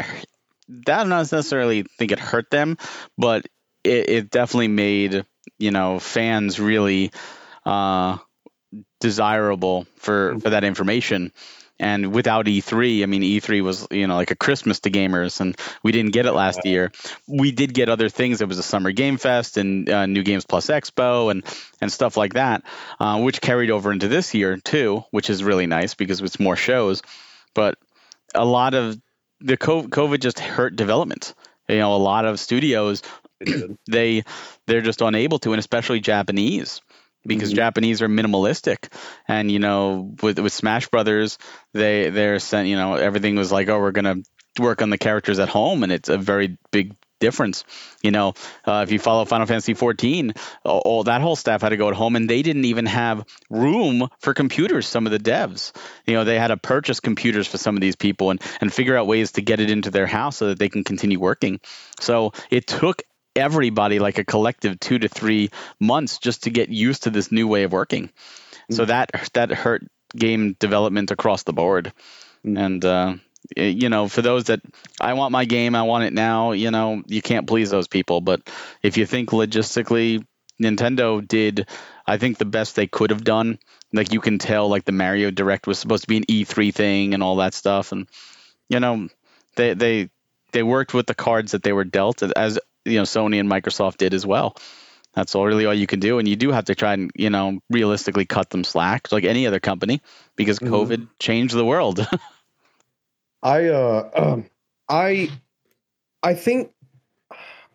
that 0.87 1.07
not 1.07 1.31
necessarily 1.31 1.83
think 1.97 2.11
it 2.11 2.19
hurt 2.19 2.49
them, 2.49 2.77
but 3.17 3.45
it, 3.83 4.09
it 4.09 4.29
definitely 4.29 4.69
made 4.69 5.25
you 5.57 5.71
know 5.71 5.99
fans 5.99 6.59
really 6.59 7.11
uh, 7.65 8.17
desirable 8.99 9.87
for 9.97 10.39
for 10.39 10.49
that 10.49 10.63
information. 10.63 11.31
And 11.79 12.13
without 12.13 12.45
E3, 12.45 13.03
I 13.03 13.05
mean, 13.05 13.21
E3 13.21 13.61
was, 13.61 13.87
you 13.91 14.07
know, 14.07 14.15
like 14.15 14.31
a 14.31 14.35
Christmas 14.35 14.79
to 14.81 14.91
gamers, 14.91 15.41
and 15.41 15.57
we 15.83 15.91
didn't 15.91 16.13
get 16.13 16.25
it 16.25 16.31
last 16.31 16.65
year. 16.65 16.91
We 17.27 17.51
did 17.51 17.73
get 17.73 17.89
other 17.89 18.07
things. 18.07 18.41
It 18.41 18.47
was 18.47 18.57
a 18.57 18.63
Summer 18.63 18.93
Game 18.93 19.17
Fest 19.17 19.57
and 19.57 19.89
uh, 19.89 20.05
New 20.05 20.23
Games 20.23 20.45
Plus 20.45 20.67
Expo 20.67 21.31
and, 21.31 21.43
and 21.81 21.91
stuff 21.91 22.15
like 22.15 22.35
that, 22.35 22.63
uh, 22.99 23.19
which 23.19 23.41
carried 23.41 23.71
over 23.71 23.91
into 23.91 24.07
this 24.07 24.33
year, 24.33 24.55
too, 24.57 25.03
which 25.11 25.29
is 25.29 25.43
really 25.43 25.67
nice 25.67 25.95
because 25.95 26.21
it's 26.21 26.39
more 26.39 26.55
shows. 26.55 27.01
But 27.53 27.77
a 28.33 28.45
lot 28.45 28.73
of 28.73 28.99
the 29.41 29.57
COVID 29.57 30.21
just 30.21 30.39
hurt 30.39 30.75
development. 30.75 31.33
You 31.67 31.79
know, 31.79 31.93
a 31.93 31.97
lot 31.97 32.25
of 32.25 32.39
studios, 32.39 33.01
they 33.87 34.23
they're 34.67 34.81
just 34.81 35.01
unable 35.01 35.39
to, 35.39 35.51
and 35.51 35.59
especially 35.59 35.99
Japanese 35.99 36.81
because 37.25 37.49
mm-hmm. 37.49 37.57
Japanese 37.57 38.01
are 38.01 38.07
minimalistic, 38.07 38.91
and 39.27 39.51
you 39.51 39.59
know 39.59 40.13
with 40.21 40.39
with 40.39 40.53
Smash 40.53 40.87
Brothers, 40.87 41.37
they 41.73 42.09
they're 42.09 42.39
sent 42.39 42.67
you 42.67 42.75
know 42.75 42.95
everything 42.95 43.35
was 43.35 43.51
like 43.51 43.69
oh 43.69 43.79
we're 43.79 43.91
gonna 43.91 44.17
work 44.59 44.81
on 44.81 44.89
the 44.89 44.97
characters 44.97 45.39
at 45.39 45.49
home, 45.49 45.83
and 45.83 45.91
it's 45.91 46.09
a 46.09 46.17
very 46.17 46.57
big 46.71 46.95
difference. 47.19 47.63
You 48.01 48.11
know, 48.11 48.33
uh, 48.65 48.83
if 48.85 48.91
you 48.91 48.99
follow 48.99 49.25
Final 49.25 49.47
Fantasy 49.47 49.73
14, 49.73 50.33
all, 50.63 50.81
all, 50.85 51.03
that 51.03 51.21
whole 51.21 51.35
staff 51.35 51.61
had 51.61 51.69
to 51.69 51.77
go 51.77 51.89
at 51.89 51.95
home, 51.95 52.15
and 52.15 52.29
they 52.29 52.41
didn't 52.41 52.65
even 52.65 52.85
have 52.85 53.25
room 53.49 54.07
for 54.19 54.33
computers. 54.33 54.87
Some 54.87 55.05
of 55.05 55.11
the 55.11 55.19
devs, 55.19 55.71
you 56.05 56.13
know, 56.13 56.23
they 56.23 56.37
had 56.37 56.49
to 56.49 56.57
purchase 56.57 56.99
computers 56.99 57.47
for 57.47 57.57
some 57.57 57.75
of 57.75 57.81
these 57.81 57.95
people 57.95 58.31
and 58.31 58.41
and 58.61 58.73
figure 58.73 58.97
out 58.97 59.07
ways 59.07 59.33
to 59.33 59.41
get 59.41 59.59
it 59.59 59.69
into 59.69 59.91
their 59.91 60.07
house 60.07 60.37
so 60.37 60.47
that 60.47 60.59
they 60.59 60.69
can 60.69 60.83
continue 60.83 61.19
working. 61.19 61.59
So 61.99 62.33
it 62.49 62.67
took 62.67 63.01
everybody 63.35 63.99
like 63.99 64.17
a 64.17 64.25
collective 64.25 64.79
two 64.79 64.99
to 64.99 65.07
three 65.07 65.49
months 65.79 66.17
just 66.17 66.43
to 66.43 66.49
get 66.49 66.69
used 66.69 67.03
to 67.03 67.09
this 67.09 67.31
new 67.31 67.47
way 67.47 67.63
of 67.63 67.71
working. 67.71 68.07
Mm-hmm. 68.07 68.75
So 68.75 68.85
that 68.85 69.11
that 69.33 69.51
hurt 69.51 69.83
game 70.15 70.55
development 70.59 71.11
across 71.11 71.43
the 71.43 71.53
board, 71.53 71.93
mm-hmm. 72.45 72.57
and. 72.57 72.85
Uh, 72.85 73.13
you 73.55 73.89
know, 73.89 74.07
for 74.07 74.23
those 74.23 74.45
that 74.45 74.61
I 74.99 75.13
want 75.13 75.31
my 75.31 75.45
game, 75.45 75.75
I 75.75 75.83
want 75.83 76.05
it 76.05 76.13
now, 76.13 76.53
you 76.53 76.71
know, 76.71 77.03
you 77.05 77.21
can't 77.21 77.45
please 77.45 77.69
those 77.69 77.87
people. 77.87 78.19
But 78.19 78.41
if 78.81 78.97
you 78.97 79.05
think 79.05 79.29
logistically, 79.29 80.25
Nintendo 80.61 81.25
did, 81.25 81.69
I 82.07 82.17
think, 82.17 82.37
the 82.37 82.45
best 82.45 82.75
they 82.75 82.87
could 82.87 83.11
have 83.11 83.23
done. 83.23 83.59
Like 83.93 84.11
you 84.13 84.19
can 84.19 84.39
tell, 84.39 84.67
like 84.67 84.85
the 84.85 84.91
Mario 84.91 85.31
Direct 85.31 85.67
was 85.67 85.79
supposed 85.79 86.03
to 86.03 86.07
be 86.07 86.17
an 86.17 86.25
E3 86.25 86.73
thing 86.73 87.13
and 87.13 87.21
all 87.21 87.37
that 87.37 87.53
stuff. 87.53 87.91
And, 87.91 88.07
you 88.69 88.79
know, 88.79 89.09
they, 89.55 89.73
they, 89.73 90.09
they 90.51 90.63
worked 90.63 90.93
with 90.93 91.07
the 91.07 91.15
cards 91.15 91.51
that 91.51 91.63
they 91.63 91.73
were 91.73 91.83
dealt 91.83 92.23
as, 92.23 92.59
you 92.85 92.97
know, 92.97 93.03
Sony 93.03 93.39
and 93.39 93.49
Microsoft 93.49 93.97
did 93.97 94.13
as 94.13 94.25
well. 94.25 94.55
That's 95.13 95.33
all 95.33 95.45
really 95.45 95.65
all 95.65 95.73
you 95.73 95.87
can 95.87 95.99
do. 95.99 96.19
And 96.19 96.27
you 96.27 96.35
do 96.35 96.51
have 96.51 96.65
to 96.65 96.75
try 96.75 96.93
and, 96.93 97.09
you 97.15 97.29
know, 97.29 97.59
realistically 97.69 98.25
cut 98.25 98.49
them 98.49 98.63
slack 98.63 99.11
like 99.11 99.23
any 99.23 99.47
other 99.47 99.59
company 99.59 100.01
because 100.35 100.59
mm-hmm. 100.59 100.73
COVID 100.73 101.07
changed 101.19 101.55
the 101.55 101.65
world. 101.65 102.05
I 103.43 103.65
uh 103.67 104.09
um, 104.15 104.45
I 104.89 105.29
I 106.21 106.33
think 106.33 106.71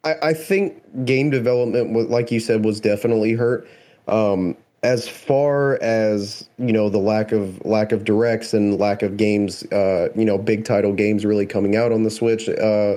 I, 0.04 0.14
I 0.22 0.34
think 0.34 1.04
game 1.04 1.30
development 1.30 1.92
was 1.92 2.08
like 2.08 2.30
you 2.30 2.40
said 2.40 2.64
was 2.64 2.80
definitely 2.80 3.32
hurt. 3.32 3.66
Um 4.06 4.56
as 4.82 5.08
far 5.08 5.82
as 5.82 6.48
you 6.58 6.72
know 6.72 6.88
the 6.88 6.98
lack 6.98 7.32
of 7.32 7.64
lack 7.64 7.92
of 7.92 8.04
directs 8.04 8.54
and 8.54 8.78
lack 8.78 9.02
of 9.02 9.16
games 9.16 9.62
uh 9.72 10.08
you 10.14 10.24
know 10.24 10.38
big 10.38 10.64
title 10.64 10.92
games 10.92 11.24
really 11.24 11.44
coming 11.44 11.76
out 11.76 11.92
on 11.92 12.02
the 12.02 12.10
switch 12.10 12.48
uh 12.48 12.96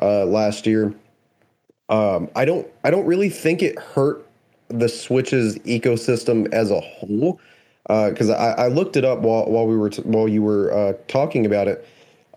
uh 0.00 0.24
last 0.24 0.66
year 0.66 0.94
um 1.88 2.28
i 2.34 2.44
don't 2.44 2.66
i 2.84 2.90
don't 2.90 3.06
really 3.06 3.30
think 3.30 3.62
it 3.62 3.78
hurt 3.78 4.26
the 4.68 4.88
switch's 4.88 5.58
ecosystem 5.60 6.52
as 6.52 6.70
a 6.70 6.80
whole 6.80 7.40
because 7.86 8.28
uh, 8.28 8.34
I, 8.34 8.64
I 8.64 8.68
looked 8.68 8.96
it 8.96 9.04
up 9.04 9.20
while 9.20 9.46
while 9.46 9.66
we 9.66 9.76
were 9.76 9.88
t- 9.88 10.02
while 10.02 10.28
you 10.28 10.42
were 10.42 10.72
uh, 10.72 10.92
talking 11.06 11.46
about 11.46 11.68
it 11.68 11.86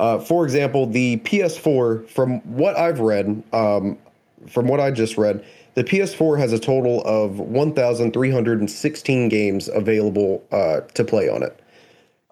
uh, 0.01 0.17
for 0.17 0.43
example, 0.43 0.87
the 0.87 1.17
PS4, 1.17 2.09
from 2.09 2.39
what 2.39 2.75
I've 2.75 2.99
read, 2.99 3.43
um, 3.53 3.99
from 4.47 4.67
what 4.67 4.79
I 4.79 4.89
just 4.89 5.15
read, 5.15 5.45
the 5.75 5.83
PS4 5.83 6.39
has 6.39 6.51
a 6.53 6.57
total 6.57 7.03
of 7.03 7.37
1,316 7.37 9.29
games 9.29 9.69
available 9.69 10.43
uh, 10.51 10.81
to 10.95 11.03
play 11.03 11.29
on 11.29 11.43
it. 11.43 11.59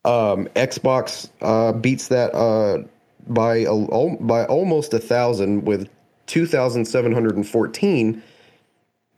Um, 0.03 0.47
Xbox 0.55 1.29
uh, 1.41 1.73
beats 1.73 2.07
that 2.07 2.33
uh, 2.33 2.79
by 3.27 3.57
a, 3.57 4.15
by 4.19 4.45
almost 4.45 4.95
a 4.95 4.99
thousand 4.99 5.65
with 5.65 5.87
2,714. 6.29 8.23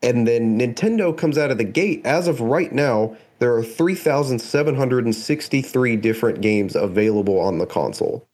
And 0.04 0.28
then 0.28 0.60
Nintendo 0.60 1.16
comes 1.16 1.38
out 1.38 1.52
of 1.52 1.60
the 1.60 1.64
gate. 1.64 2.04
As 2.06 2.28
of 2.28 2.42
right 2.42 2.72
now, 2.72 3.16
there 3.40 3.54
are 3.56 3.64
3,763 3.64 5.96
different 5.98 6.42
games 6.42 6.76
available 6.76 7.40
on 7.40 7.60
the 7.60 7.68
console. 7.68 8.28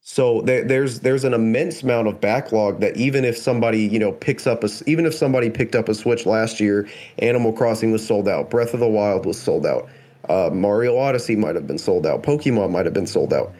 So 0.00 0.40
there, 0.42 0.64
there's 0.64 1.00
there's 1.00 1.24
an 1.24 1.34
immense 1.34 1.82
amount 1.82 2.08
of 2.08 2.20
backlog 2.20 2.80
that 2.80 2.96
even 2.96 3.24
if 3.26 3.36
somebody 3.36 3.82
you 3.82 3.98
know 3.98 4.12
picks 4.12 4.46
up 4.46 4.64
a 4.64 4.70
even 4.86 5.04
if 5.04 5.14
somebody 5.14 5.50
picked 5.50 5.74
up 5.74 5.86
a 5.88 5.94
Switch 5.94 6.24
last 6.24 6.60
year, 6.60 6.88
Animal 7.18 7.52
Crossing 7.52 7.92
was 7.92 8.06
sold 8.06 8.26
out, 8.26 8.48
Breath 8.48 8.72
of 8.72 8.80
the 8.80 8.88
Wild 8.88 9.26
was 9.26 9.38
sold 9.38 9.66
out, 9.66 9.86
uh, 10.30 10.48
Mario 10.50 10.96
Odyssey 10.96 11.36
might 11.36 11.56
have 11.56 11.66
been 11.66 11.76
sold 11.78 12.06
out, 12.06 12.22
Pokemon 12.22 12.70
might 12.70 12.86
have 12.86 12.94
been 12.94 13.06
sold 13.06 13.34
out. 13.34 13.52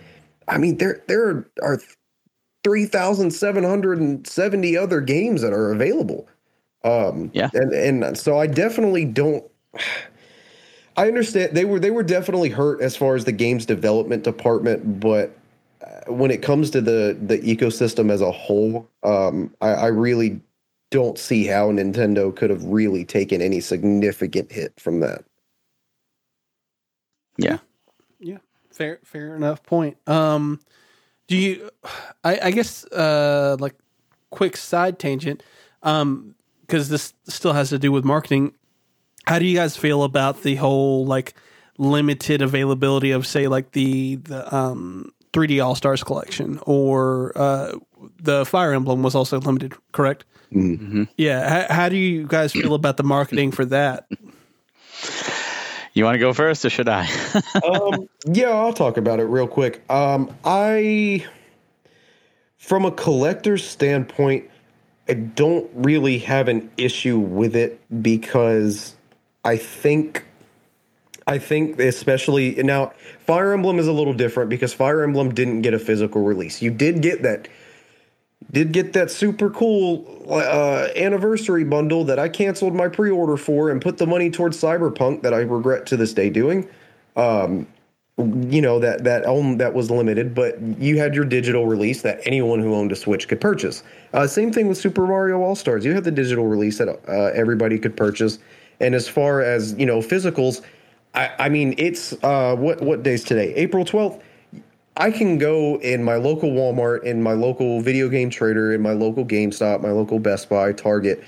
I 0.48 0.56
mean 0.56 0.78
there 0.78 1.02
there 1.06 1.44
are 1.62 1.78
three 2.68 2.84
thousand 2.84 3.30
seven 3.30 3.64
hundred 3.64 3.98
and 3.98 4.26
seventy 4.26 4.76
other 4.76 5.00
games 5.00 5.40
that 5.40 5.54
are 5.54 5.72
available. 5.72 6.28
Um, 6.84 7.30
yeah, 7.32 7.48
and 7.54 7.72
and 7.72 8.18
so 8.18 8.38
I 8.38 8.46
definitely 8.46 9.06
don't. 9.06 9.42
I 10.98 11.06
understand 11.06 11.56
they 11.56 11.64
were 11.64 11.80
they 11.80 11.90
were 11.90 12.02
definitely 12.02 12.50
hurt 12.50 12.82
as 12.82 12.94
far 12.94 13.14
as 13.14 13.24
the 13.24 13.32
games 13.32 13.64
development 13.64 14.22
department, 14.22 15.00
but 15.00 15.34
when 16.08 16.30
it 16.30 16.42
comes 16.42 16.68
to 16.72 16.82
the 16.82 17.16
the 17.18 17.38
ecosystem 17.38 18.10
as 18.10 18.20
a 18.20 18.30
whole, 18.30 18.86
um, 19.02 19.50
I, 19.62 19.68
I 19.68 19.86
really 19.86 20.38
don't 20.90 21.18
see 21.18 21.46
how 21.46 21.70
Nintendo 21.70 22.36
could 22.36 22.50
have 22.50 22.64
really 22.64 23.06
taken 23.06 23.40
any 23.40 23.60
significant 23.60 24.52
hit 24.52 24.78
from 24.78 25.00
that. 25.00 25.24
Yeah. 27.38 27.58
Yeah. 28.20 28.38
Fair 28.70 28.98
fair 29.04 29.34
enough 29.34 29.62
point. 29.62 29.96
Um 30.06 30.60
do 31.28 31.36
you 31.36 31.70
I, 32.24 32.38
I 32.42 32.50
guess 32.50 32.84
uh 32.86 33.56
like 33.60 33.74
quick 34.30 34.56
side 34.56 34.98
tangent, 34.98 35.42
um, 35.82 36.34
because 36.62 36.88
this 36.88 37.14
still 37.28 37.52
has 37.52 37.70
to 37.70 37.78
do 37.78 37.92
with 37.92 38.04
marketing. 38.04 38.52
How 39.26 39.38
do 39.38 39.46
you 39.46 39.56
guys 39.56 39.76
feel 39.76 40.02
about 40.02 40.42
the 40.42 40.56
whole 40.56 41.06
like 41.06 41.34
limited 41.78 42.42
availability 42.42 43.12
of 43.12 43.26
say 43.26 43.46
like 43.46 43.72
the 43.72 44.16
the 44.16 44.54
um 44.54 45.12
3D 45.32 45.64
All 45.64 45.74
Stars 45.74 46.02
collection, 46.02 46.58
or 46.62 47.32
uh, 47.36 47.72
the 48.20 48.44
Fire 48.46 48.72
Emblem 48.72 49.02
was 49.02 49.14
also 49.14 49.40
limited, 49.40 49.74
correct? 49.92 50.24
Mm-hmm. 50.52 51.04
Yeah. 51.16 51.66
How, 51.68 51.74
how, 51.74 51.88
do 51.90 51.96
you 51.96 52.26
guys 52.26 52.52
feel 52.52 52.74
about 52.74 52.96
the 52.96 53.02
marketing 53.02 53.52
for 53.52 53.66
that? 53.66 54.08
You 55.98 56.04
want 56.04 56.14
to 56.14 56.20
go 56.20 56.32
first, 56.32 56.64
or 56.64 56.70
should 56.70 56.88
I? 56.88 57.08
um, 57.64 58.08
yeah, 58.24 58.50
I'll 58.50 58.72
talk 58.72 58.98
about 58.98 59.18
it 59.18 59.24
real 59.24 59.48
quick. 59.48 59.82
Um, 59.90 60.32
I, 60.44 61.26
from 62.56 62.84
a 62.84 62.92
collector's 62.92 63.66
standpoint, 63.66 64.48
I 65.08 65.14
don't 65.14 65.68
really 65.74 66.18
have 66.18 66.46
an 66.46 66.70
issue 66.76 67.18
with 67.18 67.56
it 67.56 67.80
because 68.00 68.94
I 69.44 69.56
think 69.56 70.24
I 71.26 71.38
think 71.38 71.80
especially 71.80 72.54
now 72.62 72.92
Fire 73.26 73.52
Emblem 73.52 73.80
is 73.80 73.88
a 73.88 73.92
little 73.92 74.14
different 74.14 74.50
because 74.50 74.72
Fire 74.72 75.02
Emblem 75.02 75.34
didn't 75.34 75.62
get 75.62 75.74
a 75.74 75.80
physical 75.80 76.22
release. 76.22 76.62
You 76.62 76.70
did 76.70 77.02
get 77.02 77.24
that 77.24 77.48
did 78.50 78.72
get 78.72 78.92
that 78.94 79.10
super 79.10 79.50
cool 79.50 80.26
uh, 80.30 80.88
anniversary 80.96 81.64
bundle 81.64 82.04
that 82.04 82.18
I 82.18 82.28
canceled 82.28 82.74
my 82.74 82.88
pre-order 82.88 83.36
for 83.36 83.70
and 83.70 83.80
put 83.80 83.98
the 83.98 84.06
money 84.06 84.30
towards 84.30 84.60
Cyberpunk 84.60 85.22
that 85.22 85.34
I 85.34 85.38
regret 85.40 85.86
to 85.86 85.96
this 85.96 86.12
day 86.12 86.30
doing. 86.30 86.68
Um, 87.16 87.66
you 88.16 88.60
know 88.60 88.80
that 88.80 89.04
that 89.04 89.24
own 89.26 89.58
that 89.58 89.74
was 89.74 89.92
limited, 89.92 90.34
but 90.34 90.60
you 90.60 90.98
had 90.98 91.14
your 91.14 91.24
digital 91.24 91.66
release 91.66 92.02
that 92.02 92.20
anyone 92.24 92.58
who 92.58 92.74
owned 92.74 92.90
a 92.90 92.96
Switch 92.96 93.28
could 93.28 93.40
purchase. 93.40 93.84
Uh, 94.12 94.26
same 94.26 94.52
thing 94.52 94.66
with 94.66 94.76
Super 94.76 95.06
Mario 95.06 95.40
All 95.40 95.54
Stars. 95.54 95.84
You 95.84 95.94
had 95.94 96.02
the 96.02 96.10
digital 96.10 96.46
release 96.46 96.78
that 96.78 96.88
uh, 96.88 97.30
everybody 97.32 97.78
could 97.78 97.96
purchase, 97.96 98.40
and 98.80 98.96
as 98.96 99.06
far 99.06 99.40
as 99.40 99.72
you 99.74 99.86
know, 99.86 99.98
physicals 100.00 100.62
I, 101.14 101.30
I 101.38 101.48
mean, 101.48 101.74
it's 101.78 102.12
uh, 102.22 102.54
what 102.56 102.80
what 102.80 103.02
day's 103.02 103.24
today? 103.24 103.54
April 103.54 103.84
twelfth. 103.84 104.22
I 104.98 105.12
can 105.12 105.38
go 105.38 105.76
in 105.76 106.02
my 106.02 106.16
local 106.16 106.50
Walmart, 106.50 107.04
in 107.04 107.22
my 107.22 107.32
local 107.32 107.80
video 107.80 108.08
game 108.08 108.30
trader, 108.30 108.72
in 108.74 108.82
my 108.82 108.92
local 108.92 109.24
GameStop, 109.24 109.80
my 109.80 109.92
local 109.92 110.18
Best 110.18 110.48
Buy, 110.48 110.72
Target, 110.72 111.22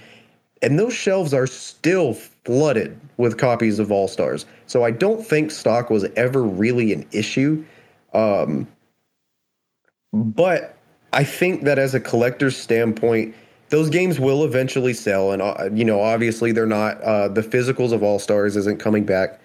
and 0.61 0.79
those 0.79 0.93
shelves 0.93 1.33
are 1.33 1.47
still 1.47 2.15
flooded 2.15 3.01
with 3.17 3.39
copies 3.39 3.79
of 3.79 3.93
All 3.93 4.09
Stars. 4.09 4.45
So 4.67 4.85
I 4.85 4.91
don't 4.91 5.25
think 5.25 5.53
stock 5.53 5.89
was 5.89 6.05
ever 6.17 6.43
really 6.43 6.93
an 6.93 7.07
issue. 7.13 7.65
Um, 8.13 8.67
but 10.13 10.77
I 11.13 11.23
think 11.23 11.63
that 11.63 11.79
as 11.79 11.95
a 11.95 12.01
collector's 12.01 12.57
standpoint, 12.57 13.37
those 13.69 13.89
games 13.89 14.19
will 14.19 14.45
eventually 14.45 14.95
sell, 14.95 15.31
and 15.31 15.41
uh, 15.41 15.71
you 15.73 15.85
know, 15.85 16.01
obviously 16.01 16.51
they're 16.51 16.67
not. 16.67 17.01
Uh, 17.03 17.29
the 17.29 17.41
physicals 17.41 17.93
of 17.93 18.03
All 18.03 18.19
Stars 18.19 18.57
isn't 18.57 18.81
coming 18.81 19.05
back 19.05 19.41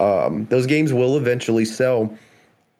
um, 0.00 0.46
those 0.46 0.66
games 0.66 0.92
will 0.92 1.16
eventually 1.16 1.64
sell, 1.64 2.12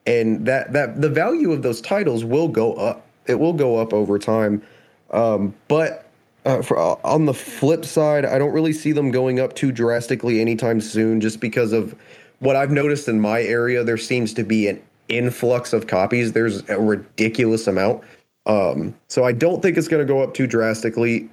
and 0.07 0.47
that 0.47 0.73
that 0.73 1.01
the 1.01 1.09
value 1.09 1.53
of 1.53 1.63
those 1.63 1.81
titles 1.81 2.25
will 2.25 2.49
go 2.49 2.75
up. 2.75 3.07
It 3.27 3.39
will 3.39 3.53
go 3.53 3.77
up 3.77 3.93
over 3.93 4.19
time, 4.19 4.63
um, 5.11 5.55
but 5.69 6.07
uh, 6.45 6.63
for, 6.63 6.79
uh, 6.79 6.97
on 7.03 7.27
the 7.27 7.35
flip 7.35 7.85
side, 7.85 8.25
I 8.25 8.39
don't 8.39 8.53
really 8.53 8.73
see 8.73 8.93
them 8.93 9.11
going 9.11 9.41
up 9.41 9.55
too 9.55 9.73
drastically 9.73 10.41
anytime 10.41 10.81
soon, 10.81 11.21
just 11.21 11.41
because 11.41 11.73
of 11.73 11.95
what 12.39 12.55
I've 12.55 12.71
noticed 12.71 13.09
in 13.09 13.21
my 13.21 13.43
area. 13.43 13.83
There 13.83 13.97
seems 13.97 14.33
to 14.35 14.45
be 14.45 14.69
an 14.69 14.81
influx 15.09 15.73
of 15.73 15.89
copies. 15.89 16.33
There's 16.33 16.69
a 16.69 16.79
ridiculous 16.79 17.67
amount. 17.67 18.05
Um, 18.47 18.95
so 19.09 19.25
I 19.25 19.33
don't 19.33 19.61
think 19.61 19.77
it's 19.77 19.89
going 19.89 20.07
to 20.07 20.13
go 20.13 20.23
up 20.23 20.35
too 20.35 20.47
drastically. 20.47 21.29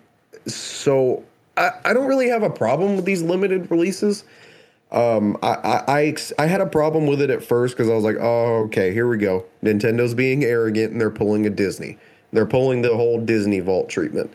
So 0.48 1.24
I, 1.58 1.72
I 1.86 1.94
don't 1.94 2.08
really 2.08 2.30
have 2.30 2.42
a 2.42 2.50
problem 2.50 2.96
with 2.96 3.06
these 3.06 3.22
limited 3.22 3.70
releases. 3.70 4.24
Um, 4.94 5.38
I, 5.42 5.48
I, 5.48 6.00
I, 6.00 6.16
I 6.38 6.46
had 6.46 6.62
a 6.62 6.68
problem 6.68 7.08
with 7.08 7.20
it 7.22 7.32
at 7.32 7.44
first 7.44 7.76
because 7.76 7.90
I 7.90 7.96
was 7.96 8.04
like, 8.04 8.18
oh, 8.20 8.64
okay, 8.66 8.94
here 8.94 9.08
we 9.08 9.18
go. 9.18 9.44
Nintendo's 9.64 10.14
being 10.14 10.44
arrogant 10.44 10.92
and 10.92 11.02
they're 11.02 11.10
pulling 11.10 11.46
a 11.48 11.50
Disney. 11.50 11.98
They're 12.32 12.46
pulling 12.46 12.84
the 12.84 12.96
whole 12.96 13.20
Disney 13.20 13.60
Vault 13.60 13.90
treatment. 13.90 14.32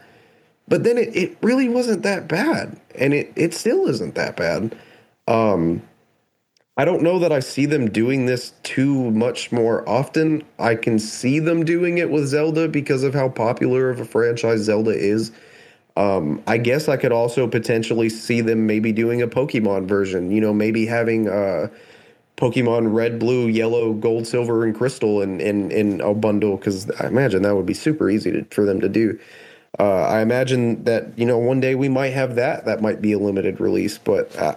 But 0.67 0.85
then 0.85 0.99
it, 0.99 1.17
it 1.17 1.39
really 1.43 1.69
wasn't 1.69 2.03
that 2.03 2.29
bad. 2.29 2.79
And 2.97 3.15
it, 3.15 3.33
it 3.37 3.55
still 3.55 3.87
isn't 3.87 4.17
that 4.17 4.37
bad. 4.37 4.77
Um, 5.29 5.83
I 6.77 6.85
don't 6.85 7.03
know 7.03 7.19
that 7.19 7.33
I 7.33 7.41
see 7.41 7.67
them 7.67 7.91
doing 7.91 8.27
this 8.27 8.53
too 8.63 9.11
much 9.11 9.51
more 9.51 9.89
often. 9.89 10.45
I 10.59 10.77
can 10.77 10.99
see 10.99 11.41
them 11.41 11.65
doing 11.65 11.99
it 11.99 12.11
with 12.11 12.27
Zelda 12.27 12.69
because 12.69 13.03
of 13.03 13.15
how 13.15 13.29
popular 13.29 13.91
of 13.91 13.99
a 13.99 14.05
franchise 14.05 14.61
Zelda 14.61 14.93
is. 14.93 15.33
Um, 15.99 16.43
I 16.47 16.59
guess 16.59 16.89
I 16.89 16.97
could 16.99 17.13
also 17.13 17.49
potentially 17.49 18.09
see 18.11 18.41
them 18.43 18.67
maybe 18.67 18.93
doing 18.93 19.23
a 19.23 19.29
Pokemon 19.29 19.89
version. 19.89 20.31
You 20.33 20.41
know, 20.41 20.55
maybe 20.55 20.87
having 20.87 21.29
uh, 21.29 21.69
Pokemon 22.39 22.95
Red, 22.95 23.19
Blue, 23.19 23.49
Yellow, 23.49 23.95
Gold, 23.95 24.27
Silver, 24.27 24.65
and 24.65 24.77
Crystal 24.77 25.23
in 25.23 25.41
in, 25.41 25.71
in 25.73 26.01
a 26.03 26.15
bundle 26.15 26.57
because 26.57 26.91
I 26.93 27.09
imagine 27.09 27.43
that 27.43 27.57
would 27.57 27.67
be 27.67 27.75
super 27.75 28.11
easy 28.11 28.33
to, 28.33 28.45
for 28.47 28.65
them 28.65 28.81
to 28.81 28.89
do. 28.89 29.19
Uh, 29.79 30.03
I 30.03 30.23
imagine 30.23 30.85
that 30.85 31.19
you 31.19 31.27
know 31.27 31.39
one 31.39 31.61
day 31.61 31.75
we 31.77 31.89
might 31.91 32.15
have 32.15 32.37
that. 32.37 32.65
That 32.67 32.83
might 32.83 33.03
be 33.03 33.13
a 33.13 33.19
limited 33.19 33.61
release, 33.61 33.99
but 33.99 34.35
uh, 34.39 34.57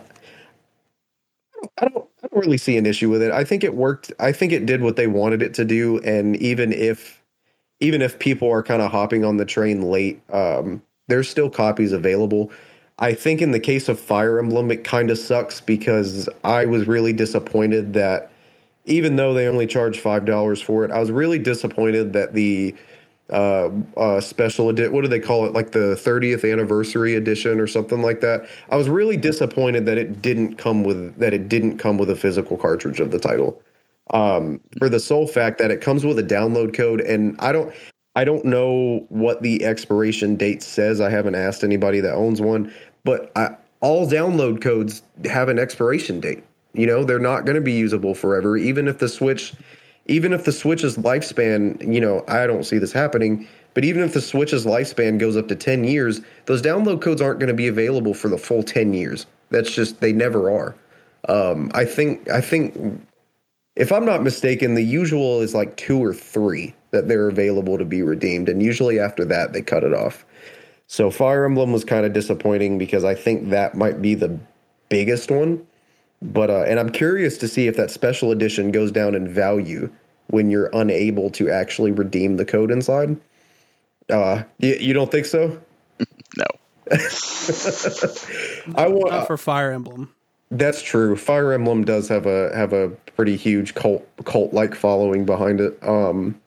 I 1.79 1.87
don't. 1.87 2.05
I 2.23 2.27
don't 2.29 2.45
really 2.45 2.57
see 2.59 2.77
an 2.77 2.85
issue 2.85 3.09
with 3.09 3.21
it. 3.23 3.31
I 3.31 3.43
think 3.45 3.63
it 3.63 3.75
worked. 3.75 4.13
I 4.19 4.31
think 4.31 4.53
it 4.53 4.65
did 4.65 4.81
what 4.81 4.95
they 4.97 5.07
wanted 5.07 5.41
it 5.41 5.53
to 5.55 5.65
do, 5.65 5.99
and 5.99 6.35
even 6.37 6.73
if 6.73 7.21
even 7.81 8.01
if 8.01 8.19
people 8.19 8.49
are 8.51 8.63
kind 8.63 8.81
of 8.81 8.91
hopping 8.91 9.25
on 9.25 9.37
the 9.37 9.45
train 9.45 9.83
late, 9.83 10.21
um, 10.31 10.81
there's 11.11 11.29
still 11.29 11.49
copies 11.49 11.91
available. 11.91 12.49
I 12.97 13.13
think 13.13 13.41
in 13.41 13.51
the 13.51 13.59
case 13.59 13.89
of 13.89 13.99
Fire 13.99 14.39
Emblem, 14.39 14.71
it 14.71 14.83
kind 14.85 15.11
of 15.11 15.17
sucks 15.17 15.59
because 15.59 16.29
I 16.43 16.65
was 16.65 16.87
really 16.87 17.11
disappointed 17.11 17.93
that 17.93 18.31
even 18.85 19.17
though 19.17 19.33
they 19.33 19.47
only 19.47 19.67
charged 19.67 19.99
five 19.99 20.23
dollars 20.23 20.61
for 20.61 20.85
it, 20.85 20.91
I 20.91 20.99
was 20.99 21.11
really 21.11 21.37
disappointed 21.37 22.13
that 22.13 22.33
the 22.33 22.73
uh, 23.29 23.69
uh, 23.97 24.21
special 24.21 24.69
edition, 24.69 24.93
what 24.93 25.01
do 25.01 25.07
they 25.07 25.19
call 25.19 25.45
it, 25.45 25.53
like 25.53 25.71
the 25.71 25.95
30th 25.95 26.49
anniversary 26.49 27.15
edition 27.15 27.59
or 27.59 27.67
something 27.67 28.01
like 28.01 28.21
that. 28.21 28.47
I 28.69 28.75
was 28.75 28.89
really 28.89 29.17
disappointed 29.17 29.85
that 29.85 29.97
it 29.97 30.21
didn't 30.21 30.57
come 30.57 30.83
with 30.83 31.17
that 31.17 31.33
it 31.33 31.49
didn't 31.49 31.77
come 31.77 31.97
with 31.97 32.09
a 32.09 32.15
physical 32.15 32.55
cartridge 32.55 32.99
of 33.01 33.11
the 33.11 33.19
title. 33.19 33.61
Um, 34.11 34.59
for 34.77 34.89
the 34.89 34.99
sole 34.99 35.27
fact 35.27 35.57
that 35.59 35.71
it 35.71 35.81
comes 35.81 36.05
with 36.05 36.19
a 36.19 36.23
download 36.23 36.73
code, 36.73 36.99
and 37.01 37.35
I 37.39 37.53
don't, 37.53 37.73
I 38.15 38.25
don't 38.25 38.43
know 38.43 39.05
what 39.09 39.41
the 39.41 39.63
expiration 39.63 40.35
date 40.35 40.61
says. 40.63 40.99
I 40.99 41.09
haven't 41.09 41.35
asked 41.35 41.63
anybody 41.63 42.01
that 42.01 42.13
owns 42.13 42.41
one, 42.41 42.73
but 43.03 43.31
I, 43.35 43.55
all 43.79 44.07
download 44.07 44.61
codes 44.61 45.01
have 45.25 45.49
an 45.49 45.57
expiration 45.57 46.19
date. 46.19 46.43
You 46.73 46.87
know, 46.87 47.03
they're 47.03 47.19
not 47.19 47.45
going 47.45 47.55
to 47.55 47.61
be 47.61 47.73
usable 47.73 48.13
forever, 48.13 48.57
even 48.57 48.87
if 48.87 48.99
the 48.99 49.07
Switch, 49.07 49.53
even 50.07 50.33
if 50.33 50.45
the 50.45 50.51
Switch's 50.51 50.97
lifespan, 50.97 51.93
you 51.93 52.01
know, 52.01 52.23
I 52.27 52.47
don't 52.47 52.63
see 52.63 52.77
this 52.77 52.91
happening, 52.91 53.47
but 53.73 53.85
even 53.85 54.03
if 54.03 54.13
the 54.13 54.21
Switch's 54.21 54.65
lifespan 54.65 55.17
goes 55.17 55.37
up 55.37 55.47
to 55.47 55.55
10 55.55 55.85
years, 55.85 56.21
those 56.45 56.61
download 56.61 57.01
codes 57.01 57.21
aren't 57.21 57.39
going 57.39 57.47
to 57.47 57.53
be 57.53 57.67
available 57.67 58.13
for 58.13 58.27
the 58.27 58.37
full 58.37 58.63
10 58.63 58.93
years. 58.93 59.25
That's 59.49 59.71
just, 59.71 60.01
they 60.01 60.13
never 60.13 60.51
are. 60.51 60.75
Um, 61.29 61.71
I 61.73 61.85
think, 61.85 62.29
I 62.29 62.41
think, 62.41 63.01
if 63.75 63.91
I'm 63.91 64.05
not 64.05 64.23
mistaken, 64.23 64.75
the 64.75 64.83
usual 64.83 65.41
is 65.41 65.53
like 65.53 65.77
two 65.77 66.03
or 66.03 66.13
three 66.13 66.73
that 66.91 67.07
they're 67.07 67.29
available 67.29 67.77
to 67.77 67.85
be 67.85 68.01
redeemed. 68.01 68.49
And 68.49 68.61
usually 68.61 68.99
after 68.99 69.25
that, 69.25 69.53
they 69.53 69.61
cut 69.61 69.83
it 69.83 69.93
off. 69.93 70.25
So 70.87 71.09
Fire 71.09 71.45
Emblem 71.45 71.71
was 71.71 71.85
kind 71.85 72.05
of 72.05 72.13
disappointing 72.13 72.77
because 72.77 73.05
I 73.05 73.15
think 73.15 73.49
that 73.49 73.75
might 73.75 74.01
be 74.01 74.13
the 74.13 74.37
biggest 74.89 75.31
one. 75.31 75.65
But 76.21 76.49
uh, 76.49 76.63
and 76.67 76.79
I'm 76.79 76.91
curious 76.91 77.37
to 77.39 77.47
see 77.47 77.67
if 77.67 77.77
that 77.77 77.89
special 77.89 78.31
edition 78.31 78.71
goes 78.71 78.91
down 78.91 79.15
in 79.15 79.27
value 79.27 79.89
when 80.27 80.51
you're 80.51 80.69
unable 80.73 81.29
to 81.31 81.49
actually 81.49 81.91
redeem 81.91 82.37
the 82.37 82.45
code 82.45 82.71
inside. 82.71 83.17
Uh, 84.09 84.43
you, 84.59 84.75
you 84.75 84.93
don't 84.93 85.09
think 85.09 85.25
so? 85.25 85.59
no. 86.37 86.45
I 88.75 88.87
want 88.87 89.11
Not 89.11 89.27
for 89.27 89.37
Fire 89.37 89.71
Emblem. 89.71 90.13
That's 90.51 90.81
true. 90.81 91.15
Fire 91.15 91.53
Emblem 91.53 91.85
does 91.85 92.09
have 92.09 92.25
a 92.25 92.53
have 92.55 92.73
a 92.73 92.89
pretty 93.15 93.37
huge 93.37 93.73
cult 93.73 94.05
cult 94.25 94.53
like 94.53 94.75
following 94.75 95.25
behind 95.25 95.61
it. 95.61 95.79
Um, 95.81 96.40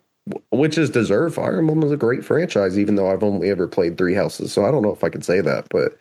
which 0.50 0.78
is 0.78 0.90
deserved. 0.90 1.34
Fire 1.34 1.58
Emblem 1.58 1.82
is 1.82 1.92
a 1.92 1.96
great 1.96 2.24
franchise, 2.24 2.78
even 2.78 2.94
though 2.94 3.10
I've 3.10 3.22
only 3.22 3.50
ever 3.50 3.68
played 3.68 3.98
Three 3.98 4.14
Houses, 4.14 4.52
so 4.52 4.64
I 4.64 4.70
don't 4.70 4.82
know 4.82 4.92
if 4.92 5.04
I 5.04 5.08
can 5.10 5.22
say 5.22 5.40
that, 5.40 5.66
but 5.70 5.98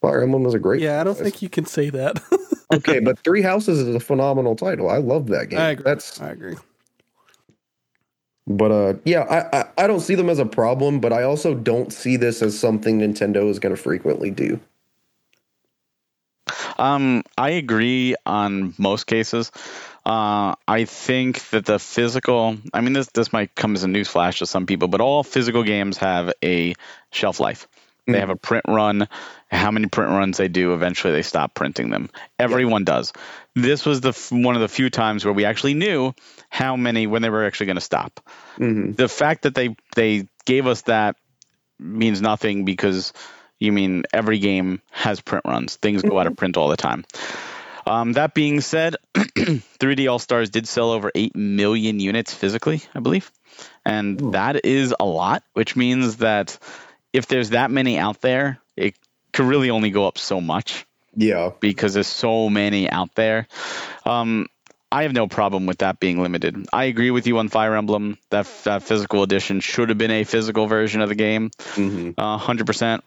Fire 0.00 0.22
Emblem 0.22 0.46
is 0.46 0.54
a 0.54 0.58
great. 0.58 0.82
Yeah, 0.82 1.00
I 1.00 1.04
don't 1.04 1.16
think 1.16 1.42
you 1.42 1.48
can 1.48 1.66
say 1.66 1.90
that. 1.90 2.20
okay, 2.74 3.00
but 3.00 3.18
Three 3.20 3.42
Houses 3.42 3.80
is 3.80 3.94
a 3.94 4.00
phenomenal 4.00 4.56
title. 4.56 4.90
I 4.90 4.98
love 4.98 5.28
that 5.28 5.50
game. 5.50 5.60
I 5.60 5.70
agree. 5.70 5.84
That's 5.84 6.20
I 6.20 6.30
agree. 6.30 6.56
But 8.46 8.72
uh, 8.72 8.94
yeah, 9.04 9.20
I, 9.22 9.60
I 9.60 9.84
I 9.84 9.86
don't 9.86 10.00
see 10.00 10.16
them 10.16 10.28
as 10.28 10.38
a 10.38 10.46
problem, 10.46 10.98
but 10.98 11.12
I 11.12 11.22
also 11.22 11.54
don't 11.54 11.92
see 11.92 12.16
this 12.16 12.42
as 12.42 12.58
something 12.58 12.98
Nintendo 12.98 13.48
is 13.48 13.58
going 13.58 13.74
to 13.74 13.80
frequently 13.80 14.30
do. 14.30 14.58
Um, 16.78 17.22
I 17.38 17.50
agree 17.50 18.16
on 18.26 18.74
most 18.78 19.06
cases. 19.06 19.52
Uh, 20.04 20.54
I 20.66 20.86
think 20.86 21.48
that 21.50 21.66
the 21.66 21.78
physical, 21.78 22.56
I 22.72 22.80
mean, 22.80 22.94
this 22.94 23.08
this 23.08 23.32
might 23.32 23.54
come 23.54 23.74
as 23.74 23.84
a 23.84 23.86
newsflash 23.86 24.38
to 24.38 24.46
some 24.46 24.66
people, 24.66 24.88
but 24.88 25.00
all 25.00 25.22
physical 25.22 25.62
games 25.62 25.98
have 25.98 26.32
a 26.42 26.74
shelf 27.12 27.38
life. 27.38 27.68
They 28.06 28.12
mm-hmm. 28.12 28.20
have 28.20 28.30
a 28.30 28.36
print 28.36 28.64
run. 28.66 29.08
How 29.50 29.70
many 29.70 29.88
print 29.88 30.10
runs 30.10 30.38
they 30.38 30.48
do, 30.48 30.74
eventually 30.74 31.12
they 31.12 31.22
stop 31.22 31.54
printing 31.54 31.90
them. 31.90 32.08
Everyone 32.38 32.84
does. 32.84 33.12
This 33.54 33.84
was 33.84 34.00
the 34.00 34.12
one 34.30 34.54
of 34.54 34.62
the 34.62 34.68
few 34.68 34.90
times 34.90 35.24
where 35.24 35.34
we 35.34 35.44
actually 35.44 35.74
knew 35.74 36.14
how 36.48 36.76
many 36.76 37.06
when 37.06 37.22
they 37.22 37.30
were 37.30 37.44
actually 37.44 37.66
going 37.66 37.76
to 37.76 37.82
stop. 37.82 38.20
Mm-hmm. 38.58 38.92
The 38.92 39.08
fact 39.08 39.42
that 39.42 39.54
they 39.54 39.76
they 39.96 40.28
gave 40.44 40.66
us 40.66 40.82
that 40.82 41.16
means 41.78 42.22
nothing 42.22 42.64
because 42.64 43.12
you 43.58 43.72
mean 43.72 44.04
every 44.12 44.38
game 44.38 44.80
has 44.90 45.20
print 45.20 45.44
runs. 45.44 45.76
Things 45.76 46.02
go 46.02 46.18
out 46.18 46.26
of 46.26 46.32
mm-hmm. 46.32 46.38
print 46.38 46.56
all 46.56 46.68
the 46.68 46.76
time. 46.76 47.04
Um, 47.90 48.12
that 48.12 48.34
being 48.34 48.60
said, 48.60 48.94
3D 49.14 50.08
All 50.08 50.20
Stars 50.20 50.50
did 50.50 50.68
sell 50.68 50.92
over 50.92 51.10
8 51.12 51.34
million 51.34 51.98
units 51.98 52.32
physically, 52.32 52.82
I 52.94 53.00
believe. 53.00 53.32
And 53.84 54.22
Ooh. 54.22 54.30
that 54.30 54.64
is 54.64 54.94
a 54.98 55.04
lot, 55.04 55.42
which 55.54 55.74
means 55.74 56.18
that 56.18 56.56
if 57.12 57.26
there's 57.26 57.50
that 57.50 57.72
many 57.72 57.98
out 57.98 58.20
there, 58.20 58.60
it 58.76 58.94
could 59.32 59.46
really 59.46 59.70
only 59.70 59.90
go 59.90 60.06
up 60.06 60.18
so 60.18 60.40
much. 60.40 60.86
Yeah. 61.16 61.50
Because 61.58 61.94
there's 61.94 62.06
so 62.06 62.48
many 62.48 62.88
out 62.88 63.12
there. 63.16 63.48
Um, 64.04 64.46
I 64.92 65.02
have 65.02 65.12
no 65.12 65.26
problem 65.26 65.66
with 65.66 65.78
that 65.78 65.98
being 65.98 66.22
limited. 66.22 66.68
I 66.72 66.84
agree 66.84 67.10
with 67.10 67.26
you 67.26 67.38
on 67.38 67.48
Fire 67.48 67.74
Emblem. 67.74 68.18
That, 68.30 68.46
that 68.64 68.84
physical 68.84 69.24
edition 69.24 69.58
should 69.58 69.88
have 69.88 69.98
been 69.98 70.12
a 70.12 70.22
physical 70.22 70.68
version 70.68 71.00
of 71.00 71.08
the 71.08 71.16
game. 71.16 71.50
Mm-hmm. 71.74 72.12
Uh, 72.16 72.38
100%. 72.38 73.00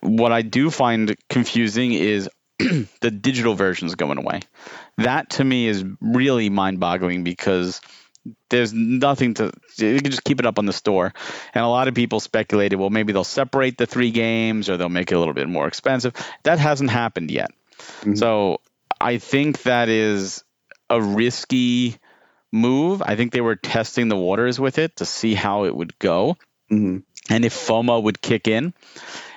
What 0.00 0.32
I 0.32 0.40
do 0.40 0.70
find 0.70 1.14
confusing 1.28 1.92
is 1.92 2.30
the 3.00 3.10
digital 3.10 3.54
version 3.54 3.86
is 3.86 3.94
going 3.94 4.18
away. 4.18 4.40
That 4.98 5.30
to 5.30 5.44
me 5.44 5.68
is 5.68 5.84
really 6.00 6.48
mind 6.48 6.80
boggling 6.80 7.24
because 7.24 7.80
there's 8.50 8.72
nothing 8.72 9.34
to 9.34 9.52
you 9.76 10.00
can 10.00 10.10
just 10.10 10.24
keep 10.24 10.40
it 10.40 10.46
up 10.46 10.58
on 10.58 10.66
the 10.66 10.72
store 10.72 11.12
and 11.54 11.64
a 11.64 11.68
lot 11.68 11.88
of 11.88 11.94
people 11.94 12.20
speculated 12.20 12.76
well 12.76 12.90
maybe 12.90 13.12
they'll 13.12 13.24
separate 13.24 13.78
the 13.78 13.86
three 13.86 14.10
games 14.10 14.68
or 14.68 14.76
they'll 14.76 14.88
make 14.88 15.10
it 15.10 15.14
a 15.14 15.18
little 15.18 15.34
bit 15.34 15.48
more 15.48 15.66
expensive 15.66 16.12
that 16.42 16.58
hasn't 16.58 16.90
happened 16.90 17.30
yet 17.30 17.50
mm-hmm. 18.00 18.14
so 18.14 18.60
i 19.00 19.18
think 19.18 19.62
that 19.62 19.88
is 19.88 20.44
a 20.90 21.00
risky 21.00 21.96
move 22.52 23.02
i 23.02 23.16
think 23.16 23.32
they 23.32 23.40
were 23.40 23.56
testing 23.56 24.08
the 24.08 24.16
waters 24.16 24.58
with 24.58 24.78
it 24.78 24.96
to 24.96 25.04
see 25.04 25.34
how 25.34 25.64
it 25.64 25.74
would 25.74 25.96
go 25.98 26.36
mm-hmm. 26.70 26.98
and 27.32 27.44
if 27.44 27.54
fomo 27.54 28.02
would 28.02 28.20
kick 28.20 28.48
in 28.48 28.72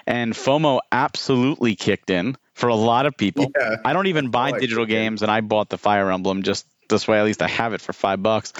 and 0.07 0.33
fomo 0.33 0.79
absolutely 0.91 1.75
kicked 1.75 2.09
in 2.09 2.35
for 2.59 2.67
a 2.67 2.75
lot 2.75 3.05
of 3.05 3.15
people. 3.15 3.51
Yeah. 3.57 3.77
I 3.85 3.93
don't 3.93 4.07
even 4.07 4.31
buy 4.31 4.51
digital 4.51 4.85
games, 4.85 5.21
and 5.21 5.31
I 5.31 5.39
bought 5.39 5.69
the 5.69 5.77
Fire 5.77 6.11
Emblem 6.11 6.43
just 6.43 6.65
this 6.89 7.07
way. 7.07 7.17
At 7.17 7.23
least 7.23 7.41
I 7.41 7.47
have 7.47 7.73
it 7.73 7.79
for 7.79 7.93
five 7.93 8.21
bucks. 8.21 8.51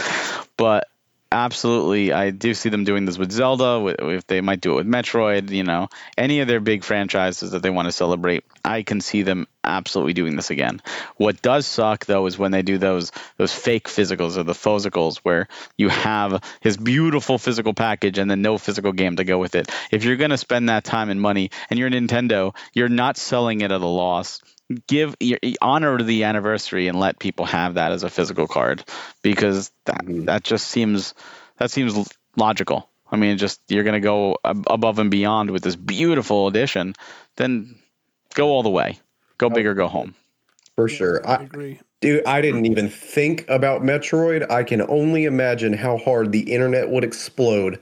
But 0.55 0.87
absolutely, 1.31 2.11
I 2.11 2.31
do 2.31 2.53
see 2.53 2.69
them 2.69 2.83
doing 2.83 3.05
this 3.05 3.17
with 3.17 3.31
Zelda. 3.31 3.95
If 3.99 4.27
they 4.27 4.41
might 4.41 4.61
do 4.61 4.73
it 4.73 4.75
with 4.75 4.87
Metroid, 4.87 5.49
you 5.51 5.63
know, 5.63 5.89
any 6.17 6.39
of 6.39 6.47
their 6.47 6.59
big 6.59 6.83
franchises 6.83 7.51
that 7.51 7.61
they 7.61 7.69
want 7.69 7.87
to 7.87 7.91
celebrate, 7.91 8.43
I 8.63 8.83
can 8.83 9.01
see 9.01 9.21
them 9.21 9.47
absolutely 9.63 10.13
doing 10.13 10.35
this 10.35 10.49
again. 10.49 10.81
What 11.17 11.41
does 11.41 11.67
suck 11.67 12.05
though 12.05 12.25
is 12.25 12.37
when 12.37 12.51
they 12.51 12.61
do 12.61 12.77
those 12.77 13.11
those 13.37 13.53
fake 13.53 13.87
physicals 13.87 14.37
or 14.37 14.43
the 14.43 14.53
physicals 14.53 15.17
where 15.17 15.47
you 15.77 15.89
have 15.89 16.43
his 16.61 16.77
beautiful 16.77 17.37
physical 17.37 17.73
package 17.73 18.17
and 18.17 18.29
then 18.29 18.41
no 18.41 18.57
physical 18.57 18.91
game 18.91 19.17
to 19.17 19.23
go 19.23 19.37
with 19.37 19.55
it. 19.55 19.69
If 19.91 20.03
you're 20.03 20.15
going 20.15 20.31
to 20.31 20.37
spend 20.37 20.69
that 20.69 20.83
time 20.83 21.09
and 21.09 21.21
money 21.21 21.51
and 21.69 21.77
you're 21.77 21.89
Nintendo, 21.89 22.55
you're 22.73 22.89
not 22.89 23.17
selling 23.17 23.61
it 23.61 23.71
at 23.71 23.81
a 23.81 23.85
loss 23.85 24.41
give 24.87 25.15
honor 25.61 26.01
the 26.01 26.23
anniversary 26.23 26.87
and 26.87 26.99
let 26.99 27.19
people 27.19 27.45
have 27.45 27.73
that 27.75 27.91
as 27.91 28.03
a 28.03 28.09
physical 28.09 28.47
card 28.47 28.83
because 29.21 29.71
that 29.85 30.05
mm-hmm. 30.05 30.25
that 30.25 30.43
just 30.43 30.67
seems 30.67 31.13
that 31.57 31.71
seems 31.71 32.07
logical 32.35 32.89
I 33.11 33.15
mean, 33.15 33.37
just 33.37 33.61
you're 33.67 33.83
going 33.83 33.99
to 33.99 33.99
go 33.99 34.37
ab- 34.43 34.65
above 34.67 34.99
and 34.99 35.09
beyond 35.09 35.51
with 35.51 35.63
this 35.63 35.75
beautiful 35.75 36.47
edition, 36.47 36.95
then 37.37 37.75
go 38.33 38.49
all 38.49 38.63
the 38.63 38.69
way. 38.69 38.99
Go 39.37 39.49
big 39.49 39.65
or 39.65 39.73
go 39.73 39.87
home. 39.87 40.15
For 40.75 40.87
sure. 40.87 41.27
I 41.27 41.35
I, 41.35 41.43
agree. 41.43 41.79
dude, 42.01 42.25
I 42.25 42.41
didn't 42.41 42.65
even 42.65 42.89
think 42.89 43.49
about 43.49 43.81
Metroid. 43.81 44.49
I 44.51 44.63
can 44.63 44.81
only 44.89 45.25
imagine 45.25 45.73
how 45.73 45.97
hard 45.97 46.31
the 46.31 46.51
internet 46.51 46.89
would 46.89 47.03
explode 47.03 47.79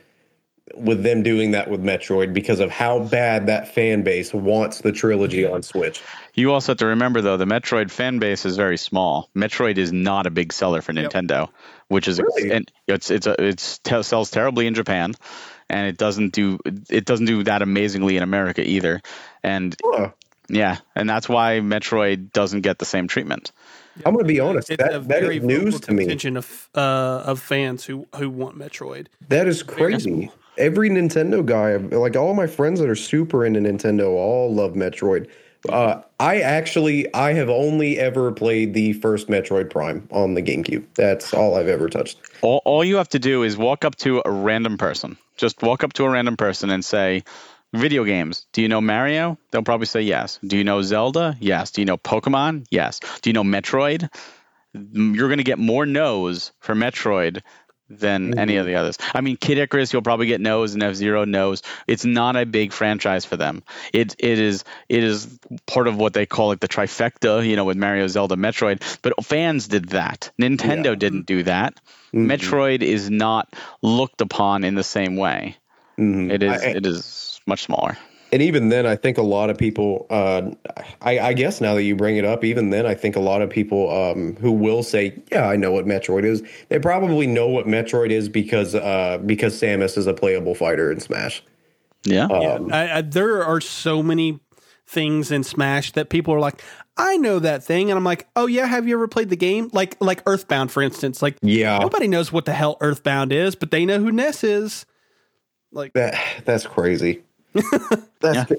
with 0.76 1.04
them 1.04 1.24
doing 1.24 1.52
that 1.52 1.70
with 1.70 1.82
Metroid 1.84 2.34
because 2.34 2.60
of 2.60 2.70
how 2.70 3.00
bad 3.00 3.48
that 3.48 3.74
fan 3.74 4.04
base 4.04 4.34
wants 4.34 4.82
the 4.82 4.92
trilogy 4.92 5.46
on 5.46 5.64
Switch. 5.64 6.02
You 6.34 6.52
also 6.52 6.72
have 6.74 6.78
to 6.80 6.88
remember 6.88 7.22
though, 7.22 7.38
the 7.38 7.46
Metroid 7.46 7.90
fan 7.92 8.20
base 8.20 8.46
is 8.46 8.58
very 8.58 8.78
small. 8.78 9.30
Metroid 9.36 9.78
is 9.78 9.92
not 9.94 10.28
a 10.28 10.30
big 10.32 10.52
seller 10.54 10.82
for 10.82 10.92
Yep. 10.94 11.12
Nintendo, 11.12 11.50
which 11.88 12.08
is 12.08 12.20
Really? 12.22 12.52
and 12.52 12.72
it's 12.88 13.10
it's 13.12 13.28
a, 13.28 13.36
it's 13.44 13.80
te- 13.80 14.04
sells 14.04 14.30
terribly 14.32 14.68
in 14.68 14.74
Japan, 14.74 15.14
and 15.70 15.88
it 15.88 15.98
doesn't 15.98 16.34
do 16.34 16.60
it 16.90 17.06
doesn't 17.06 17.26
do 17.28 17.44
that 17.44 17.62
amazingly 17.62 18.18
in 18.18 18.24
America 18.24 18.62
either. 18.68 19.02
And 19.44 19.76
Huh. 19.84 20.10
yeah, 20.50 20.78
and 20.96 21.10
that's 21.10 21.28
why 21.30 21.60
Metroid 21.62 22.32
doesn't 22.34 22.62
get 22.62 22.78
the 22.80 22.86
same 22.86 23.08
treatment. 23.08 23.52
I'm 24.06 24.14
going 24.14 24.24
to 24.26 24.32
be 24.32 24.40
honest. 24.40 24.70
It's 24.70 24.84
a 24.84 24.86
That, 24.86 25.08
that 25.08 25.22
very 25.22 25.38
is 25.38 25.44
news 25.44 25.80
to 25.82 25.92
me. 25.94 26.06
of 26.36 26.70
uh, 26.76 26.80
of 27.26 27.40
fans 27.40 27.86
who 27.86 28.06
who 28.16 28.30
want 28.30 28.58
Metroid. 28.60 29.08
That 29.30 29.48
is 29.48 29.64
Very 29.64 29.94
crazy. 29.94 30.30
Every 30.58 30.90
Nintendo 30.90 31.46
guy, 31.46 31.76
like 31.76 32.16
all 32.16 32.34
my 32.34 32.48
friends 32.48 32.80
that 32.80 32.90
are 32.90 32.96
super 32.96 33.46
into 33.46 33.60
Nintendo, 33.60 34.10
all 34.10 34.54
love 34.54 34.74
Metroid. 34.74 35.28
Uh, 35.70 36.02
I 36.20 36.40
actually, 36.42 37.14
I 37.14 37.34
have 37.34 37.50
only 37.50 38.00
ever 38.00 38.32
played 38.32 38.74
the 38.74 38.94
first 38.94 39.28
Metroid 39.28 39.70
Prime 39.70 40.08
on 40.12 40.34
the 40.34 40.42
GameCube. 40.42 40.86
That's 40.96 41.34
all 41.34 41.56
I've 41.56 41.68
ever 41.68 41.90
touched. 41.90 42.20
All, 42.42 42.62
all 42.64 42.84
you 42.84 42.96
have 42.98 43.10
to 43.10 43.20
do 43.20 43.44
is 43.44 43.58
walk 43.58 43.84
up 43.84 43.96
to 43.98 44.22
a 44.24 44.32
random 44.32 44.78
person. 44.78 45.18
Just 45.36 45.62
walk 45.62 45.84
up 45.84 45.94
to 45.94 46.06
a 46.06 46.10
random 46.10 46.38
person 46.38 46.70
and 46.70 46.86
say, 46.86 47.24
Video 47.74 48.06
games. 48.06 48.48
Do 48.54 48.62
you 48.62 48.70
know 48.70 48.80
Mario? 48.80 49.38
They'll 49.52 49.62
probably 49.62 49.88
say 49.88 50.02
yes. 50.02 50.40
Do 50.46 50.58
you 50.58 50.64
know 50.64 50.82
Zelda? 50.82 51.36
Yes. 51.40 51.72
Do 51.72 51.82
you 51.82 51.86
know 51.86 51.98
Pokemon? 51.98 52.66
Yes. 52.72 53.00
Do 53.22 53.30
you 53.30 53.34
know 53.34 53.44
Metroid? 53.44 54.10
You're 54.74 55.28
going 55.28 55.38
to 55.40 55.44
get 55.44 55.60
more 55.60 55.86
no's 55.86 56.54
for 56.60 56.76
Metroid 56.76 57.42
than 57.90 58.38
any 58.38 58.58
of 58.58 58.66
the 58.66 58.76
others. 58.76 58.98
I 59.14 59.22
mean, 59.22 59.38
Kid 59.38 59.58
Icarus, 59.58 59.94
you'll 59.94 60.02
probably 60.02 60.28
get 60.28 60.42
no's, 60.42 60.74
and 60.74 60.84
F 60.84 60.96
Zero 60.96 61.26
knows. 61.26 61.62
It's 61.88 62.06
not 62.06 62.36
a 62.36 62.46
big 62.46 62.74
franchise 62.74 63.26
for 63.26 63.38
them. 63.38 63.64
It 63.94 64.16
it 64.20 64.40
is 64.40 64.64
it 64.90 65.04
is 65.04 65.40
part 65.66 65.88
of 65.88 65.96
what 65.98 66.14
they 66.14 66.26
call 66.26 66.50
like 66.50 66.60
the 66.60 66.68
trifecta, 66.68 67.48
you 67.48 67.56
know, 67.56 67.66
with 67.66 67.78
Mario, 67.78 68.08
Zelda, 68.08 68.36
Metroid. 68.36 68.82
But 69.02 69.24
fans 69.26 69.68
did 69.68 69.90
that. 69.90 70.32
Nintendo 70.40 70.98
didn't 70.98 71.26
do 71.26 71.44
that. 71.44 71.76
Mhm. 72.14 72.28
Metroid 72.32 72.82
is 72.82 73.10
not 73.10 73.54
looked 73.82 74.22
upon 74.22 74.64
in 74.64 74.76
the 74.76 74.84
same 74.84 75.16
way. 75.16 75.58
Mhm. 75.98 76.32
It 76.32 76.44
is 76.44 76.62
I- 76.62 76.68
it 76.68 76.86
is 76.86 77.40
much 77.46 77.64
smaller. 77.64 77.98
And 78.32 78.42
even 78.42 78.70
then, 78.70 78.86
I 78.86 78.96
think 78.96 79.18
a 79.18 79.22
lot 79.24 79.50
of 79.50 79.58
people. 79.58 80.06
Uh, 80.10 80.52
I, 81.02 81.20
I 81.20 81.34
guess 81.34 81.62
now 81.62 81.76
that 81.76 81.84
you 81.84 81.96
bring 81.96 82.18
it 82.18 82.26
up, 82.26 82.44
even 82.44 82.70
then, 82.72 82.86
I 82.86 82.94
think 82.94 83.16
a 83.16 83.22
lot 83.22 83.42
of 83.42 83.50
people 83.50 83.90
um, 83.90 84.36
who 84.38 84.52
will 84.52 84.84
say, 84.84 85.18
"Yeah, 85.32 85.48
I 85.48 85.56
know 85.56 85.72
what 85.72 85.86
Metroid 85.86 86.24
is." 86.24 86.44
They 86.70 86.80
probably 86.80 87.28
know 87.28 87.48
what 87.48 87.68
Metroid 87.68 88.12
is 88.12 88.28
because 88.28 88.76
uh, 88.76 89.20
because 89.26 89.60
Samus 89.60 89.98
is 89.98 90.08
a 90.08 90.14
playable 90.14 90.56
fighter 90.56 90.92
in 90.92 91.00
Smash. 91.00 91.44
Yeah. 92.04 92.26
Um, 92.26 92.72
I, 92.72 92.98
I, 92.98 93.02
there 93.02 93.44
are 93.44 93.62
so 93.62 94.04
many 94.04 94.40
things 94.86 95.32
in 95.32 95.44
Smash 95.44 95.92
that 95.94 96.10
people 96.10 96.34
are 96.34 96.40
like, 96.40 96.62
I 96.98 97.18
know 97.18 97.40
that 97.40 97.64
thing, 97.64 97.90
and 97.92 97.98
I'm 97.98 98.04
like, 98.04 98.28
oh 98.36 98.48
yeah, 98.48 98.66
have 98.66 98.88
you 98.88 98.96
ever 98.96 99.08
played 99.08 99.30
the 99.30 99.38
game? 99.38 99.70
Like 99.72 99.96
like 100.02 100.22
Earthbound, 100.26 100.72
for 100.72 100.82
instance. 100.82 101.22
Like 101.22 101.38
yeah, 101.42 101.78
nobody 101.80 102.08
knows 102.08 102.32
what 102.32 102.46
the 102.46 102.54
hell 102.54 102.78
Earthbound 102.82 103.32
is, 103.32 103.56
but 103.56 103.72
they 103.72 103.86
know 103.86 104.00
who 104.00 104.12
Ness 104.12 104.44
is. 104.44 104.86
Like 105.72 105.94
That 105.94 106.18
that's 106.46 106.66
crazy. 106.66 107.24
that's 108.20 108.52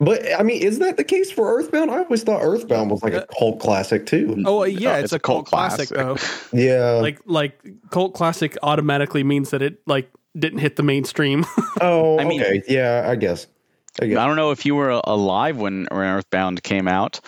but 0.00 0.22
I 0.38 0.42
mean, 0.42 0.62
isn't 0.62 0.82
that 0.82 0.96
the 0.96 1.04
case 1.04 1.30
for 1.30 1.58
Earthbound? 1.58 1.90
I 1.90 1.98
always 1.98 2.22
thought 2.22 2.40
Earthbound 2.42 2.90
was 2.90 3.02
like 3.02 3.12
a 3.12 3.24
uh, 3.24 3.26
cult 3.38 3.60
classic 3.60 4.06
too. 4.06 4.42
oh 4.46 4.62
uh, 4.62 4.64
yeah, 4.64 4.92
No, 4.92 4.98
it's, 5.00 5.12
a 5.12 5.18
cult, 5.18 5.46
classic, 5.46 5.90
though. 5.90 6.16
Yeah. 6.54 6.92
like 6.92 7.20
like 7.26 7.60
cult 7.90 8.14
classic 8.14 8.56
automatically 8.62 9.22
means 9.22 9.50
that 9.50 9.60
it 9.60 9.78
like 9.86 10.10
didn't 10.38 10.60
hit 10.60 10.76
the 10.76 10.82
mainstream. 10.82 11.44
oh, 11.82 12.18
I 12.18 12.24
mean- 12.24 12.40
okay. 12.40 12.62
Yeah, 12.66 13.06
I 13.08 13.14
guess. 13.16 13.46
I 14.00 14.06
don't 14.06 14.36
know 14.36 14.50
if 14.52 14.64
you 14.64 14.74
were 14.74 14.90
alive 15.04 15.56
when, 15.58 15.86
when 15.90 16.00
Earthbound 16.06 16.62
came 16.62 16.88
out, 16.88 17.20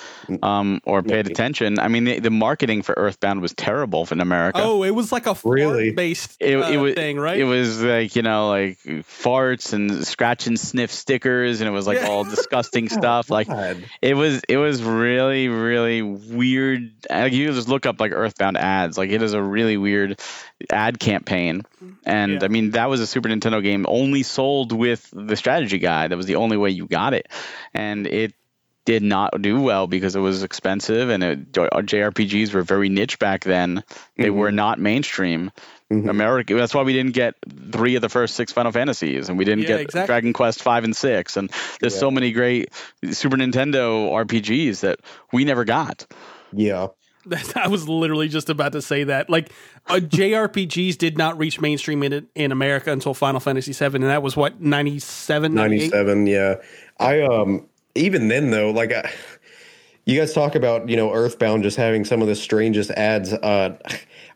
um, 0.42 0.80
or 0.84 1.02
paid 1.02 1.10
Maybe. 1.26 1.32
attention. 1.32 1.78
I 1.78 1.88
mean, 1.88 2.04
the, 2.04 2.20
the 2.20 2.30
marketing 2.30 2.82
for 2.82 2.94
Earthbound 2.96 3.42
was 3.42 3.52
terrible 3.52 4.06
in 4.10 4.20
America. 4.20 4.60
oh, 4.62 4.82
it 4.82 4.90
was 4.92 5.12
like 5.12 5.26
a 5.26 5.36
Really? 5.44 5.90
based 5.92 6.36
it, 6.40 6.56
uh, 6.56 6.68
it 6.70 6.76
was 6.78 6.94
thing, 6.94 7.18
right? 7.18 7.38
It 7.38 7.44
was 7.44 7.82
like 7.82 8.14
you 8.16 8.22
know, 8.22 8.48
like 8.48 8.78
farts 9.06 9.72
and 9.72 10.06
scratch 10.06 10.46
and 10.46 10.58
sniff 10.58 10.92
stickers, 10.92 11.60
and 11.60 11.68
it 11.68 11.72
was 11.72 11.86
like 11.86 11.98
Yeah. 11.98 12.08
all 12.08 12.24
disgusting 12.24 12.88
stuff. 12.88 13.28
Like 13.30 13.48
God. 13.48 13.84
it 14.00 14.14
was, 14.14 14.42
it 14.48 14.56
was 14.56 14.82
really, 14.82 15.48
really 15.48 16.02
weird. 16.02 16.92
Like, 17.10 17.32
you 17.32 17.52
just 17.52 17.68
look 17.68 17.86
up 17.86 18.00
like 18.00 18.12
Earthbound 18.12 18.56
ads. 18.56 18.96
Like 18.96 19.10
it 19.10 19.22
is 19.22 19.32
a 19.34 19.42
really 19.42 19.76
weird 19.76 20.20
ad 20.70 20.98
campaign, 20.98 21.62
and 22.04 22.32
Yeah. 22.34 22.38
I 22.44 22.48
mean 22.48 22.70
that 22.72 22.88
was 22.88 23.00
a 23.00 23.06
Super 23.06 23.28
Nintendo 23.28 23.62
game 23.62 23.84
only 23.88 24.22
sold 24.22 24.72
with 24.72 25.08
the 25.12 25.36
strategy 25.36 25.78
guide. 25.78 26.12
That 26.12 26.16
was 26.16 26.26
the 26.26 26.36
only 26.36 26.51
way 26.56 26.70
you 26.70 26.86
got 26.86 27.14
it, 27.14 27.28
and 27.74 28.06
it 28.06 28.34
did 28.84 29.02
not 29.02 29.40
do 29.40 29.60
well 29.60 29.86
because 29.86 30.16
it 30.16 30.20
was 30.20 30.42
expensive 30.42 31.08
and 31.08 31.22
it, 31.22 31.52
JRPGs 31.52 32.52
were 32.52 32.62
very 32.62 32.88
niche 32.88 33.18
back 33.20 33.44
then. 33.44 33.84
They 34.16 34.24
Mhm. 34.28 34.34
were 34.34 34.50
not 34.50 34.80
mainstream. 34.80 35.52
Mhm. 35.92 36.08
America. 36.08 36.54
That's 36.54 36.74
why 36.74 36.82
we 36.82 36.94
didn't 36.94 37.12
get 37.12 37.34
three 37.70 37.96
of 37.96 38.02
the 38.02 38.08
first 38.08 38.34
six 38.34 38.50
Final 38.50 38.72
Fantasies, 38.72 39.28
and 39.28 39.36
we 39.36 39.44
didn't 39.44 39.62
Yeah, 39.64 39.68
get 39.68 39.80
exactly. 39.82 40.06
Dragon 40.06 40.32
Quest 40.32 40.62
five 40.62 40.84
and 40.84 40.96
six. 40.96 41.36
And 41.36 41.50
there's 41.80 41.96
so 41.98 42.10
many 42.10 42.32
great 42.32 42.70
Super 43.10 43.36
Nintendo 43.36 44.10
RPGs 44.10 44.80
that 44.80 45.00
we 45.34 45.44
never 45.44 45.66
got. 45.66 46.06
Yeah. 46.54 46.88
I 47.56 47.68
was 47.68 47.88
literally 47.88 48.28
just 48.28 48.50
about 48.50 48.72
to 48.72 48.82
say 48.82 49.04
that. 49.04 49.30
Like, 49.30 49.50
uh, 49.86 49.96
JRPGs 49.96 50.98
did 50.98 51.16
not 51.18 51.38
reach 51.38 51.60
mainstream 51.60 52.02
in 52.02 52.26
in 52.34 52.52
America 52.52 52.90
until 52.92 53.14
Final 53.14 53.40
Fantasy 53.40 53.72
VII, 53.72 53.96
and 53.96 54.04
that 54.04 54.22
was 54.22 54.36
what 54.36 54.60
97, 54.60 55.54
98? 55.54 55.92
97 55.92 56.26
yeah 56.26 56.54
i 57.00 57.20
um 57.22 57.66
even 57.94 58.28
then 58.28 58.50
though 58.50 58.70
like 58.70 58.92
I, 58.92 59.10
you 60.04 60.18
guys 60.18 60.32
talk 60.32 60.54
about 60.54 60.88
you 60.88 60.96
know 60.96 61.12
earthbound 61.12 61.62
just 61.62 61.76
having 61.76 62.04
some 62.04 62.22
of 62.22 62.28
the 62.28 62.34
strangest 62.34 62.90
ads 62.92 63.32
uh 63.32 63.76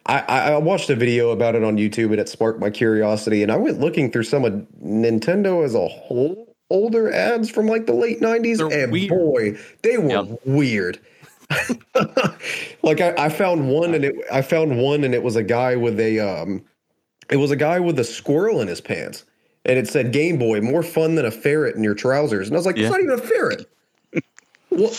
I, 0.07 0.21
I 0.29 0.39
I 0.53 0.59
watched 0.59 0.89
a 0.91 0.97
video 0.97 1.31
about 1.31 1.55
it 1.57 1.65
on 1.65 1.77
YouTube 1.77 2.13
and 2.13 2.21
it 2.21 2.29
sparked 2.29 2.61
my 2.61 2.71
curiosity. 2.71 3.43
And 3.43 3.51
I 3.51 3.57
went 3.57 3.81
looking 3.81 4.13
through 4.13 4.23
some 4.23 4.45
of 4.45 4.53
Nintendo 4.85 5.65
as 5.65 5.75
a 5.75 5.89
whole 5.89 6.55
older 6.71 7.13
ads 7.13 7.51
from 7.51 7.67
like 7.67 7.87
the 7.87 7.93
late 7.93 8.21
90s. 8.21 8.59
They're 8.59 8.85
and 8.85 8.93
weird. 8.93 9.09
boy, 9.09 9.59
they 9.83 9.99
were 9.99 10.11
Yep. 10.11 10.41
weird. 10.45 11.01
like 12.83 13.01
I, 13.01 13.15
I 13.17 13.29
found 13.29 13.69
one 13.69 13.95
and 13.95 14.05
it 14.05 14.15
I 14.33 14.43
found 14.43 14.79
one 14.81 15.05
and 15.05 15.15
it 15.15 15.23
was 15.23 15.37
a 15.37 15.43
guy 15.43 15.77
with 15.77 15.99
a 16.01 16.19
um 16.21 16.65
it 17.31 17.37
was 17.37 17.51
a 17.51 17.57
guy 17.57 17.81
with 17.81 17.99
a 17.99 18.05
squirrel 18.05 18.61
in 18.61 18.69
his 18.69 18.81
pants. 18.81 19.25
And 19.65 19.77
it 19.79 19.89
said 19.89 20.13
Game 20.13 20.39
Boy, 20.39 20.61
more 20.61 20.83
fun 20.85 21.17
than 21.17 21.25
a 21.25 21.31
ferret 21.31 21.75
in 21.75 21.83
your 21.83 21.95
trousers. 21.95 22.47
And 22.47 22.57
I 22.57 22.59
was 22.59 22.67
like, 22.67 22.77
Yeah. 22.77 22.85
it's 22.87 22.93
not 22.93 23.01
even 23.01 23.19
a 23.19 23.23
ferret. 23.23 23.67
well, 24.71 24.93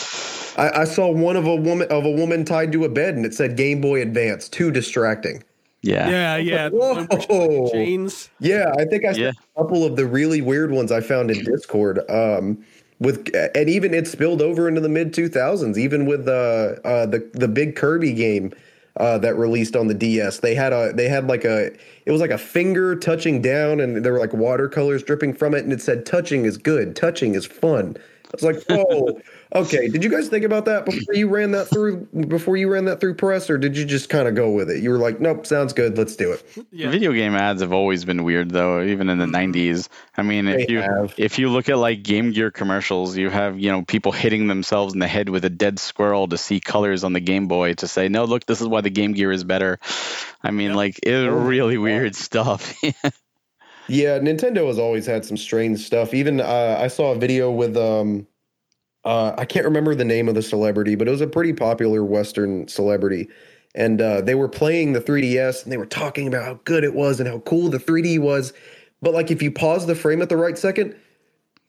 I, 0.57 0.82
I 0.82 0.84
saw 0.84 1.10
one 1.10 1.38
of 1.38 1.45
a 1.45 1.56
woman 1.56 1.88
of 1.90 2.03
a 2.06 2.11
woman 2.11 2.44
tied 2.44 2.72
to 2.74 2.84
a 2.84 2.90
bed 2.90 3.15
and 3.15 3.26
it 3.26 3.34
said 3.34 3.56
Game 3.56 3.80
Boy 3.80 4.02
Advance, 4.02 4.49
too 4.49 4.69
distracting. 4.72 5.41
Yeah. 5.84 6.10
Yeah, 6.10 6.38
yeah. 6.38 6.69
Whoa. 6.69 7.69
Chains. 7.72 8.30
Yeah, 8.40 8.74
I 8.78 8.84
think 8.86 9.06
I 9.06 9.14
saw 9.14 9.19
Yeah. 9.19 9.32
a 9.56 9.61
couple 9.64 9.86
of 9.86 9.95
the 9.95 10.06
really 10.06 10.41
weird 10.41 10.72
ones 10.72 10.91
I 10.91 10.99
found 10.99 11.32
in 11.32 11.44
Discord. 11.45 11.99
Um, 12.10 12.65
with 12.99 13.30
and 13.56 13.69
even 13.69 13.94
it 13.94 14.07
spilled 14.07 14.41
over 14.41 14.68
into 14.68 14.82
the 14.82 14.90
mid 14.90 15.14
two 15.14 15.30
thousands. 15.30 15.78
Even 15.78 16.06
with 16.06 16.26
the 16.26 16.80
uh, 16.84 17.06
the 17.06 17.30
the 17.34 17.48
big 17.48 17.76
Kirby 17.76 18.14
game 18.14 18.53
uh, 18.98 19.18
that 19.19 19.36
released 19.36 19.76
on 19.76 19.88
the 19.88 19.94
DS, 19.94 20.40
they 20.40 20.56
had 20.56 20.74
a 20.74 20.91
they 20.94 21.07
had 21.07 21.28
like 21.28 21.45
a 21.45 21.72
it 22.06 22.11
was 22.11 22.22
like 22.22 22.32
a 22.32 22.38
finger 22.38 22.95
touching 22.95 23.41
down, 23.41 23.80
and 23.80 24.03
there 24.03 24.14
were 24.14 24.19
like 24.19 24.34
watercolors 24.34 25.03
dripping 25.03 25.34
from 25.34 25.53
it, 25.53 25.64
and 25.64 25.72
it 25.72 25.82
said 25.82 26.06
"touching 26.06 26.45
is 26.45 26.57
good, 26.57 26.95
touching 26.95 27.36
is 27.36 27.45
fun." 27.45 27.98
I 28.28 28.32
was 28.34 28.44
like, 28.44 28.64
"Whoa, 28.70 29.22
okay." 29.56 29.88
Did 29.88 30.04
you 30.04 30.10
guys 30.10 30.28
think 30.28 30.44
about 30.44 30.66
that 30.66 30.86
before 30.86 31.16
you 31.16 31.30
ran 31.30 31.52
that 31.52 31.66
through 31.70 32.08
before 32.28 32.58
you 32.58 32.70
ran 32.70 32.86
that 32.86 32.99
through 32.99 33.16
press, 33.16 33.49
or 33.49 33.58
did 33.58 33.78
you 33.78 33.86
just 33.86 34.10
kind 34.10 34.28
of 34.28 34.36
go 34.36 34.52
with 34.52 34.70
it? 34.70 34.84
You 34.84 34.90
were 34.90 34.98
like, 34.98 35.22
"Nope, 35.22 35.45
sounds 35.45 35.72
good, 35.74 35.98
let's 35.98 36.16
do 36.16 36.34
it." 36.34 36.44
Yeah. 36.72 36.90
Video 36.90 37.14
game 37.14 37.36
ads 37.36 37.62
have 37.62 37.72
always 37.72 38.04
been 38.04 38.24
weird, 38.24 38.52
though, 38.52 38.84
even 38.84 39.10
in 39.10 39.18
the 39.18 39.26
mm-hmm. 39.26 39.52
'90s. 39.54 39.88
I 40.18 40.24
mean, 40.24 40.48
if 40.48 40.68
They 40.68 40.74
you 40.74 40.82
have. 40.82 41.14
if 41.18 41.40
you 41.40 41.49
look 41.49 41.70
at 41.70 41.78
like 41.78 42.04
Game 42.04 42.32
Gear 42.32 42.52
commercials, 42.52 43.16
you 43.16 43.30
have 43.30 43.58
you 43.60 43.72
know 43.72 43.84
people 43.84 44.12
hitting 44.12 44.48
themselves 44.48 44.94
in 44.94 44.99
the 44.99 45.08
head 45.08 45.30
with 45.30 45.45
a 45.45 45.49
dead 45.49 45.80
squirrel 45.80 46.28
to 46.28 46.38
see 46.38 46.60
colors 46.60 47.04
on 47.04 47.14
the 47.14 47.22
Game 47.22 47.48
Boy 47.48 47.74
to 47.76 47.88
say, 47.88 48.10
no, 48.10 48.26
look, 48.26 48.45
this 48.45 48.60
is 48.62 48.68
why 48.68 48.82
the 48.82 48.90
Game 48.90 49.14
Gear 49.14 49.32
is 49.32 49.44
better. 49.44 49.80
I 50.44 50.52
mean, 50.52 50.70
Yep. 50.70 50.76
like 50.76 50.99
it's 51.04 51.28
Oh 51.28 51.32
really 51.32 51.78
weird 51.78 52.16
stuff. 52.16 52.74
Yeah, 53.88 54.20
Nintendo 54.20 54.68
has 54.68 54.80
always 54.80 55.06
had 55.06 55.26
some 55.26 55.38
strange 55.38 55.80
stuff. 55.86 56.14
Even 56.14 56.42
uh, 56.42 56.78
I 56.80 56.88
saw 56.88 57.14
a 57.14 57.18
video 57.18 57.52
with 57.52 57.78
um, 57.78 58.28
uh, 59.06 59.34
I 59.38 59.46
can't 59.46 59.66
remember 59.66 59.96
the 59.96 60.06
name 60.06 60.28
of 60.28 60.36
the 60.36 60.42
celebrity, 60.42 60.96
but 60.96 61.08
it 61.08 61.12
was 61.12 61.22
a 61.22 61.28
pretty 61.28 61.54
popular 61.54 62.04
Western 62.04 62.68
celebrity, 62.68 63.30
and 63.76 64.02
uh, 64.02 64.22
they 64.22 64.36
were 64.36 64.50
playing 64.50 64.94
the 64.94 65.00
3DS 65.00 65.64
and 65.64 65.72
they 65.72 65.78
were 65.78 65.86
talking 65.86 66.28
about 66.28 66.44
how 66.44 66.60
good 66.66 66.84
it 66.84 66.94
was 66.94 67.20
and 67.20 67.30
how 67.30 67.40
cool 67.40 67.70
the 67.70 67.78
3D 67.80 68.20
was. 68.20 68.54
but 69.02 69.14
like 69.14 69.32
if 69.32 69.42
you 69.42 69.52
pause 69.52 69.86
the 69.86 69.96
frame 69.96 70.22
at 70.22 70.30
the 70.30 70.38
right 70.38 70.58
second, 70.58 70.96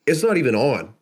it's 0.05 0.23
not 0.23 0.37
even 0.37 0.55
on. 0.55 0.93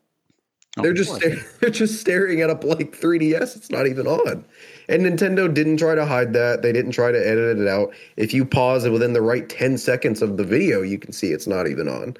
Oh, 0.77 0.83
they're 0.83 0.93
just 0.93 1.19
they're 1.59 1.69
just 1.71 1.99
staring 1.99 2.41
at 2.41 2.49
a 2.51 2.55
blank 2.55 2.95
3DS. 2.99 3.55
It's 3.55 3.71
not 3.71 3.87
even 3.87 4.05
on. 4.05 4.45
And 4.89 5.01
Nintendo 5.03 5.53
didn't 5.53 5.77
try 5.77 5.95
to 5.95 6.05
hide 6.05 6.31
that. 6.33 6.61
They 6.61 6.71
didn't 6.71 6.91
try 6.91 7.11
to 7.11 7.17
edit 7.27 7.59
it 7.59 7.67
out. 7.67 7.93
If 8.15 8.33
you 8.33 8.45
pause 8.45 8.85
it 8.85 8.91
within 8.91 9.13
the 9.13 9.21
right 9.21 9.47
10 9.49 9.77
seconds 9.77 10.21
of 10.21 10.37
the 10.37 10.43
video, 10.45 10.81
you 10.81 10.97
can 10.97 11.11
see 11.11 11.31
it's 11.33 11.47
not 11.47 11.67
even 11.67 11.87
on. 11.89 12.15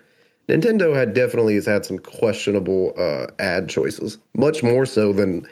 Nintendo 0.49 0.93
had 0.95 1.13
definitely 1.13 1.55
has 1.55 1.65
had 1.65 1.85
some 1.85 1.99
questionable 1.99 2.93
uh, 2.97 3.27
ad 3.39 3.69
choices, 3.69 4.17
much 4.35 4.63
more 4.63 4.85
so 4.85 5.13
than 5.13 5.47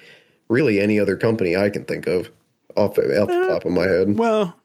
really 0.49 0.79
any 0.79 0.99
other 0.99 1.15
company 1.17 1.55
I 1.55 1.69
can 1.69 1.85
think 1.85 2.07
of 2.07 2.29
off, 2.75 2.97
off 2.97 3.27
the 3.27 3.47
top 3.49 3.65
of 3.65 3.71
my 3.71 3.83
head. 3.87 4.17
Well, 4.17 4.55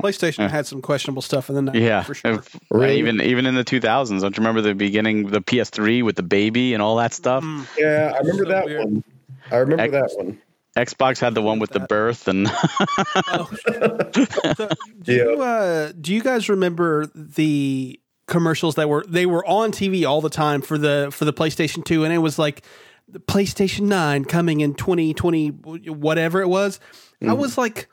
PlayStation 0.00 0.48
had 0.48 0.66
some 0.66 0.80
questionable 0.80 1.22
stuff 1.22 1.48
in 1.50 1.56
the 1.56 1.72
90s 1.72 1.80
Yeah, 1.80 2.02
for 2.02 2.14
sure. 2.14 2.32
If- 2.34 2.56
Really? 2.70 2.98
even 2.98 3.20
even 3.20 3.46
in 3.46 3.54
the 3.54 3.64
2000s. 3.64 4.20
Don't 4.22 4.36
you 4.36 4.40
remember 4.40 4.60
the 4.60 4.74
beginning, 4.74 5.28
the 5.28 5.40
PS3 5.42 6.02
with 6.04 6.16
the 6.16 6.22
baby 6.22 6.72
and 6.72 6.82
all 6.82 6.96
that 6.96 7.12
stuff? 7.12 7.44
Mm. 7.44 7.66
Yeah, 7.76 8.12
I 8.14 8.18
remember 8.20 8.44
So 8.44 8.50
that 8.50 8.64
weird. 8.64 8.84
one. 8.84 9.04
I 9.50 9.56
remember 9.56 9.82
Ex- 9.82 9.92
that 9.92 10.24
one. 10.24 10.38
Xbox 10.84 11.18
had 11.20 11.34
the 11.34 11.42
one 11.42 11.58
with 11.58 11.70
the 11.70 11.80
birth, 11.80 12.28
and 12.28 12.46
Oh. 13.28 13.50
So, 14.56 14.68
do 15.02 15.12
Yeah. 15.14 15.22
you 15.24 15.42
uh, 15.42 15.92
do 16.00 16.12
you 16.14 16.22
guys 16.22 16.48
remember 16.48 17.06
the 17.14 17.98
commercials 18.26 18.74
that 18.76 18.88
were 18.88 19.04
they 19.08 19.26
were 19.26 19.44
on 19.46 19.72
TV 19.72 20.06
all 20.08 20.20
the 20.20 20.30
time 20.30 20.60
for 20.62 20.78
the 20.78 21.08
for 21.12 21.24
the 21.24 21.32
PlayStation 21.32 21.84
2 21.84 22.04
and 22.04 22.12
it 22.12 22.18
was 22.18 22.38
like 22.38 22.62
the 23.08 23.18
PlayStation 23.18 23.82
9 23.82 24.24
coming 24.24 24.60
in 24.60 24.74
2020 24.74 25.48
whatever 25.48 26.40
it 26.40 26.48
was. 26.48 26.78
I 27.26 27.32
was 27.32 27.58
like 27.58 27.88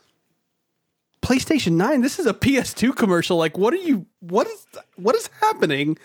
PlayStation 1.22 1.74
9 1.74 2.02
this 2.02 2.20
is 2.20 2.26
a 2.28 2.34
PS2 2.34 2.96
commercial 2.96 3.38
like 3.38 3.58
what 3.58 3.74
are 3.74 3.78
you 3.78 4.06
what 4.20 4.48
is 4.48 4.66
what 4.96 5.16
is 5.16 5.30
happening? 5.42 5.98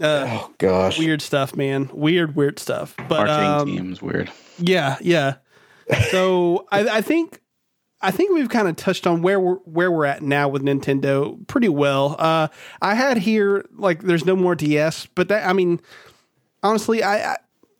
Uh, 0.00 0.26
Oh 0.28 0.54
gosh. 0.58 0.98
weird 0.98 1.20
stuff, 1.22 1.54
man. 1.56 1.88
Weird 1.92 2.34
weird 2.36 2.58
stuff. 2.58 2.94
But 3.08 3.26
marketing 3.26 3.46
um, 3.50 3.66
teams 3.66 4.02
weird. 4.02 4.30
yeah, 4.58 4.96
yeah. 5.00 5.34
So 6.10 6.66
I, 6.70 6.88
I 6.98 7.00
think 7.00 7.40
I 8.00 8.10
think 8.10 8.32
we've 8.34 8.48
kind 8.48 8.68
of 8.68 8.76
touched 8.76 9.06
on 9.06 9.22
where 9.22 9.38
we're 9.40 9.56
where 9.64 9.90
we're 9.90 10.06
at 10.06 10.22
now 10.22 10.48
with 10.48 10.62
Nintendo 10.62 11.46
pretty 11.46 11.68
well. 11.68 12.16
Uh, 12.18 12.48
I 12.80 12.94
had 12.94 13.16
here 13.18 13.64
like 13.76 14.02
there's 14.02 14.24
no 14.24 14.34
more 14.36 14.54
DS, 14.54 15.06
but 15.14 15.28
that 15.28 15.48
I 15.48 15.52
mean, 15.52 15.80
honestly, 16.62 17.02
I, 17.02 17.32
I 17.32 17.36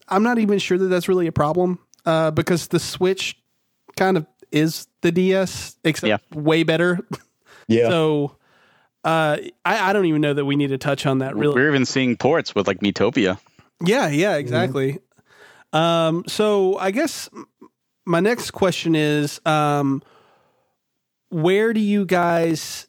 I'm 0.09 0.23
not 0.23 0.39
even 0.39 0.59
sure 0.59 0.79
that 0.79 0.87
that's 0.87 1.09
really 1.09 1.27
a 1.27 1.33
problem 1.33 1.79
uh, 2.07 2.31
because 2.31 2.69
the 2.69 2.79
Switch 2.79 3.37
kind 3.97 4.17
of 4.17 4.27
is 4.51 4.87
the 5.01 5.11
DS, 5.13 5.77
except 5.85 6.09
Yeah. 6.09 6.19
way 6.39 6.63
better. 6.63 6.99
Yeah. 7.69 7.89
So 7.89 8.37
uh, 9.05 9.39
I, 9.65 9.91
I 9.91 9.93
don't 9.93 10.05
even 10.07 10.21
know 10.21 10.35
that 10.35 10.45
we 10.45 10.57
need 10.57 10.69
to 10.69 10.79
touch 10.79 11.07
on 11.07 11.19
that 11.19 11.37
really. 11.37 11.55
We're 11.55 11.69
even 11.69 11.87
seeing 11.87 12.17
ports 12.17 12.55
with 12.55 12.67
like 12.67 12.81
Miitopia. 12.81 13.39
Yeah, 13.85 14.09
yeah, 14.09 14.37
exactly. 14.37 14.99
Um, 15.73 16.25
so 16.29 16.77
I 16.79 16.91
guess 16.91 17.29
m- 17.35 17.47
my 18.05 18.21
next 18.21 18.51
question 18.53 18.95
is, 18.95 19.41
um, 19.47 20.03
where 21.31 21.73
do 21.73 21.81
you 21.81 22.05
guys, 22.05 22.87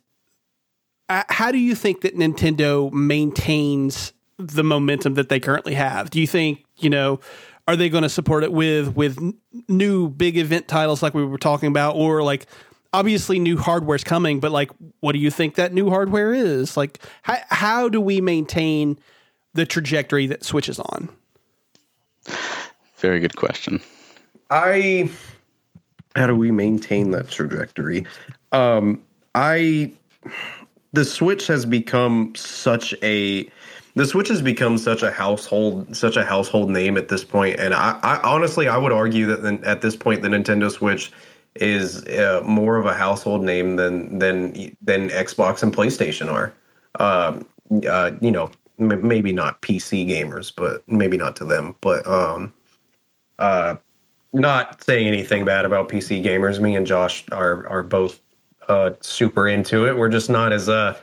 uh, 1.10 1.23
how 1.30 1.52
do 1.52 1.57
you 1.57 1.76
think 1.76 2.02
that 2.02 2.15
Nintendo 2.15 2.91
maintains 2.91 4.14
the 4.38 4.64
momentum 4.64 5.14
that 5.15 5.30
they 5.30 5.40
currently 5.40 5.76
have? 5.76 6.10
Do 6.10 6.19
you 6.19 6.27
think 6.27 6.65
you 6.77 6.90
know? 6.90 7.19
Are 7.65 7.77
they 7.77 7.88
going 7.88 8.03
to 8.03 8.10
support 8.10 8.44
it 8.44 8.52
with 8.52 8.94
with 8.94 9.18
new 9.69 10.10
big 10.10 10.38
event 10.38 10.68
titles 10.68 11.02
like 11.02 11.14
we 11.14 11.23
were 11.23 11.38
talking 11.38 11.69
about, 11.69 11.95
or 11.95 12.22
like 12.22 12.45
obviously 12.91 13.40
new 13.40 13.57
hardware's 13.57 14.03
coming, 14.03 14.41
but 14.41 14.52
like 14.52 14.69
what 14.99 15.14
do 15.14 15.19
you 15.19 15.31
think 15.31 15.56
that 15.56 15.73
new 15.73 15.90
hardware 15.90 16.34
is? 16.34 16.76
Like 16.76 16.99
how 17.22 17.38
how 17.48 17.90
do 17.90 18.02
we 18.02 18.19
maintain 18.19 18.99
the 19.53 19.65
trajectory 19.65 20.27
that 20.27 20.44
Switch 20.44 20.68
is 20.68 20.80
on? 20.80 21.10
Very 22.98 23.22
good 23.22 23.38
question. 23.38 23.81
I 24.49 25.10
how 26.15 26.28
do 26.28 26.36
we 26.36 26.52
maintain 26.52 27.11
that 27.11 27.30
trajectory? 27.30 28.06
Um 28.52 29.02
I 29.36 29.91
the 30.94 31.06
Switch 31.06 31.48
has 31.48 31.65
become 31.65 32.34
such 32.36 32.94
a 33.02 33.49
the 33.95 34.06
Switch 34.06 34.28
has 34.30 34.41
become 34.41 34.78
such 34.78 35.03
a 35.03 35.11
household 35.11 35.95
such 35.95 36.18
a 36.18 36.24
household 36.24 36.70
name 36.70 36.98
at 36.98 37.10
this 37.10 37.24
point 37.24 37.60
and 37.60 37.74
I, 37.74 37.99
I 38.03 38.20
honestly 38.24 38.68
I 38.68 38.78
would 38.78 38.91
argue 38.91 39.26
that 39.36 39.64
at 39.64 39.82
this 39.82 39.95
point 39.95 40.22
the 40.22 40.30
Nintendo 40.30 40.72
Switch 40.72 41.11
is 41.56 42.03
uh, 42.07 42.41
more 42.45 42.78
of 42.78 42.86
a 42.86 42.94
household 42.94 43.44
name 43.44 43.76
than 43.76 44.20
than 44.20 44.76
than 44.82 45.10
Xbox 45.10 45.64
and 45.64 45.76
PlayStation 45.76 46.32
are. 46.32 46.53
Um 46.99 47.48
uh 47.88 48.11
you 48.22 48.30
know 48.32 48.52
m- 48.80 49.07
maybe 49.07 49.32
not 49.34 49.61
PC 49.64 50.07
gamers 50.07 50.53
but 50.56 50.88
maybe 50.88 51.18
not 51.18 51.36
to 51.38 51.45
them 51.45 51.76
but 51.82 52.06
um 52.06 52.53
uh 53.40 53.76
not 54.34 54.84
saying 54.84 55.07
anything 55.07 55.45
bad 55.45 55.65
about 55.65 55.89
PC 55.89 56.23
gamers. 56.23 56.60
Me 56.60 56.76
and 56.76 56.85
Josh 56.85 57.23
are 57.31 57.68
are 57.68 57.84
both 57.84 58.19
uh, 58.68 58.91
super 59.01 59.47
into 59.47 59.88
it. 59.88 59.97
We're 59.97 60.10
just 60.10 60.30
not 60.30 60.51
as 60.51 60.69
uh, 60.69 60.97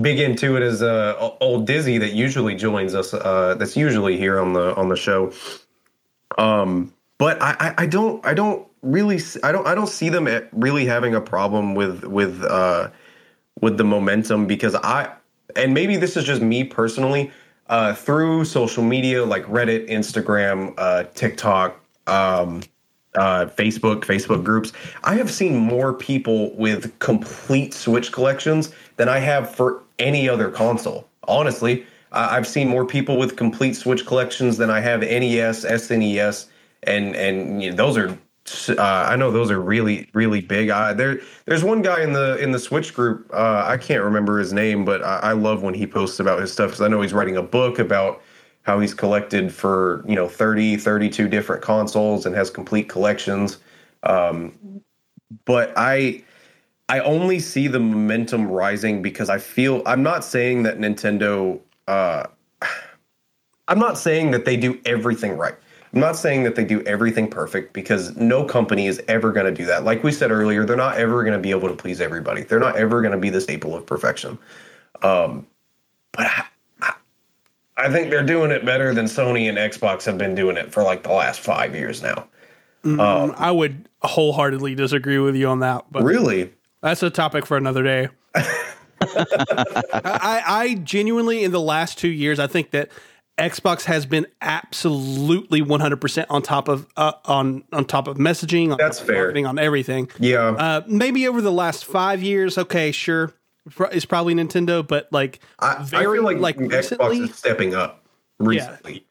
big 0.00 0.20
into 0.20 0.56
it 0.56 0.62
as 0.62 0.82
uh, 0.82 1.34
old 1.40 1.66
Dizzy 1.66 1.98
that 1.98 2.12
usually 2.12 2.54
joins 2.54 2.94
us. 2.94 3.12
Uh, 3.12 3.54
that's 3.58 3.76
usually 3.76 4.16
here 4.16 4.38
on 4.38 4.52
the 4.52 4.74
on 4.76 4.88
the 4.88 4.96
show. 4.96 5.32
Um, 6.36 6.94
but 7.18 7.40
I, 7.42 7.56
I, 7.58 7.74
I 7.78 7.86
don't 7.86 8.24
I 8.24 8.34
don't 8.34 8.66
really 8.82 9.20
I 9.42 9.52
don't 9.52 9.66
I 9.66 9.74
don't 9.74 9.88
see 9.88 10.08
them 10.08 10.28
really 10.52 10.86
having 10.86 11.14
a 11.14 11.20
problem 11.20 11.74
with 11.74 12.04
with 12.04 12.42
uh, 12.44 12.90
with 13.60 13.76
the 13.76 13.84
momentum 13.84 14.46
because 14.46 14.74
I 14.76 15.12
and 15.56 15.74
maybe 15.74 15.96
this 15.96 16.16
is 16.16 16.24
just 16.24 16.42
me 16.42 16.64
personally 16.64 17.32
uh, 17.68 17.94
through 17.94 18.44
social 18.44 18.82
media 18.82 19.24
like 19.24 19.44
Reddit, 19.46 19.88
Instagram, 19.88 20.74
uh, 20.78 21.04
TikTok, 21.14 21.78
um, 22.08 22.62
uh, 23.14 23.46
Facebook, 23.46 24.02
Facebook 24.02 24.44
groups. 24.44 24.72
I 25.04 25.14
have 25.16 25.30
seen 25.30 25.56
more 25.56 25.92
people 25.92 26.54
with 26.56 26.98
complete 26.98 27.74
Switch 27.74 28.12
collections 28.12 28.72
than 28.96 29.08
I 29.08 29.18
have 29.18 29.54
for 29.54 29.82
any 29.98 30.28
other 30.28 30.50
console. 30.50 31.08
Honestly, 31.26 31.84
I 32.12 32.36
I've 32.36 32.46
seen 32.46 32.68
more 32.68 32.86
people 32.86 33.18
with 33.18 33.36
complete 33.36 33.74
Switch 33.74 34.06
collections 34.06 34.56
than 34.56 34.70
I 34.70 34.80
have 34.80 35.00
NES, 35.00 35.64
SNES, 35.64 36.46
and 36.84 37.16
and 37.16 37.62
you 37.62 37.70
know, 37.70 37.76
those 37.76 37.96
are. 37.96 38.18
Uh, 38.66 38.80
I 38.80 39.14
know 39.16 39.30
those 39.30 39.50
are 39.50 39.60
really, 39.60 40.08
really 40.14 40.40
big. 40.40 40.70
I, 40.70 40.94
there, 40.94 41.20
there's 41.44 41.62
one 41.62 41.82
guy 41.82 42.02
in 42.02 42.14
the 42.14 42.38
in 42.38 42.52
the 42.52 42.58
Switch 42.58 42.94
group. 42.94 43.30
Uh, 43.30 43.64
I 43.66 43.76
can't 43.76 44.02
remember 44.02 44.38
his 44.38 44.54
name, 44.54 44.86
but 44.86 45.04
I, 45.04 45.18
I 45.18 45.32
love 45.32 45.62
when 45.62 45.74
he 45.74 45.86
posts 45.86 46.18
about 46.18 46.40
his 46.40 46.50
stuff 46.50 46.70
because 46.70 46.80
I 46.80 46.88
know 46.88 47.02
he's 47.02 47.12
writing 47.12 47.36
a 47.36 47.42
book 47.42 47.78
about 47.78 48.22
how 48.68 48.78
he's 48.78 48.92
collected 48.92 49.50
for 49.50 50.04
you 50.06 50.14
know 50.14 50.28
30 50.28 50.76
32 50.76 51.26
different 51.26 51.62
consoles 51.62 52.26
and 52.26 52.34
has 52.36 52.50
complete 52.50 52.86
collections. 52.86 53.56
Um, 54.02 54.52
but 55.44 55.72
i 55.76 56.22
i 56.88 57.00
only 57.00 57.38
see 57.38 57.66
the 57.66 57.80
momentum 57.80 58.46
rising 58.46 59.02
because 59.02 59.28
i 59.28 59.38
feel 59.38 59.82
i'm 59.84 60.02
not 60.02 60.24
saying 60.24 60.62
that 60.62 60.78
nintendo 60.78 61.60
uh, 61.86 62.24
i'm 63.68 63.78
not 63.78 63.98
saying 63.98 64.30
that 64.30 64.44
they 64.44 64.56
do 64.56 64.78
everything 64.84 65.36
right. 65.36 65.54
I'm 65.94 66.00
not 66.00 66.16
saying 66.16 66.42
that 66.42 66.54
they 66.54 66.66
do 66.66 66.82
everything 66.82 67.28
perfect 67.30 67.72
because 67.72 68.14
no 68.14 68.44
company 68.44 68.88
is 68.88 69.00
ever 69.08 69.32
going 69.32 69.46
to 69.46 69.52
do 69.52 69.64
that. 69.64 69.84
Like 69.84 70.04
we 70.04 70.12
said 70.12 70.30
earlier 70.30 70.66
they're 70.66 70.76
not 70.76 70.98
ever 70.98 71.24
going 71.24 71.32
to 71.32 71.40
be 71.40 71.50
able 71.50 71.68
to 71.68 71.74
please 71.74 71.98
everybody. 72.02 72.42
They're 72.42 72.60
not 72.60 72.76
ever 72.76 73.00
going 73.00 73.12
to 73.12 73.18
be 73.18 73.30
the 73.30 73.40
staple 73.40 73.74
of 73.74 73.86
perfection. 73.86 74.38
Um, 75.00 75.46
but 76.12 76.26
I, 76.26 76.44
I 77.78 77.88
think 77.90 78.10
they're 78.10 78.26
doing 78.26 78.50
it 78.50 78.64
better 78.64 78.92
than 78.92 79.06
Sony 79.06 79.48
and 79.48 79.56
Xbox 79.56 80.04
have 80.04 80.18
been 80.18 80.34
doing 80.34 80.56
it 80.56 80.72
for 80.72 80.82
like 80.82 81.04
the 81.04 81.12
last 81.12 81.40
five 81.40 81.74
years 81.74 82.02
now. 82.02 82.26
Um, 82.84 83.34
I 83.36 83.50
would 83.50 83.88
wholeheartedly 84.02 84.74
disagree 84.74 85.18
with 85.18 85.36
you 85.36 85.46
on 85.48 85.60
that, 85.60 85.84
but 85.90 86.02
Really? 86.02 86.52
that's 86.82 87.02
a 87.02 87.10
topic 87.10 87.44
for 87.46 87.56
another 87.56 87.82
day. 87.82 88.08
I, 89.00 90.42
I 90.46 90.74
genuinely, 90.82 91.44
in 91.44 91.52
the 91.52 91.60
last 91.60 91.98
two 91.98 92.08
years, 92.08 92.38
I 92.38 92.46
think 92.46 92.70
that 92.70 92.90
Xbox 93.38 93.84
has 93.84 94.06
been 94.06 94.26
absolutely 94.40 95.60
100% 95.62 96.26
on 96.28 96.42
top 96.42 96.68
of 96.68 96.86
uh, 96.96 97.12
on 97.26 97.62
on 97.72 97.84
top 97.84 98.08
of 98.08 98.16
messaging, 98.16 98.72
on 98.72 98.78
That's 98.78 98.98
fair. 98.98 99.36
on 99.46 99.58
everything. 99.58 100.10
Yeah. 100.18 100.48
Uh, 100.50 100.80
maybe 100.88 101.28
over 101.28 101.40
the 101.40 101.52
last 101.52 101.84
five 101.84 102.22
years, 102.22 102.58
okay, 102.58 102.90
sure, 102.90 103.32
it's 103.92 104.04
probably 104.04 104.34
Nintendo, 104.34 104.86
but 104.86 105.08
like 105.12 105.40
I, 105.58 105.76
I 105.76 105.82
very 105.82 106.18
feel 106.18 106.24
like, 106.24 106.38
like 106.38 106.56
Xbox 106.56 106.70
recently, 106.70 107.18
is 107.20 107.34
stepping 107.34 107.74
up 107.74 108.04
recently. 108.38 109.04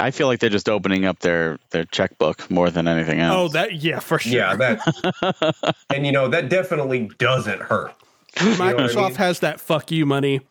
I 0.00 0.10
feel 0.10 0.28
like 0.28 0.40
they're 0.40 0.50
just 0.50 0.68
opening 0.68 1.04
up 1.04 1.20
their 1.20 1.58
their 1.70 1.84
checkbook 1.84 2.50
more 2.50 2.70
than 2.70 2.86
anything 2.86 3.20
else. 3.20 3.34
oh 3.36 3.48
that 3.48 3.82
yeah 3.82 3.98
for 3.98 4.18
sure. 4.18 4.32
Yeah, 4.32 4.56
that 4.56 5.76
and 5.90 6.06
you 6.06 6.12
know 6.12 6.28
that 6.28 6.48
definitely 6.48 7.10
doesn't 7.18 7.62
hurt. 7.62 7.94
Microsoft 8.36 8.96
I 8.96 9.08
mean? 9.08 9.14
has 9.16 9.40
that 9.40 9.60
fuck 9.60 9.90
you 9.90 10.06
money. 10.06 10.40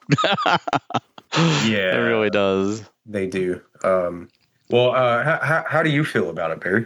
Yeah, 1.65 1.95
it 1.95 1.99
really 1.99 2.29
does. 2.29 2.83
They 3.05 3.27
do. 3.27 3.61
Um, 3.83 4.29
well, 4.69 4.91
uh, 4.91 5.23
how, 5.23 5.39
how, 5.41 5.65
how 5.67 5.83
do 5.83 5.89
you 5.89 6.03
feel 6.03 6.29
about 6.29 6.51
it, 6.51 6.59
Barry? 6.61 6.85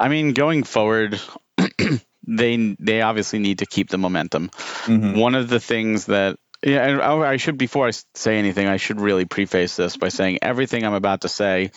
I 0.00 0.08
mean, 0.08 0.32
going 0.32 0.62
forward, 0.62 1.20
they 2.26 2.76
they 2.78 3.02
obviously 3.02 3.38
need 3.38 3.58
to 3.60 3.66
keep 3.66 3.88
the 3.88 3.98
momentum. 3.98 4.50
Mm-hmm. 4.84 5.18
One 5.18 5.34
of 5.34 5.48
the 5.48 5.60
things 5.60 6.06
that 6.06 6.38
Yeah, 6.62 6.86
and 6.86 7.02
I 7.02 7.32
I 7.32 7.36
should 7.36 7.58
before 7.58 7.86
I 7.86 7.92
say 8.14 8.38
anything, 8.38 8.66
I 8.66 8.78
should 8.78 9.00
really 9.00 9.24
preface 9.24 9.76
this 9.76 9.96
by 9.96 10.08
saying 10.08 10.38
everything 10.42 10.84
I'm 10.84 10.94
about 10.94 11.20
to 11.20 11.28
say 11.28 11.70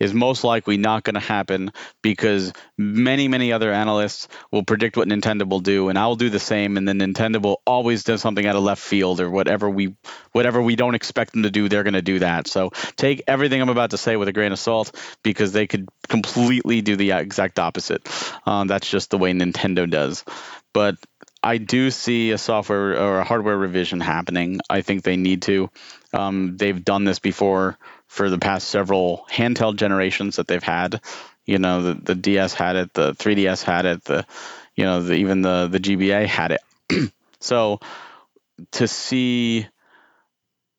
is 0.00 0.12
most 0.12 0.42
likely 0.42 0.76
not 0.76 1.04
going 1.04 1.14
to 1.14 1.20
happen 1.20 1.70
because 2.02 2.52
many 2.76 3.28
many 3.28 3.52
other 3.52 3.72
analysts 3.72 4.28
will 4.50 4.64
predict 4.64 4.96
what 4.96 5.06
Nintendo 5.06 5.48
will 5.48 5.60
do, 5.60 5.90
and 5.90 5.98
I'll 5.98 6.16
do 6.16 6.30
the 6.30 6.40
same, 6.40 6.76
and 6.76 6.88
then 6.88 6.98
Nintendo 6.98 7.40
will 7.42 7.60
always 7.66 8.04
do 8.04 8.16
something 8.16 8.44
out 8.44 8.56
of 8.56 8.62
left 8.62 8.82
field 8.82 9.20
or 9.20 9.30
whatever 9.30 9.70
we 9.70 9.94
whatever 10.32 10.60
we 10.60 10.76
don't 10.76 10.94
expect 10.94 11.32
them 11.32 11.44
to 11.44 11.50
do, 11.50 11.68
they're 11.68 11.84
going 11.84 11.92
to 11.94 12.02
do 12.02 12.18
that. 12.20 12.48
So 12.48 12.70
take 12.96 13.22
everything 13.26 13.60
I'm 13.62 13.68
about 13.68 13.90
to 13.90 13.98
say 13.98 14.16
with 14.16 14.28
a 14.28 14.32
grain 14.32 14.52
of 14.52 14.58
salt 14.58 14.96
because 15.22 15.52
they 15.52 15.66
could 15.66 15.88
completely 16.08 16.80
do 16.80 16.96
the 16.96 17.12
exact 17.12 17.58
opposite. 17.58 18.08
Um, 18.46 18.66
that's 18.66 18.90
just 18.90 19.10
the 19.10 19.18
way 19.18 19.32
Nintendo 19.32 19.88
does. 19.88 20.24
But 20.72 20.96
I 21.42 21.58
do 21.58 21.90
see 21.90 22.30
a 22.30 22.38
software 22.38 23.00
or 23.00 23.20
a 23.20 23.24
hardware 23.24 23.56
revision 23.56 24.00
happening. 24.00 24.60
I 24.70 24.82
think 24.82 25.02
they 25.02 25.16
need 25.16 25.42
to. 25.42 25.70
Um, 26.12 26.56
they've 26.56 26.84
done 26.84 27.04
this 27.04 27.18
before 27.18 27.78
for 28.06 28.30
the 28.30 28.38
past 28.38 28.68
several 28.68 29.26
handheld 29.30 29.76
generations 29.76 30.36
that 30.36 30.46
they've 30.46 30.62
had. 30.62 31.00
You 31.44 31.58
know, 31.58 31.82
the, 31.82 31.94
the 31.94 32.14
DS 32.14 32.54
had 32.54 32.76
it, 32.76 32.94
the 32.94 33.14
3DS 33.14 33.62
had 33.64 33.86
it, 33.86 34.04
the 34.04 34.24
you 34.76 34.84
know, 34.84 35.02
the, 35.02 35.14
even 35.14 35.42
the 35.42 35.68
the 35.68 35.80
GBA 35.80 36.26
had 36.26 36.52
it. 36.52 37.12
so 37.40 37.80
to 38.72 38.86
see 38.86 39.66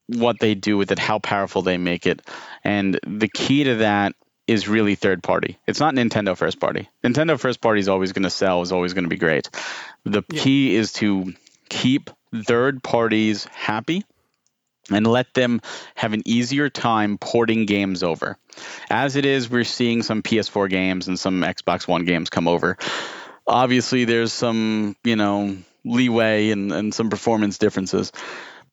what 0.07 0.39
they 0.39 0.55
do 0.55 0.77
with 0.77 0.91
it, 0.91 0.99
how 0.99 1.19
powerful 1.19 1.61
they 1.61 1.77
make 1.77 2.05
it, 2.05 2.21
and 2.63 2.99
the 3.05 3.27
key 3.27 3.65
to 3.65 3.75
that 3.77 4.15
is 4.47 4.67
really 4.67 4.95
third 4.95 5.23
party. 5.23 5.57
It's 5.67 5.79
not 5.79 5.93
Nintendo 5.93 6.35
first 6.35 6.59
party. 6.59 6.89
Nintendo 7.03 7.39
first 7.39 7.61
party 7.61 7.79
is 7.79 7.87
always 7.89 8.11
going 8.11 8.23
to 8.23 8.29
sell, 8.29 8.61
is 8.61 8.71
always 8.71 8.93
going 8.93 9.05
to 9.05 9.09
be 9.09 9.17
great. 9.17 9.49
The 10.03 10.23
Yeah. 10.29 10.41
key 10.41 10.75
is 10.75 10.91
to 10.93 11.33
keep 11.69 12.09
third 12.45 12.83
parties 12.83 13.45
happy 13.45 14.03
and 14.91 15.07
let 15.07 15.33
them 15.33 15.61
have 15.95 16.11
an 16.13 16.23
easier 16.25 16.69
time 16.69 17.17
porting 17.17 17.65
games 17.65 18.03
over. 18.03 18.37
As 18.89 19.15
it 19.15 19.25
is, 19.25 19.49
we're 19.49 19.63
seeing 19.63 20.03
some 20.03 20.21
PS4 20.21 20.69
games 20.69 21.07
and 21.07 21.17
some 21.17 21.41
Xbox 21.41 21.87
One 21.87 22.03
games 22.03 22.29
come 22.29 22.47
over. 22.49 22.77
Obviously, 23.47 24.03
there's 24.05 24.33
some, 24.33 24.95
you 25.03 25.15
know, 25.15 25.55
leeway 25.85 26.49
and, 26.49 26.71
and 26.71 26.93
some 26.93 27.09
performance 27.09 27.57
differences. 27.57 28.11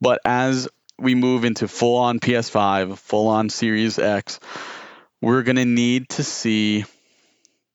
But 0.00 0.20
as 0.24 0.68
we 0.98 1.14
move 1.14 1.44
into 1.44 1.68
full 1.68 1.96
on 1.96 2.18
PS5, 2.20 2.98
full 2.98 3.28
on 3.28 3.48
Series 3.48 3.98
X, 3.98 4.40
we're 5.20 5.42
going 5.42 5.56
to 5.56 5.64
need 5.64 6.08
to 6.10 6.24
see 6.24 6.84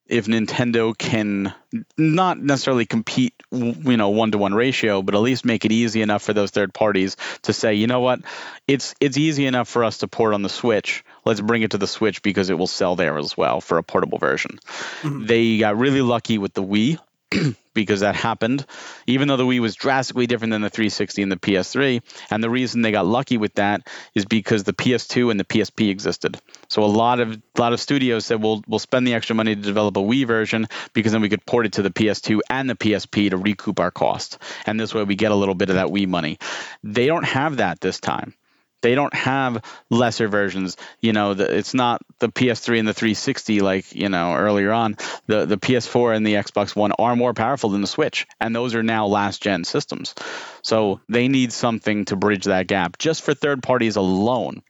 if 0.08 0.28
Nintendo 0.28 0.96
can 0.96 1.54
not 1.98 2.38
necessarily 2.38 2.86
compete, 2.86 3.34
you 3.52 3.98
know, 3.98 4.10
one 4.10 4.32
to 4.32 4.38
one 4.38 4.54
ratio, 4.54 5.02
but 5.02 5.16
at 5.16 5.22
least 5.22 5.46
make 5.46 5.66
it 5.66 5.72
easy 5.72 6.02
enough 6.02 6.22
for 6.22 6.34
those 6.34 6.52
third 6.52 6.74
parties 6.74 7.18
to 7.44 7.54
say, 7.54 7.74
you 7.74 7.88
know 7.88 8.02
what, 8.02 8.20
it's 8.68 8.94
it's 9.00 9.18
easy 9.18 9.48
enough 9.48 9.68
for 9.68 9.84
us 9.84 10.00
to 10.00 10.08
port 10.08 10.34
on 10.34 10.44
the 10.44 10.50
Switch. 10.50 11.04
Let's 11.26 11.42
bring 11.42 11.64
it 11.64 11.72
to 11.72 11.80
the 11.80 11.88
Switch 11.88 12.22
because 12.22 12.50
it 12.50 12.58
will 12.58 12.68
sell 12.68 12.96
there 12.96 13.18
as 13.18 13.36
well 13.36 13.62
for 13.62 13.80
a 13.80 13.84
portable 13.84 14.20
version. 14.20 14.60
Mm-hmm. 15.02 15.26
They 15.26 15.58
got 15.58 15.78
really 15.78 16.02
lucky 16.02 16.38
with 16.38 16.54
the 16.54 16.64
Wii 16.64 17.00
because 17.76 18.00
that 18.00 18.16
happened, 18.16 18.66
even 19.06 19.28
though 19.28 19.38
the 19.38 19.46
Wii 19.46 19.60
was 19.60 19.76
drastically 19.76 20.26
different 20.26 20.52
than 20.52 20.64
the 20.64 20.72
360 20.72 21.22
and 21.22 21.32
the 21.32 21.36
PS3. 21.36 22.02
And 22.32 22.44
the 22.44 22.50
reason 22.50 22.82
they 22.82 22.92
got 22.92 23.06
lucky 23.06 23.38
with 23.38 23.54
that 23.56 23.88
is 24.16 24.26
because 24.26 24.64
the 24.64 24.74
PS2 24.74 25.30
and 25.30 25.40
the 25.40 25.46
PSP 25.46 25.90
existed. 25.92 26.42
So 26.68 26.84
a 26.84 26.86
lot 26.86 27.20
of 27.20 27.34
a 27.34 27.62
lot 27.62 27.74
of 27.74 27.80
studios 27.80 28.26
said, 28.26 28.42
"We'll 28.42 28.64
we'll 28.68 28.80
spend 28.80 29.06
the 29.06 29.14
extra 29.14 29.36
money 29.36 29.56
to 29.56 29.62
develop 29.62 29.98
a 29.98 30.02
Wii 30.02 30.26
version 30.26 30.68
because 30.94 31.12
then 31.12 31.22
we 31.22 31.30
could 31.30 31.46
port 31.46 31.68
it 31.68 31.74
to 31.74 31.84
the 31.84 31.92
PS2 31.92 32.42
and 32.50 32.68
the 32.68 32.76
PSP 32.76 33.30
to 33.30 33.38
recoup 33.38 33.80
our 33.80 33.92
cost, 33.92 34.40
and 34.66 34.80
this 34.80 34.96
way 34.96 35.04
we 35.04 35.16
get 35.16 35.32
a 35.32 35.36
little 35.36 35.56
bit 35.56 35.70
of 35.70 35.76
that 35.76 35.88
Wii 35.88 36.08
money." 36.08 36.40
They 36.84 37.06
don't 37.06 37.26
have 37.26 37.58
that 37.58 37.82
this 37.82 38.00
time 38.00 38.34
they 38.82 38.96
don't 38.96 39.14
have 39.14 39.64
lesser 39.90 40.28
versions. 40.28 40.78
You 41.02 41.14
know, 41.14 41.34
the, 41.34 41.58
it's 41.58 41.74
not 41.74 42.02
the 42.20 42.30
PS3 42.30 42.80
and 42.80 42.88
the 42.88 42.94
360 42.94 43.62
like 43.62 43.96
you 43.96 44.10
know 44.10 44.34
earlier 44.34 44.72
on. 44.72 44.98
The 45.28 45.46
the 45.46 45.58
PS4 45.58 46.16
and 46.16 46.26
the 46.26 46.36
Xbox 46.36 46.76
One 46.76 46.92
are 46.94 47.16
more 47.16 47.34
powerful 47.34 47.70
than 47.70 47.82
the 47.82 47.88
Switch, 47.88 48.28
and 48.40 48.56
those 48.56 48.76
are 48.76 48.84
now 48.84 49.08
last 49.08 49.42
gen 49.42 49.64
systems. 49.64 50.14
So 50.62 51.02
they 51.10 51.28
need 51.28 51.54
something 51.54 52.06
to 52.06 52.16
bridge 52.16 52.46
that 52.46 52.68
gap 52.68 52.98
just 52.98 53.24
for 53.24 53.34
third 53.34 53.64
parties 53.64 53.96
alone. 53.96 54.62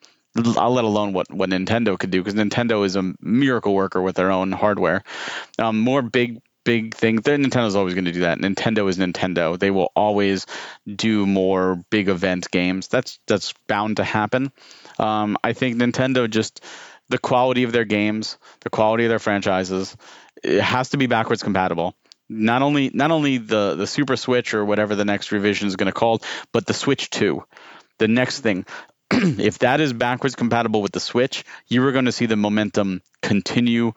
I'll 0.58 0.74
let 0.74 0.84
alone 0.84 1.14
what, 1.14 1.32
what 1.32 1.50
Nintendo 1.50 1.98
could 1.98 2.12
do 2.12 2.22
because 2.22 2.34
Nintendo 2.34 2.86
is 2.86 2.98
a 2.98 3.14
miracle 3.22 3.74
worker 3.74 4.02
with 4.02 4.16
their 4.18 4.32
own 4.32 4.52
hardware. 4.52 5.04
Um, 5.58 5.80
more 5.80 6.02
big 6.02 6.42
big 6.66 6.94
thing. 6.94 7.18
Then 7.18 7.46
Nintendo's 7.46 7.78
always 7.78 7.94
going 7.94 8.06
to 8.06 8.12
do 8.12 8.22
that. 8.22 8.40
Nintendo 8.40 8.90
is 8.90 8.98
Nintendo. 8.98 9.58
They 9.58 9.72
will 9.72 9.92
always 9.96 10.46
do 10.94 11.26
more 11.26 11.82
big 11.90 12.10
event 12.10 12.52
games. 12.52 12.90
That's 12.90 13.20
that's 13.28 13.54
bound 13.68 13.98
to 13.98 14.04
happen. 14.04 14.52
Um, 15.00 15.38
I 15.42 15.54
think 15.54 15.78
Nintendo 15.78 16.30
just 16.30 16.62
the 17.08 17.18
quality 17.18 17.64
of 17.64 17.72
their 17.72 17.86
games, 17.86 18.38
the 18.62 18.70
quality 18.70 19.06
of 19.06 19.10
their 19.10 19.20
franchises, 19.20 19.96
it 20.44 20.60
has 20.60 20.90
to 20.90 20.98
be 20.98 21.08
backwards 21.08 21.44
compatible. 21.44 21.96
Not 22.28 22.64
only 22.64 22.90
not 22.94 23.12
only 23.12 23.38
the 23.38 23.76
the 23.76 23.88
Super 23.88 24.18
Switch 24.18 24.54
or 24.54 24.66
whatever 24.66 24.96
the 24.96 25.06
next 25.06 25.32
revision 25.32 25.68
is 25.68 25.76
going 25.76 25.88
to 25.88 25.94
call, 25.94 26.22
but 26.52 26.66
the 26.66 26.74
Switch 26.74 27.10
Two. 27.10 27.46
The 27.98 28.08
next 28.10 28.42
thing, 28.42 28.66
if 29.12 29.60
that 29.60 29.80
is 29.80 29.94
backwards 29.94 30.36
compatible 30.36 30.82
with 30.82 30.92
the 30.92 31.00
Switch, 31.00 31.46
you 31.68 31.86
are 31.86 31.94
going 31.94 32.06
to 32.06 32.12
see 32.12 32.26
the 32.26 32.36
momentum 32.36 33.02
continue 33.22 33.94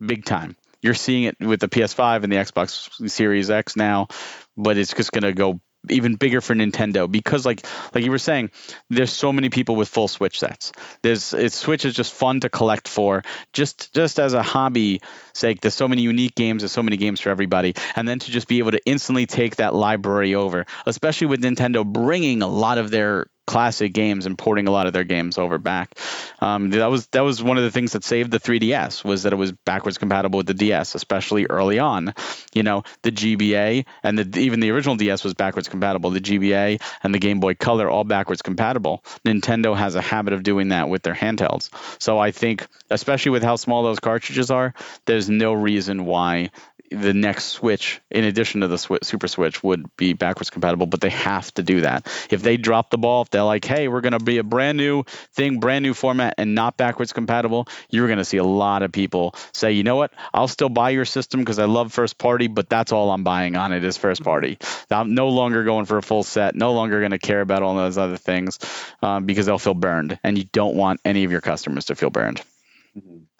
big 0.00 0.24
time. 0.24 0.56
You're 0.82 0.94
seeing 0.94 1.24
it 1.24 1.36
with 1.40 1.60
the 1.60 1.68
PS5 1.68 2.24
and 2.24 2.32
the 2.32 2.36
Xbox 2.36 3.08
Series 3.08 3.50
X 3.50 3.76
now, 3.76 4.08
but 4.56 4.76
it's 4.76 4.92
just 4.92 5.12
going 5.12 5.22
to 5.22 5.32
go 5.32 5.60
even 5.90 6.14
bigger 6.14 6.40
for 6.40 6.54
Nintendo 6.54 7.10
because 7.10 7.44
like 7.44 7.66
like 7.94 8.04
you 8.04 8.10
were 8.10 8.18
saying 8.18 8.50
there's 8.88 9.12
so 9.12 9.32
many 9.32 9.48
people 9.48 9.74
with 9.74 9.88
full 9.88 10.08
Switch 10.08 10.38
sets. 10.38 10.72
There's 11.02 11.32
it's 11.32 11.56
Switch 11.56 11.84
is 11.84 11.94
just 11.94 12.12
fun 12.12 12.40
to 12.40 12.48
collect 12.48 12.88
for 12.88 13.22
just 13.52 13.92
just 13.92 14.20
as 14.20 14.34
a 14.34 14.42
hobby 14.42 15.00
sake. 15.34 15.60
There's 15.60 15.74
so 15.74 15.88
many 15.88 16.02
unique 16.02 16.34
games, 16.34 16.62
there's 16.62 16.72
so 16.72 16.82
many 16.82 16.96
games 16.96 17.20
for 17.20 17.30
everybody 17.30 17.74
and 17.96 18.06
then 18.06 18.18
to 18.20 18.30
just 18.30 18.48
be 18.48 18.58
able 18.58 18.72
to 18.72 18.80
instantly 18.86 19.26
take 19.26 19.56
that 19.56 19.74
library 19.74 20.34
over, 20.34 20.66
especially 20.86 21.26
with 21.26 21.42
Nintendo 21.42 21.84
bringing 21.84 22.42
a 22.42 22.48
lot 22.48 22.78
of 22.78 22.90
their 22.90 23.26
classic 23.46 23.92
games 23.92 24.26
and 24.26 24.38
porting 24.38 24.68
a 24.68 24.70
lot 24.70 24.86
of 24.86 24.92
their 24.92 25.04
games 25.04 25.38
over 25.38 25.58
back. 25.58 25.98
Um, 26.40 26.70
that 26.70 26.90
was 26.90 27.06
that 27.08 27.22
was 27.22 27.42
one 27.42 27.58
of 27.58 27.64
the 27.64 27.70
things 27.70 27.92
that 27.92 28.04
saved 28.04 28.30
the 28.30 28.40
3DS 28.40 29.04
was 29.04 29.24
that 29.24 29.32
it 29.32 29.36
was 29.36 29.52
backwards 29.52 29.98
compatible 29.98 30.38
with 30.38 30.46
the 30.46 30.54
DS, 30.54 30.94
especially 30.94 31.46
early 31.46 31.78
on. 31.78 32.14
You 32.54 32.62
know, 32.62 32.84
the 33.02 33.12
GBA 33.12 33.84
and 34.02 34.18
the, 34.18 34.40
even 34.40 34.60
the 34.60 34.70
original 34.70 34.96
DS 34.96 35.24
was 35.24 35.34
backwards 35.34 35.68
compatible. 35.68 36.10
The 36.10 36.20
GBA 36.20 36.80
and 37.02 37.14
the 37.14 37.18
Game 37.18 37.40
Boy 37.40 37.54
Color 37.54 37.90
all 37.90 38.04
backwards 38.04 38.42
compatible. 38.42 39.04
Nintendo 39.26 39.76
has 39.76 39.94
a 39.94 40.00
habit 40.00 40.32
of 40.32 40.42
doing 40.42 40.68
that 40.68 40.88
with 40.88 41.02
their 41.02 41.14
handhelds. 41.14 41.70
So 42.00 42.18
I 42.18 42.30
think, 42.30 42.66
especially 42.90 43.30
with 43.32 43.42
how 43.42 43.56
small 43.56 43.82
those 43.82 44.00
cartridges 44.00 44.50
are, 44.50 44.74
there's 45.06 45.28
no 45.28 45.52
reason 45.52 46.04
why 46.04 46.50
the 46.92 47.14
next 47.14 47.44
Switch, 47.46 48.00
in 48.10 48.24
addition 48.24 48.60
to 48.60 48.68
the 48.68 48.76
Swi- 48.76 49.04
Super 49.04 49.28
Switch, 49.28 49.62
would 49.62 49.84
be 49.96 50.12
backwards 50.12 50.50
compatible, 50.50 50.86
but 50.86 51.00
they 51.00 51.10
have 51.10 51.52
to 51.54 51.62
do 51.62 51.82
that. 51.82 52.06
If 52.30 52.42
they 52.42 52.56
drop 52.56 52.90
the 52.90 52.98
ball, 52.98 53.22
if 53.22 53.30
they're 53.30 53.42
like, 53.42 53.64
hey, 53.64 53.88
we're 53.88 54.00
going 54.00 54.12
to 54.12 54.20
be 54.20 54.38
a 54.38 54.42
brand 54.42 54.78
new 54.78 55.04
thing, 55.34 55.60
brand 55.60 55.82
new 55.82 55.94
format, 55.94 56.34
and 56.38 56.54
not 56.54 56.76
backwards 56.76 57.12
compatible, 57.12 57.68
you're 57.90 58.06
going 58.06 58.18
to 58.18 58.24
see 58.24 58.36
a 58.36 58.44
lot 58.44 58.82
of 58.82 58.92
people 58.92 59.34
say, 59.52 59.72
you 59.72 59.82
know 59.82 59.96
what, 59.96 60.12
I'll 60.32 60.48
still 60.48 60.68
buy 60.68 60.90
your 60.90 61.04
system 61.04 61.40
because 61.40 61.58
I 61.58 61.64
love 61.64 61.92
first 61.92 62.18
party, 62.18 62.46
but 62.46 62.68
that's 62.68 62.92
all 62.92 63.10
I'm 63.10 63.24
buying 63.24 63.56
on 63.56 63.72
it 63.72 63.84
is 63.84 63.96
first 63.96 64.22
party. 64.22 64.58
I'm 64.90 65.14
no 65.14 65.28
longer 65.28 65.64
going 65.64 65.86
for 65.86 65.98
a 65.98 66.02
full 66.02 66.22
set, 66.22 66.54
no 66.54 66.72
longer 66.72 67.00
going 67.00 67.12
to 67.12 67.18
care 67.18 67.40
about 67.40 67.62
all 67.62 67.74
those 67.74 67.98
other 67.98 68.16
things 68.16 68.58
um, 69.02 69.26
because 69.26 69.46
they'll 69.46 69.58
feel 69.58 69.74
burned, 69.74 70.18
and 70.22 70.36
you 70.36 70.44
don't 70.44 70.76
want 70.76 71.00
any 71.04 71.24
of 71.24 71.32
your 71.32 71.40
customers 71.40 71.86
to 71.86 71.94
feel 71.94 72.10
burned. 72.10 72.42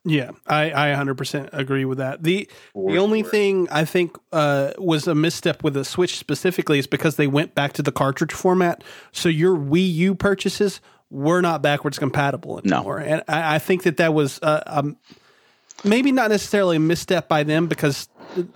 Yeah, 0.05 0.31
I, 0.49 0.73
I 0.91 0.95
100% 0.97 1.51
agree 1.53 1.85
with 1.85 1.99
that. 1.99 2.23
The 2.25 2.49
For 2.73 2.91
the 2.91 2.99
only 2.99 3.23
sure. 3.23 3.31
thing 3.31 3.69
I 3.71 3.85
think 3.85 4.17
uh, 4.33 4.73
was 4.77 5.07
a 5.07 5.15
misstep 5.15 5.63
with 5.63 5.75
the 5.75 5.85
Switch 5.85 6.17
specifically 6.19 6.81
is 6.81 6.89
because 6.89 7.15
they 7.17 7.29
went 7.29 7.55
back 7.55 7.73
to 7.75 7.83
the 7.83 7.93
cartridge 7.93 8.33
format. 8.33 8.83
So 9.13 9.29
your 9.29 9.57
Wii 9.57 9.93
U 9.95 10.15
purchases 10.17 10.81
were 11.11 11.41
not 11.41 11.63
backwards 11.63 11.99
compatible 12.01 12.61
No. 12.65 12.79
anymore, 12.79 12.99
and 12.99 13.23
I, 13.29 13.57
I 13.57 13.59
think 13.61 13.85
that 13.85 13.99
that 13.99 14.13
was 14.13 14.41
uh, 14.43 14.63
um, 14.67 14.97
maybe 15.85 16.11
not 16.11 16.31
necessarily 16.31 16.77
a 16.77 16.81
misstep 16.81 17.29
by 17.29 17.43
them 17.45 17.67
because 17.69 18.09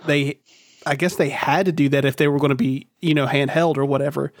they, 0.05 0.39
I 0.85 0.95
guess 0.95 1.15
they 1.15 1.29
had 1.29 1.67
to 1.67 1.71
do 1.71 1.87
that 1.89 2.03
if 2.03 2.15
they 2.17 2.27
were 2.27 2.39
going 2.39 2.49
to 2.49 2.55
be 2.55 2.87
you 2.99 3.13
know 3.13 3.25
handheld 3.27 3.77
or 3.77 3.85
whatever. 3.85 4.33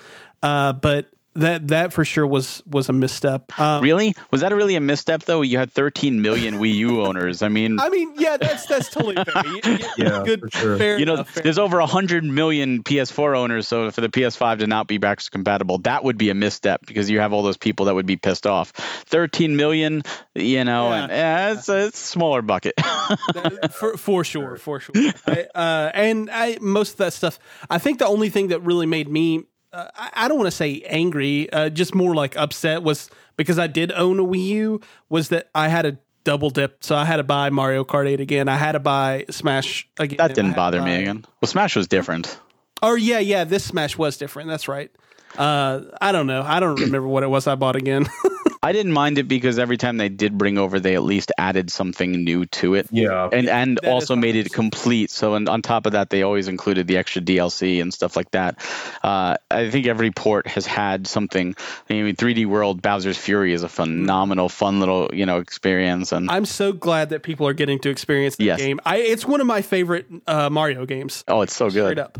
Uh, 0.43 0.73
but 0.73 1.07
that 1.37 1.67
that 1.69 1.93
for 1.93 2.03
sure 2.05 2.25
was 2.27 2.61
was 2.65 2.89
a 2.89 2.93
misstep. 2.93 3.57
Um, 3.59 3.81
Really? 3.83 4.13
Was 4.31 4.41
that 4.41 4.53
really 4.53 4.75
a 4.75 4.81
misstep 4.81 5.23
though? 5.23 5.41
You 5.41 5.57
had 5.57 5.71
13 5.71 6.21
million 6.21 6.55
Wii 6.59 6.73
U 6.75 7.01
owners. 7.05 7.41
I 7.41 7.47
mean, 7.47 7.79
I 7.79 7.89
mean, 7.89 8.13
yeah, 8.17 8.37
that's 8.37 8.65
that's 8.65 8.89
totally 8.89 9.15
fair. 9.15 9.45
You- 9.45 9.61
you- 9.63 9.77
Yeah, 9.97 10.23
good, 10.25 10.41
for 10.41 10.49
sure. 10.51 10.77
fair 10.77 10.99
you 10.99 11.05
know, 11.05 11.13
enough, 11.15 11.33
there's 11.35 11.57
over 11.57 11.79
100 11.79 12.23
million 12.23 12.83
PS4 12.83 13.35
owners, 13.37 13.67
so 13.67 13.89
for 13.91 14.01
the 14.01 14.09
PS5 14.09 14.59
to 14.59 14.67
not 14.67 14.87
be 14.87 14.97
backwards 14.97 15.29
compatible, 15.29 15.77
that 15.79 16.03
would 16.03 16.17
be 16.17 16.29
a 16.29 16.33
misstep 16.35 16.85
because 16.85 17.09
you 17.09 17.19
have 17.19 17.33
all 17.33 17.41
those 17.43 17.57
people 17.57 17.85
that 17.87 17.95
would 17.95 18.05
be 18.05 18.15
pissed 18.17 18.45
off. 18.45 18.71
13 19.07 19.55
million, 19.55 20.03
you 20.35 20.63
know, 20.63 20.89
Yeah. 20.89 21.01
and 21.03 21.11
yeah, 21.11 21.51
it's, 21.53 21.69
a, 21.69 21.85
it's 21.87 22.01
a 22.03 22.05
smaller 22.05 22.41
bucket. 22.41 22.73
for 23.71 23.97
for 23.97 24.23
sure, 24.23 24.57
for 24.57 24.79
sure. 24.79 24.93
I, 25.27 25.47
uh, 25.55 25.91
and 25.93 26.29
I 26.29 26.57
most 26.61 26.91
of 26.93 26.97
that 26.97 27.13
stuff. 27.13 27.39
I 27.69 27.77
think 27.79 27.99
the 27.99 28.07
only 28.07 28.29
thing 28.29 28.49
that 28.49 28.59
really 28.61 28.85
made 28.85 29.07
me 29.09 29.43
uh, 29.73 29.87
I, 29.95 30.09
I 30.13 30.27
don't 30.27 30.37
want 30.37 30.47
to 30.47 30.55
say 30.55 30.81
angry, 30.87 31.51
uh, 31.51 31.69
just 31.69 31.93
more 31.93 32.15
like 32.15 32.37
upset 32.37 32.83
was 32.83 33.09
because 33.35 33.59
I 33.59 33.67
did 33.67 33.91
own 33.91 34.19
a 34.19 34.23
Wii 34.23 34.45
U. 34.47 34.81
Was 35.09 35.29
that 35.29 35.49
I 35.53 35.67
had 35.67 35.85
a 35.85 35.97
double 36.23 36.49
dip, 36.49 36.83
so 36.83 36.95
I 36.95 37.05
had 37.05 37.17
to 37.17 37.23
buy 37.23 37.49
Mario 37.49 37.83
Kart 37.83 38.07
8 38.07 38.19
again. 38.19 38.49
I 38.49 38.57
had 38.57 38.73
to 38.73 38.79
buy 38.79 39.25
Smash 39.29 39.87
again. 39.97 40.17
That 40.17 40.35
didn't 40.35 40.55
bother 40.55 40.81
me 40.81 40.95
again. 40.95 41.25
Well, 41.41 41.47
Smash 41.47 41.75
was 41.75 41.87
different. 41.87 42.39
Oh 42.81 42.95
yeah, 42.95 43.19
yeah. 43.19 43.43
This 43.43 43.63
Smash 43.63 43.97
was 43.97 44.17
different. 44.17 44.49
That's 44.49 44.67
right. 44.67 44.91
Uh, 45.37 45.81
I 46.01 46.11
don't 46.11 46.27
know. 46.27 46.41
I 46.41 46.59
don't 46.59 46.79
remember 46.79 47.07
what 47.07 47.23
it 47.23 47.27
was 47.27 47.47
I 47.47 47.55
bought 47.55 47.75
again. 47.75 48.07
I 48.63 48.71
didn't 48.71 48.91
mind 48.93 49.17
it 49.17 49.27
because 49.27 49.59
every 49.59 49.77
time 49.77 49.97
they 49.97 50.09
did 50.09 50.37
bring 50.37 50.57
over, 50.57 50.79
they 50.79 50.95
at 50.95 51.03
least 51.03 51.31
added 51.37 51.69
something 51.71 52.11
new 52.23 52.45
to 52.47 52.75
it. 52.75 52.87
Yeah. 52.91 53.29
and 53.31 53.47
and 53.49 53.77
That 53.77 53.87
is 53.87 53.93
also 53.93 54.15
made 54.15 54.35
it 54.35 54.51
complete. 54.51 55.09
So, 55.11 55.35
and 55.35 55.47
on 55.47 55.61
top 55.61 55.85
of 55.85 55.91
that, 55.93 56.09
they 56.09 56.23
always 56.23 56.47
included 56.47 56.87
the 56.87 56.97
extra 56.97 57.21
DLC 57.21 57.81
and 57.81 57.93
stuff 57.93 58.15
like 58.15 58.31
that. 58.31 58.57
Uh, 59.03 59.37
I 59.51 59.69
think 59.69 59.87
every 59.87 60.11
port 60.11 60.47
has 60.47 60.65
had 60.65 61.07
something. 61.07 61.55
I 61.89 61.93
mean, 61.93 62.15
3D 62.15 62.45
World 62.45 62.81
Bowser's 62.81 63.17
Fury 63.17 63.53
is 63.53 63.63
a 63.63 63.69
phenomenal, 63.69 64.49
fun 64.49 64.79
little 64.79 65.09
you 65.13 65.25
know 65.25 65.37
experience, 65.37 66.11
and 66.11 66.29
I'm 66.29 66.45
so 66.45 66.73
glad 66.73 67.09
that 67.09 67.23
people 67.23 67.47
are 67.47 67.53
getting 67.53 67.79
to 67.79 67.89
experience 67.89 68.35
the 68.37 68.45
Yes. 68.45 68.59
game. 68.59 68.79
I, 68.85 68.97
it's 68.97 69.25
one 69.25 69.41
of 69.41 69.47
my 69.47 69.61
favorite 69.61 70.07
uh, 70.25 70.49
Mario 70.49 70.85
games. 70.85 71.23
oh, 71.27 71.41
it's 71.41 71.55
so 71.55 71.69
Straight 71.69 71.81
good. 71.95 71.99
up. 71.99 72.19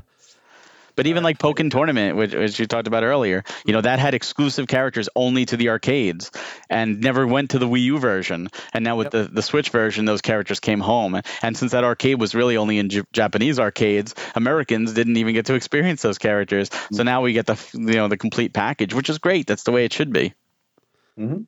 But 0.98 1.08
even 1.08 1.24
like 1.24 1.38
Pokken 1.38 1.72
Tournament, 1.72 2.18
which, 2.18 2.34
which 2.34 2.60
you 2.60 2.66
talked 2.66 2.88
about 2.88 3.04
earlier, 3.04 3.46
you 3.66 3.72
know 3.72 3.82
that 3.82 4.00
had 4.00 4.14
exclusive 4.14 4.68
characters 4.68 5.08
only 5.16 5.46
to 5.46 5.56
the 5.56 5.70
arcades 5.70 6.32
and 6.70 7.00
never 7.00 7.26
went 7.26 7.52
to 7.52 7.60
the 7.60 7.68
Wii 7.68 7.84
U 7.84 8.00
version. 8.00 8.50
And 8.74 8.84
now 8.84 8.98
with 8.98 9.12
the, 9.12 9.30
the 9.32 9.42
Switch 9.42 9.70
version, 9.70 10.04
those 10.06 10.22
characters 10.22 10.60
came 10.60 10.82
home. 10.82 11.22
And 11.42 11.56
since 11.56 11.72
that 11.72 11.84
arcade 11.84 12.20
was 12.20 12.36
really 12.36 12.58
only 12.58 12.80
in 12.80 12.90
J- 12.90 13.04
Japanese 13.14 13.60
arcades, 13.60 14.16
Americans 14.36 14.94
didn't 14.94 15.18
even 15.18 15.34
get 15.34 15.46
to 15.46 15.54
experience 15.54 16.02
those 16.02 16.18
characters. 16.18 16.70
So 16.92 17.04
now 17.04 17.22
we 17.22 17.32
get 17.34 17.46
the 17.46 17.58
you 17.74 17.96
know 17.96 18.08
the 18.08 18.18
complete 18.18 18.52
package, 18.52 18.94
which 18.94 19.10
is 19.10 19.20
great. 19.20 19.48
That's 19.48 19.64
the 19.64 19.72
way 19.72 19.86
it 19.86 19.94
should 19.94 20.12
be. 20.12 20.34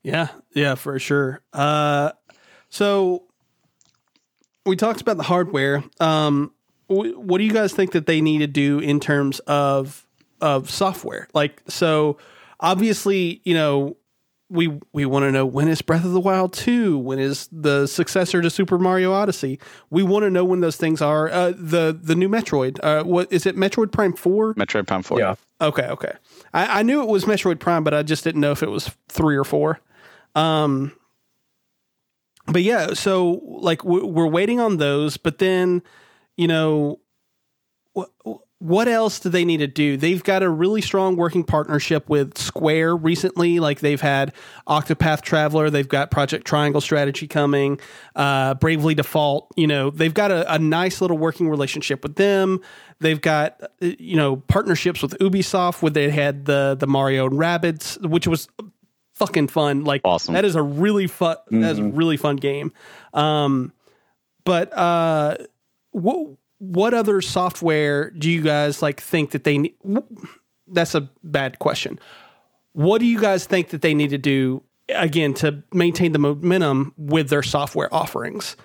Yeah, 0.03 0.29
yeah, 0.53 0.75
for 0.75 0.97
sure. 0.99 1.41
Uh, 1.53 2.11
so 2.69 3.23
we 4.65 4.75
talked 4.75 5.01
about 5.01 5.17
the 5.17 5.23
hardware. 5.23 5.83
Um, 5.99 6.51
wh- 6.51 6.58
what 6.89 7.37
do 7.37 7.43
you 7.43 7.53
guys 7.53 7.73
think 7.73 7.91
that 7.91 8.05
they 8.05 8.21
need 8.21 8.39
to 8.39 8.47
do 8.47 8.79
in 8.79 8.99
terms 8.99 9.39
of 9.39 10.05
of 10.41 10.69
software? 10.69 11.27
Like, 11.33 11.61
so 11.67 12.17
obviously, 12.59 13.41
you 13.43 13.53
know, 13.53 13.97
we 14.49 14.79
we 14.91 15.05
want 15.05 15.23
to 15.23 15.31
know 15.31 15.45
when 15.45 15.67
is 15.67 15.81
Breath 15.81 16.03
of 16.03 16.11
the 16.11 16.19
Wild 16.19 16.53
two? 16.53 16.97
When 16.97 17.19
is 17.19 17.47
the 17.51 17.85
successor 17.85 18.41
to 18.41 18.49
Super 18.49 18.79
Mario 18.79 19.13
Odyssey? 19.13 19.59
We 19.89 20.01
want 20.01 20.23
to 20.23 20.29
know 20.31 20.43
when 20.43 20.61
those 20.61 20.75
things 20.75 21.01
are. 21.01 21.29
Uh, 21.29 21.53
the 21.55 21.97
the 22.01 22.15
new 22.15 22.27
Metroid. 22.27 22.79
Uh, 22.81 23.03
what 23.03 23.31
is 23.31 23.45
it? 23.45 23.55
Metroid 23.55 23.91
Prime 23.91 24.13
four? 24.13 24.55
Metroid 24.55 24.87
Prime 24.87 25.03
Four. 25.03 25.19
Yeah. 25.19 25.35
Okay, 25.61 25.83
okay. 25.83 26.13
I, 26.53 26.79
I 26.79 26.83
knew 26.83 27.01
it 27.01 27.07
was 27.07 27.25
Metroid 27.25 27.59
Prime, 27.59 27.83
but 27.83 27.93
I 27.93 28.01
just 28.01 28.23
didn't 28.23 28.41
know 28.41 28.51
if 28.51 28.63
it 28.63 28.69
was 28.69 28.89
three 29.07 29.35
or 29.35 29.43
four. 29.43 29.79
Um, 30.33 30.93
but 32.47 32.63
yeah, 32.63 32.93
so 32.93 33.41
like 33.43 33.83
we're 33.83 34.27
waiting 34.27 34.59
on 34.59 34.77
those, 34.77 35.17
but 35.17 35.37
then 35.37 35.83
you 36.39 36.47
know 36.47 37.01
what 37.91 38.11
what 38.59 38.87
else 38.87 39.19
do 39.19 39.29
they 39.29 39.45
need 39.45 39.57
to 39.57 39.67
do? 39.67 39.97
They've 39.97 40.23
got 40.23 40.43
a 40.43 40.49
really 40.49 40.81
strong 40.81 41.15
working 41.15 41.43
partnership 41.43 42.09
with 42.09 42.37
Square 42.37 42.97
recently. 42.97 43.59
Like 43.59 43.79
they've 43.79 43.99
had 43.99 44.33
Octopath 44.67 45.21
Traveler, 45.21 45.69
they've 45.69 45.87
got 45.87 46.11
Project 46.11 46.45
Triangle 46.45 46.81
Strategy 46.81 47.27
coming, 47.27 47.79
uh, 48.15 48.53
Bravely 48.55 48.95
Default. 48.95 49.51
You 49.57 49.67
know, 49.67 49.89
they've 49.89 50.13
got 50.13 50.31
a, 50.31 50.53
a 50.53 50.59
nice 50.59 51.01
little 51.01 51.17
working 51.17 51.49
relationship 51.49 52.03
with 52.03 52.15
them. 52.15 52.61
They've 52.99 53.19
got 53.19 53.61
you 53.81 54.15
know 54.15 54.37
partnerships 54.37 55.01
with 55.01 55.17
Ubisoft, 55.19 55.81
where 55.81 55.91
they 55.91 56.09
had 56.09 56.45
the 56.45 56.77
the 56.79 56.87
Mario 56.87 57.27
and 57.27 57.37
Rabbids, 57.37 58.01
which 58.07 58.27
was 58.27 58.47
fucking 59.13 59.49
fun. 59.49 59.83
Like 59.83 60.01
Awesome. 60.05 60.35
That 60.35 60.45
is 60.45 60.55
a 60.55 60.63
really 60.63 61.07
fun. 61.07 61.35
That 61.51 61.71
is 61.71 61.79
a 61.79 61.83
really 61.83 62.15
fun 62.15 62.37
game. 62.37 62.71
Um, 63.13 63.73
but 64.45 64.75
uh, 64.75 65.35
what 65.91 66.37
what 66.59 66.93
other 66.93 67.21
software 67.21 68.11
do 68.11 68.29
you 68.29 68.41
guys 68.41 68.81
like 68.81 69.01
think 69.01 69.31
that 69.31 69.43
they 69.43 69.57
need? 69.57 69.75
That's 70.67 70.93
a 70.93 71.09
bad 71.23 71.59
question. 71.59 71.99
What 72.73 72.99
do 72.99 73.05
you 73.05 73.19
guys 73.19 73.45
think 73.45 73.69
that 73.69 73.81
they 73.81 73.93
need 73.93 74.11
to 74.11 74.17
do 74.17 74.63
again 74.89 75.33
to 75.35 75.63
maintain 75.73 76.11
the 76.11 76.19
momentum 76.19 76.93
with 76.97 77.29
their 77.29 77.43
software 77.43 77.93
offerings? 77.93 78.55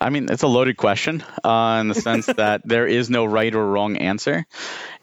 I 0.00 0.10
mean, 0.10 0.28
it's 0.30 0.42
a 0.42 0.46
loaded 0.46 0.76
question 0.76 1.24
uh, 1.42 1.78
in 1.80 1.88
the 1.88 1.94
sense 1.94 2.26
that 2.36 2.62
there 2.64 2.86
is 2.86 3.08
no 3.08 3.24
right 3.24 3.54
or 3.54 3.66
wrong 3.66 3.96
answer. 3.96 4.46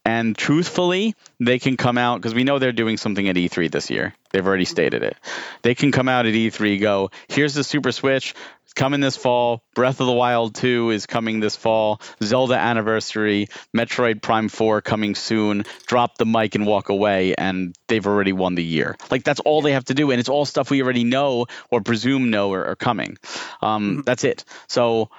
And 0.05 0.37
truthfully, 0.37 1.15
they 1.39 1.59
can 1.59 1.77
come 1.77 1.97
out 1.97 2.17
because 2.17 2.33
we 2.33 2.43
know 2.43 2.59
they're 2.59 2.73
doing 2.73 2.97
something 2.97 3.27
at 3.29 3.37
E3 3.37 3.71
this 3.71 3.89
year. 3.89 4.13
They've 4.31 4.45
already 4.45 4.65
stated 4.65 5.01
it. 5.03 5.15
They 5.61 5.75
can 5.75 5.91
come 5.91 6.09
out 6.09 6.25
at 6.25 6.33
E3, 6.33 6.81
go, 6.81 7.11
here's 7.29 7.53
the 7.53 7.63
Super 7.63 7.91
Switch. 7.91 8.33
It's 8.63 8.73
coming 8.73 8.99
this 8.99 9.15
fall. 9.15 9.61
Breath 9.75 10.01
of 10.01 10.07
the 10.07 10.13
Wild 10.13 10.55
2 10.55 10.89
is 10.89 11.05
coming 11.05 11.39
this 11.39 11.55
fall. 11.55 12.01
Zelda 12.21 12.55
Anniversary, 12.55 13.47
Metroid 13.75 14.21
Prime 14.21 14.49
4 14.49 14.81
coming 14.81 15.15
soon. 15.15 15.63
Drop 15.85 16.17
the 16.17 16.25
mic 16.25 16.55
and 16.55 16.65
walk 16.65 16.89
away, 16.89 17.35
and 17.35 17.75
they've 17.87 18.05
already 18.05 18.33
won 18.33 18.55
the 18.55 18.63
year. 18.63 18.97
Like, 19.09 19.23
that's 19.23 19.39
all 19.41 19.61
they 19.61 19.73
have 19.73 19.85
to 19.85 19.93
do. 19.93 20.11
And 20.11 20.19
it's 20.19 20.29
all 20.29 20.45
stuff 20.45 20.71
we 20.71 20.81
already 20.81 21.03
know 21.03 21.45
or 21.69 21.81
presume 21.81 22.29
know 22.29 22.51
are, 22.53 22.65
are 22.65 22.75
coming. 22.75 23.17
Um, 23.61 24.01
That's 24.05 24.23
it. 24.23 24.43
So, 24.67 25.11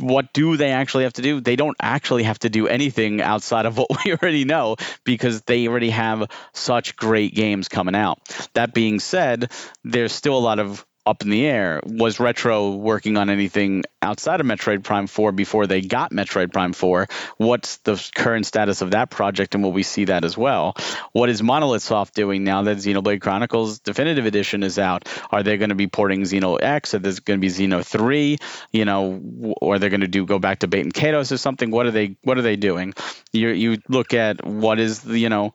what 0.00 0.32
do 0.32 0.56
they 0.56 0.70
actually 0.70 1.04
have 1.04 1.12
to 1.14 1.22
do? 1.22 1.40
They 1.40 1.56
don't 1.56 1.76
actually 1.80 2.24
have 2.24 2.38
to 2.40 2.50
do 2.50 2.66
anything 2.66 3.20
outside 3.20 3.66
of 3.66 3.78
what 3.78 3.88
we 4.04 4.12
already 4.12 4.44
know 4.44 4.76
because 5.04 5.42
they 5.42 5.68
already 5.68 5.90
have 5.90 6.30
such 6.52 6.96
great 6.96 7.34
games 7.34 7.68
coming 7.68 7.94
out. 7.94 8.18
That 8.54 8.74
being 8.74 9.00
said, 9.00 9.50
there's 9.84 10.12
still 10.12 10.36
a 10.36 10.40
lot 10.40 10.58
of 10.58 10.84
up 11.10 11.22
in 11.22 11.30
the 11.30 11.44
air. 11.44 11.80
Was 11.84 12.20
Retro 12.20 12.70
working 12.70 13.16
on 13.16 13.30
anything 13.30 13.82
outside 14.00 14.40
of 14.40 14.46
Metroid 14.46 14.84
Prime 14.84 15.08
4 15.08 15.32
before 15.32 15.66
they 15.66 15.80
got 15.80 16.12
Metroid 16.12 16.52
Prime 16.52 16.72
4? 16.72 17.08
What's 17.36 17.78
the 17.78 18.10
current 18.14 18.46
status 18.46 18.80
of 18.80 18.92
that 18.92 19.10
project 19.10 19.54
and 19.56 19.64
will 19.64 19.72
we 19.72 19.82
see 19.82 20.04
that 20.04 20.24
as 20.24 20.38
well? 20.38 20.76
What 21.12 21.28
is 21.28 21.42
Monolith 21.42 21.82
Soft 21.82 22.14
doing 22.14 22.44
now 22.44 22.62
that 22.62 22.76
Xenoblade 22.76 23.20
Chronicles 23.20 23.80
Definitive 23.80 24.24
Edition 24.24 24.62
is 24.62 24.78
out? 24.78 25.08
Are 25.30 25.42
they 25.42 25.56
going 25.56 25.70
to 25.70 25.74
be 25.74 25.88
porting 25.88 26.22
Xeno 26.22 26.62
X? 26.62 26.94
Are 26.94 27.00
there 27.00 27.12
going 27.24 27.40
to 27.40 27.46
be 27.46 27.52
Xeno 27.52 27.84
3? 27.84 28.38
You 28.72 28.84
know, 28.84 29.54
or 29.60 29.80
they're 29.80 29.90
going 29.90 30.00
to 30.02 30.08
do 30.08 30.24
go 30.24 30.38
back 30.38 30.60
to 30.60 30.68
Baten 30.68 30.92
Kaitos 30.92 31.32
or 31.32 31.38
something? 31.38 31.72
What 31.72 31.86
are 31.86 31.90
they 31.90 32.16
what 32.22 32.38
are 32.38 32.42
they 32.42 32.56
doing? 32.56 32.94
You 33.32 33.48
you 33.48 33.78
look 33.88 34.14
at 34.14 34.46
what 34.46 34.78
is 34.78 35.00
the, 35.00 35.18
you 35.18 35.28
know, 35.28 35.52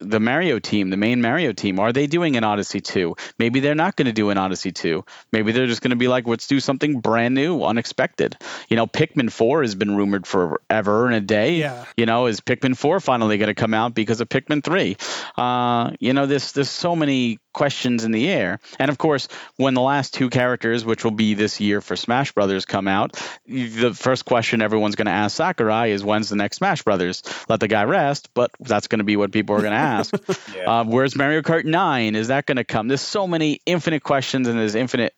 the 0.00 0.20
Mario 0.20 0.58
team, 0.58 0.90
the 0.90 0.96
main 0.96 1.22
Mario 1.22 1.52
team, 1.52 1.78
are 1.78 1.92
they 1.92 2.06
doing 2.06 2.36
an 2.36 2.44
Odyssey 2.44 2.80
2? 2.80 3.14
Maybe 3.38 3.60
they're 3.60 3.74
not 3.74 3.96
going 3.96 4.06
to 4.06 4.12
do 4.12 4.30
an 4.30 4.38
Odyssey 4.38 4.72
2. 4.72 5.04
Maybe 5.32 5.52
they're 5.52 5.66
just 5.66 5.82
going 5.82 5.90
to 5.90 5.96
be 5.96 6.08
like, 6.08 6.26
let's 6.26 6.46
do 6.46 6.60
something 6.60 7.00
brand 7.00 7.34
new, 7.34 7.62
unexpected. 7.62 8.36
You 8.68 8.76
know, 8.76 8.86
Pikmin 8.86 9.30
4 9.30 9.62
has 9.62 9.74
been 9.74 9.96
rumored 9.96 10.26
forever 10.26 11.06
and 11.06 11.14
a 11.14 11.20
day. 11.20 11.56
Yeah. 11.56 11.84
You 11.96 12.06
know, 12.06 12.26
is 12.26 12.40
Pikmin 12.40 12.76
4 12.76 13.00
finally 13.00 13.38
going 13.38 13.48
to 13.48 13.54
come 13.54 13.74
out 13.74 13.94
because 13.94 14.20
of 14.20 14.28
Pikmin 14.28 14.62
3? 14.64 14.96
Uh, 15.36 15.92
you 16.00 16.12
know, 16.12 16.26
there's, 16.26 16.52
there's 16.52 16.70
so 16.70 16.96
many 16.96 17.38
questions 17.54 18.04
in 18.04 18.10
the 18.10 18.28
air. 18.28 18.60
And 18.78 18.90
of 18.90 18.98
course, 18.98 19.28
when 19.56 19.72
the 19.72 19.80
last 19.80 20.12
two 20.12 20.28
characters, 20.28 20.84
which 20.84 21.04
will 21.04 21.10
be 21.10 21.32
this 21.32 21.60
year 21.60 21.80
for 21.80 21.96
Smash 21.96 22.32
Brothers, 22.32 22.66
come 22.66 22.86
out, 22.86 23.12
the 23.46 23.94
first 23.94 24.26
question 24.26 24.60
everyone's 24.60 24.96
going 24.96 25.06
to 25.06 25.12
ask 25.12 25.36
Sakurai 25.36 25.90
is 25.90 26.04
when's 26.04 26.28
the 26.28 26.36
next 26.36 26.58
Smash 26.58 26.82
Brothers? 26.82 27.22
Let 27.48 27.60
the 27.60 27.68
guy 27.68 27.84
rest, 27.84 28.28
but 28.34 28.50
that's 28.60 28.88
going 28.88 28.98
to 28.98 29.04
be 29.04 29.16
what 29.16 29.32
people 29.32 29.56
are 29.56 29.60
going 29.60 29.72
to 29.72 29.78
ask. 29.78 30.14
Yeah. 30.54 30.80
uh, 30.80 30.84
where's 30.84 31.16
Mario 31.16 31.40
Kart 31.40 31.64
9? 31.64 32.14
Is 32.14 32.28
that 32.28 32.44
going 32.44 32.56
to 32.56 32.64
come? 32.64 32.88
There's 32.88 33.00
so 33.00 33.26
many 33.26 33.60
infinite 33.64 34.02
questions 34.02 34.48
and 34.48 34.58
there's 34.58 34.74
infinite 34.74 35.14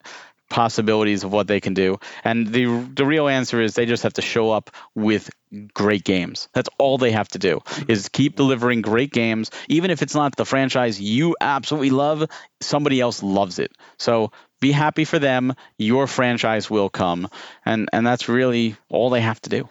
possibilities 0.51 1.25
of 1.25 1.33
what 1.33 1.49
they 1.49 1.61
can 1.61 1.75
do. 1.75 1.99
And 2.25 2.49
the 2.49 2.67
the 2.95 3.07
real 3.07 3.29
answer 3.29 3.61
is 3.61 3.75
they 3.75 3.87
just 3.87 4.05
have 4.05 4.15
to 4.15 4.23
show 4.23 4.51
up 4.51 4.71
with 4.95 5.31
great 5.75 6.05
games. 6.05 6.49
That's 6.55 6.71
all 6.79 6.99
they 6.99 7.13
have 7.13 7.29
to 7.29 7.39
do 7.39 7.61
is 7.89 8.09
keep 8.11 8.37
delivering 8.37 8.83
great 8.83 9.13
games 9.13 9.51
even 9.69 9.91
if 9.91 10.03
it's 10.03 10.15
not 10.15 10.37
the 10.37 10.45
franchise 10.45 11.01
you 11.01 11.37
absolutely 11.41 11.91
love, 11.91 12.25
somebody 12.61 13.01
else 13.01 13.23
loves 13.23 13.59
it. 13.59 13.73
So 13.99 14.33
be 14.61 14.73
happy 14.73 15.05
for 15.05 15.19
them, 15.19 15.55
your 15.79 16.07
franchise 16.07 16.71
will 16.71 16.89
come. 16.89 17.29
And 17.65 17.89
and 17.93 18.07
that's 18.07 18.29
really 18.29 18.77
all 18.89 19.11
they 19.11 19.21
have 19.21 19.41
to 19.43 19.51
do. 19.51 19.69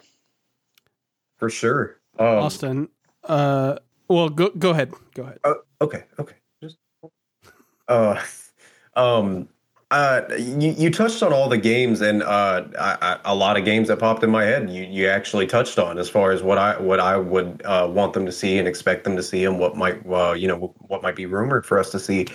For 1.38 1.50
sure. 1.50 1.98
Um, 2.18 2.26
Austin, 2.26 2.88
uh, 3.24 3.76
well, 4.08 4.28
go 4.30 4.50
go 4.50 4.70
ahead, 4.70 4.92
go 5.14 5.24
ahead. 5.24 5.38
Uh, 5.44 5.54
okay, 5.80 6.04
okay. 6.18 6.36
Just 6.62 6.76
uh 7.88 8.22
um 8.96 9.48
uh 9.92 10.22
you, 10.36 10.72
you 10.72 10.90
touched 10.90 11.22
on 11.22 11.32
all 11.32 11.48
the 11.48 11.58
games 11.58 12.00
and 12.00 12.22
uh 12.24 12.64
I, 12.78 12.98
I, 13.00 13.18
a 13.26 13.34
lot 13.34 13.56
of 13.56 13.64
games 13.64 13.86
that 13.86 14.00
popped 14.00 14.24
in 14.24 14.30
my 14.30 14.42
head 14.42 14.68
you 14.68 14.82
you 14.82 15.06
actually 15.06 15.46
touched 15.46 15.78
on 15.78 15.96
as 15.98 16.08
far 16.08 16.32
as 16.32 16.42
what 16.42 16.58
I 16.58 16.76
what 16.80 16.98
I 16.98 17.16
would 17.16 17.62
uh 17.64 17.88
want 17.90 18.12
them 18.12 18.26
to 18.26 18.32
see 18.32 18.58
and 18.58 18.66
expect 18.66 19.04
them 19.04 19.14
to 19.16 19.22
see 19.22 19.44
and 19.44 19.60
what 19.60 19.76
might 19.76 20.04
uh 20.10 20.32
you 20.32 20.48
know 20.48 20.74
what 20.88 21.02
might 21.02 21.14
be 21.14 21.26
rumored 21.26 21.64
for 21.64 21.78
us 21.78 21.92
to 21.92 22.00
see 22.00 22.26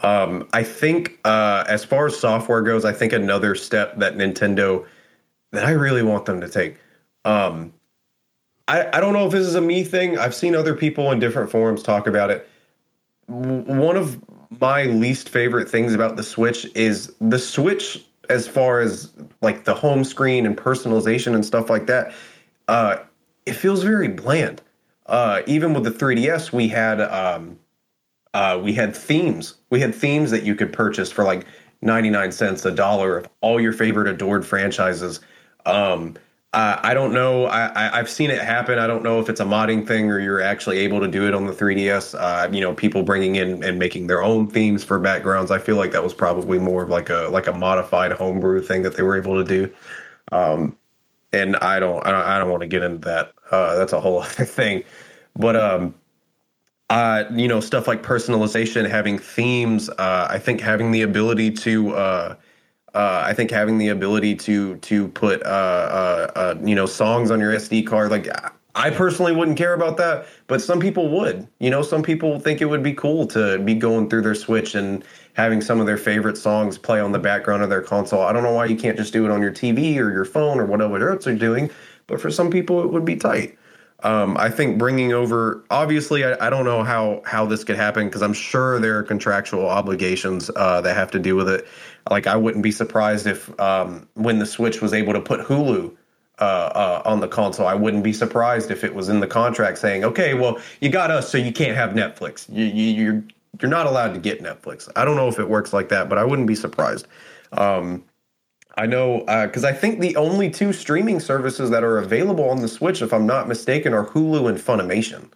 um 0.00 0.48
I 0.54 0.62
think 0.62 1.18
uh 1.24 1.64
as 1.68 1.84
far 1.84 2.06
as 2.06 2.18
software 2.18 2.62
goes 2.62 2.86
I 2.86 2.92
think 2.92 3.12
another 3.12 3.54
step 3.54 3.98
that 3.98 4.14
Nintendo 4.14 4.86
that 5.52 5.66
I 5.66 5.72
really 5.72 6.02
want 6.02 6.24
them 6.24 6.40
to 6.40 6.48
take 6.48 6.78
um 7.26 7.74
I, 8.66 8.88
I 8.96 9.00
don't 9.00 9.12
know 9.12 9.26
if 9.26 9.32
this 9.32 9.46
is 9.46 9.56
a 9.56 9.60
me 9.60 9.84
thing. 9.84 10.18
I've 10.18 10.34
seen 10.34 10.54
other 10.54 10.74
people 10.74 11.12
in 11.12 11.20
different 11.20 11.50
forums 11.50 11.82
talk 11.82 12.06
about 12.06 12.30
it. 12.30 12.48
One 13.26 13.98
of 13.98 14.22
my 14.60 14.84
least 14.84 15.28
favorite 15.28 15.68
things 15.68 15.94
about 15.94 16.16
the 16.16 16.22
Switch 16.22 16.66
is 16.74 17.12
the 17.20 17.38
Switch, 17.38 18.04
as 18.28 18.48
far 18.48 18.80
as 18.80 19.12
like 19.42 19.64
the 19.64 19.74
home 19.74 20.04
screen 20.04 20.46
and 20.46 20.56
personalization 20.56 21.34
and 21.34 21.44
stuff 21.44 21.68
like 21.70 21.86
that. 21.86 22.12
Uh, 22.68 22.96
it 23.46 23.54
feels 23.54 23.82
very 23.82 24.08
bland. 24.08 24.62
Uh, 25.06 25.42
even 25.46 25.74
with 25.74 25.84
the 25.84 25.90
3DS, 25.90 26.52
we 26.52 26.68
had 26.68 27.00
um, 27.00 27.58
uh, 28.32 28.58
we 28.62 28.72
had 28.72 28.96
themes. 28.96 29.54
We 29.70 29.80
had 29.80 29.94
themes 29.94 30.30
that 30.30 30.44
you 30.44 30.54
could 30.54 30.72
purchase 30.72 31.12
for 31.12 31.24
like 31.24 31.46
99 31.82 32.32
cents, 32.32 32.64
a 32.64 32.70
dollar 32.70 33.18
of 33.18 33.28
all 33.40 33.60
your 33.60 33.72
favorite 33.72 34.08
adored 34.08 34.46
franchises. 34.46 35.20
Um, 35.66 36.14
uh, 36.54 36.78
I 36.84 36.94
don't 36.94 37.12
know. 37.12 37.46
I, 37.46 37.96
have 37.96 38.08
seen 38.08 38.30
it 38.30 38.40
happen. 38.40 38.78
I 38.78 38.86
don't 38.86 39.02
know 39.02 39.18
if 39.18 39.28
it's 39.28 39.40
a 39.40 39.44
modding 39.44 39.84
thing 39.84 40.08
or 40.08 40.20
you're 40.20 40.40
actually 40.40 40.78
able 40.78 41.00
to 41.00 41.08
do 41.08 41.26
it 41.26 41.34
on 41.34 41.46
the 41.46 41.52
3DS. 41.52 42.14
Uh, 42.14 42.48
you 42.52 42.60
know, 42.60 42.72
people 42.72 43.02
bringing 43.02 43.34
in 43.34 43.64
and 43.64 43.76
making 43.76 44.06
their 44.06 44.22
own 44.22 44.46
themes 44.46 44.84
for 44.84 45.00
backgrounds. 45.00 45.50
I 45.50 45.58
feel 45.58 45.74
like 45.74 45.90
that 45.90 46.04
was 46.04 46.14
probably 46.14 46.60
more 46.60 46.84
of 46.84 46.90
like 46.90 47.10
a 47.10 47.28
like 47.32 47.48
a 47.48 47.52
modified 47.52 48.12
homebrew 48.12 48.62
thing 48.62 48.82
that 48.82 48.96
they 48.96 49.02
were 49.02 49.16
able 49.16 49.34
to 49.34 49.44
do. 49.44 49.74
Um, 50.30 50.76
and 51.32 51.56
I 51.56 51.80
don't, 51.80 52.06
I 52.06 52.12
don't, 52.12 52.40
don't 52.40 52.50
want 52.50 52.60
to 52.60 52.68
get 52.68 52.84
into 52.84 52.98
that. 53.08 53.32
Uh, 53.50 53.74
that's 53.74 53.92
a 53.92 54.00
whole 54.00 54.18
other 54.22 54.44
thing. 54.44 54.84
But 55.34 55.56
um, 55.56 55.92
uh, 56.88 57.24
you 57.32 57.48
know, 57.48 57.58
stuff 57.58 57.88
like 57.88 58.04
personalization, 58.04 58.88
having 58.88 59.18
themes. 59.18 59.90
Uh, 59.90 60.28
I 60.30 60.38
think 60.38 60.60
having 60.60 60.92
the 60.92 61.02
ability 61.02 61.50
to 61.50 62.36
uh, 62.94 63.22
I 63.26 63.34
think 63.34 63.50
having 63.50 63.78
the 63.78 63.88
ability 63.88 64.36
to 64.36 64.76
to 64.76 65.08
put 65.08 65.42
uh, 65.42 65.46
uh, 65.46 66.30
uh, 66.36 66.54
you 66.62 66.74
know 66.74 66.86
songs 66.86 67.30
on 67.30 67.40
your 67.40 67.52
SD 67.52 67.86
card, 67.86 68.10
like 68.10 68.28
I 68.76 68.90
personally 68.90 69.32
wouldn't 69.32 69.56
care 69.56 69.74
about 69.74 69.96
that, 69.98 70.26
but 70.46 70.60
some 70.60 70.80
people 70.80 71.08
would. 71.10 71.46
You 71.58 71.70
know, 71.70 71.82
some 71.82 72.02
people 72.02 72.38
think 72.38 72.60
it 72.60 72.66
would 72.66 72.82
be 72.82 72.92
cool 72.92 73.26
to 73.28 73.58
be 73.58 73.74
going 73.74 74.08
through 74.08 74.22
their 74.22 74.34
Switch 74.34 74.74
and 74.74 75.04
having 75.34 75.60
some 75.60 75.80
of 75.80 75.86
their 75.86 75.96
favorite 75.96 76.36
songs 76.36 76.78
play 76.78 77.00
on 77.00 77.12
the 77.12 77.18
background 77.18 77.62
of 77.62 77.68
their 77.68 77.82
console. 77.82 78.22
I 78.22 78.32
don't 78.32 78.42
know 78.42 78.52
why 78.52 78.66
you 78.66 78.76
can't 78.76 78.96
just 78.96 79.12
do 79.12 79.24
it 79.24 79.30
on 79.30 79.42
your 79.42 79.52
TV 79.52 79.96
or 79.98 80.10
your 80.10 80.24
phone 80.24 80.60
or 80.60 80.66
whatever 80.66 81.10
else 81.10 81.24
they're 81.24 81.34
doing, 81.34 81.70
but 82.06 82.20
for 82.20 82.30
some 82.30 82.50
people 82.50 82.82
it 82.82 82.90
would 82.90 83.04
be 83.04 83.16
tight. 83.16 83.56
Um, 84.04 84.36
I 84.36 84.50
think 84.50 84.76
bringing 84.76 85.14
over, 85.14 85.64
obviously, 85.70 86.24
I, 86.24 86.46
I, 86.46 86.50
don't 86.50 86.66
know 86.66 86.84
how 86.84 87.22
how 87.24 87.46
this 87.46 87.64
could 87.64 87.76
happen 87.76 88.06
because 88.06 88.20
I'm 88.20 88.34
sure 88.34 88.78
there 88.78 88.98
are 88.98 89.02
contractual 89.02 89.66
obligations 89.66 90.50
uh, 90.54 90.82
that 90.82 90.94
have 90.94 91.10
to 91.12 91.18
do 91.18 91.34
with 91.36 91.48
it. 91.48 91.66
Like 92.10 92.26
I 92.26 92.36
wouldn't 92.36 92.62
be 92.62 92.70
surprised 92.70 93.26
if 93.26 93.58
um, 93.58 94.06
when 94.12 94.38
the 94.38 94.44
Switch 94.44 94.82
was 94.82 94.92
able 94.92 95.14
to 95.14 95.22
put 95.22 95.40
Hulu 95.40 95.96
uh, 96.38 96.44
uh, 96.44 97.02
on 97.06 97.20
the 97.20 97.28
console, 97.28 97.66
I 97.66 97.72
wouldn't 97.72 98.04
be 98.04 98.12
surprised 98.12 98.70
if 98.70 98.84
it 98.84 98.94
was 98.94 99.08
in 99.08 99.20
the 99.20 99.26
contract 99.26 99.78
saying, 99.78 100.04
"Okay, 100.04 100.34
well, 100.34 100.60
you 100.82 100.90
got 100.90 101.10
us, 101.10 101.30
so 101.30 101.38
you 101.38 101.52
can't 101.52 101.74
have 101.74 101.92
Netflix. 101.92 102.46
You, 102.54 102.66
you, 102.66 103.02
you're 103.02 103.24
you're 103.62 103.70
not 103.70 103.86
allowed 103.86 104.12
to 104.12 104.20
get 104.20 104.42
Netflix." 104.42 104.86
I 104.96 105.06
don't 105.06 105.16
know 105.16 105.28
if 105.28 105.38
it 105.38 105.48
works 105.48 105.72
like 105.72 105.88
that, 105.88 106.10
but 106.10 106.18
I 106.18 106.24
wouldn't 106.24 106.46
be 106.46 106.56
surprised. 106.56 107.06
Um, 107.52 108.04
I 108.76 108.86
know 108.86 109.20
because 109.46 109.64
uh, 109.64 109.68
I 109.68 109.72
think 109.72 110.00
the 110.00 110.16
only 110.16 110.50
two 110.50 110.72
streaming 110.72 111.20
services 111.20 111.70
that 111.70 111.84
are 111.84 111.98
available 111.98 112.48
on 112.50 112.60
the 112.60 112.68
Switch, 112.68 113.02
if 113.02 113.12
I'm 113.12 113.26
not 113.26 113.46
mistaken, 113.46 113.92
are 113.92 114.06
Hulu 114.06 114.48
and 114.48 114.58
Funimation. 114.58 115.30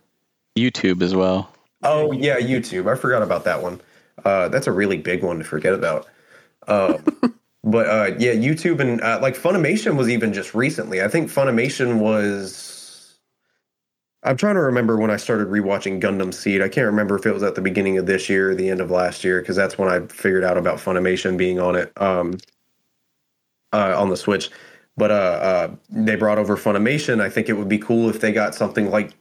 YouTube 0.59 1.03
as 1.03 1.15
well. 1.15 1.53
Oh 1.83 2.13
yeah, 2.13 2.39
YouTube. 2.39 2.91
I 2.91 2.97
forgot 2.97 3.23
about 3.23 3.45
that 3.45 3.63
one. 3.63 3.81
Uh, 4.25 4.49
that's 4.49 4.67
a 4.67 4.73
really 4.73 4.97
big 4.97 5.23
one 5.23 5.39
to 5.39 5.45
forget 5.45 5.73
about. 5.73 6.07
Um, 6.67 7.05
but 7.65 7.87
uh, 7.87 8.17
yeah, 8.19 8.33
YouTube 8.33 8.81
and 8.81 9.01
uh, 9.01 9.21
like 9.23 9.37
Funimation 9.37 9.97
was 9.97 10.09
even 10.09 10.33
just 10.33 10.55
recently. 10.55 11.03
I 11.03 11.09
think 11.09 11.31
Funimation 11.31 11.99
was. 12.01 12.75
I'm 14.25 14.37
trying 14.37 14.57
to 14.57 14.63
remember 14.63 14.97
when 14.97 15.13
I 15.13 15.17
started 15.17 15.47
rewatching 15.47 16.03
Gundam 16.03 16.35
Seed. 16.35 16.61
I 16.61 16.69
can't 16.69 16.87
remember 16.87 17.17
if 17.17 17.25
it 17.25 17.33
was 17.33 17.45
at 17.45 17.55
the 17.55 17.61
beginning 17.61 17.99
of 17.99 18.07
this 18.07 18.29
year 18.29 18.51
or 18.51 18.55
the 18.57 18.69
end 18.69 18.81
of 18.81 18.91
last 18.91 19.23
year 19.23 19.41
because 19.41 19.55
that's 19.55 19.79
when 19.79 19.89
I 19.89 20.01
figured 20.09 20.43
out 20.43 20.59
about 20.59 20.79
Funimation 20.79 21.37
being 21.37 21.61
on 21.61 21.77
it 21.77 21.93
um, 22.03 22.37
uh, 23.73 23.95
on 24.01 24.11
the 24.11 24.17
Switch. 24.17 24.51
But 24.97 25.13
uh, 25.13 25.15
uh, 25.15 25.71
they 25.91 26.17
brought 26.17 26.39
over 26.39 26.57
Funimation. 26.57 27.21
I 27.21 27.31
think 27.31 27.49
it 27.49 27.53
would 27.53 27.69
be 27.69 27.79
cool 27.79 28.11
if 28.11 28.21
they 28.21 28.33
got 28.33 28.55
something 28.55 28.91
like 28.91 29.13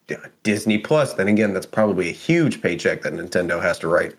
Disney 0.42 0.80
Plus. 0.80 1.14
Then 1.14 1.28
again, 1.28 1.54
that's 1.54 1.68
probably 1.68 2.10
a 2.10 2.14
huge 2.14 2.64
paycheck 2.64 3.04
that 3.04 3.14
Nintendo 3.14 3.62
has 3.62 3.78
to 3.80 3.88
write. 3.88 4.16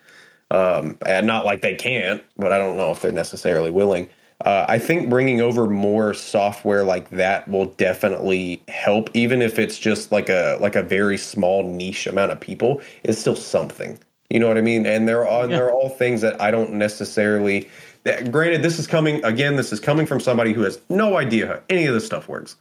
Um, 0.53 0.97
and 1.05 1.27
not 1.27 1.45
like 1.45 1.61
they 1.61 1.75
can't, 1.75 2.23
but 2.37 2.53
I 2.53 2.59
don't 2.59 2.77
know 2.77 2.93
if 2.93 3.03
they're 3.03 3.13
necessarily 3.13 3.73
willing. 3.73 4.09
Uh, 4.45 4.67
I 4.69 4.79
think 4.79 5.11
bringing 5.11 5.41
over 5.41 5.67
more 5.67 6.15
software 6.15 6.85
like 6.85 7.11
that 7.11 7.49
will 7.49 7.67
definitely 7.67 8.63
help, 8.69 9.11
even 9.13 9.43
if 9.43 9.59
it's 9.59 9.79
just 9.79 10.13
like 10.13 10.29
a 10.29 10.57
like 10.61 10.77
a 10.77 10.83
very 10.83 11.19
small 11.19 11.69
niche 11.69 12.07
amount 12.07 12.31
of 12.31 12.39
people. 12.39 12.81
It's 13.03 13.19
still 13.19 13.35
something, 13.35 13.99
you 14.31 14.39
know 14.39 14.47
what 14.47 14.57
I 14.57 14.61
mean? 14.61 14.87
And 14.87 15.09
there 15.09 15.27
are 15.27 15.43
yeah. 15.43 15.57
there 15.57 15.67
are 15.67 15.73
all 15.73 15.89
things 15.89 16.21
that 16.21 16.41
I 16.41 16.53
don't 16.53 16.75
necessarily. 16.75 17.69
Granted, 18.31 18.63
this 18.63 18.79
is 18.79 18.87
coming 18.87 19.23
again. 19.25 19.57
This 19.57 19.73
is 19.73 19.81
coming 19.81 20.07
from 20.07 20.21
somebody 20.21 20.53
who 20.53 20.63
has 20.63 20.81
no 20.89 21.17
idea 21.17 21.47
how 21.47 21.61
any 21.69 21.87
of 21.87 21.95
this 21.95 22.07
stuff 22.07 22.29
works. 22.29 22.57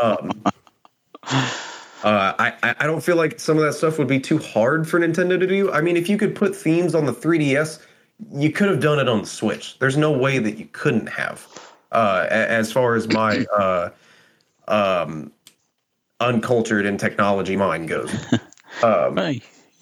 Um, 0.00 0.30
uh, 1.24 1.52
I 2.04 2.74
I 2.78 2.86
don't 2.86 3.02
feel 3.02 3.16
like 3.16 3.40
some 3.40 3.56
of 3.56 3.64
that 3.64 3.74
stuff 3.74 3.98
would 3.98 4.08
be 4.08 4.20
too 4.20 4.38
hard 4.38 4.88
for 4.88 5.00
Nintendo 5.00 5.38
to 5.38 5.46
do. 5.46 5.70
I 5.72 5.80
mean, 5.80 5.96
if 5.96 6.08
you 6.08 6.16
could 6.16 6.34
put 6.34 6.54
themes 6.54 6.94
on 6.94 7.04
the 7.06 7.12
3DS, 7.12 7.80
you 8.32 8.50
could 8.50 8.68
have 8.68 8.80
done 8.80 8.98
it 8.98 9.08
on 9.08 9.20
the 9.20 9.26
Switch. 9.26 9.78
There's 9.78 9.96
no 9.96 10.10
way 10.10 10.38
that 10.38 10.58
you 10.58 10.68
couldn't 10.72 11.08
have. 11.08 11.46
Uh, 11.92 12.26
as 12.30 12.70
far 12.70 12.94
as 12.94 13.08
my 13.08 13.44
uh, 13.58 13.90
um, 14.68 15.32
uncultured 16.20 16.86
in 16.86 16.96
technology 16.98 17.56
mind 17.56 17.88
goes. 17.88 18.14
Um, 18.84 19.18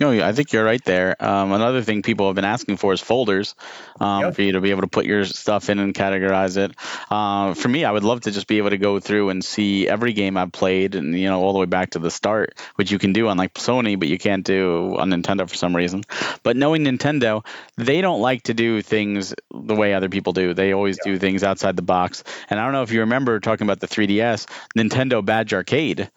know, 0.07 0.27
I 0.27 0.33
think 0.33 0.53
you're 0.53 0.65
right 0.65 0.83
there. 0.85 1.16
Um, 1.23 1.53
another 1.53 1.83
thing 1.83 2.03
people 2.03 2.27
have 2.27 2.35
been 2.35 2.45
asking 2.45 2.77
for 2.77 2.93
is 2.93 3.01
folders 3.01 3.55
um, 4.01 4.23
yep. 4.23 4.35
for 4.35 4.43
you 4.43 4.53
to 4.53 4.61
be 4.61 4.70
able 4.70 4.83
to 4.83 4.89
put 4.89 5.07
your 5.07 5.25
stuff 5.25 5.70
in 5.70 5.79
and 5.79 5.95
categorize 5.95 6.57
it. 6.57 6.73
Uh, 7.11 7.55
for 7.55 7.69
me, 7.69 7.85
I 7.85 7.91
would 7.91 8.05
love 8.05 8.20
to 8.23 8.31
just 8.31 8.47
be 8.47 8.59
able 8.59 8.70
to 8.70 8.79
go 8.79 9.01
through 9.01 9.31
and 9.31 9.45
see 9.45 9.89
every 9.89 10.12
game 10.12 10.37
I've 10.37 10.53
played, 10.53 10.95
and 10.95 11.19
you 11.19 11.29
know, 11.29 11.43
all 11.43 11.53
the 11.53 11.59
way 11.59 11.66
back 11.66 11.91
to 11.91 11.99
the 11.99 12.11
start, 12.11 12.59
which 12.77 12.91
you 12.91 12.99
can 12.99 13.12
do 13.12 13.29
on 13.29 13.37
like 13.37 13.55
Sony, 13.55 13.99
but 13.99 14.09
you 14.09 14.19
can't 14.19 14.45
do 14.45 14.97
on 14.99 15.11
Nintendo 15.11 15.49
for 15.49 15.57
some 15.57 15.75
reason. 15.75 16.05
But 16.43 16.57
knowing 16.57 16.85
Nintendo, 16.85 17.45
they 17.77 18.01
don't 18.01 18.20
like 18.20 18.45
to 18.45 18.55
do 18.55 18.83
things 18.83 19.35
the 19.53 19.75
way 19.75 19.95
other 19.95 20.09
people 20.09 20.33
do. 20.33 20.55
They 20.55 20.73
always 20.73 20.99
do 21.03 21.19
things 21.19 21.43
outside 21.43 21.77
the 21.77 21.83
box. 21.83 22.25
And 22.51 22.61
I 22.61 22.65
don't 22.65 22.73
know 22.73 22.83
if 22.83 22.93
you 22.93 23.01
remember 23.01 23.41
talking 23.41 23.66
about 23.66 23.81
the 23.81 23.89
3DS, 23.89 24.47
Nintendo 24.77 25.25
Badge 25.25 25.55
Arcade, 25.55 26.11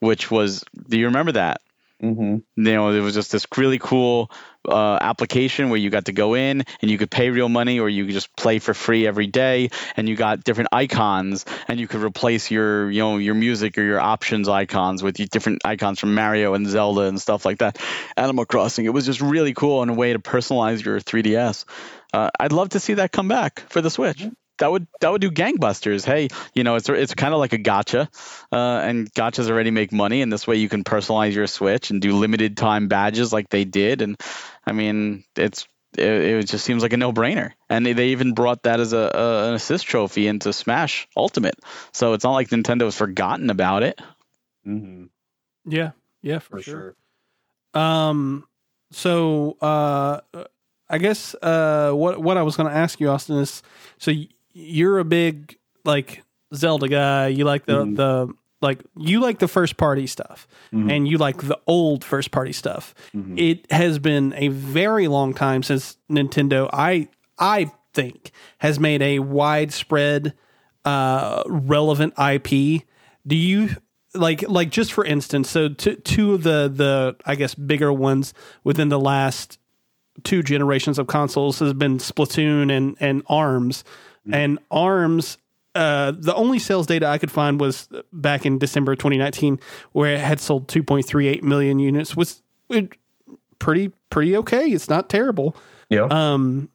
which 0.00 0.30
was. 0.30 0.64
Do 0.88 0.98
you 0.98 1.06
remember 1.06 1.32
that? 1.32 1.60
Mm-hmm. 2.02 2.38
You 2.56 2.72
know, 2.72 2.90
it 2.90 3.00
was 3.00 3.14
just 3.14 3.30
this 3.30 3.46
really 3.56 3.78
cool 3.78 4.30
uh, 4.68 4.98
application 5.00 5.70
where 5.70 5.78
you 5.78 5.88
got 5.88 6.06
to 6.06 6.12
go 6.12 6.34
in 6.34 6.64
and 6.80 6.90
you 6.90 6.98
could 6.98 7.10
pay 7.10 7.30
real 7.30 7.48
money 7.48 7.78
or 7.78 7.88
you 7.88 8.04
could 8.04 8.14
just 8.14 8.34
play 8.36 8.58
for 8.58 8.74
free 8.74 9.06
every 9.06 9.28
day 9.28 9.70
and 9.96 10.08
you 10.08 10.16
got 10.16 10.42
different 10.42 10.70
icons 10.72 11.44
and 11.68 11.78
you 11.78 11.86
could 11.86 12.02
replace 12.02 12.50
your 12.50 12.90
you 12.90 13.00
know 13.00 13.18
your 13.18 13.34
music 13.34 13.78
or 13.78 13.82
your 13.82 14.00
options 14.00 14.48
icons 14.48 15.02
with 15.02 15.14
different 15.30 15.62
icons 15.64 16.00
from 16.00 16.14
Mario 16.14 16.54
and 16.54 16.66
Zelda 16.66 17.02
and 17.02 17.20
stuff 17.20 17.44
like 17.44 17.58
that. 17.58 17.78
Animal 18.16 18.46
Crossing. 18.46 18.84
It 18.84 18.92
was 18.92 19.06
just 19.06 19.20
really 19.20 19.54
cool 19.54 19.82
and 19.82 19.90
a 19.90 19.94
way 19.94 20.12
to 20.12 20.18
personalize 20.18 20.84
your 20.84 20.98
3DS. 20.98 21.64
Uh, 22.12 22.30
I'd 22.38 22.52
love 22.52 22.70
to 22.70 22.80
see 22.80 22.94
that 22.94 23.12
come 23.12 23.28
back 23.28 23.60
for 23.68 23.80
the 23.80 23.90
Switch. 23.90 24.26
That 24.58 24.70
would 24.70 24.86
that 25.00 25.10
would 25.10 25.20
do 25.20 25.30
gangbusters. 25.30 26.04
Hey, 26.04 26.28
you 26.54 26.62
know, 26.62 26.76
it's 26.76 26.88
it's 26.88 27.14
kind 27.14 27.34
of 27.34 27.40
like 27.40 27.52
a 27.52 27.58
gacha, 27.58 28.08
uh, 28.52 28.80
and 28.86 29.12
gachas 29.12 29.50
already 29.50 29.70
make 29.70 29.92
money, 29.92 30.22
and 30.22 30.32
this 30.32 30.46
way 30.46 30.56
you 30.56 30.68
can 30.68 30.84
personalize 30.84 31.34
your 31.34 31.46
Switch 31.46 31.90
and 31.90 32.00
do 32.00 32.16
limited 32.16 32.56
time 32.56 32.86
badges 32.88 33.32
like 33.32 33.48
they 33.48 33.64
did. 33.64 34.02
And 34.02 34.20
I 34.66 34.72
mean, 34.72 35.24
it's 35.36 35.66
it, 35.96 36.04
it 36.04 36.46
just 36.46 36.64
seems 36.64 36.82
like 36.82 36.92
a 36.92 36.96
no 36.96 37.12
brainer. 37.12 37.52
And 37.68 37.84
they, 37.84 37.92
they 37.92 38.08
even 38.08 38.34
brought 38.34 38.62
that 38.64 38.78
as 38.78 38.92
a, 38.92 39.10
a, 39.14 39.48
an 39.48 39.54
assist 39.54 39.86
trophy 39.86 40.26
into 40.26 40.52
Smash 40.52 41.08
Ultimate, 41.16 41.58
so 41.92 42.12
it's 42.12 42.24
not 42.24 42.32
like 42.32 42.50
Nintendo 42.50 42.82
has 42.84 42.96
forgotten 42.96 43.50
about 43.50 43.82
it. 43.82 44.00
Mm-hmm. 44.66 45.06
Yeah, 45.64 45.92
yeah, 46.22 46.38
for, 46.38 46.58
for 46.58 46.62
sure. 46.62 46.96
sure. 47.74 47.82
Um, 47.82 48.46
so 48.90 49.56
uh, 49.60 50.20
I 50.88 50.98
guess 50.98 51.34
uh, 51.42 51.92
what 51.92 52.22
what 52.22 52.36
I 52.36 52.42
was 52.42 52.56
going 52.56 52.70
to 52.70 52.76
ask 52.76 53.00
you, 53.00 53.08
Austin, 53.08 53.38
is 53.38 53.62
so 53.98 54.12
you're 54.52 54.98
a 54.98 55.04
big 55.04 55.58
like 55.84 56.22
Zelda 56.54 56.88
guy. 56.88 57.28
You 57.28 57.44
like 57.44 57.66
the 57.66 57.84
mm. 57.84 57.96
the 57.96 58.32
like 58.60 58.82
you 58.96 59.20
like 59.20 59.38
the 59.40 59.48
first 59.48 59.76
party 59.76 60.06
stuff 60.06 60.46
mm-hmm. 60.72 60.88
and 60.88 61.08
you 61.08 61.18
like 61.18 61.38
the 61.38 61.58
old 61.66 62.04
first 62.04 62.30
party 62.30 62.52
stuff. 62.52 62.94
Mm-hmm. 63.14 63.38
It 63.38 63.70
has 63.70 63.98
been 63.98 64.32
a 64.36 64.48
very 64.48 65.08
long 65.08 65.34
time 65.34 65.62
since 65.62 65.96
Nintendo 66.10 66.70
I 66.72 67.08
I 67.38 67.72
think 67.92 68.30
has 68.58 68.78
made 68.78 69.02
a 69.02 69.18
widespread 69.18 70.34
uh 70.84 71.42
relevant 71.46 72.14
IP. 72.18 72.82
Do 73.26 73.36
you 73.36 73.70
like 74.14 74.48
like 74.48 74.70
just 74.70 74.92
for 74.92 75.04
instance, 75.04 75.50
so 75.50 75.68
t- 75.68 75.96
two 75.96 76.34
of 76.34 76.42
the 76.42 76.70
the 76.72 77.16
I 77.26 77.34
guess 77.34 77.54
bigger 77.54 77.92
ones 77.92 78.32
within 78.64 78.88
the 78.88 79.00
last 79.00 79.58
two 80.24 80.42
generations 80.42 80.98
of 80.98 81.06
consoles 81.06 81.58
has 81.60 81.72
been 81.72 81.98
Splatoon 81.98 82.70
and 82.70 82.96
and 83.00 83.22
Arms. 83.26 83.84
Mm-hmm. 84.26 84.34
And 84.34 84.58
ARMS, 84.70 85.38
uh, 85.74 86.12
the 86.16 86.34
only 86.34 86.58
sales 86.58 86.86
data 86.86 87.06
I 87.06 87.18
could 87.18 87.30
find 87.30 87.60
was 87.60 87.88
back 88.12 88.46
in 88.46 88.58
December 88.58 88.94
2019, 88.94 89.58
where 89.92 90.14
it 90.14 90.20
had 90.20 90.40
sold 90.40 90.68
2.38 90.68 91.42
million 91.42 91.78
units, 91.78 92.16
was 92.16 92.42
pretty 93.58 93.92
pretty 94.10 94.36
okay. 94.36 94.66
It's 94.66 94.88
not 94.88 95.08
terrible. 95.08 95.56
Yeah. 95.88 96.06
Um, 96.10 96.68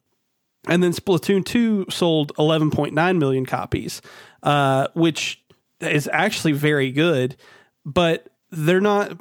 and 0.66 0.82
then 0.82 0.92
Splatoon 0.92 1.44
2 1.44 1.86
sold 1.88 2.34
11.9 2.36 3.18
million 3.18 3.46
copies, 3.46 4.02
uh, 4.42 4.88
which 4.94 5.42
is 5.80 6.08
actually 6.12 6.52
very 6.52 6.90
good, 6.90 7.36
but 7.84 8.28
they're 8.50 8.80
not, 8.80 9.18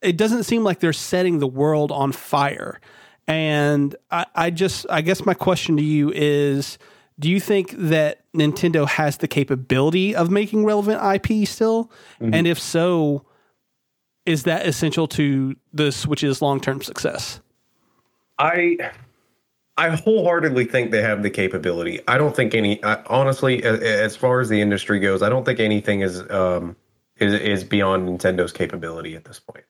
it 0.00 0.16
doesn't 0.16 0.44
seem 0.44 0.62
like 0.64 0.80
they're 0.80 0.92
setting 0.92 1.40
the 1.40 1.46
world 1.46 1.90
on 1.90 2.12
fire. 2.12 2.80
And 3.26 3.94
I, 4.10 4.26
I 4.34 4.50
just, 4.50 4.86
I 4.88 5.00
guess 5.00 5.26
my 5.26 5.34
question 5.34 5.76
to 5.76 5.82
you 5.82 6.10
is 6.14 6.78
do 7.22 7.30
you 7.30 7.38
think 7.38 7.72
that 7.78 8.24
Nintendo 8.34 8.86
has 8.86 9.18
the 9.18 9.28
capability 9.28 10.14
of 10.14 10.28
making 10.28 10.64
relevant 10.64 11.00
IP 11.00 11.46
still? 11.46 11.90
Mm-hmm. 12.20 12.34
And 12.34 12.46
if 12.48 12.58
so, 12.58 13.24
is 14.26 14.42
that 14.42 14.66
essential 14.66 15.06
to 15.08 15.54
the 15.72 15.92
Switch's 15.92 16.42
long 16.42 16.60
term 16.60 16.82
success? 16.82 17.40
I 18.38 18.76
I 19.76 19.90
wholeheartedly 19.90 20.64
think 20.64 20.90
they 20.90 21.00
have 21.00 21.22
the 21.22 21.30
capability. 21.30 22.00
I 22.08 22.18
don't 22.18 22.34
think 22.34 22.54
any, 22.54 22.82
I, 22.82 23.00
honestly, 23.06 23.62
as 23.62 24.16
far 24.16 24.40
as 24.40 24.48
the 24.48 24.60
industry 24.60 24.98
goes, 24.98 25.22
I 25.22 25.28
don't 25.28 25.44
think 25.44 25.60
anything 25.60 26.00
is 26.00 26.28
um, 26.28 26.74
is 27.18 27.34
is 27.34 27.62
beyond 27.62 28.08
Nintendo's 28.08 28.52
capability 28.52 29.14
at 29.14 29.24
this 29.24 29.38
point. 29.38 29.64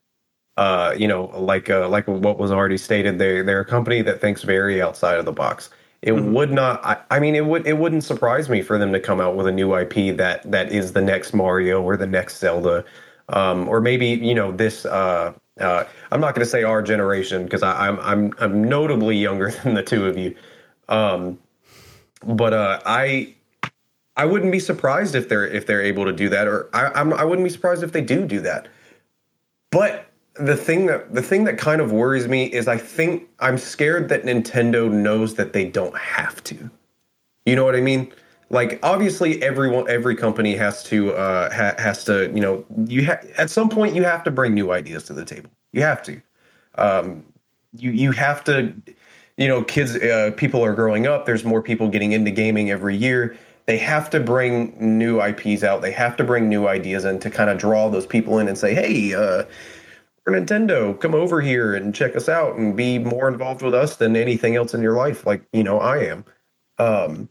Uh, 0.56 0.94
you 0.96 1.06
know, 1.06 1.24
like 1.38 1.68
uh, 1.68 1.86
like 1.86 2.08
what 2.08 2.38
was 2.38 2.50
already 2.50 2.78
stated, 2.78 3.18
they 3.18 3.42
they're 3.42 3.60
a 3.60 3.66
company 3.66 4.00
that 4.00 4.22
thinks 4.22 4.42
very 4.42 4.80
outside 4.80 5.18
of 5.18 5.26
the 5.26 5.32
box. 5.32 5.68
It 6.02 6.12
mm-hmm. 6.12 6.32
would 6.32 6.50
not. 6.50 6.84
I, 6.84 6.96
I, 7.10 7.20
mean, 7.20 7.36
it 7.36 7.46
would 7.46 7.66
it 7.66 7.78
wouldn't 7.78 8.02
surprise 8.02 8.48
me 8.48 8.60
for 8.60 8.76
them 8.76 8.92
to 8.92 9.00
come 9.00 9.20
out 9.20 9.36
with 9.36 9.46
a 9.46 9.52
new 9.52 9.74
IP 9.76 10.16
that 10.16 10.50
that 10.50 10.72
is 10.72 10.92
the 10.92 11.00
next 11.00 11.32
Mario 11.32 11.80
or 11.80 11.96
the 11.96 12.06
next 12.06 12.38
Zelda, 12.38 12.84
um, 13.28 13.68
or 13.68 13.80
maybe 13.80 14.08
you 14.08 14.34
know 14.34 14.50
this 14.50 14.84
uh, 14.84 15.32
uh, 15.60 15.84
I'm 16.10 16.20
not 16.20 16.34
going 16.34 16.44
to 16.44 16.50
say 16.50 16.64
our 16.64 16.82
generation 16.82 17.44
because 17.44 17.62
I'm 17.62 18.00
I'm 18.00 18.32
I'm 18.40 18.64
notably 18.64 19.16
younger 19.16 19.50
than 19.62 19.74
the 19.74 19.82
two 19.82 20.06
of 20.06 20.18
you, 20.18 20.34
um, 20.88 21.38
but 22.24 22.52
uh, 22.52 22.80
I 22.84 23.34
I 24.16 24.24
wouldn't 24.24 24.52
be 24.52 24.60
surprised 24.60 25.14
if 25.14 25.28
they're 25.28 25.46
if 25.46 25.66
they're 25.66 25.82
able 25.82 26.04
to 26.04 26.12
do 26.12 26.28
that, 26.30 26.48
or 26.48 26.68
I 26.72 26.86
I'm, 26.94 27.12
I 27.12 27.24
wouldn't 27.24 27.44
be 27.44 27.50
surprised 27.50 27.82
if 27.82 27.92
they 27.92 28.02
do 28.02 28.26
do 28.26 28.40
that. 28.40 28.68
But 29.70 30.06
the 30.34 30.56
thing 30.56 30.86
that 30.86 31.14
the 31.14 31.22
thing 31.22 31.44
that 31.44 31.58
kind 31.58 31.80
of 31.80 31.92
worries 31.92 32.28
me 32.28 32.46
is 32.46 32.68
I 32.68 32.78
think 32.78 33.28
I'm 33.40 33.58
scared 33.58 34.08
that 34.08 34.22
Nintendo 34.22 34.90
knows 34.90 35.34
that 35.34 35.52
they 35.52 35.68
don't 35.68 35.96
have 35.96 36.42
to. 36.44 36.70
You 37.44 37.56
know 37.56 37.64
what 37.64 37.74
I 37.76 37.80
mean? 37.80 38.12
like 38.52 38.78
obviously 38.82 39.42
everyone 39.42 39.88
every 39.88 40.14
company 40.14 40.54
has 40.54 40.84
to 40.84 41.12
uh 41.14 41.52
ha, 41.52 41.74
has 41.78 42.04
to 42.04 42.30
you 42.32 42.40
know 42.40 42.64
you 42.86 43.06
ha- 43.06 43.20
at 43.36 43.50
some 43.50 43.68
point 43.68 43.96
you 43.96 44.04
have 44.04 44.22
to 44.22 44.30
bring 44.30 44.54
new 44.54 44.70
ideas 44.70 45.02
to 45.04 45.12
the 45.12 45.24
table. 45.24 45.50
You 45.72 45.82
have 45.82 46.02
to. 46.04 46.22
Um 46.76 47.24
you 47.74 47.90
you 47.90 48.12
have 48.12 48.44
to 48.44 48.72
you 49.38 49.48
know 49.48 49.64
kids 49.64 49.96
uh, 49.96 50.30
people 50.36 50.62
are 50.64 50.74
growing 50.74 51.06
up. 51.06 51.26
There's 51.26 51.44
more 51.44 51.62
people 51.62 51.88
getting 51.88 52.12
into 52.12 52.30
gaming 52.30 52.70
every 52.70 52.94
year. 52.94 53.36
They 53.64 53.78
have 53.78 54.10
to 54.10 54.20
bring 54.20 54.74
new 54.78 55.20
ips 55.20 55.62
out. 55.62 55.82
They 55.82 55.92
have 55.92 56.16
to 56.18 56.24
bring 56.24 56.48
new 56.48 56.66
ideas 56.68 57.04
in 57.04 57.18
to 57.20 57.30
kind 57.30 57.48
of 57.48 57.58
draw 57.58 57.88
those 57.88 58.06
people 58.06 58.38
in 58.38 58.48
and 58.48 58.56
say 58.56 58.74
hey 58.74 59.14
uh 59.14 59.44
we're 60.26 60.34
Nintendo, 60.34 60.98
come 60.98 61.14
over 61.14 61.40
here 61.40 61.74
and 61.74 61.94
check 61.94 62.14
us 62.16 62.28
out 62.28 62.56
and 62.56 62.76
be 62.76 62.98
more 62.98 63.28
involved 63.28 63.62
with 63.62 63.74
us 63.74 63.96
than 63.96 64.16
anything 64.16 64.56
else 64.56 64.74
in 64.74 64.82
your 64.82 64.96
life, 64.96 65.26
like 65.26 65.42
you 65.52 65.62
know 65.62 65.78
I 65.78 65.98
am. 66.04 66.24
Um, 66.78 67.28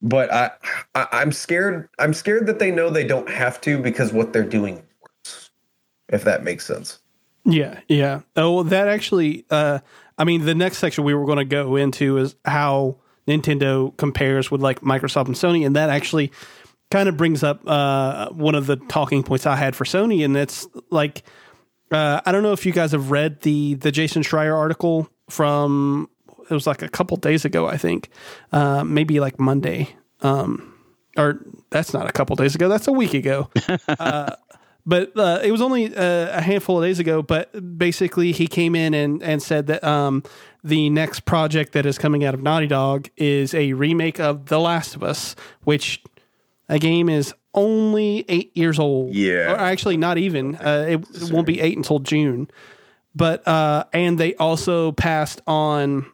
but 0.00 0.32
I, 0.32 0.50
I 0.94 1.22
am 1.22 1.32
scared. 1.32 1.88
I'm 1.98 2.14
scared 2.14 2.46
that 2.46 2.58
they 2.58 2.70
know 2.70 2.90
they 2.90 3.06
don't 3.06 3.28
have 3.28 3.60
to 3.62 3.78
because 3.78 4.12
what 4.12 4.32
they're 4.32 4.42
doing 4.42 4.82
works. 5.00 5.50
If 6.08 6.24
that 6.24 6.42
makes 6.42 6.66
sense. 6.66 7.00
Yeah, 7.44 7.80
yeah. 7.88 8.20
Oh, 8.36 8.62
that 8.64 8.88
actually. 8.88 9.44
Uh, 9.50 9.80
I 10.16 10.24
mean, 10.24 10.44
the 10.44 10.54
next 10.54 10.78
section 10.78 11.04
we 11.04 11.14
were 11.14 11.26
going 11.26 11.38
to 11.38 11.44
go 11.44 11.76
into 11.76 12.18
is 12.18 12.36
how 12.44 12.96
Nintendo 13.26 13.94
compares 13.96 14.50
with 14.50 14.62
like 14.62 14.80
Microsoft 14.80 15.26
and 15.26 15.34
Sony, 15.34 15.66
and 15.66 15.76
that 15.76 15.90
actually 15.90 16.32
kind 16.90 17.08
of 17.08 17.16
brings 17.16 17.42
up 17.42 17.60
uh, 17.66 18.30
one 18.30 18.54
of 18.54 18.66
the 18.66 18.76
talking 18.76 19.22
points 19.22 19.46
I 19.46 19.56
had 19.56 19.74
for 19.74 19.84
Sony, 19.84 20.24
and 20.24 20.36
it's 20.36 20.66
like 20.90 21.22
uh, 21.94 22.20
I 22.24 22.32
don't 22.32 22.42
know 22.42 22.52
if 22.52 22.66
you 22.66 22.72
guys 22.72 22.92
have 22.92 23.10
read 23.10 23.40
the 23.42 23.74
the 23.74 23.90
Jason 23.90 24.22
Schreier 24.22 24.56
article 24.56 25.08
from 25.28 26.08
it 26.50 26.54
was 26.54 26.66
like 26.66 26.82
a 26.82 26.88
couple 26.88 27.16
days 27.16 27.44
ago, 27.44 27.66
I 27.66 27.76
think, 27.76 28.10
uh, 28.52 28.84
maybe 28.84 29.20
like 29.20 29.38
Monday. 29.40 29.96
Um, 30.20 30.74
or 31.16 31.44
that's 31.70 31.94
not 31.94 32.08
a 32.08 32.12
couple 32.12 32.36
days 32.36 32.54
ago. 32.54 32.68
That's 32.68 32.88
a 32.88 32.92
week 32.92 33.14
ago. 33.14 33.48
uh, 33.88 34.34
but 34.86 35.16
uh, 35.16 35.40
it 35.42 35.50
was 35.50 35.60
only 35.60 35.94
uh, 35.94 36.38
a 36.38 36.40
handful 36.40 36.78
of 36.78 36.84
days 36.84 36.98
ago. 36.98 37.22
But 37.22 37.78
basically, 37.78 38.32
he 38.32 38.46
came 38.46 38.74
in 38.74 38.94
and, 38.94 39.22
and 39.22 39.42
said 39.42 39.68
that 39.68 39.82
um, 39.84 40.22
the 40.62 40.90
next 40.90 41.20
project 41.20 41.72
that 41.72 41.86
is 41.86 41.98
coming 41.98 42.24
out 42.24 42.34
of 42.34 42.42
Naughty 42.42 42.66
Dog 42.66 43.08
is 43.16 43.54
a 43.54 43.72
remake 43.72 44.20
of 44.20 44.46
The 44.46 44.58
Last 44.60 44.94
of 44.94 45.02
Us, 45.02 45.34
which 45.62 46.02
a 46.68 46.78
game 46.78 47.08
is 47.08 47.34
only 47.54 48.24
eight 48.28 48.56
years 48.56 48.78
old. 48.78 49.14
Yeah. 49.14 49.52
Or 49.52 49.56
actually, 49.56 49.96
not 49.96 50.18
even. 50.18 50.56
Uh, 50.56 50.86
it, 50.88 51.22
it, 51.22 51.32
won't 51.32 51.46
be 51.46 51.60
eight 51.60 51.76
until 51.76 52.00
June. 52.00 52.50
But, 53.14 53.46
uh, 53.46 53.84
and 53.92 54.18
they 54.18 54.34
also 54.34 54.92
passed 54.92 55.40
on 55.46 56.06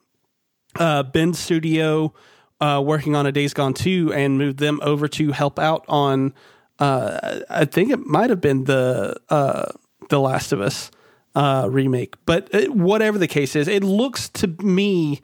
uh, 0.78 1.02
Bend 1.02 1.36
Studio 1.36 2.12
uh, 2.60 2.82
working 2.84 3.16
on 3.16 3.26
a 3.26 3.32
Days 3.32 3.54
Gone 3.54 3.74
2 3.74 4.12
and 4.12 4.36
moved 4.36 4.58
them 4.58 4.80
over 4.82 5.08
to 5.08 5.32
help 5.32 5.58
out 5.58 5.84
on, 5.88 6.34
uh, 6.78 7.40
I 7.48 7.64
think 7.64 7.90
it 7.90 8.00
might 8.06 8.30
have 8.30 8.40
been 8.40 8.64
the 8.64 9.16
uh, 9.30 9.72
The 10.10 10.20
Last 10.20 10.52
of 10.52 10.60
Us 10.60 10.90
uh, 11.34 11.68
remake. 11.70 12.14
But 12.26 12.48
it, 12.52 12.74
whatever 12.74 13.18
the 13.18 13.28
case 13.28 13.56
is, 13.56 13.66
it 13.66 13.82
looks 13.82 14.28
to 14.30 14.48
me 14.62 15.22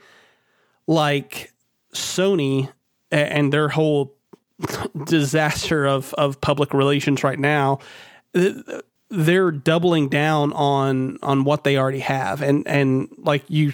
like 0.86 1.52
Sony 1.92 2.72
and 3.10 3.52
their 3.52 3.68
whole 3.68 4.15
disaster 5.04 5.86
of, 5.86 6.14
of 6.14 6.40
public 6.40 6.72
relations 6.72 7.22
right 7.22 7.38
now 7.38 7.78
they're 9.08 9.50
doubling 9.50 10.08
down 10.08 10.52
on 10.52 11.18
on 11.22 11.44
what 11.44 11.64
they 11.64 11.76
already 11.76 12.00
have 12.00 12.42
and 12.42 12.66
and 12.66 13.08
like 13.18 13.44
you 13.48 13.72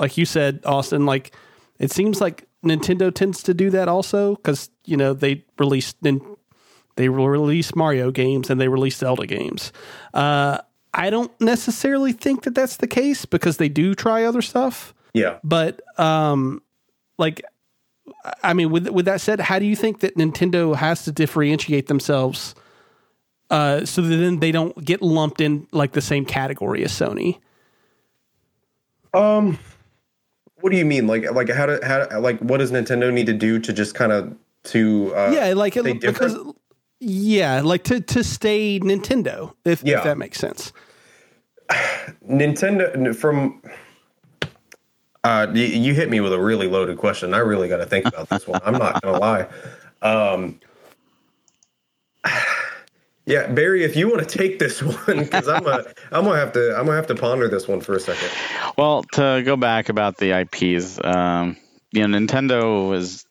like 0.00 0.16
you 0.16 0.24
said, 0.24 0.60
Austin, 0.64 1.06
like 1.06 1.32
it 1.78 1.92
seems 1.92 2.20
like 2.20 2.48
Nintendo 2.64 3.14
tends 3.14 3.42
to 3.44 3.54
do 3.54 3.70
that 3.70 3.86
also 3.86 4.34
because 4.34 4.70
you 4.84 4.96
know 4.96 5.12
they 5.12 5.44
released 5.58 5.98
they 6.96 7.08
release 7.08 7.74
Mario 7.76 8.10
games 8.10 8.50
and 8.50 8.60
they 8.60 8.66
release 8.66 8.96
Zelda 8.96 9.26
games. 9.26 9.72
Uh, 10.12 10.58
I 10.92 11.10
don't 11.10 11.38
necessarily 11.40 12.12
think 12.12 12.42
that 12.42 12.54
that's 12.54 12.78
the 12.78 12.88
case 12.88 13.24
because 13.24 13.58
they 13.58 13.68
do 13.68 13.94
try 13.94 14.24
other 14.24 14.42
stuff. 14.42 14.92
Yeah, 15.12 15.38
but 15.44 15.82
um, 15.98 16.62
like 17.18 17.42
I 18.42 18.54
mean, 18.54 18.70
with 18.70 18.88
with 18.88 19.04
that 19.06 19.20
said, 19.20 19.40
how 19.40 19.58
do 19.58 19.66
you 19.66 19.76
think 19.76 20.00
that 20.00 20.16
Nintendo 20.16 20.74
has 20.76 21.04
to 21.04 21.12
differentiate 21.12 21.86
themselves 21.86 22.54
uh, 23.50 23.84
so 23.84 24.02
that 24.02 24.16
then 24.16 24.40
they 24.40 24.52
don't 24.52 24.84
get 24.84 25.02
lumped 25.02 25.40
in 25.40 25.66
like 25.72 25.92
the 25.92 26.00
same 26.00 26.24
category 26.24 26.84
as 26.84 26.92
Sony? 26.92 27.38
Um, 29.12 29.58
what 30.60 30.70
do 30.70 30.78
you 30.78 30.84
mean? 30.84 31.06
Like, 31.06 31.30
like 31.32 31.48
how 31.50 31.66
to 31.66 31.80
how 31.82 32.20
like 32.20 32.38
what 32.40 32.58
does 32.58 32.72
Nintendo 32.72 33.12
need 33.12 33.26
to 33.26 33.32
do 33.32 33.58
to 33.58 33.72
just 33.72 33.94
kind 33.94 34.12
of 34.12 34.36
to 34.64 35.14
uh, 35.14 35.30
yeah, 35.32 35.52
like 35.54 35.76
it, 35.76 36.00
because 36.00 36.36
yeah, 37.00 37.60
like 37.62 37.84
to 37.84 38.00
to 38.00 38.22
stay 38.22 38.78
Nintendo 38.80 39.54
if, 39.64 39.82
yeah. 39.82 39.98
if 39.98 40.04
that 40.04 40.18
makes 40.18 40.38
sense. 40.38 40.72
Nintendo 42.28 43.14
from 43.16 43.62
uh, 45.22 45.46
you, 45.52 45.94
hit 45.94 46.08
me 46.08 46.20
with 46.20 46.32
a 46.32 46.40
really 46.40 46.66
loaded 46.66 46.98
question. 46.98 47.34
I 47.34 47.38
really 47.38 47.68
got 47.68 47.78
to 47.78 47.86
think 47.86 48.06
about 48.06 48.28
this 48.28 48.46
one. 48.46 48.60
I'm 48.64 48.74
not 48.74 49.02
gonna 49.02 49.18
lie. 49.18 49.46
Um, 50.00 50.60
yeah, 53.26 53.46
Barry, 53.48 53.84
if 53.84 53.96
you 53.96 54.08
want 54.08 54.26
to 54.26 54.38
take 54.38 54.58
this 54.58 54.82
one, 55.06 55.18
because 55.18 55.46
I'm 55.46 55.66
a, 55.66 55.84
I'm 56.10 56.24
gonna 56.24 56.38
have 56.38 56.52
to, 56.52 56.70
I'm 56.76 56.86
gonna 56.86 56.96
have 56.96 57.08
to 57.08 57.14
ponder 57.14 57.48
this 57.48 57.68
one 57.68 57.80
for 57.80 57.94
a 57.94 58.00
second. 58.00 58.30
Well, 58.78 59.02
to 59.12 59.42
go 59.44 59.56
back 59.56 59.90
about 59.90 60.16
the 60.16 60.40
IPs, 60.40 60.98
um, 61.04 61.56
you 61.92 62.06
know, 62.06 62.18
Nintendo 62.18 62.94
is 62.94 63.26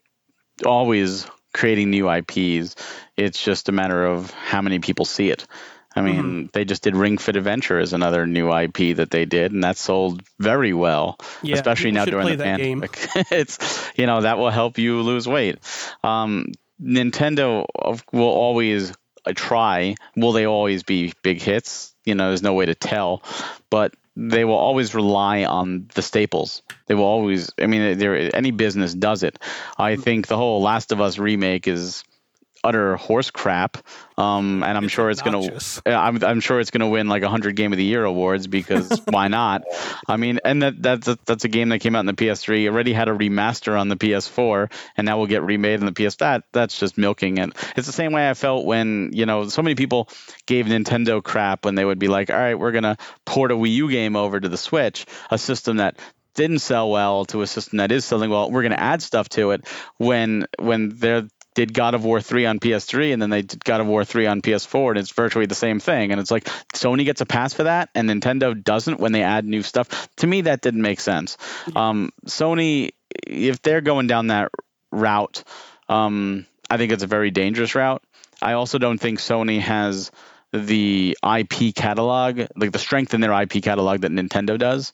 always 0.66 1.26
creating 1.54 1.90
new 1.90 2.12
IPs. 2.12 2.76
It's 3.18 3.44
just 3.44 3.70
a 3.70 3.72
matter 3.72 4.06
of 4.06 4.32
how 4.32 4.62
many 4.62 4.80
people 4.80 5.06
see 5.06 5.32
it. 5.32 5.48
I 5.96 6.02
mean, 6.02 6.16
mm-hmm. 6.16 6.46
they 6.54 6.66
just 6.66 6.84
did 6.84 6.96
Ring 6.96 7.18
Fit 7.18 7.36
Adventure 7.36 7.80
as 7.80 7.94
another 7.94 8.28
new 8.28 8.54
IP 8.54 8.98
that 8.98 9.10
they 9.10 9.26
did, 9.26 9.52
and 9.52 9.64
that 9.64 9.78
sold 9.78 10.22
very 10.40 10.74
well, 10.74 11.18
yeah, 11.42 11.56
especially 11.56 11.92
now 11.92 12.06
during 12.06 12.38
the 12.38 12.44
pandemic. 12.44 13.08
it's 13.32 13.92
you 13.96 14.06
know 14.06 14.22
that 14.22 14.38
will 14.38 14.52
help 14.52 14.78
you 14.78 15.02
lose 15.02 15.28
weight. 15.28 15.58
Um, 16.04 16.52
Nintendo 16.82 17.66
will 18.12 18.28
always 18.28 18.94
try. 19.36 19.96
Will 20.16 20.32
they 20.32 20.46
always 20.46 20.84
be 20.84 21.14
big 21.24 21.42
hits? 21.42 21.94
You 22.06 22.16
know, 22.16 22.28
there's 22.28 22.44
no 22.44 22.54
way 22.54 22.68
to 22.68 22.76
tell, 22.76 23.24
but 23.70 23.94
they 24.16 24.46
will 24.46 24.56
always 24.56 24.94
rely 24.94 25.46
on 25.46 25.90
the 25.96 26.02
staples. 26.02 26.62
They 26.88 26.94
will 26.94 27.06
always. 27.06 27.52
I 27.60 27.68
mean, 27.68 27.82
any 28.34 28.52
business 28.52 28.94
does 28.94 29.24
it. 29.24 29.40
I 29.78 29.96
think 29.96 30.28
the 30.28 30.38
whole 30.38 30.62
Last 30.62 30.92
of 30.92 31.02
Us 31.02 31.18
remake 31.18 31.68
is 31.68 32.04
utter 32.64 32.96
horse 32.98 33.32
crap. 33.32 33.78
Um, 34.18 34.64
and 34.64 34.78
I'm 34.78 34.84
It's 34.86 34.94
sure 34.94 35.10
it's 35.10 35.22
obnoxious. 35.22 35.80
gonna. 35.82 35.98
I'm, 35.98 36.24
I'm 36.24 36.40
sure 36.42 36.60
it's 36.60 36.72
gonna 36.72 36.90
win 36.90 37.08
like 37.08 37.24
hundred 37.24 37.56
Game 37.56 37.72
of 37.72 37.78
the 37.78 37.84
Year 37.86 38.04
awards 38.04 38.48
because 38.48 39.02
why 39.10 39.28
not? 39.30 39.64
I 40.08 40.18
mean, 40.18 40.40
and 40.44 40.62
that 40.64 40.82
that's 40.82 41.08
a, 41.08 41.18
that's 41.26 41.46
a 41.46 41.48
game 41.48 41.70
that 41.70 41.80
came 41.80 41.96
out 41.96 42.02
in 42.02 42.06
the 42.06 42.14
PS3. 42.14 42.68
Already 42.68 42.94
had 42.94 43.08
a 43.08 43.14
remaster 43.14 43.80
on 43.80 43.88
the 43.88 43.96
PS4, 43.96 44.72
and 44.98 45.06
now 45.06 45.18
will 45.18 45.28
get 45.28 45.44
remade 45.44 45.80
on 45.82 45.92
the 45.92 45.94
PS. 46.10 46.16
That 46.18 46.44
that's 46.52 46.78
just 46.78 46.98
milking 46.98 47.38
it. 47.38 47.52
It's 47.78 47.88
the 47.88 47.94
same 47.94 48.12
way 48.12 48.30
I 48.30 48.34
felt 48.34 48.66
when 48.66 49.12
you 49.14 49.26
know 49.26 49.48
so 49.48 49.62
many 49.62 49.76
people 49.76 50.10
gave 50.46 50.66
Nintendo 50.66 51.24
crap 51.24 51.66
when 51.66 51.76
they 51.76 51.86
would 51.86 52.00
be 52.00 52.08
like, 52.10 52.30
all 52.30 52.38
right, 52.38 52.60
we're 52.60 52.74
gonna 52.74 52.98
port 53.26 53.52
a 53.52 53.56
Wii 53.56 53.72
U 53.76 53.90
game 53.90 54.16
over 54.16 54.40
to 54.40 54.50
the 54.50 54.58
Switch, 54.58 55.06
a 55.32 55.38
system 55.38 55.78
that 55.78 55.98
didn't 56.36 56.60
sell 56.60 56.90
well 56.90 57.26
to 57.26 57.42
a 57.42 57.48
system 57.48 57.78
that 57.78 57.92
is 57.92 58.06
selling 58.06 58.30
well. 58.30 58.50
We're 58.50 58.62
going 58.62 58.72
to 58.72 58.80
add 58.80 59.02
stuff 59.02 59.28
to 59.30 59.52
it 59.52 59.68
when 59.98 60.46
when 60.58 60.90
they 60.98 61.24
did 61.60 61.74
God 61.74 61.94
of 61.94 62.06
War 62.06 62.22
3 62.22 62.46
on 62.46 62.60
PS3 62.62 63.12
and 63.12 63.22
then 63.22 63.30
they 63.30 63.42
did 63.42 63.66
God 63.66 63.82
of 63.82 63.88
War 63.88 64.06
3 64.06 64.28
on 64.28 64.42
PS4 64.42 64.92
and 64.92 64.98
it's 64.98 65.12
virtually 65.12 65.46
the 65.46 65.56
same 65.56 65.82
thing 65.82 66.14
and 66.14 66.22
it's 66.22 66.32
like 66.32 66.46
Sony 66.74 67.04
gets 67.04 67.20
a 67.20 67.26
pass 67.26 67.54
for 67.54 67.64
that 67.64 67.90
and 67.94 68.10
Nintendo 68.10 68.64
doesn't 68.64 69.02
when 69.02 69.12
they 69.12 69.24
add 69.24 69.44
new 69.44 69.62
stuff. 69.62 70.08
To 70.18 70.28
me 70.28 70.40
that 70.40 70.62
didn't 70.62 70.82
make 70.82 71.02
sense. 71.02 71.38
Um, 71.76 72.14
Sony 72.26 72.92
if 73.28 73.62
they're 73.62 73.82
going 73.82 74.08
down 74.08 74.28
that 74.28 74.54
route 74.94 75.44
um, 75.90 76.46
I 76.70 76.78
think 76.78 76.94
it's 76.94 77.04
a 77.04 77.08
very 77.08 77.30
dangerous 77.30 77.76
route. 77.76 78.04
I 78.42 78.54
also 78.54 78.78
don't 78.78 78.98
think 78.98 79.20
Sony 79.20 79.60
has 79.60 80.12
the 80.52 81.18
IP 81.24 81.76
catalog, 81.76 82.42
like 82.56 82.72
the 82.72 82.80
strength 82.80 83.14
in 83.14 83.22
their 83.22 83.34
IP 83.42 83.64
catalog 83.64 84.02
that 84.02 84.12
Nintendo 84.12 84.58
does. 84.58 84.92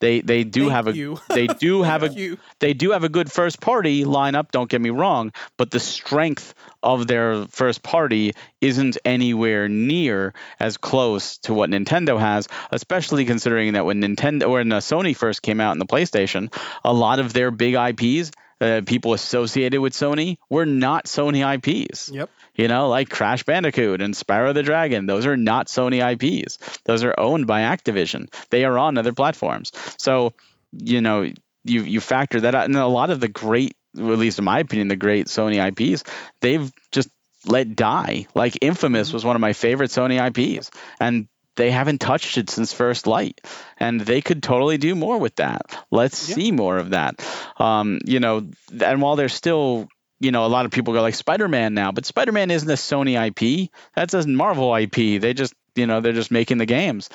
They 0.00 0.20
they 0.20 0.44
do 0.44 0.68
Thank 0.68 0.72
have 0.72 0.88
a 0.88 1.16
they 1.28 1.46
do 1.58 1.82
have 1.82 2.02
a 2.04 2.08
you. 2.08 2.38
they 2.60 2.72
do 2.72 2.92
have 2.92 3.02
a 3.02 3.08
good 3.08 3.32
first 3.32 3.60
party 3.60 4.04
lineup, 4.04 4.50
don't 4.52 4.70
get 4.70 4.80
me 4.80 4.90
wrong, 4.90 5.32
but 5.56 5.70
the 5.70 5.80
strength 5.80 6.54
of 6.82 7.06
their 7.06 7.46
first 7.46 7.82
party 7.82 8.34
isn't 8.60 8.98
anywhere 9.04 9.68
near 9.68 10.34
as 10.60 10.76
close 10.76 11.38
to 11.38 11.54
what 11.54 11.70
Nintendo 11.70 12.18
has, 12.18 12.48
especially 12.70 13.24
considering 13.24 13.72
that 13.72 13.84
when 13.84 14.00
Nintendo 14.00 14.44
or 14.44 14.58
when 14.58 14.70
uh, 14.70 14.78
Sony 14.78 15.16
first 15.16 15.42
came 15.42 15.60
out 15.60 15.72
in 15.72 15.78
the 15.78 15.86
PlayStation, 15.86 16.54
a 16.84 16.92
lot 16.92 17.18
of 17.18 17.32
their 17.32 17.50
big 17.50 17.74
IPs 17.74 18.30
uh, 18.60 18.82
people 18.84 19.12
associated 19.12 19.80
with 19.80 19.92
Sony 19.92 20.38
were 20.50 20.66
not 20.66 21.06
Sony 21.06 21.42
IPs. 21.44 22.10
Yep. 22.10 22.30
You 22.54 22.68
know, 22.68 22.88
like 22.88 23.08
Crash 23.08 23.44
Bandicoot 23.44 24.02
and 24.02 24.14
Spyro 24.14 24.52
the 24.52 24.62
Dragon. 24.62 25.06
Those 25.06 25.26
are 25.26 25.36
not 25.36 25.68
Sony 25.68 26.00
IPs. 26.02 26.58
Those 26.84 27.04
are 27.04 27.14
owned 27.18 27.46
by 27.46 27.60
Activision. 27.60 28.32
They 28.50 28.64
are 28.64 28.78
on 28.78 28.98
other 28.98 29.12
platforms. 29.12 29.72
So, 29.98 30.32
you 30.72 31.00
know, 31.00 31.22
you 31.64 31.82
you 31.82 32.00
factor 32.00 32.40
that 32.40 32.54
out, 32.54 32.64
and 32.64 32.76
a 32.76 32.86
lot 32.86 33.10
of 33.10 33.20
the 33.20 33.28
great, 33.28 33.76
well, 33.94 34.12
at 34.12 34.18
least 34.18 34.38
in 34.38 34.44
my 34.44 34.60
opinion, 34.60 34.88
the 34.88 34.96
great 34.96 35.26
Sony 35.26 35.64
IPs, 35.64 36.04
they've 36.40 36.72
just 36.90 37.08
let 37.46 37.76
die. 37.76 38.26
Like 38.34 38.58
Infamous 38.60 39.12
was 39.12 39.24
one 39.24 39.36
of 39.36 39.40
my 39.40 39.52
favorite 39.52 39.90
Sony 39.90 40.18
IPs, 40.18 40.70
and 41.00 41.28
they 41.58 41.70
haven't 41.70 42.00
touched 42.00 42.38
it 42.38 42.48
since 42.48 42.72
First 42.72 43.06
Light, 43.06 43.40
and 43.78 44.00
they 44.00 44.22
could 44.22 44.42
totally 44.42 44.78
do 44.78 44.94
more 44.94 45.18
with 45.18 45.36
that. 45.36 45.76
Let's 45.90 46.26
Yeah. 46.28 46.34
see 46.36 46.52
more 46.52 46.78
of 46.78 46.90
that. 46.90 47.22
Um, 47.58 47.98
you 48.06 48.20
know, 48.20 48.48
and 48.80 49.02
while 49.02 49.16
there's 49.16 49.34
still 49.34 49.88
you 50.20 50.32
know, 50.32 50.44
a 50.44 50.48
lot 50.48 50.64
of 50.64 50.72
people 50.72 50.94
go 50.94 51.00
like 51.00 51.14
Spider-Man 51.14 51.74
now, 51.74 51.92
but 51.92 52.04
Spider-Man 52.04 52.50
isn't 52.50 52.68
a 52.68 52.74
Sony 52.74 53.14
IP. 53.14 53.70
That's 53.94 54.14
a 54.14 54.26
Marvel 54.26 54.74
IP. 54.74 55.20
They 55.20 55.32
just, 55.32 55.54
you 55.78 55.86
know, 55.86 56.00
they're 56.00 56.12
just 56.12 56.30
making 56.30 56.58
the 56.58 56.66
games. 56.66 57.08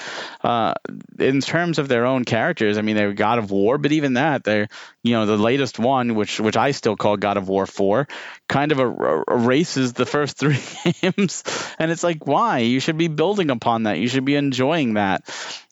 Uh, 0.43 0.73
in 1.19 1.41
terms 1.41 1.79
of 1.79 1.87
their 1.87 2.05
own 2.05 2.23
characters, 2.25 2.77
I 2.77 2.81
mean, 2.81 2.95
they're 2.95 3.13
God 3.13 3.39
of 3.39 3.51
War, 3.51 3.77
but 3.77 3.91
even 3.91 4.13
that, 4.13 4.43
they're, 4.43 4.67
you 5.03 5.13
know, 5.13 5.25
the 5.25 5.37
latest 5.37 5.79
one, 5.79 6.15
which 6.15 6.39
which 6.39 6.57
I 6.57 6.71
still 6.71 6.95
call 6.95 7.17
God 7.17 7.37
of 7.37 7.47
War 7.49 7.65
Four, 7.65 8.07
kind 8.47 8.71
of 8.71 8.79
er- 8.79 9.23
erases 9.29 9.93
the 9.93 10.05
first 10.05 10.37
three 10.39 10.59
games, 11.01 11.43
and 11.79 11.91
it's 11.91 12.03
like, 12.03 12.25
why? 12.25 12.59
You 12.59 12.79
should 12.79 12.97
be 12.97 13.07
building 13.07 13.49
upon 13.51 13.83
that. 13.83 13.99
You 13.99 14.07
should 14.07 14.25
be 14.25 14.35
enjoying 14.35 14.95
that. 14.95 15.23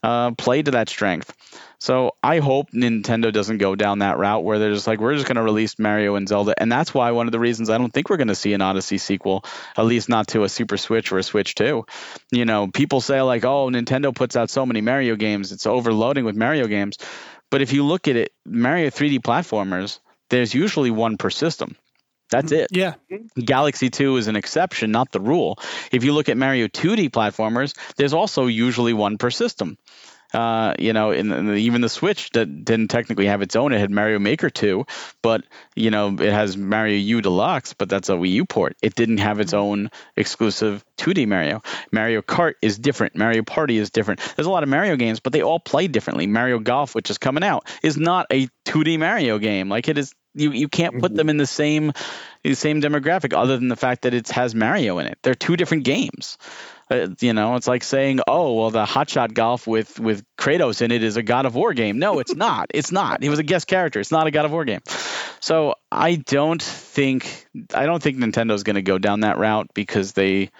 Uh, 0.04 0.32
play 0.32 0.62
to 0.64 0.72
that 0.72 0.90
strength. 0.90 1.32
So 1.82 2.12
I 2.22 2.38
hope 2.38 2.70
Nintendo 2.70 3.34
doesn't 3.34 3.58
go 3.58 3.76
down 3.76 3.99
that 3.99 4.20
route 4.20 4.44
where 4.44 4.60
they're 4.60 4.72
just 4.72 4.86
like, 4.86 4.99
we're 4.99 5.16
just 5.16 5.26
going 5.26 5.38
to 5.38 5.41
release 5.41 5.80
Mario 5.80 6.14
and 6.14 6.28
Zelda. 6.28 6.53
And 6.56 6.72
that's 6.72 6.94
why 6.94 7.10
one 7.10 7.28
of 7.28 7.32
the 7.32 7.40
reasons 7.40 7.72
I 7.72 7.80
don't 7.80 7.91
think 7.91 8.08
we're 8.08 8.18
going 8.18 8.28
to 8.28 8.36
see 8.36 8.53
an 8.53 8.62
Odyssey 8.62 8.99
sequel, 8.99 9.44
at 9.76 9.86
least 9.86 10.08
not 10.08 10.28
to 10.28 10.44
a 10.44 10.49
Super 10.49 10.78
Switch 10.78 11.12
or 11.12 11.18
a 11.18 11.24
Switch 11.24 11.56
2. 11.56 11.84
You 12.32 12.45
know, 12.45 12.68
people 12.68 13.02
say, 13.02 13.20
like, 13.24 13.45
oh, 13.45 13.68
Nintendo 13.70 14.14
puts 14.14 14.36
out 14.36 14.52
so 14.52 14.64
many 14.64 14.82
Mario 14.82 15.16
games, 15.16 15.52
it's 15.52 15.66
overloading 15.66 16.24
with 16.24 16.36
Mario 16.36 16.68
games. 16.68 16.99
But 17.49 17.64
if 17.64 17.74
you 17.74 17.84
look 17.84 18.08
at 18.08 18.16
it, 18.16 18.32
Mario 18.45 18.91
3D 18.91 19.22
platformers, 19.22 20.02
there's 20.30 20.53
usually 20.53 20.91
one 20.91 21.18
per 21.18 21.32
system. 21.32 21.76
That's 22.30 22.53
mm-hmm. 22.53 22.62
it. 22.62 22.68
Yeah. 22.70 22.94
Galaxy 23.44 23.90
2 23.90 24.18
is 24.18 24.28
an 24.28 24.36
exception, 24.36 24.91
not 24.91 25.12
the 25.12 25.20
rule. 25.20 25.58
If 25.91 26.03
you 26.03 26.14
look 26.14 26.30
at 26.30 26.38
Mario 26.38 26.68
2D 26.68 27.10
platformers, 27.10 27.76
there's 27.98 28.14
also 28.14 28.45
usually 28.45 28.94
one 28.94 29.18
per 29.18 29.32
system. 29.32 29.80
Uh, 30.34 30.74
you 30.80 30.94
know, 30.94 31.12
in, 31.12 31.32
in 31.32 31.48
the, 31.48 31.53
even 31.53 31.82
the 31.82 31.90
Switch 31.90 32.30
that 32.32 32.64
didn't 32.64 32.88
technically 32.88 33.26
have 33.26 33.41
its 33.41 33.56
own. 33.56 33.74
It 33.74 33.80
had 33.80 33.91
Mario 33.91 34.18
Maker 34.20 34.49
2, 34.49 34.86
but 35.22 35.44
you 35.76 35.91
know, 35.91 36.10
it 36.10 36.32
has 36.32 36.56
Mario 36.56 36.98
U 36.98 37.22
Deluxe, 37.22 37.74
but 37.74 37.90
that's 37.90 38.10
a 38.10 38.14
Wii 38.14 38.32
U 38.32 38.45
port. 38.45 38.78
It 38.82 38.95
didn't 38.95 39.18
have 39.18 39.40
its 39.40 39.53
own 39.53 39.91
exclusive 40.16 40.86
2D 40.98 41.28
Mario. 41.28 41.62
Mario 41.91 42.22
Kart 42.22 42.53
is 42.62 42.80
different. 42.80 43.16
Mario 43.16 43.44
Party 43.44 43.78
is 43.78 43.90
different. 43.90 44.22
There's 44.36 44.48
a 44.48 44.52
lot 44.52 44.64
of 44.64 44.70
Mario 44.70 44.95
games, 44.95 45.20
but 45.20 45.34
they 45.34 45.41
all 45.41 45.60
play 45.60 45.88
differently. 45.88 46.28
Mario 46.28 46.60
Golf, 46.60 46.95
which 46.95 47.10
is 47.10 47.18
coming 47.18 47.44
out, 47.44 47.68
is 47.84 47.98
not 47.98 48.28
a 48.32 48.48
2D 48.66 48.99
Mario 48.99 49.38
game. 49.38 49.70
Like 49.70 49.90
it 49.90 49.98
is 49.98 50.14
you 50.34 50.52
you 50.52 50.68
can't 50.68 50.99
put 50.99 51.14
them 51.14 51.30
in 51.30 51.38
the 51.38 51.45
same 51.45 51.91
the 52.44 52.53
same 52.56 52.82
demographic 52.82 53.34
other 53.34 53.58
than 53.58 53.68
the 53.68 53.76
fact 53.76 54.03
that 54.03 54.14
it 54.14 54.30
has 54.30 54.56
Mario 54.56 54.99
in 54.99 55.08
it. 55.08 55.18
They're 55.22 55.36
two 55.36 55.58
different 55.58 55.84
games. 55.84 56.38
Uh, 56.92 57.08
you 57.22 57.32
know, 57.32 57.56
it's 57.56 57.68
like 57.68 57.84
saying, 57.84 58.20
"Oh, 58.28 58.54
well, 58.56 58.70
the 58.70 58.84
Hotshot 58.84 59.34
Golf 59.34 59.66
with 59.66 59.98
with 60.00 60.24
Kratos 60.38 60.82
in 60.82 60.92
it 60.92 61.04
is 61.04 61.16
a 61.16 61.24
God 61.24 61.46
of 61.46 61.56
War 61.56 61.74
game." 61.74 62.00
No, 62.00 62.20
it's 62.20 62.36
not. 62.48 62.70
It's 62.74 62.92
not. 62.92 63.24
He 63.24 63.30
was 63.30 63.40
a 63.40 63.44
guest 63.44 63.68
character. 63.68 64.00
It's 64.00 64.12
not 64.12 64.28
a 64.28 64.32
God 64.32 64.46
of 64.46 64.52
War 64.52 64.66
game. 64.66 64.82
So 65.40 65.76
I 65.92 66.16
don't 66.16 66.62
think 66.62 67.48
I 67.74 67.86
don't 67.86 68.04
think 68.04 68.18
Nintendo's 68.18 68.64
going 68.64 68.76
to 68.76 68.82
go 68.82 68.98
down 68.98 69.22
that 69.22 69.38
route 69.38 69.70
because 69.74 70.12
they 70.12 70.52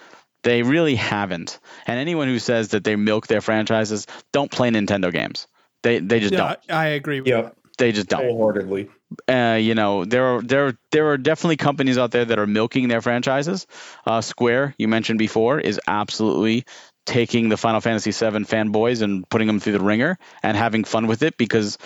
they 0.42 0.62
really 0.62 0.94
haven't. 0.94 1.60
And 1.86 1.98
anyone 1.98 2.28
who 2.28 2.38
says 2.38 2.68
that 2.68 2.82
they 2.82 2.96
milk 2.96 3.26
their 3.26 3.40
franchises 3.40 4.06
don't 4.32 4.50
play 4.50 4.70
Nintendo 4.70 5.12
games. 5.12 5.46
They 5.82 5.98
they 5.98 6.20
just 6.20 6.32
Yeah, 6.32 6.38
don't. 6.38 6.70
I 6.70 6.86
agree 6.88 7.20
with 7.20 7.28
Yep, 7.28 7.56
They 7.76 7.92
just 7.92 8.08
don't 8.08 8.24
wholeheartedly. 8.24 8.88
Uh, 9.28 9.58
you 9.60 9.74
know, 9.74 10.04
there 10.04 10.24
are 10.24 10.42
there 10.42 10.78
there 10.90 11.10
are 11.10 11.18
definitely 11.18 11.56
companies 11.56 11.98
out 11.98 12.10
there 12.10 12.24
that 12.24 12.38
are 12.38 12.46
milking 12.46 12.88
their 12.88 13.00
franchises. 13.00 13.66
Uh, 14.06 14.20
Square, 14.20 14.74
you 14.78 14.88
mentioned 14.88 15.18
before, 15.18 15.58
is 15.60 15.80
absolutely 15.86 16.64
taking 17.04 17.48
the 17.48 17.56
Final 17.56 17.80
Fantasy 17.80 18.10
VII 18.10 18.44
fanboys 18.44 19.02
and 19.02 19.28
putting 19.28 19.46
them 19.46 19.60
through 19.60 19.72
the 19.74 19.80
ringer 19.80 20.18
and 20.42 20.56
having 20.56 20.84
fun 20.84 21.06
with 21.06 21.22
it 21.22 21.36
because 21.36 21.78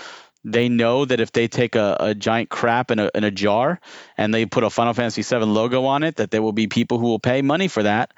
they 0.45 0.69
know 0.69 1.05
that 1.05 1.21
if 1.21 1.33
they 1.33 1.49
take 1.49 1.75
a, 1.75 1.97
a 1.99 2.15
giant 2.15 2.49
crap 2.49 2.91
in 2.91 2.99
a, 2.99 3.11
in 3.15 3.25
a 3.25 3.31
jar 3.31 3.81
and 4.17 4.33
they 4.33 4.47
put 4.47 4.63
a 4.63 4.71
Final 4.71 4.95
Fantasy 4.95 5.23
VII 5.23 5.45
logo 5.45 5.85
on 5.87 6.03
it, 6.03 6.17
that 6.17 6.31
there 6.31 6.43
will 6.43 6.53
be 6.53 6.69
people 6.69 6.99
who 6.99 7.07
will 7.07 7.19
pay 7.19 7.43
money 7.43 7.69
for 7.69 7.83
that 7.83 8.13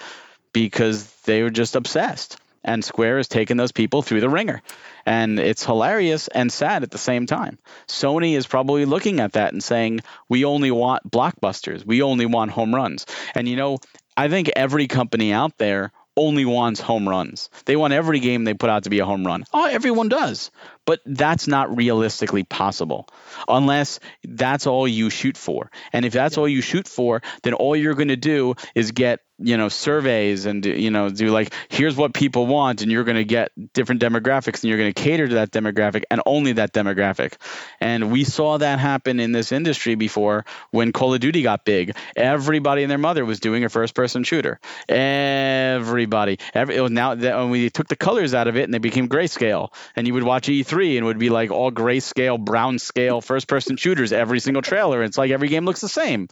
because 0.53 1.11
they 1.23 1.43
were 1.43 1.51
just 1.51 1.77
obsessed. 1.77 2.39
And 2.65 2.85
Square 2.85 3.19
has 3.19 3.29
taken 3.29 3.57
those 3.57 3.73
people 3.73 4.03
through 4.03 4.21
the 4.21 4.29
ringer. 4.29 4.63
And 5.07 5.39
it's 5.39 5.65
hilarious 5.65 6.29
and 6.29 6.53
sad 6.53 6.83
at 6.83 6.91
the 6.91 6.99
same 6.99 7.27
time. 7.27 7.59
Sony 7.87 8.37
is 8.37 8.47
probably 8.47 8.85
looking 8.85 9.21
at 9.21 9.33
that 9.33 9.53
and 9.53 9.63
saying, 9.63 10.01
we 10.29 10.45
only 10.45 10.71
want 10.71 11.11
blockbusters. 11.11 11.85
We 11.85 12.03
only 12.03 12.27
want 12.27 12.51
home 12.51 12.75
runs. 12.75 13.07
And, 13.35 13.49
you 13.49 13.57
know, 13.57 13.79
I 14.17 14.29
think 14.29 14.51
every 14.57 14.87
company 14.87 15.33
out 15.33 15.57
there 15.59 15.93
only 16.17 16.45
wants 16.45 16.81
home 16.81 17.09
runs. 17.09 17.49
They 17.65 17.77
want 17.77 17.93
every 17.93 18.19
game 18.19 18.45
they 18.45 18.55
put 18.55 18.71
out 18.71 18.85
to 18.85 18.91
be 18.91 18.99
a 18.99 19.05
home 19.05 19.25
run. 19.25 19.45
Oh, 19.55 19.67
everyone 19.67 20.09
does. 20.09 20.51
But 20.89 21.01
that's 21.05 21.47
not 21.47 21.77
realistically 21.77 22.45
possible 22.45 23.07
unless 23.47 24.01
that's 24.25 24.67
all 24.67 24.89
you 24.89 25.11
shoot 25.11 25.37
for. 25.37 25.71
And 25.93 26.07
if 26.07 26.15
that's 26.15 26.39
all 26.39 26.49
you 26.49 26.63
shoot 26.63 26.89
for, 26.89 27.21
then 27.43 27.53
all 27.53 27.77
you're 27.77 27.93
going 27.93 28.09
to 28.09 28.17
do 28.17 28.55
is 28.75 28.93
get 28.93 29.21
you 29.41 29.57
know 29.57 29.69
surveys 29.69 30.47
and 30.47 30.67
you 30.67 30.91
know 30.91 31.09
do 31.11 31.29
like 31.29 31.55
here's 31.69 31.95
what 31.95 32.13
people 32.13 32.47
want 32.47 32.83
and 32.83 32.91
you're 32.91 33.05
going 33.05 33.17
to 33.17 33.25
get 33.25 33.53
different 33.73 34.03
demographics 34.03 34.63
and 34.63 34.65
you're 34.65 34.79
going 34.79 34.93
to 34.93 35.01
cater 35.01 35.29
to 35.29 35.35
that 35.37 35.53
demographic 35.53 36.03
and 36.11 36.21
only 36.27 36.53
that 36.55 36.73
demographic. 36.73 37.35
And 37.81 38.11
we 38.11 38.25
saw 38.25 38.59
that 38.59 38.79
happen 38.79 39.21
in 39.21 39.33
this 39.33 39.53
industry 39.53 39.95
before 39.95 40.45
when 40.71 40.93
call 40.93 41.15
of 41.15 41.21
duty 41.21 41.43
got 41.43 41.65
big. 41.65 41.97
Everybody 42.17 42.83
and 42.83 42.91
their 42.91 42.99
mother 42.99 43.25
was 43.25 43.41
doing 43.41 43.65
a 43.65 43.69
first 43.69 43.95
person 43.95 44.25
shooter. 44.25 44.59
Everybody. 44.89 46.39
Every 46.55 46.77
it 46.77 46.81
was 46.81 46.91
now 46.91 47.15
that 47.15 47.37
when 47.37 47.51
we 47.51 47.71
took 47.71 47.89
the 47.89 47.97
colors 47.97 48.35
out 48.35 48.49
of 48.49 48.57
it 48.57 48.65
and 48.65 48.75
they 48.75 48.79
became 48.79 49.09
grayscale 49.09 49.69
and 49.95 50.07
you 50.07 50.15
would 50.15 50.25
watch 50.25 50.49
e3 50.49 50.78
and 50.83 51.07
would 51.07 51.19
be 51.19 51.31
like 51.31 51.51
all 51.51 51.71
grayscale 51.71 52.39
brown 52.39 52.79
scale 52.79 53.21
first 53.21 53.49
person 53.49 53.77
shooters 53.77 54.13
every 54.13 54.41
single 54.41 54.63
trailer 54.63 55.03
it's 55.03 55.19
like 55.19 55.31
every 55.31 55.49
game 55.49 55.65
looks 55.65 55.81
the 55.81 55.89
same 55.89 56.29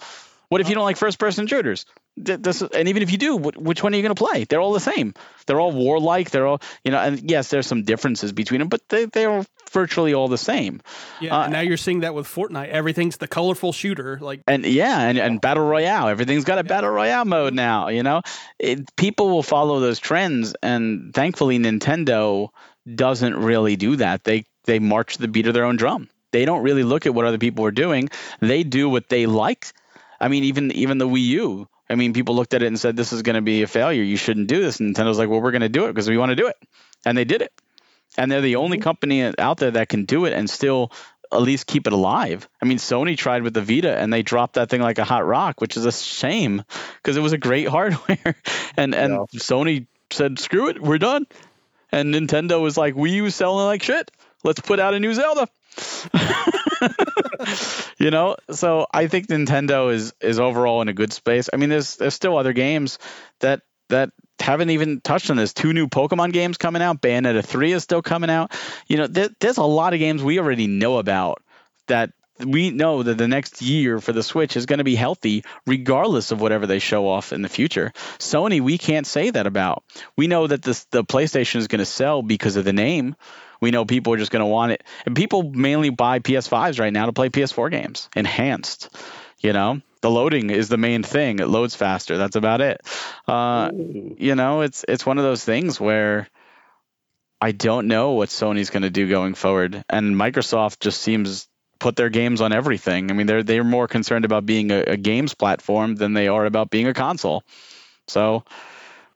What 0.48 0.60
if 0.60 0.68
you 0.68 0.74
don't 0.76 0.84
like 0.84 0.96
first 0.96 1.18
person 1.18 1.46
shooters? 1.46 1.86
This, 2.16 2.62
and 2.62 2.88
even 2.88 3.02
if 3.02 3.10
you 3.10 3.18
do, 3.18 3.36
which 3.36 3.82
one 3.82 3.92
are 3.92 3.96
you 3.96 4.02
going 4.02 4.14
to 4.14 4.24
play? 4.24 4.44
They're 4.44 4.60
all 4.60 4.72
the 4.72 4.80
same. 4.80 5.12
They're 5.46 5.60
all 5.60 5.72
warlike. 5.72 6.30
They're 6.30 6.46
all, 6.46 6.62
you 6.84 6.92
know, 6.92 6.98
and 6.98 7.28
yes, 7.28 7.50
there's 7.50 7.66
some 7.66 7.82
differences 7.82 8.32
between 8.32 8.60
them, 8.60 8.68
but 8.68 8.80
they, 8.88 9.06
they're 9.06 9.44
virtually 9.72 10.14
all 10.14 10.28
the 10.28 10.38
same. 10.38 10.80
Yeah, 11.20 11.36
uh, 11.36 11.48
now 11.48 11.60
you're 11.60 11.76
seeing 11.76 12.00
that 12.00 12.14
with 12.14 12.26
Fortnite. 12.26 12.68
Everything's 12.68 13.16
the 13.16 13.26
colorful 13.26 13.72
shooter, 13.72 14.18
like 14.22 14.42
and 14.46 14.64
yeah, 14.64 15.00
and, 15.00 15.18
and 15.18 15.40
battle 15.40 15.66
royale. 15.66 16.08
Everything's 16.08 16.44
got 16.44 16.58
a 16.58 16.64
battle 16.64 16.90
royale 16.90 17.24
mode 17.24 17.52
now. 17.52 17.88
You 17.88 18.04
know, 18.04 18.22
it, 18.58 18.94
people 18.96 19.28
will 19.28 19.42
follow 19.42 19.80
those 19.80 19.98
trends, 19.98 20.54
and 20.62 21.12
thankfully, 21.12 21.58
Nintendo 21.58 22.50
doesn't 22.92 23.36
really 23.36 23.76
do 23.76 23.96
that. 23.96 24.24
They 24.24 24.44
they 24.64 24.78
march 24.78 25.18
the 25.18 25.28
beat 25.28 25.46
of 25.46 25.54
their 25.54 25.64
own 25.64 25.76
drum. 25.76 26.08
They 26.32 26.44
don't 26.44 26.62
really 26.62 26.82
look 26.82 27.06
at 27.06 27.14
what 27.14 27.24
other 27.24 27.38
people 27.38 27.64
are 27.64 27.70
doing. 27.70 28.10
They 28.40 28.62
do 28.62 28.88
what 28.88 29.08
they 29.08 29.26
like. 29.26 29.72
I 30.20 30.28
mean, 30.28 30.44
even 30.44 30.72
even 30.72 30.98
the 30.98 31.08
Wii 31.08 31.24
U 31.24 31.68
I 31.88 31.94
mean, 31.94 32.12
people 32.12 32.34
looked 32.34 32.54
at 32.54 32.62
it 32.62 32.66
and 32.66 32.78
said, 32.78 32.96
this 32.96 33.12
is 33.12 33.22
going 33.22 33.36
to 33.36 33.42
be 33.42 33.62
a 33.62 33.66
failure. 33.66 34.02
You 34.02 34.16
shouldn't 34.16 34.48
do 34.48 34.60
this. 34.60 34.80
And 34.80 34.94
Nintendo's 34.94 35.18
like, 35.18 35.28
well, 35.28 35.40
we're 35.40 35.52
going 35.52 35.62
to 35.62 35.68
do 35.68 35.86
it 35.86 35.88
because 35.88 36.08
we 36.08 36.18
want 36.18 36.30
to 36.30 36.36
do 36.36 36.48
it. 36.48 36.56
And 37.04 37.16
they 37.16 37.24
did 37.24 37.42
it. 37.42 37.52
And 38.18 38.30
they're 38.30 38.40
the 38.40 38.56
only 38.56 38.78
mm-hmm. 38.78 38.84
company 38.84 39.38
out 39.38 39.58
there 39.58 39.72
that 39.72 39.88
can 39.88 40.04
do 40.04 40.24
it 40.24 40.32
and 40.32 40.48
still 40.50 40.90
at 41.32 41.42
least 41.42 41.66
keep 41.66 41.86
it 41.86 41.92
alive. 41.92 42.48
I 42.60 42.66
mean, 42.66 42.78
Sony 42.78 43.16
tried 43.16 43.42
with 43.42 43.54
the 43.54 43.62
Vita 43.62 43.96
and 43.96 44.12
they 44.12 44.22
dropped 44.22 44.54
that 44.54 44.68
thing 44.68 44.80
like 44.80 44.98
a 44.98 45.04
hot 45.04 45.26
rock, 45.26 45.60
which 45.60 45.76
is 45.76 45.84
a 45.84 45.92
shame 45.92 46.64
because 46.96 47.16
it 47.16 47.20
was 47.20 47.32
a 47.32 47.38
great 47.38 47.68
hardware. 47.76 48.36
and 48.76 48.94
and 48.94 49.12
yeah. 49.12 49.38
Sony 49.38 49.86
said, 50.10 50.38
screw 50.38 50.68
it, 50.68 50.80
we're 50.80 50.98
done. 50.98 51.26
And 51.92 52.14
Nintendo 52.14 52.60
was 52.60 52.76
like, 52.76 52.94
Wii 52.94 53.12
U 53.12 53.30
selling 53.30 53.66
like 53.66 53.82
shit. 53.82 54.10
Let's 54.44 54.60
put 54.60 54.80
out 54.80 54.94
a 54.94 55.00
new 55.00 55.14
Zelda. 55.14 55.48
you 57.98 58.10
know, 58.10 58.36
so 58.50 58.86
I 58.92 59.06
think 59.08 59.28
Nintendo 59.28 59.92
is 59.92 60.14
is 60.20 60.38
overall 60.38 60.82
in 60.82 60.88
a 60.88 60.92
good 60.92 61.12
space. 61.12 61.48
I 61.52 61.56
mean, 61.56 61.68
there's 61.68 61.96
there's 61.96 62.14
still 62.14 62.36
other 62.38 62.52
games 62.52 62.98
that 63.40 63.62
that 63.88 64.10
haven't 64.38 64.70
even 64.70 65.00
touched 65.00 65.30
on 65.30 65.36
this. 65.36 65.52
Two 65.52 65.72
new 65.72 65.86
Pokemon 65.88 66.32
games 66.32 66.58
coming 66.58 66.82
out. 66.82 67.00
Bayonetta 67.00 67.44
three 67.44 67.72
is 67.72 67.82
still 67.82 68.02
coming 68.02 68.30
out. 68.30 68.52
You 68.86 68.98
know, 68.98 69.06
there, 69.06 69.30
there's 69.40 69.58
a 69.58 69.64
lot 69.64 69.92
of 69.92 69.98
games 69.98 70.22
we 70.22 70.38
already 70.38 70.66
know 70.66 70.98
about 70.98 71.42
that 71.88 72.12
we 72.38 72.70
know 72.70 73.02
that 73.02 73.18
the 73.18 73.28
next 73.28 73.62
year 73.62 74.00
for 74.00 74.12
the 74.12 74.22
Switch 74.22 74.56
is 74.56 74.66
going 74.66 74.78
to 74.78 74.84
be 74.84 74.94
healthy 74.94 75.44
regardless 75.66 76.32
of 76.32 76.40
whatever 76.40 76.66
they 76.66 76.78
show 76.78 77.08
off 77.08 77.32
in 77.32 77.42
the 77.42 77.48
future. 77.48 77.92
Sony, 78.18 78.60
we 78.60 78.78
can't 78.78 79.06
say 79.06 79.30
that 79.30 79.46
about. 79.46 79.84
We 80.16 80.26
know 80.26 80.46
that 80.46 80.62
this 80.62 80.84
the 80.90 81.04
PlayStation 81.04 81.56
is 81.56 81.68
going 81.68 81.78
to 81.80 81.86
sell 81.86 82.22
because 82.22 82.56
of 82.56 82.64
the 82.64 82.72
name 82.72 83.16
we 83.60 83.70
know 83.70 83.84
people 83.84 84.12
are 84.12 84.18
just 84.18 84.32
going 84.32 84.40
to 84.40 84.46
want 84.46 84.72
it. 84.72 84.84
And 85.04 85.16
people 85.16 85.42
mainly 85.42 85.90
buy 85.90 86.18
PS5s 86.18 86.78
right 86.78 86.92
now 86.92 87.06
to 87.06 87.12
play 87.12 87.28
PS4 87.28 87.70
games, 87.70 88.08
enhanced. 88.14 88.90
You 89.38 89.52
know, 89.52 89.80
the 90.00 90.10
loading 90.10 90.50
is 90.50 90.68
the 90.68 90.78
main 90.78 91.02
thing. 91.02 91.38
It 91.38 91.48
loads 91.48 91.74
faster. 91.74 92.16
That's 92.16 92.36
about 92.36 92.60
it. 92.60 92.80
Uh, 93.28 93.70
you 93.72 94.34
know, 94.34 94.62
it's 94.62 94.84
it's 94.88 95.04
one 95.04 95.18
of 95.18 95.24
those 95.24 95.44
things 95.44 95.78
where 95.78 96.28
I 97.40 97.52
don't 97.52 97.86
know 97.86 98.12
what 98.12 98.30
Sony's 98.30 98.70
going 98.70 98.82
to 98.82 98.90
do 98.90 99.08
going 99.08 99.34
forward, 99.34 99.84
and 99.90 100.16
Microsoft 100.16 100.80
just 100.80 101.02
seems 101.02 101.48
put 101.78 101.96
their 101.96 102.10
games 102.10 102.40
on 102.40 102.52
everything. 102.52 103.10
I 103.10 103.14
mean, 103.14 103.26
they're 103.26 103.42
they're 103.42 103.64
more 103.64 103.88
concerned 103.88 104.24
about 104.24 104.46
being 104.46 104.70
a, 104.70 104.80
a 104.82 104.96
games 104.96 105.34
platform 105.34 105.96
than 105.96 106.12
they 106.12 106.28
are 106.28 106.44
about 106.44 106.70
being 106.70 106.86
a 106.86 106.94
console. 106.94 107.42
So 108.08 108.44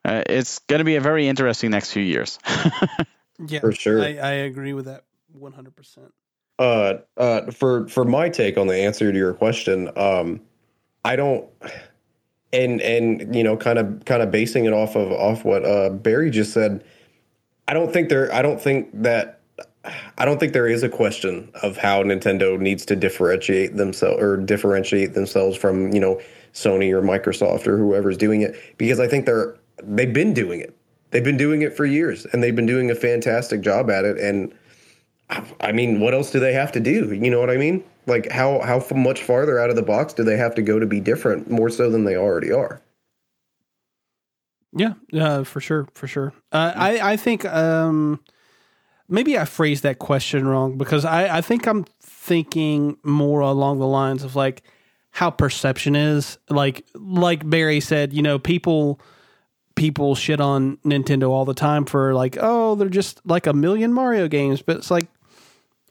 uh, 0.03 0.23
it's 0.27 0.59
going 0.59 0.79
to 0.79 0.85
be 0.85 0.95
a 0.95 1.01
very 1.01 1.27
interesting 1.27 1.71
next 1.71 1.91
few 1.91 2.03
years. 2.03 2.39
Yeah, 3.47 3.59
for 3.59 3.71
sure. 3.71 4.01
I, 4.03 4.17
I 4.17 4.31
agree 4.31 4.73
with 4.73 4.85
that 4.85 5.03
one 5.33 5.53
hundred 5.53 5.75
percent. 5.75 6.13
Uh, 6.59 6.99
uh, 7.17 7.51
for 7.51 7.87
for 7.87 8.05
my 8.05 8.29
take 8.29 8.57
on 8.57 8.67
the 8.67 8.75
answer 8.75 9.11
to 9.11 9.17
your 9.17 9.33
question, 9.33 9.89
um, 9.97 10.41
I 11.03 11.15
don't, 11.15 11.49
and 12.53 12.81
and 12.81 13.35
you 13.35 13.43
know, 13.43 13.57
kind 13.57 13.79
of 13.79 14.03
kind 14.05 14.21
of 14.21 14.31
basing 14.31 14.65
it 14.65 14.73
off 14.73 14.95
of 14.95 15.11
off 15.11 15.43
what 15.43 15.65
uh 15.65 15.89
Barry 15.89 16.29
just 16.29 16.53
said. 16.53 16.83
I 17.67 17.73
don't 17.73 17.91
think 17.91 18.09
there. 18.09 18.31
I 18.33 18.41
don't 18.41 18.61
think 18.61 18.89
that. 19.01 19.40
I 20.17 20.25
don't 20.25 20.39
think 20.39 20.53
there 20.53 20.67
is 20.67 20.83
a 20.83 20.89
question 20.89 21.49
of 21.63 21.77
how 21.77 22.03
Nintendo 22.03 22.59
needs 22.59 22.85
to 22.85 22.95
differentiate 22.95 23.77
themselves 23.77 24.21
or 24.21 24.37
differentiate 24.37 25.13
themselves 25.13 25.57
from 25.57 25.91
you 25.91 25.99
know 25.99 26.21
Sony 26.53 26.91
or 26.91 27.01
Microsoft 27.01 27.65
or 27.67 27.77
whoever's 27.77 28.17
doing 28.17 28.41
it 28.41 28.55
because 28.77 28.99
I 28.99 29.07
think 29.07 29.25
they're 29.25 29.55
they've 29.81 30.13
been 30.13 30.33
doing 30.33 30.59
it. 30.59 30.75
They've 31.09 31.23
been 31.23 31.37
doing 31.37 31.61
it 31.61 31.75
for 31.75 31.85
years 31.85 32.25
and 32.25 32.43
they've 32.43 32.55
been 32.55 32.65
doing 32.65 32.91
a 32.91 32.95
fantastic 32.95 33.61
job 33.61 33.89
at 33.89 34.05
it 34.05 34.17
and 34.17 34.53
i 35.61 35.71
mean 35.71 36.01
what 36.01 36.13
else 36.13 36.29
do 36.29 36.39
they 36.39 36.53
have 36.53 36.71
to 36.73 36.79
do? 36.79 37.13
You 37.13 37.31
know 37.31 37.39
what 37.39 37.49
i 37.49 37.57
mean? 37.57 37.83
Like 38.05 38.31
how 38.31 38.61
how 38.61 38.85
much 38.95 39.23
farther 39.23 39.59
out 39.59 39.69
of 39.71 39.75
the 39.75 39.81
box 39.81 40.13
do 40.13 40.23
they 40.23 40.37
have 40.37 40.53
to 40.55 40.61
go 40.61 40.77
to 40.77 40.85
be 40.85 40.99
different 40.99 41.49
more 41.49 41.69
so 41.69 41.89
than 41.89 42.03
they 42.03 42.15
already 42.15 42.51
are? 42.51 42.81
Yeah 44.73 44.93
uh, 45.13 45.43
for 45.43 45.59
sure 45.59 45.87
for 45.95 46.07
sure. 46.07 46.33
Uh, 46.51 46.71
i 46.75 47.13
i 47.13 47.17
think 47.17 47.45
um 47.45 48.19
maybe 49.11 49.37
i 49.37 49.45
phrased 49.45 49.83
that 49.83 49.99
question 49.99 50.47
wrong 50.47 50.77
because 50.77 51.05
i 51.05 51.37
i 51.37 51.41
think 51.41 51.67
i'm 51.67 51.83
thinking 52.01 52.97
more 53.03 53.41
along 53.41 53.79
the 53.79 53.87
lines 53.87 54.23
of 54.23 54.35
like 54.35 54.63
how 55.11 55.29
perception 55.29 55.95
is 55.95 56.37
like 56.49 56.85
like 56.95 57.47
barry 57.47 57.79
said 57.79 58.13
you 58.13 58.21
know 58.21 58.39
people 58.39 58.99
people 59.75 60.15
shit 60.15 60.39
on 60.39 60.77
Nintendo 60.85 61.29
all 61.29 61.45
the 61.45 61.53
time 61.53 61.85
for 61.85 62.13
like, 62.13 62.37
oh, 62.39 62.75
they're 62.75 62.89
just 62.89 63.21
like 63.25 63.47
a 63.47 63.53
million 63.53 63.93
Mario 63.93 64.27
games. 64.27 64.61
But 64.61 64.77
it's 64.77 64.91
like, 64.91 65.07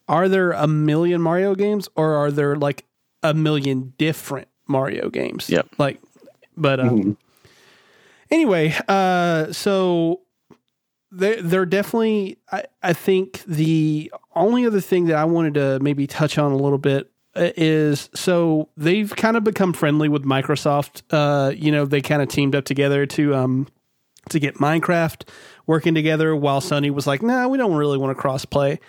are 0.09 0.29
there 0.29 0.53
a 0.53 0.67
million 0.67 1.21
Mario 1.21 1.55
games 1.55 1.89
or 1.97 2.15
are 2.15 2.31
there 2.31 2.57
like 2.57 2.85
a 3.23 3.35
million 3.35 3.95
different 3.99 4.49
Mario 4.67 5.11
games? 5.11 5.49
Yep. 5.51 5.69
Like, 5.79 6.01
but 6.57 6.81
um, 6.81 6.89
mm-hmm. 6.91 7.13
anyway, 8.31 8.75
uh, 8.89 9.53
so 9.53 10.21
they're, 11.11 11.43
they're 11.43 11.67
definitely, 11.67 12.39
I, 12.51 12.65
I 12.83 12.93
think 12.93 13.43
the 13.45 14.13
only 14.35 14.67
other 14.67 14.81
thing 14.81 15.07
that 15.07 15.17
I 15.17 15.25
wanted 15.25 15.55
to 15.55 15.79
maybe 15.81 16.07
touch 16.07 16.39
on 16.39 16.53
a 16.53 16.57
little 16.57 16.79
bit 16.79 17.11
uh, 17.37 17.51
is 17.57 18.11
so 18.15 18.69
they've 18.77 19.15
kind 19.15 19.37
of 19.37 19.45
become 19.45 19.73
friendly 19.73 20.09
with 20.09 20.25
Microsoft. 20.25 21.03
Uh, 21.11 21.51
you 21.51 21.71
know, 21.71 21.85
they 21.85 22.01
kind 22.01 22.23
of 22.23 22.29
teamed 22.29 22.55
up 22.55 22.65
together 22.65 23.07
to 23.07 23.35
um 23.35 23.69
to 24.29 24.39
get 24.39 24.57
Minecraft 24.57 25.29
working 25.67 25.95
together, 25.95 26.35
while 26.35 26.61
Sony 26.61 26.91
was 26.91 27.07
like, 27.07 27.23
"Nah, 27.23 27.47
we 27.47 27.57
don't 27.57 27.75
really 27.75 27.99
want 27.99 28.17
to 28.17 28.21
cross 28.21 28.45
play." 28.45 28.81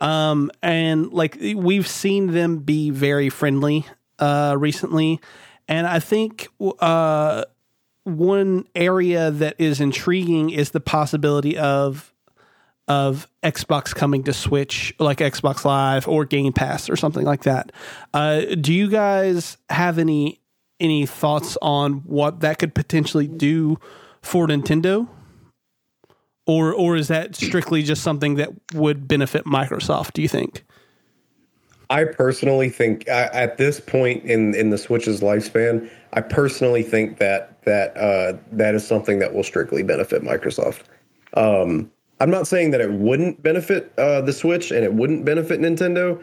Um, 0.00 0.50
and 0.62 1.12
like 1.12 1.36
we've 1.40 1.86
seen 1.86 2.28
them 2.28 2.58
be 2.58 2.90
very 2.90 3.28
friendly 3.28 3.86
uh, 4.18 4.54
recently, 4.58 5.20
and 5.68 5.86
I 5.86 5.98
think 5.98 6.48
uh, 6.78 7.44
one 8.04 8.64
area 8.74 9.30
that 9.30 9.56
is 9.58 9.80
intriguing 9.80 10.50
is 10.50 10.70
the 10.70 10.80
possibility 10.80 11.56
of 11.58 12.12
of 12.88 13.28
Xbox 13.44 13.94
coming 13.94 14.24
to 14.24 14.32
Switch, 14.32 14.92
like 14.98 15.18
Xbox 15.18 15.64
Live 15.64 16.08
or 16.08 16.24
Game 16.24 16.52
Pass 16.52 16.90
or 16.90 16.96
something 16.96 17.24
like 17.24 17.44
that. 17.44 17.70
Uh, 18.12 18.40
do 18.60 18.74
you 18.74 18.88
guys 18.88 19.56
have 19.68 19.98
any 19.98 20.40
any 20.80 21.06
thoughts 21.06 21.56
on 21.62 21.98
what 22.00 22.40
that 22.40 22.58
could 22.58 22.74
potentially 22.74 23.28
do 23.28 23.78
for 24.22 24.48
Nintendo? 24.48 25.08
Or 26.46 26.74
or 26.74 26.96
is 26.96 27.08
that 27.08 27.36
strictly 27.36 27.82
just 27.82 28.02
something 28.02 28.34
that 28.36 28.50
would 28.74 29.06
benefit 29.06 29.44
Microsoft, 29.44 30.14
do 30.14 30.22
you 30.22 30.28
think? 30.28 30.64
I 31.90 32.04
personally 32.04 32.70
think 32.70 33.06
at 33.08 33.58
this 33.58 33.80
point 33.80 34.24
in 34.24 34.54
in 34.54 34.70
the 34.70 34.78
Switch's 34.78 35.20
lifespan, 35.20 35.90
I 36.12 36.20
personally 36.20 36.84
think 36.84 37.18
that 37.18 37.60
that 37.64 37.96
uh, 37.96 38.34
that 38.52 38.76
is 38.76 38.86
something 38.86 39.18
that 39.18 39.34
will 39.34 39.42
strictly 39.42 39.82
benefit 39.82 40.22
Microsoft. 40.22 40.84
Um, 41.34 41.90
I'm 42.20 42.30
not 42.30 42.46
saying 42.46 42.70
that 42.70 42.80
it 42.80 42.92
wouldn't 42.92 43.42
benefit 43.42 43.92
uh, 43.98 44.20
the 44.20 44.32
Switch 44.32 44.70
and 44.70 44.84
it 44.84 44.94
wouldn't 44.94 45.24
benefit 45.24 45.58
Nintendo, 45.60 46.22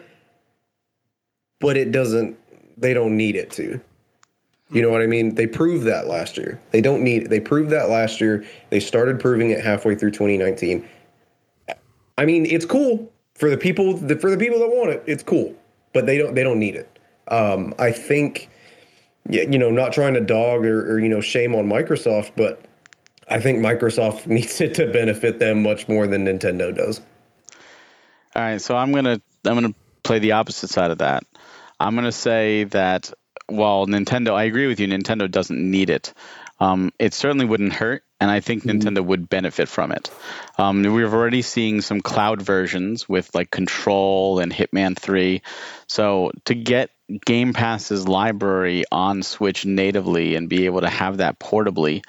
but 1.60 1.76
it 1.76 1.92
doesn't. 1.92 2.38
They 2.78 2.94
don't 2.94 3.14
need 3.14 3.36
it 3.36 3.50
to. 3.52 3.78
You 4.70 4.82
know 4.82 4.90
what 4.90 5.02
I 5.02 5.06
mean? 5.06 5.34
They 5.34 5.46
proved 5.46 5.84
that 5.84 6.06
last 6.06 6.38
year. 6.38 6.58
They 6.70 6.80
don't 6.80 7.04
need. 7.04 7.24
It. 7.24 7.28
They 7.28 7.40
proved 7.40 7.68
that 7.70 7.90
last 7.90 8.22
year. 8.22 8.42
They 8.70 8.80
started 8.80 9.20
proving 9.20 9.50
it 9.50 9.62
halfway 9.62 9.94
through 9.94 10.12
2019. 10.12 10.88
I 12.16 12.24
mean, 12.24 12.46
it's 12.46 12.64
cool 12.64 13.12
for 13.38 13.48
the 13.48 13.56
people. 13.56 13.96
For 13.96 14.30
the 14.30 14.36
people 14.36 14.58
that 14.58 14.68
want 14.68 14.90
it, 14.90 15.02
it's 15.06 15.22
cool, 15.22 15.54
but 15.92 16.06
they 16.06 16.18
don't. 16.18 16.34
They 16.34 16.42
don't 16.42 16.58
need 16.58 16.76
it. 16.76 16.98
Um, 17.28 17.74
I 17.78 17.92
think, 17.92 18.48
you 19.28 19.58
know, 19.58 19.70
not 19.70 19.92
trying 19.92 20.14
to 20.14 20.20
dog 20.20 20.64
or, 20.64 20.92
or 20.92 20.98
you 20.98 21.08
know 21.08 21.20
shame 21.20 21.54
on 21.54 21.66
Microsoft, 21.66 22.32
but 22.36 22.62
I 23.28 23.40
think 23.40 23.58
Microsoft 23.60 24.26
needs 24.26 24.60
it 24.60 24.74
to 24.74 24.86
benefit 24.86 25.38
them 25.38 25.62
much 25.62 25.88
more 25.88 26.06
than 26.06 26.26
Nintendo 26.26 26.74
does. 26.74 27.00
All 28.34 28.42
right, 28.42 28.60
so 28.60 28.76
I'm 28.76 28.92
gonna 28.92 29.20
I'm 29.44 29.54
gonna 29.54 29.74
play 30.02 30.18
the 30.18 30.32
opposite 30.32 30.70
side 30.70 30.90
of 30.90 30.98
that. 30.98 31.24
I'm 31.80 31.94
gonna 31.94 32.12
say 32.12 32.64
that 32.64 33.12
while 33.46 33.86
Nintendo, 33.86 34.34
I 34.34 34.44
agree 34.44 34.66
with 34.66 34.80
you, 34.80 34.88
Nintendo 34.88 35.30
doesn't 35.30 35.58
need 35.58 35.90
it. 35.90 36.12
Um, 36.60 36.92
it 36.98 37.14
certainly 37.14 37.46
wouldn't 37.46 37.72
hurt, 37.72 38.04
and 38.20 38.30
I 38.30 38.40
think 38.40 38.64
mm-hmm. 38.64 38.78
Nintendo 38.78 39.04
would 39.04 39.28
benefit 39.28 39.68
from 39.68 39.92
it. 39.92 40.10
Um, 40.56 40.82
we're 40.82 41.12
already 41.12 41.42
seeing 41.42 41.80
some 41.80 42.00
cloud 42.00 42.42
versions 42.42 43.08
with 43.08 43.34
like 43.34 43.50
Control 43.50 44.40
and 44.40 44.52
Hitman 44.52 44.98
3. 44.98 45.42
So 45.86 46.32
to 46.46 46.54
get 46.54 46.90
Game 47.24 47.52
Pass's 47.52 48.08
library 48.08 48.84
on 48.90 49.22
Switch 49.22 49.64
natively 49.64 50.34
and 50.34 50.48
be 50.48 50.66
able 50.66 50.80
to 50.80 50.88
have 50.88 51.18
that 51.18 51.38
portably, 51.38 52.04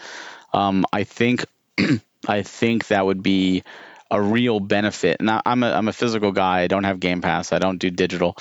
um, 0.54 0.86
I 0.92 1.04
think 1.04 1.46
I 2.28 2.42
think 2.42 2.88
that 2.88 3.06
would 3.06 3.24
be 3.24 3.64
a 4.12 4.22
real 4.22 4.60
benefit. 4.60 5.18
And 5.20 5.30
I, 5.30 5.42
I'm 5.46 5.64
a 5.64 5.72
I'm 5.72 5.88
a 5.88 5.94
physical 5.94 6.32
guy. 6.32 6.62
I 6.62 6.68
don't 6.68 6.84
have 6.84 7.00
Game 7.00 7.22
Pass. 7.22 7.54
I 7.54 7.60
don't 7.60 7.78
do 7.78 7.92
digital, 7.92 8.36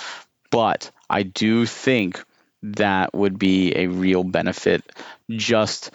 but 0.51 0.91
I 1.09 1.23
do 1.23 1.67
think 1.67 2.25
that 2.63 3.15
would 3.15 3.39
be 3.39 3.77
a 3.77 3.87
real 3.87 4.25
benefit 4.25 4.83
just 5.31 5.91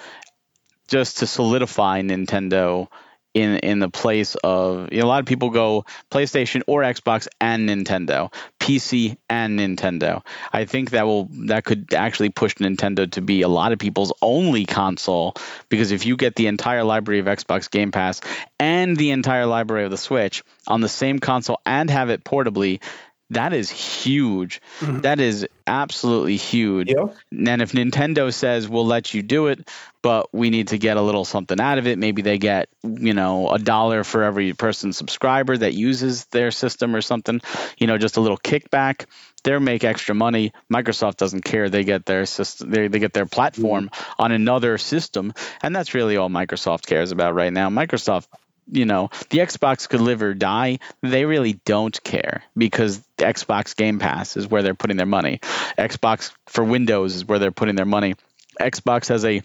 just 0.87 1.19
to 1.19 1.27
solidify 1.27 2.01
Nintendo 2.01 2.87
in 3.33 3.57
in 3.57 3.79
the 3.79 3.89
place 3.89 4.35
of 4.35 4.91
you 4.91 4.99
know, 4.99 5.05
a 5.05 5.07
lot 5.07 5.19
of 5.19 5.25
people 5.25 5.49
go 5.49 5.85
PlayStation 6.11 6.61
or 6.67 6.81
Xbox 6.81 7.27
and 7.41 7.67
Nintendo, 7.67 8.31
PC 8.59 9.17
and 9.29 9.59
Nintendo. 9.59 10.23
I 10.51 10.65
think 10.65 10.91
that 10.91 11.05
will 11.05 11.29
that 11.47 11.63
could 11.65 11.93
actually 11.93 12.29
push 12.29 12.55
Nintendo 12.55 13.09
to 13.11 13.21
be 13.21 13.41
a 13.41 13.47
lot 13.47 13.71
of 13.71 13.79
people's 13.79 14.13
only 14.21 14.65
console 14.65 15.35
because 15.69 15.91
if 15.91 16.05
you 16.05 16.15
get 16.15 16.35
the 16.35 16.47
entire 16.47 16.83
library 16.83 17.19
of 17.19 17.25
Xbox 17.25 17.69
Game 17.69 17.91
Pass 17.91 18.21
and 18.59 18.95
the 18.95 19.11
entire 19.11 19.45
library 19.45 19.85
of 19.85 19.91
the 19.91 19.97
Switch 19.97 20.43
on 20.67 20.81
the 20.81 20.89
same 20.89 21.19
console 21.19 21.59
and 21.65 21.89
have 21.89 22.09
it 22.09 22.23
portably, 22.23 22.81
that 23.29 23.53
is 23.53 23.69
huge. 23.69 24.61
Mm-hmm. 24.79 25.01
That 25.01 25.19
is 25.19 25.47
absolutely 25.65 26.37
huge. 26.37 26.89
Yeah. 26.89 27.07
And 27.31 27.61
if 27.61 27.71
Nintendo 27.71 28.33
says 28.33 28.67
we'll 28.67 28.85
let 28.85 29.13
you 29.13 29.21
do 29.21 29.47
it, 29.47 29.67
but 30.01 30.33
we 30.33 30.49
need 30.49 30.69
to 30.69 30.77
get 30.77 30.97
a 30.97 31.01
little 31.01 31.25
something 31.25 31.59
out 31.59 31.77
of 31.77 31.87
it, 31.87 31.97
maybe 31.97 32.21
they 32.21 32.37
get, 32.37 32.69
you 32.83 33.13
know, 33.13 33.49
a 33.49 33.57
dollar 33.57 34.03
for 34.03 34.23
every 34.23 34.53
person 34.53 34.93
subscriber 34.93 35.57
that 35.57 35.73
uses 35.73 36.25
their 36.25 36.51
system 36.51 36.95
or 36.95 37.01
something, 37.01 37.41
you 37.77 37.87
know, 37.87 37.97
just 37.97 38.17
a 38.17 38.21
little 38.21 38.37
kickback. 38.37 39.05
They 39.43 39.57
make 39.59 39.83
extra 39.83 40.15
money. 40.15 40.53
Microsoft 40.71 41.17
doesn't 41.17 41.43
care. 41.43 41.69
They 41.69 41.83
get 41.83 42.05
their 42.05 42.25
system, 42.25 42.69
they, 42.69 42.87
they 42.87 42.99
get 42.99 43.13
their 43.13 43.25
platform 43.25 43.89
mm-hmm. 43.89 44.21
on 44.21 44.31
another 44.31 44.77
system, 44.77 45.33
and 45.61 45.75
that's 45.75 45.93
really 45.93 46.17
all 46.17 46.29
Microsoft 46.29 46.85
cares 46.85 47.11
about 47.11 47.35
right 47.35 47.51
now. 47.51 47.69
Microsoft 47.69 48.27
you 48.71 48.85
know, 48.85 49.09
the 49.29 49.39
Xbox 49.39 49.87
could 49.87 50.01
live 50.01 50.21
or 50.21 50.33
die. 50.33 50.79
They 51.01 51.25
really 51.25 51.53
don't 51.65 52.01
care 52.03 52.43
because 52.57 52.99
the 53.17 53.25
Xbox 53.25 53.75
Game 53.75 53.99
Pass 53.99 54.37
is 54.37 54.47
where 54.47 54.61
they're 54.61 54.75
putting 54.75 54.97
their 54.97 55.05
money. 55.05 55.39
Xbox 55.77 56.31
for 56.47 56.63
Windows 56.63 57.15
is 57.15 57.25
where 57.25 57.39
they're 57.39 57.51
putting 57.51 57.75
their 57.75 57.85
money. 57.85 58.15
Xbox 58.59 59.09
has 59.09 59.25
a 59.25 59.41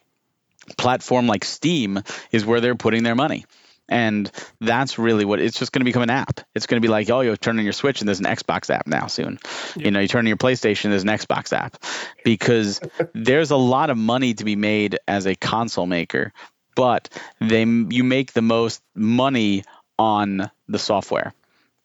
platform 0.77 1.27
like 1.27 1.45
Steam 1.45 2.03
is 2.31 2.45
where 2.45 2.61
they're 2.61 2.75
putting 2.75 3.03
their 3.03 3.15
money. 3.15 3.47
And 3.91 4.31
that's 4.61 4.99
really 4.99 5.25
what 5.25 5.41
it's 5.41 5.59
just 5.59 5.73
going 5.73 5.81
to 5.81 5.87
become 5.87 6.03
an 6.03 6.11
app. 6.11 6.41
It's 6.55 6.67
going 6.67 6.81
to 6.81 6.87
be 6.87 6.93
like, 6.93 7.09
oh, 7.09 7.23
you 7.23 7.35
turn 7.37 7.59
on 7.59 7.65
your 7.65 7.73
Switch 7.73 8.01
and 8.01 8.09
there's 8.09 8.21
an 8.21 8.27
Xbox 8.27 8.69
app 8.69 8.87
now 8.87 9.07
soon. 9.07 9.39
Yep. 9.77 9.85
You 9.85 9.91
know, 9.91 10.01
you 10.01 10.09
turn 10.09 10.21
on 10.21 10.27
your 10.27 10.37
PlayStation, 10.37 10.91
there's 10.91 11.05
an 11.05 11.09
Xbox 11.09 11.55
app 11.55 11.83
because 12.23 12.81
there's 13.15 13.51
a 13.51 13.57
lot 13.57 13.89
of 13.89 13.97
money 13.97 14.35
to 14.35 14.45
be 14.45 14.57
made 14.57 14.99
as 15.09 15.27
a 15.27 15.35
console 15.35 15.87
maker 15.87 16.35
but 16.79 17.09
they 17.41 17.65
you 17.65 18.05
make 18.05 18.33
the 18.33 18.41
most 18.41 18.81
money 18.95 19.65
on 19.99 20.49
the 20.69 20.79
software. 20.79 21.35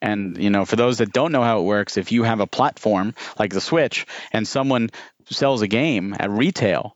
And 0.04 0.38
you 0.38 0.52
know, 0.52 0.66
for 0.66 0.76
those 0.76 1.00
that 1.00 1.12
don't 1.12 1.32
know 1.32 1.42
how 1.42 1.62
it 1.62 1.64
works, 1.64 1.98
if 1.98 2.12
you 2.12 2.22
have 2.22 2.42
a 2.42 2.46
platform 2.46 3.16
like 3.40 3.52
the 3.52 3.60
Switch 3.60 4.06
and 4.32 4.48
someone 4.48 4.92
sells 5.32 5.64
a 5.64 5.68
game 5.68 6.16
at 6.20 6.30
retail, 6.30 6.96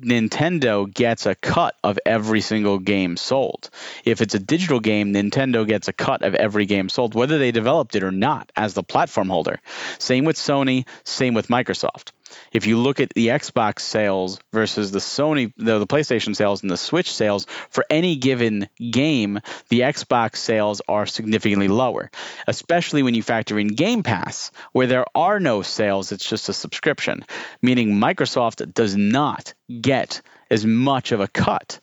Nintendo 0.00 0.90
gets 0.90 1.26
a 1.26 1.34
cut 1.34 1.74
of 1.84 1.98
every 2.06 2.40
single 2.40 2.78
game 2.78 3.18
sold. 3.18 3.68
If 4.06 4.22
it's 4.22 4.34
a 4.34 4.38
digital 4.38 4.80
game, 4.80 5.12
Nintendo 5.12 5.66
gets 5.66 5.88
a 5.88 5.92
cut 5.92 6.22
of 6.22 6.34
every 6.34 6.64
game 6.64 6.88
sold, 6.88 7.14
whether 7.14 7.38
they 7.38 7.52
developed 7.52 7.94
it 7.94 8.04
or 8.04 8.10
not, 8.10 8.50
as 8.56 8.72
the 8.72 8.82
platform 8.82 9.28
holder. 9.28 9.60
Same 9.98 10.24
with 10.24 10.36
Sony, 10.36 10.86
same 11.04 11.34
with 11.34 11.48
Microsoft 11.48 12.12
if 12.52 12.66
you 12.66 12.78
look 12.78 13.00
at 13.00 13.12
the 13.14 13.28
Xbox 13.28 13.80
sales 13.80 14.38
versus 14.52 14.90
the 14.90 14.98
Sony, 14.98 15.52
the, 15.56 15.78
the 15.78 15.86
PlayStation 15.86 16.34
sales 16.34 16.62
and 16.62 16.70
the 16.70 16.76
Switch 16.76 17.12
sales 17.12 17.46
for 17.70 17.84
any 17.90 18.16
given 18.16 18.68
game, 18.90 19.40
the 19.68 19.80
Xbox 19.80 20.36
sales 20.36 20.82
are 20.88 21.06
significantly 21.06 21.68
lower, 21.68 22.10
especially 22.46 23.02
when 23.02 23.14
you 23.14 23.22
factor 23.22 23.58
in 23.58 23.68
Game 23.68 24.02
Pass, 24.02 24.50
where 24.72 24.86
there 24.86 25.06
are 25.14 25.40
no 25.40 25.62
sales, 25.62 26.12
it's 26.12 26.28
just 26.28 26.48
a 26.48 26.52
subscription, 26.52 27.24
meaning 27.62 27.94
Microsoft 27.94 28.74
does 28.74 28.96
not 28.96 29.54
get 29.80 30.22
as 30.50 30.64
much 30.64 31.12
of 31.12 31.20
a 31.20 31.28
cut 31.28 31.80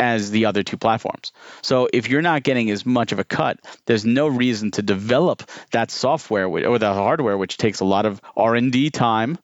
as 0.00 0.30
the 0.30 0.46
other 0.46 0.62
two 0.62 0.76
platforms. 0.76 1.32
So 1.62 1.88
if 1.92 2.08
you're 2.08 2.22
not 2.22 2.42
getting 2.42 2.70
as 2.70 2.86
much 2.86 3.12
of 3.12 3.18
a 3.18 3.24
cut, 3.24 3.58
there's 3.86 4.04
no 4.04 4.28
reason 4.28 4.70
to 4.72 4.82
develop 4.82 5.42
that 5.72 5.90
software 5.90 6.46
or 6.46 6.78
the 6.78 6.92
hardware 6.92 7.36
which 7.36 7.56
takes 7.56 7.80
a 7.80 7.84
lot 7.84 8.06
of 8.06 8.20
R&D 8.36 8.90
time 8.90 9.38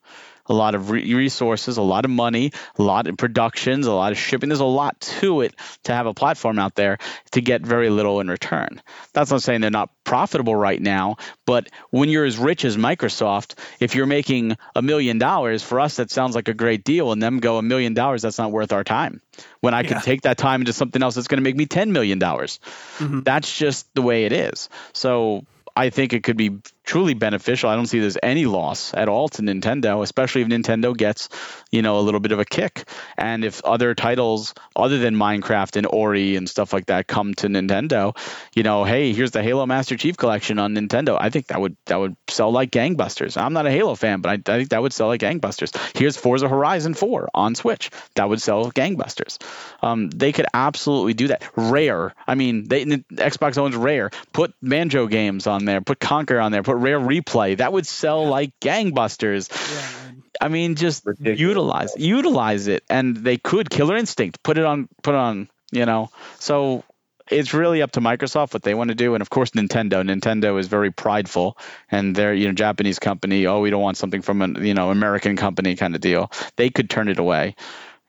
a 0.46 0.54
lot 0.54 0.74
of 0.74 0.90
re- 0.90 1.14
resources, 1.14 1.76
a 1.76 1.82
lot 1.82 2.04
of 2.04 2.10
money, 2.10 2.52
a 2.78 2.82
lot 2.82 3.06
of 3.06 3.16
productions, 3.16 3.86
a 3.86 3.92
lot 3.92 4.12
of 4.12 4.18
shipping. 4.18 4.48
There's 4.48 4.60
a 4.60 4.64
lot 4.64 5.00
to 5.00 5.40
it 5.40 5.54
to 5.84 5.92
have 5.92 6.06
a 6.06 6.14
platform 6.14 6.58
out 6.58 6.74
there 6.74 6.98
to 7.32 7.40
get 7.40 7.62
very 7.62 7.90
little 7.90 8.20
in 8.20 8.28
return. 8.28 8.82
That's 9.12 9.30
not 9.30 9.42
saying 9.42 9.60
they're 9.60 9.70
not 9.70 9.90
profitable 10.04 10.54
right 10.54 10.80
now, 10.80 11.16
but 11.46 11.68
when 11.90 12.08
you're 12.08 12.24
as 12.24 12.38
rich 12.38 12.64
as 12.64 12.76
Microsoft, 12.76 13.54
if 13.80 13.94
you're 13.94 14.06
making 14.06 14.56
a 14.74 14.82
million 14.82 15.18
dollars, 15.18 15.62
for 15.62 15.80
us 15.80 15.96
that 15.96 16.10
sounds 16.10 16.34
like 16.34 16.48
a 16.48 16.54
great 16.54 16.84
deal, 16.84 17.12
and 17.12 17.22
them 17.22 17.40
go 17.40 17.58
a 17.58 17.62
million 17.62 17.94
dollars, 17.94 18.22
that's 18.22 18.38
not 18.38 18.52
worth 18.52 18.72
our 18.72 18.84
time. 18.84 19.20
When 19.60 19.74
I 19.74 19.80
yeah. 19.80 19.88
can 19.88 20.00
take 20.02 20.22
that 20.22 20.38
time 20.38 20.60
into 20.60 20.72
something 20.72 21.02
else 21.02 21.14
that's 21.14 21.28
going 21.28 21.38
to 21.38 21.42
make 21.42 21.56
me 21.56 21.66
ten 21.66 21.92
million 21.92 22.18
dollars, 22.18 22.60
mm-hmm. 22.98 23.20
that's 23.20 23.56
just 23.56 23.92
the 23.94 24.02
way 24.02 24.24
it 24.24 24.32
is. 24.32 24.68
So 24.92 25.44
I 25.74 25.90
think 25.90 26.12
it 26.12 26.22
could 26.22 26.36
be 26.36 26.58
truly 26.84 27.14
beneficial. 27.14 27.70
I 27.70 27.76
don't 27.76 27.86
see 27.86 28.00
there's 28.00 28.18
any 28.22 28.46
loss 28.46 28.92
at 28.94 29.08
all 29.08 29.28
to 29.30 29.42
Nintendo, 29.42 30.02
especially 30.02 30.42
if 30.42 30.48
Nintendo 30.48 30.96
gets, 30.96 31.28
you 31.70 31.82
know, 31.82 31.98
a 31.98 32.02
little 32.02 32.20
bit 32.20 32.32
of 32.32 32.38
a 32.38 32.44
kick. 32.44 32.88
And 33.16 33.44
if 33.44 33.64
other 33.64 33.94
titles 33.94 34.54
other 34.76 34.98
than 34.98 35.14
Minecraft 35.16 35.76
and 35.76 35.86
Ori 35.86 36.36
and 36.36 36.48
stuff 36.48 36.72
like 36.72 36.86
that 36.86 37.06
come 37.06 37.34
to 37.34 37.48
Nintendo, 37.48 38.16
you 38.54 38.62
know, 38.62 38.84
hey, 38.84 39.12
here's 39.12 39.30
the 39.30 39.42
Halo 39.42 39.66
Master 39.66 39.96
Chief 39.96 40.16
collection 40.16 40.58
on 40.58 40.74
Nintendo. 40.74 41.16
I 41.18 41.30
think 41.30 41.48
that 41.48 41.60
would 41.60 41.76
that 41.86 41.98
would 41.98 42.16
sell 42.28 42.52
like 42.52 42.70
gangbusters. 42.70 43.40
I'm 43.40 43.52
not 43.52 43.66
a 43.66 43.70
Halo 43.70 43.94
fan, 43.94 44.20
but 44.20 44.30
I, 44.30 44.52
I 44.52 44.58
think 44.58 44.68
that 44.70 44.82
would 44.82 44.92
sell 44.92 45.08
like 45.08 45.20
gangbusters. 45.20 45.74
Here's 45.96 46.16
Forza 46.16 46.48
Horizon 46.48 46.94
4 46.94 47.30
on 47.34 47.54
Switch. 47.54 47.90
That 48.14 48.28
would 48.28 48.42
sell 48.42 48.70
gangbusters. 48.70 49.38
Um, 49.82 50.10
they 50.10 50.32
could 50.32 50.46
absolutely 50.52 51.14
do 51.14 51.28
that. 51.28 51.42
Rare. 51.56 52.14
I 52.26 52.34
mean, 52.34 52.68
they 52.68 52.84
Xbox 52.84 53.58
owns 53.58 53.76
Rare. 53.76 54.10
Put 54.32 54.54
Banjo 54.62 55.06
games 55.06 55.46
on 55.46 55.64
there. 55.64 55.80
Put 55.80 55.98
Conker 55.98 56.42
on 56.42 56.52
there. 56.52 56.62
Put 56.62 56.73
Rare 56.76 57.00
Replay. 57.00 57.56
That 57.56 57.72
would 57.72 57.86
sell 57.86 58.26
like 58.26 58.52
gangbusters. 58.60 59.48
Yeah, 59.50 60.20
I 60.40 60.48
mean, 60.48 60.74
just 60.74 61.04
Ridiculous. 61.06 61.40
utilize 61.40 61.92
utilize 61.96 62.66
it, 62.66 62.84
and 62.88 63.16
they 63.16 63.36
could 63.36 63.70
Killer 63.70 63.96
Instinct 63.96 64.42
put 64.42 64.58
it 64.58 64.64
on 64.64 64.88
put 65.02 65.14
it 65.14 65.18
on. 65.18 65.48
You 65.72 65.86
know, 65.86 66.10
so 66.38 66.84
it's 67.30 67.54
really 67.54 67.82
up 67.82 67.92
to 67.92 68.00
Microsoft 68.00 68.52
what 68.52 68.62
they 68.62 68.74
want 68.74 68.88
to 68.88 68.94
do, 68.94 69.14
and 69.14 69.22
of 69.22 69.30
course 69.30 69.50
Nintendo. 69.50 70.02
Nintendo 70.04 70.58
is 70.58 70.68
very 70.68 70.90
prideful, 70.90 71.56
and 71.90 72.14
they're 72.14 72.34
you 72.34 72.46
know 72.46 72.54
Japanese 72.54 72.98
company. 72.98 73.46
Oh, 73.46 73.60
we 73.60 73.70
don't 73.70 73.82
want 73.82 73.96
something 73.96 74.22
from 74.22 74.42
a 74.42 74.60
you 74.60 74.74
know 74.74 74.90
American 74.90 75.36
company 75.36 75.74
kind 75.76 75.94
of 75.94 76.00
deal. 76.00 76.30
They 76.56 76.70
could 76.70 76.90
turn 76.90 77.08
it 77.08 77.18
away. 77.18 77.56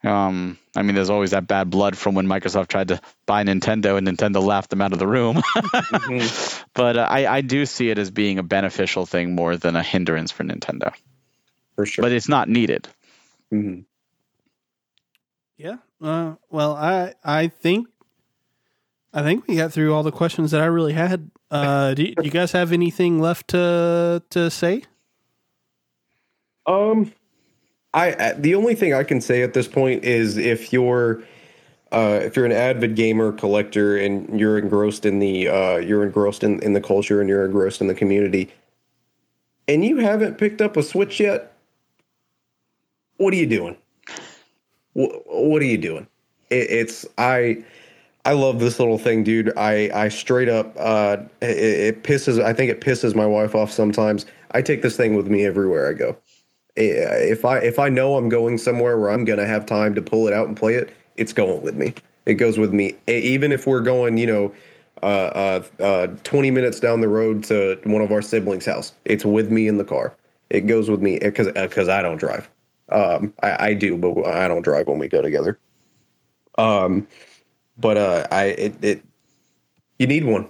Um, 0.05 0.57
I 0.75 0.83
mean, 0.83 0.95
there's 0.95 1.09
always 1.09 1.31
that 1.31 1.47
bad 1.47 1.69
blood 1.69 1.97
from 1.97 2.15
when 2.15 2.27
Microsoft 2.27 2.67
tried 2.67 2.89
to 2.89 3.01
buy 3.25 3.43
Nintendo 3.43 3.97
and 3.97 4.07
Nintendo 4.07 4.43
laughed 4.43 4.69
them 4.69 4.81
out 4.81 4.93
of 4.93 4.99
the 4.99 5.07
room. 5.07 5.37
mm-hmm. 5.55 6.63
But 6.73 6.97
uh, 6.97 7.07
I, 7.09 7.25
I 7.37 7.41
do 7.41 7.65
see 7.65 7.89
it 7.89 7.97
as 7.97 8.11
being 8.11 8.37
a 8.37 8.43
beneficial 8.43 9.05
thing 9.05 9.35
more 9.35 9.57
than 9.57 9.75
a 9.75 9.83
hindrance 9.83 10.31
for 10.31 10.43
Nintendo. 10.43 10.93
For 11.75 11.85
sure. 11.85 12.03
But 12.03 12.11
it's 12.11 12.29
not 12.29 12.49
needed. 12.49 12.87
Mm-hmm. 13.51 13.81
Yeah. 15.57 15.77
Uh, 16.01 16.35
well, 16.49 16.75
I 16.75 17.13
I 17.23 17.47
think 17.47 17.87
I 19.13 19.23
think 19.23 19.47
we 19.47 19.55
got 19.55 19.71
through 19.71 19.93
all 19.93 20.03
the 20.03 20.11
questions 20.11 20.51
that 20.51 20.61
I 20.61 20.65
really 20.65 20.93
had. 20.93 21.31
Uh, 21.49 21.93
do, 21.93 22.03
do 22.03 22.23
you 22.23 22.31
guys 22.31 22.51
have 22.51 22.73
anything 22.73 23.19
left 23.19 23.49
to 23.49 24.21
to 24.31 24.51
say? 24.51 24.83
Um, 26.65 27.13
I 27.95 28.33
the 28.33 28.55
only 28.55 28.75
thing 28.75 28.93
I 28.93 29.03
can 29.03 29.21
say 29.21 29.41
at 29.41 29.53
this 29.53 29.67
point 29.67 30.03
is 30.03 30.37
if 30.37 30.73
you're 30.73 31.23
uh, 31.93 32.19
if 32.21 32.35
you're 32.35 32.45
an 32.45 32.51
avid 32.51 32.95
gamer 32.95 33.31
collector 33.31 33.97
and 33.97 34.37
you're 34.37 34.57
engrossed 34.57 35.05
in 35.05 35.19
the 35.19 35.47
uh, 35.47 35.77
you're 35.77 36.03
engrossed 36.03 36.43
in, 36.43 36.61
in 36.61 36.73
the 36.73 36.81
culture 36.81 37.21
and 37.21 37.29
you're 37.29 37.45
engrossed 37.45 37.79
in 37.79 37.87
the 37.87 37.95
community 37.95 38.51
and 39.67 39.85
you 39.85 39.97
haven't 39.97 40.37
picked 40.37 40.61
up 40.61 40.75
a 40.75 40.83
switch 40.83 41.21
yet 41.21 41.53
what 43.17 43.33
are 43.33 43.37
you 43.37 43.47
doing? 43.47 43.77
What, 44.91 45.23
what 45.25 45.61
are 45.61 45.65
you 45.65 45.77
doing? 45.77 46.05
It, 46.49 46.69
it's 46.69 47.05
i 47.17 47.63
i 48.25 48.33
love 48.33 48.59
this 48.59 48.77
little 48.77 48.97
thing 48.97 49.23
dude. 49.23 49.57
I 49.57 49.89
i 49.93 50.09
straight 50.09 50.49
up 50.49 50.75
uh 50.77 51.17
it, 51.41 51.57
it 51.57 52.03
pisses 52.03 52.43
i 52.43 52.51
think 52.51 52.69
it 52.69 52.81
pisses 52.81 53.15
my 53.15 53.25
wife 53.25 53.55
off 53.55 53.71
sometimes. 53.71 54.25
I 54.51 54.61
take 54.61 54.81
this 54.81 54.97
thing 54.97 55.15
with 55.15 55.27
me 55.27 55.45
everywhere 55.45 55.89
i 55.89 55.93
go 55.93 56.15
if 56.75 57.45
I 57.45 57.59
if 57.59 57.79
I 57.79 57.89
know 57.89 58.17
I'm 58.17 58.29
going 58.29 58.57
somewhere 58.57 58.97
where 58.97 59.11
I'm 59.11 59.25
gonna 59.25 59.45
have 59.47 59.65
time 59.65 59.95
to 59.95 60.01
pull 60.01 60.27
it 60.27 60.33
out 60.33 60.47
and 60.47 60.57
play 60.57 60.75
it, 60.75 60.95
it's 61.17 61.33
going 61.33 61.61
with 61.61 61.75
me. 61.75 61.93
It 62.25 62.35
goes 62.35 62.57
with 62.57 62.73
me, 62.73 62.95
even 63.07 63.51
if 63.51 63.67
we're 63.67 63.81
going, 63.81 64.17
you 64.17 64.25
know, 64.25 64.53
uh, 65.03 65.61
uh, 65.79 65.83
uh, 65.83 66.07
20 66.23 66.49
minutes 66.51 66.79
down 66.79 67.01
the 67.01 67.07
road 67.07 67.43
to 67.45 67.79
one 67.83 68.01
of 68.01 68.11
our 68.11 68.21
siblings' 68.21 68.65
house. 68.65 68.93
It's 69.05 69.23
with 69.23 69.51
me 69.51 69.67
in 69.67 69.77
the 69.77 69.83
car. 69.83 70.15
it 70.49 70.61
goes 70.61 70.89
with 70.89 71.01
me 71.01 71.19
because 71.19 71.47
because 71.51 71.89
I 71.89 72.01
don't 72.01 72.17
drive. 72.17 72.49
Um, 72.89 73.33
I, 73.43 73.67
I 73.67 73.73
do, 73.73 73.97
but 73.97 74.25
I 74.25 74.47
don't 74.47 74.61
drive 74.61 74.87
when 74.87 74.99
we 74.99 75.07
go 75.07 75.21
together. 75.21 75.59
Um, 76.57 77.07
but 77.77 77.97
uh, 77.97 78.27
I 78.31 78.43
it, 78.45 78.83
it 78.83 79.03
you 79.99 80.07
need 80.07 80.25
one. 80.25 80.47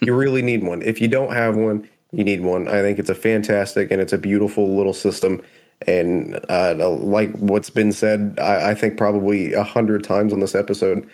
You 0.00 0.14
really 0.14 0.42
need 0.42 0.64
one. 0.64 0.82
If 0.82 1.00
you 1.00 1.08
don't 1.08 1.32
have 1.32 1.56
one, 1.56 1.88
you 2.12 2.24
need 2.24 2.42
one. 2.42 2.68
I 2.68 2.82
think 2.82 2.98
it's 2.98 3.10
a 3.10 3.14
fantastic 3.14 3.90
and 3.90 4.00
it's 4.00 4.12
a 4.12 4.18
beautiful 4.18 4.76
little 4.76 4.92
system. 4.92 5.42
And 5.86 6.38
uh, 6.48 6.74
like 6.88 7.32
what's 7.32 7.70
been 7.70 7.92
said, 7.92 8.38
I, 8.40 8.70
I 8.70 8.74
think 8.74 8.96
probably 8.96 9.54
a 9.54 9.64
hundred 9.64 10.04
times 10.04 10.32
on 10.32 10.40
this 10.40 10.54
episode, 10.54 11.08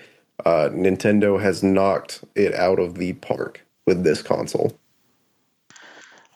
uh, 0.44 0.68
Nintendo 0.72 1.40
has 1.40 1.62
knocked 1.62 2.24
it 2.34 2.54
out 2.54 2.78
of 2.78 2.96
the 2.96 3.14
park 3.14 3.64
with 3.86 4.04
this 4.04 4.22
console. 4.22 4.78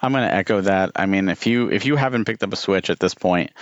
I'm 0.01 0.13
going 0.13 0.27
to 0.27 0.35
echo 0.35 0.61
that. 0.63 0.91
I 0.97 1.07
mean, 1.07 1.29
if 1.29 1.47
you 1.47 1.71
if 1.71 1.85
you 1.85 1.95
haven't 1.95 2.25
picked 2.25 2.43
up 2.43 2.53
a 2.53 2.57
Switch 2.57 2.91
at 2.91 2.99
this 2.99 3.15
point, 3.15 3.53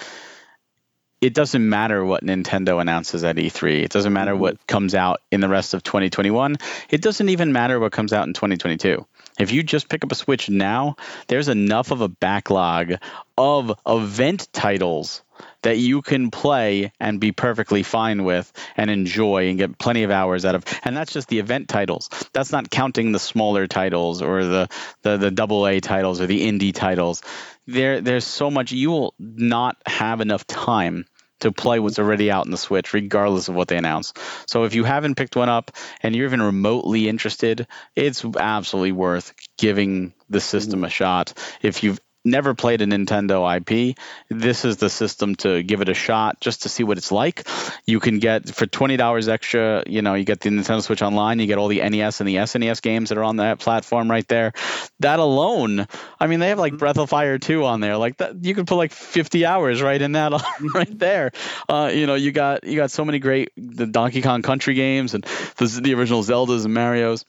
it 1.21 1.35
doesn't 1.35 1.69
matter 1.69 2.05
what 2.05 2.25
Nintendo 2.25 2.81
announces 2.81 3.25
at 3.25 3.37
E3. 3.37 3.83
It 3.83 3.91
doesn't 3.91 4.13
matter 4.13 4.35
what 4.35 4.55
mm-hmm. 4.55 4.67
comes 4.67 4.95
out 4.95 5.21
in 5.31 5.41
the 5.41 5.49
rest 5.49 5.75
of 5.75 5.83
2021. 5.83 6.57
It 6.89 7.03
doesn't 7.03 7.29
even 7.29 7.53
matter 7.53 7.79
what 7.79 7.93
comes 7.93 8.13
out 8.13 8.27
in 8.27 8.33
2022. 8.33 9.07
If 9.39 9.53
you 9.53 9.63
just 9.63 9.89
pick 9.89 10.05
up 10.05 10.13
a 10.13 10.15
Switch 10.15 10.51
now, 10.51 10.97
there's 11.29 11.49
enough 11.49 11.91
of 11.91 12.01
a 12.01 12.09
backlog 12.09 12.95
of 13.39 13.73
event 13.87 14.49
titles 14.53 15.23
that 15.63 15.79
you 15.79 16.03
can 16.03 16.31
play 16.31 16.93
and 17.01 17.21
be 17.21 17.33
perfectly 17.33 17.83
fine 17.83 18.25
with 18.25 18.53
and 18.77 18.91
enjoy 18.91 19.49
and 19.49 19.59
get 19.59 19.79
plenty 19.79 20.03
of 20.03 20.11
hours 20.11 20.45
out 20.45 20.55
of. 20.55 20.65
And 20.85 20.97
that's 20.97 21.13
just 21.13 21.29
the 21.29 21.39
event 21.39 21.69
titles. 21.69 22.11
That's 22.33 22.53
not 22.53 22.71
counting 22.71 23.13
the 23.13 23.19
smaller 23.19 23.67
titles 23.67 24.23
or 24.23 24.45
the 24.45 24.69
the, 25.03 25.17
the 25.17 25.31
double 25.31 25.67
A 25.67 25.81
titles 25.81 26.21
or 26.21 26.27
the 26.27 26.47
indie 26.47 26.75
titles. 26.75 27.23
There 27.67 28.01
there's 28.01 28.27
so 28.27 28.51
much 28.51 28.73
you 28.73 28.91
will 28.91 29.15
not 29.19 29.77
have 29.87 30.21
enough 30.21 30.47
time 30.47 31.07
to 31.41 31.53
play 31.53 31.81
what's 31.81 31.99
already 31.99 32.31
out 32.31 32.45
in 32.45 32.51
the 32.51 32.57
Switch, 32.57 32.93
regardless 32.93 33.49
of 33.49 33.55
what 33.55 33.69
they 33.69 33.77
announce. 33.77 34.13
So 34.47 34.65
if 34.65 34.75
you 34.75 34.85
haven't 34.85 35.17
picked 35.17 35.37
one 35.37 35.49
up 35.49 35.73
and 36.03 36.15
you're 36.15 36.27
even 36.27 36.43
remotely 36.43 37.09
interested, 37.09 37.67
it's 37.97 38.25
absolutely 38.25 38.93
worth 38.93 39.35
giving 39.59 40.15
the 40.29 40.41
system 40.41 40.85
a 40.85 40.91
shot. 40.91 41.35
If 41.63 41.83
you've 41.83 42.01
never 42.25 42.55
played 42.55 42.83
a 42.83 42.87
Nintendo 42.87 43.45
IP, 43.57 43.97
this 44.29 44.65
is 44.65 44.77
the 44.77 44.91
system 44.91 45.35
to 45.37 45.63
give 45.63 45.81
it 45.81 45.89
a 45.89 45.95
shot 45.95 46.41
just 46.41 46.63
to 46.63 46.69
see 46.69 46.85
what 46.85 46.99
it's 46.99 47.13
like. 47.13 47.47
You 47.87 48.01
can 48.01 48.19
get 48.19 48.55
for 48.55 48.67
twenty 48.67 48.97
dollars 48.97 49.29
extra, 49.29 49.83
you 49.87 50.03
know, 50.03 50.15
you 50.15 50.25
get 50.25 50.41
the 50.41 50.51
Nintendo 50.51 50.83
Switch 50.83 51.03
Online, 51.03 51.39
you 51.39 51.47
get 51.47 51.59
all 51.59 51.69
the 51.69 51.81
NES 51.81 52.21
and 52.21 52.29
the 52.29 52.37
SNES 52.37 52.83
games 52.83 53.09
that 53.09 53.19
are 53.19 53.25
on 53.25 53.37
that 53.37 53.59
platform 53.59 54.11
right 54.11 54.27
there. 54.29 54.53
That 55.01 55.19
alone, 55.19 55.87
I 56.19 56.27
mean, 56.27 56.41
they 56.41 56.49
have 56.49 56.59
like 56.59 56.77
Breath 56.77 56.99
of 56.99 57.09
Fire 57.09 57.39
2 57.39 57.65
on 57.65 57.81
there. 57.81 57.97
Like 57.97 58.19
that, 58.19 58.45
you 58.45 58.55
could 58.55 58.67
put 58.67 58.77
like 58.77 58.93
fifty 58.93 59.45
hours 59.45 59.83
right 59.83 60.01
in 60.01 60.13
that 60.13 60.33
right 60.75 60.99
there. 60.99 61.33
Uh, 61.69 61.91
you 61.93 62.07
know, 62.07 62.15
you 62.15 62.33
got 62.33 62.65
you 62.65 62.77
got 62.77 62.91
so 62.91 63.05
many 63.05 63.19
great 63.19 63.51
the 63.57 63.87
Donkey 63.87 64.23
Kong 64.23 64.43
Country 64.43 64.75
games 64.75 65.15
and 65.15 65.25
the, 65.57 65.81
the 65.83 65.95
original 65.95 66.23
Zeldas 66.23 66.65
and 66.65 66.75
Mario's. 66.75 67.25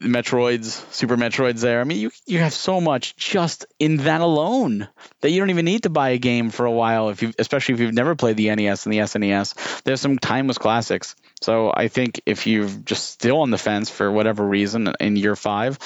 Metroids, 0.00 0.92
Super 0.92 1.16
Metroids 1.16 1.60
there. 1.60 1.80
I 1.80 1.84
mean, 1.84 1.98
you 1.98 2.10
you 2.26 2.38
have 2.38 2.52
so 2.52 2.80
much 2.80 3.16
just 3.16 3.66
in 3.78 3.98
that 3.98 4.20
alone 4.20 4.88
that 5.20 5.30
you 5.30 5.40
don't 5.40 5.50
even 5.50 5.64
need 5.64 5.82
to 5.82 5.90
buy 5.90 6.10
a 6.10 6.18
game 6.18 6.50
for 6.50 6.66
a 6.66 6.70
while 6.70 7.08
if 7.08 7.22
you 7.22 7.32
especially 7.38 7.74
if 7.74 7.80
you've 7.80 7.94
never 7.94 8.14
played 8.14 8.36
the 8.36 8.54
NES 8.54 8.86
and 8.86 8.92
the 8.92 8.98
SNES. 8.98 9.82
There's 9.82 10.00
some 10.00 10.18
timeless 10.18 10.58
classics. 10.58 11.16
So 11.40 11.72
I 11.74 11.88
think 11.88 12.20
if 12.26 12.46
you're 12.46 12.68
just 12.68 13.10
still 13.10 13.40
on 13.40 13.50
the 13.50 13.58
fence 13.58 13.90
for 13.90 14.10
whatever 14.10 14.46
reason 14.46 14.92
in 15.00 15.16
year 15.16 15.36
5, 15.36 15.78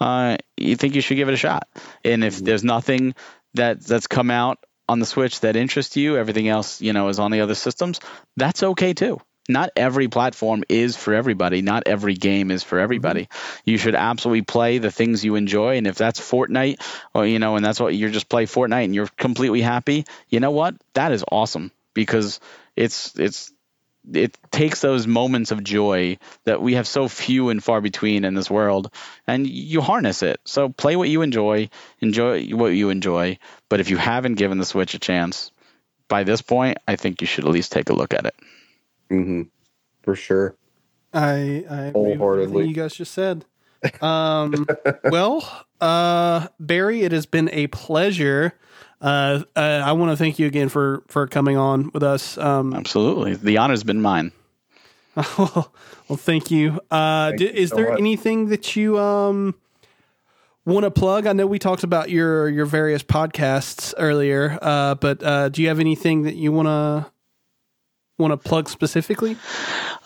uh, 0.00 0.36
you 0.56 0.76
think 0.76 0.94
you 0.94 1.00
should 1.00 1.16
give 1.16 1.28
it 1.28 1.34
a 1.34 1.36
shot. 1.36 1.68
And 2.04 2.24
if 2.24 2.38
there's 2.38 2.64
nothing 2.64 3.14
that 3.54 3.80
that's 3.80 4.06
come 4.06 4.30
out 4.30 4.58
on 4.88 4.98
the 4.98 5.06
Switch 5.06 5.40
that 5.40 5.56
interests 5.56 5.96
you, 5.96 6.16
everything 6.16 6.48
else, 6.48 6.80
you 6.80 6.92
know, 6.92 7.08
is 7.08 7.18
on 7.18 7.30
the 7.30 7.40
other 7.40 7.54
systems, 7.54 8.00
that's 8.36 8.62
okay 8.62 8.94
too 8.94 9.20
not 9.50 9.70
every 9.76 10.08
platform 10.08 10.64
is 10.68 10.96
for 10.96 11.14
everybody. 11.14 11.62
Not 11.62 11.84
every 11.86 12.14
game 12.14 12.50
is 12.50 12.62
for 12.62 12.78
everybody. 12.78 13.24
Mm-hmm. 13.24 13.70
You 13.70 13.78
should 13.78 13.94
absolutely 13.94 14.42
play 14.42 14.78
the 14.78 14.90
things 14.90 15.24
you 15.24 15.34
enjoy. 15.34 15.76
And 15.76 15.86
if 15.86 15.96
that's 15.96 16.20
Fortnite, 16.20 16.80
or 17.14 17.26
you 17.26 17.38
know, 17.38 17.56
and 17.56 17.64
that's 17.64 17.80
what 17.80 17.94
you're 17.94 18.10
just 18.10 18.28
play 18.28 18.46
Fortnite 18.46 18.84
and 18.84 18.94
you're 18.94 19.08
completely 19.18 19.60
happy, 19.60 20.04
you 20.28 20.40
know 20.40 20.50
what? 20.50 20.74
That 20.94 21.12
is 21.12 21.24
awesome 21.30 21.72
because 21.94 22.40
it's 22.76 23.18
it's 23.18 23.52
it 24.12 24.36
takes 24.50 24.80
those 24.80 25.06
moments 25.06 25.50
of 25.50 25.62
joy 25.62 26.18
that 26.44 26.62
we 26.62 26.74
have 26.74 26.86
so 26.86 27.06
few 27.06 27.50
and 27.50 27.62
far 27.62 27.80
between 27.80 28.24
in 28.24 28.34
this 28.34 28.50
world 28.50 28.90
and 29.26 29.46
you 29.46 29.82
harness 29.82 30.22
it 30.22 30.40
so 30.44 30.70
play 30.70 30.96
what 30.96 31.08
you 31.08 31.20
enjoy 31.20 31.68
enjoy 32.00 32.46
what 32.46 32.68
you 32.68 32.88
enjoy 32.88 33.38
but 33.68 33.80
if 33.80 33.90
you 33.90 33.98
haven't 33.98 34.36
given 34.36 34.58
the 34.58 34.64
switch 34.64 34.94
a 34.94 34.98
chance 34.98 35.52
by 36.08 36.24
this 36.24 36.40
point 36.40 36.78
i 36.88 36.96
think 36.96 37.20
you 37.20 37.26
should 37.26 37.44
at 37.44 37.50
least 37.50 37.72
take 37.72 37.90
a 37.90 37.94
look 37.94 38.14
at 38.14 38.24
it 38.24 38.34
Mm-hmm. 39.10 39.42
For 40.02 40.14
sure. 40.14 40.56
I 41.12 41.64
I 41.68 41.80
agree 41.86 42.16
with 42.16 42.40
everything 42.40 42.68
you 42.68 42.74
guys 42.74 42.94
just 42.94 43.12
said. 43.12 43.44
Um, 44.00 44.66
well, 45.04 45.66
uh, 45.80 46.48
Barry, 46.58 47.02
it 47.02 47.12
has 47.12 47.26
been 47.26 47.50
a 47.52 47.66
pleasure. 47.68 48.54
Uh, 49.00 49.42
uh 49.56 49.60
I 49.60 49.92
want 49.92 50.12
to 50.12 50.16
thank 50.16 50.38
you 50.38 50.46
again 50.46 50.68
for 50.68 51.02
for 51.08 51.26
coming 51.26 51.56
on 51.56 51.90
with 51.92 52.02
us. 52.02 52.38
Um, 52.38 52.74
Absolutely, 52.74 53.34
the 53.34 53.58
honor's 53.58 53.82
been 53.82 54.00
mine. 54.00 54.32
well, 55.16 55.72
thank 56.12 56.50
you. 56.50 56.80
Uh, 56.90 57.30
thank 57.30 57.40
is 57.40 57.54
you 57.54 57.66
so 57.66 57.76
there 57.76 57.90
much. 57.90 57.98
anything 57.98 58.48
that 58.48 58.76
you 58.76 58.98
um 58.98 59.54
want 60.64 60.84
to 60.84 60.90
plug? 60.90 61.26
I 61.26 61.32
know 61.32 61.46
we 61.46 61.58
talked 61.58 61.82
about 61.82 62.10
your 62.10 62.48
your 62.48 62.66
various 62.66 63.02
podcasts 63.02 63.94
earlier, 63.96 64.58
uh, 64.62 64.94
but 64.94 65.22
uh, 65.22 65.48
do 65.48 65.62
you 65.62 65.68
have 65.68 65.80
anything 65.80 66.22
that 66.22 66.36
you 66.36 66.52
want 66.52 66.68
to 66.68 67.10
want 68.20 68.32
to 68.32 68.48
plug 68.48 68.68
specifically? 68.68 69.36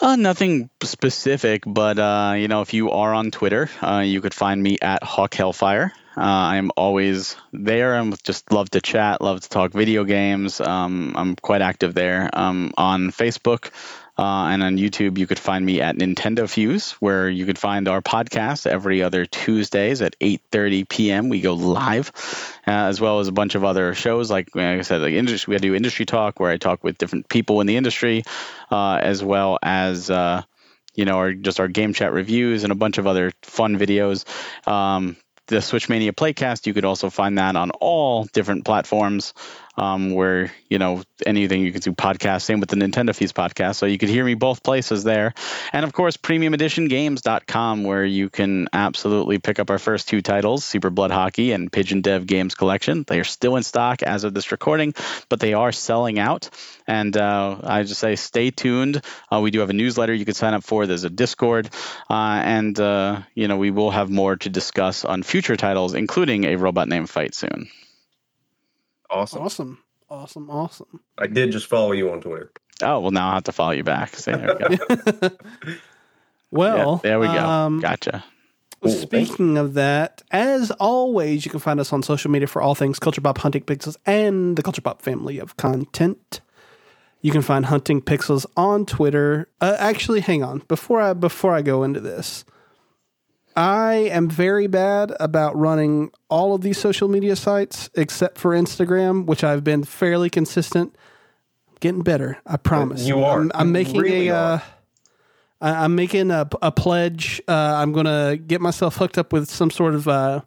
Uh, 0.00 0.16
nothing 0.16 0.70
specific, 0.82 1.62
but 1.66 1.98
uh, 1.98 2.34
you 2.36 2.48
know, 2.48 2.62
if 2.62 2.74
you 2.74 2.90
are 2.90 3.12
on 3.12 3.30
Twitter, 3.30 3.68
uh, 3.82 4.00
you 4.04 4.20
could 4.20 4.34
find 4.34 4.62
me 4.62 4.78
at 4.80 5.02
Hawk 5.02 5.34
Hellfire. 5.34 5.92
Uh, 6.16 6.20
I'm 6.20 6.70
always 6.76 7.36
there. 7.52 7.96
I'm 7.96 8.14
just 8.22 8.52
love 8.52 8.70
to 8.70 8.80
chat, 8.80 9.20
love 9.20 9.40
to 9.40 9.48
talk 9.48 9.72
video 9.72 10.04
games. 10.04 10.60
Um, 10.60 11.14
I'm 11.16 11.34
quite 11.34 11.60
active 11.60 11.94
there. 11.94 12.30
Um, 12.32 12.72
on 12.76 13.10
Facebook, 13.10 13.70
uh, 14.16 14.46
and 14.46 14.62
on 14.62 14.76
YouTube, 14.76 15.18
you 15.18 15.26
could 15.26 15.38
find 15.38 15.64
me 15.64 15.80
at 15.80 15.96
Nintendo 15.96 16.48
Fuse, 16.48 16.92
where 16.92 17.28
you 17.28 17.46
could 17.46 17.58
find 17.58 17.88
our 17.88 18.00
podcast 18.00 18.66
every 18.66 19.02
other 19.02 19.26
Tuesdays 19.26 20.02
at 20.02 20.18
8:30 20.20 20.88
p.m. 20.88 21.28
We 21.28 21.40
go 21.40 21.54
live, 21.54 22.12
uh, 22.66 22.70
as 22.70 23.00
well 23.00 23.20
as 23.20 23.28
a 23.28 23.32
bunch 23.32 23.54
of 23.54 23.64
other 23.64 23.94
shows. 23.94 24.30
Like, 24.30 24.54
like 24.54 24.78
I 24.78 24.82
said, 24.82 25.00
like 25.00 25.14
industry, 25.14 25.54
we 25.54 25.58
do 25.58 25.74
industry 25.74 26.06
talk, 26.06 26.38
where 26.38 26.50
I 26.50 26.58
talk 26.58 26.84
with 26.84 26.98
different 26.98 27.28
people 27.28 27.60
in 27.60 27.66
the 27.66 27.76
industry, 27.76 28.22
uh, 28.70 29.00
as 29.02 29.22
well 29.24 29.58
as 29.62 30.10
uh, 30.10 30.42
you 30.94 31.04
know, 31.04 31.16
our 31.16 31.32
just 31.32 31.60
our 31.60 31.68
game 31.68 31.92
chat 31.92 32.12
reviews 32.12 32.62
and 32.62 32.72
a 32.72 32.76
bunch 32.76 32.98
of 32.98 33.06
other 33.06 33.32
fun 33.42 33.78
videos. 33.78 34.24
Um, 34.68 35.16
the 35.46 35.56
Switchmania 35.56 36.12
Playcast, 36.12 36.66
you 36.66 36.72
could 36.72 36.84
also 36.86 37.10
find 37.10 37.38
that 37.38 37.56
on 37.56 37.70
all 37.72 38.24
different 38.32 38.64
platforms 38.64 39.34
um, 39.76 40.12
where 40.12 40.52
you 40.68 40.78
know 40.78 41.02
anything 41.26 41.62
you 41.62 41.72
can 41.72 41.80
do 41.80 41.92
podcast. 41.92 42.42
Same 42.42 42.60
with 42.60 42.68
the 42.68 42.76
Nintendo 42.76 43.14
Fuse 43.14 43.32
podcast, 43.32 43.76
so 43.76 43.86
you 43.86 43.98
could 43.98 44.08
hear 44.08 44.24
me 44.24 44.34
both 44.34 44.62
places 44.62 45.04
there. 45.04 45.34
And 45.72 45.84
of 45.84 45.92
course, 45.92 46.16
PremiumEditionGames.com, 46.16 47.84
where 47.84 48.04
you 48.04 48.30
can 48.30 48.68
absolutely 48.72 49.38
pick 49.38 49.58
up 49.58 49.70
our 49.70 49.78
first 49.78 50.08
two 50.08 50.22
titles, 50.22 50.64
Super 50.64 50.90
Blood 50.90 51.10
Hockey 51.10 51.52
and 51.52 51.70
Pigeon 51.70 52.00
Dev 52.00 52.26
Games 52.26 52.54
Collection. 52.54 53.04
They 53.06 53.20
are 53.20 53.24
still 53.24 53.56
in 53.56 53.62
stock 53.62 54.02
as 54.02 54.24
of 54.24 54.34
this 54.34 54.52
recording, 54.52 54.94
but 55.28 55.40
they 55.40 55.54
are 55.54 55.72
selling 55.72 56.18
out. 56.18 56.50
And 56.86 57.16
uh, 57.16 57.58
I 57.62 57.82
just 57.84 58.00
say 58.00 58.16
stay 58.16 58.50
tuned. 58.50 59.02
Uh, 59.32 59.40
we 59.40 59.50
do 59.50 59.60
have 59.60 59.70
a 59.70 59.74
newsletter 59.74 60.14
you 60.14 60.24
can 60.24 60.34
sign 60.34 60.54
up 60.54 60.64
for. 60.64 60.86
There's 60.86 61.04
a 61.04 61.10
Discord, 61.10 61.70
uh, 62.10 62.40
and 62.44 62.78
uh, 62.78 63.22
you 63.34 63.48
know 63.48 63.56
we 63.56 63.70
will 63.70 63.90
have 63.90 64.10
more 64.10 64.36
to 64.36 64.48
discuss 64.48 65.04
on 65.04 65.22
future 65.22 65.56
titles, 65.56 65.94
including 65.94 66.44
a 66.44 66.56
robot 66.56 66.88
name 66.88 67.06
Fight 67.06 67.34
soon. 67.34 67.68
Awesome. 69.14 69.42
Awesome. 69.42 69.78
Awesome. 70.10 70.50
Awesome. 70.50 71.00
I 71.18 71.26
did 71.26 71.52
just 71.52 71.66
follow 71.66 71.92
you 71.92 72.10
on 72.10 72.20
Twitter. 72.20 72.50
Oh, 72.82 73.00
well, 73.00 73.10
now 73.10 73.30
I 73.30 73.34
have 73.34 73.44
to 73.44 73.52
follow 73.52 73.70
you 73.70 73.84
back. 73.84 74.16
So 74.16 74.32
there 74.32 74.68
we 74.68 74.76
go. 74.76 75.30
well, 76.50 77.00
yeah, 77.04 77.08
there 77.08 77.20
we 77.20 77.26
go. 77.26 77.38
Um, 77.38 77.80
gotcha. 77.80 78.24
Speaking 78.86 79.56
of 79.56 79.74
that, 79.74 80.22
as 80.30 80.70
always, 80.72 81.44
you 81.44 81.50
can 81.50 81.60
find 81.60 81.80
us 81.80 81.92
on 81.92 82.02
social 82.02 82.30
media 82.30 82.46
for 82.46 82.60
all 82.60 82.74
things 82.74 82.98
Culture 82.98 83.22
Pop 83.22 83.38
Hunting 83.38 83.62
Pixels 83.62 83.96
and 84.04 84.56
the 84.56 84.62
Culture 84.62 84.82
Pop 84.82 85.00
family 85.00 85.38
of 85.38 85.56
content. 85.56 86.40
You 87.22 87.32
can 87.32 87.40
find 87.40 87.66
Hunting 87.66 88.02
Pixels 88.02 88.44
on 88.56 88.84
Twitter. 88.84 89.48
Uh, 89.60 89.76
actually, 89.78 90.20
hang 90.20 90.42
on 90.42 90.58
before 90.68 91.00
I 91.00 91.14
before 91.14 91.54
I 91.54 91.62
go 91.62 91.82
into 91.82 92.00
this. 92.00 92.44
I 93.56 93.94
am 93.94 94.28
very 94.28 94.66
bad 94.66 95.14
about 95.20 95.56
running 95.56 96.10
all 96.28 96.54
of 96.54 96.62
these 96.62 96.78
social 96.78 97.08
media 97.08 97.36
sites 97.36 97.88
except 97.94 98.38
for 98.38 98.50
Instagram, 98.52 99.26
which 99.26 99.44
I've 99.44 99.62
been 99.62 99.84
fairly 99.84 100.28
consistent. 100.28 100.96
getting 101.80 102.02
better, 102.02 102.38
I 102.46 102.56
promise. 102.56 103.06
You 103.06 103.22
are. 103.22 103.40
I'm, 103.40 103.52
I'm 103.54 103.72
making 103.72 104.00
really 104.00 104.28
a. 104.28 104.36
Uh, 104.36 104.58
I'm 105.60 105.94
making 105.94 106.30
a, 106.30 106.46
a 106.60 106.70
pledge. 106.70 107.40
Uh, 107.48 107.52
I'm 107.52 107.92
going 107.92 108.06
to 108.06 108.36
get 108.36 108.60
myself 108.60 108.96
hooked 108.96 109.16
up 109.16 109.32
with 109.32 109.48
some 109.48 109.70
sort 109.70 109.94
of 109.94 110.06
uh, 110.06 110.42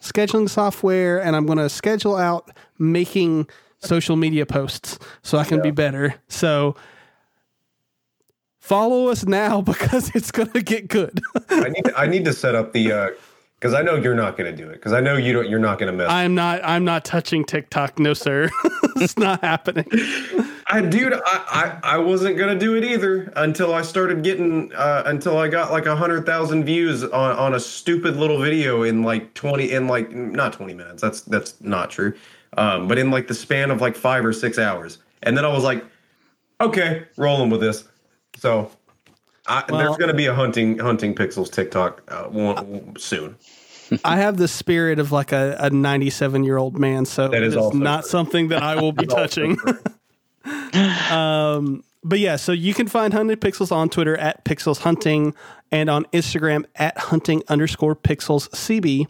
scheduling 0.00 0.48
software, 0.48 1.22
and 1.22 1.36
I'm 1.36 1.44
going 1.44 1.58
to 1.58 1.68
schedule 1.68 2.16
out 2.16 2.50
making 2.78 3.48
social 3.80 4.16
media 4.16 4.46
posts 4.46 4.98
so 5.22 5.36
I 5.36 5.44
can 5.44 5.60
be 5.60 5.70
better. 5.70 6.14
So 6.28 6.76
follow 8.64 9.08
us 9.08 9.26
now 9.26 9.60
because 9.72 10.10
it's 10.14 10.30
going 10.30 10.50
to 10.50 10.62
get 10.62 10.88
good. 10.88 11.20
I 11.50 11.68
need 11.68 11.92
I 11.96 12.06
need 12.06 12.24
to 12.24 12.32
set 12.32 12.54
up 12.54 12.72
the 12.72 13.14
because 13.58 13.74
I 13.74 13.82
know 13.82 13.94
you're 13.94 14.14
not 14.14 14.36
going 14.36 14.54
to 14.54 14.56
do 14.56 14.68
it 14.68 14.74
because 14.74 14.92
I 14.92 15.00
know 15.00 15.16
you 15.16 15.32
don't. 15.32 15.48
You're 15.48 15.58
not 15.58 15.78
going 15.78 15.90
to 15.90 15.96
mess. 15.96 16.10
I'm 16.10 16.34
not. 16.34 16.60
I'm 16.64 16.84
not 16.84 17.04
touching 17.04 17.44
TikTok. 17.44 17.98
No, 17.98 18.14
sir. 18.14 18.50
it's 18.96 19.16
not 19.16 19.40
happening. 19.40 19.86
I 20.66 20.80
dude, 20.80 21.12
I, 21.12 21.20
I, 21.24 21.80
I 21.82 21.98
wasn't 21.98 22.36
gonna 22.36 22.58
do 22.58 22.74
it 22.74 22.84
either 22.84 23.32
until 23.36 23.74
I 23.74 23.82
started 23.82 24.24
getting 24.24 24.72
uh, 24.74 25.04
until 25.06 25.38
I 25.38 25.48
got 25.48 25.70
like 25.70 25.86
a 25.86 25.94
hundred 25.94 26.26
thousand 26.26 26.64
views 26.64 27.04
on, 27.04 27.36
on 27.36 27.54
a 27.54 27.60
stupid 27.60 28.16
little 28.16 28.40
video 28.40 28.82
in 28.82 29.02
like 29.02 29.34
twenty 29.34 29.70
in 29.70 29.86
like 29.86 30.10
not 30.12 30.52
twenty 30.52 30.74
minutes. 30.74 31.02
That's 31.02 31.20
that's 31.22 31.60
not 31.60 31.90
true. 31.90 32.14
Um, 32.56 32.86
but 32.86 32.98
in 32.98 33.10
like 33.10 33.28
the 33.28 33.34
span 33.34 33.70
of 33.70 33.80
like 33.80 33.96
five 33.96 34.24
or 34.24 34.32
six 34.32 34.58
hours, 34.58 34.98
and 35.22 35.36
then 35.36 35.44
I 35.44 35.48
was 35.48 35.64
like, 35.64 35.84
okay, 36.60 37.06
rolling 37.16 37.50
with 37.50 37.60
this. 37.60 37.84
So 38.44 38.70
I, 39.46 39.64
Well- 39.70 39.78
there's 39.78 39.96
gonna 39.96 40.12
be 40.12 40.26
a 40.26 40.34
hunting 40.34 40.78
hunting 40.78 41.14
pixels 41.14 41.50
TikTok 41.50 42.02
uh, 42.08 42.24
one, 42.24 42.94
soon. 42.98 43.36
I 44.04 44.18
have 44.18 44.36
the 44.36 44.48
spirit 44.48 44.98
of 44.98 45.12
like 45.12 45.32
a, 45.32 45.56
a 45.58 45.70
97 45.70 46.44
year 46.44 46.58
old 46.58 46.78
man, 46.78 47.06
so 47.06 47.28
That 47.28 47.42
is 47.42 47.54
not 47.74 48.02
true. 48.02 48.10
something 48.10 48.48
that 48.48 48.62
I 48.62 48.74
will 48.76 48.92
be 48.92 49.06
touching. 49.06 49.56
um, 51.10 51.84
but 52.02 52.18
yeah, 52.18 52.36
so 52.36 52.52
you 52.52 52.74
can 52.74 52.86
find 52.86 53.14
Hunted 53.14 53.40
Pixels 53.40 53.72
on 53.72 53.88
Twitter 53.88 54.14
at 54.16 54.44
Pixels 54.44 54.80
Hunting 54.80 55.34
and 55.72 55.88
on 55.88 56.04
Instagram 56.06 56.66
at 56.76 56.98
hunting 56.98 57.42
underscore 57.48 57.96
pixels 57.96 58.50
CB. 58.50 59.06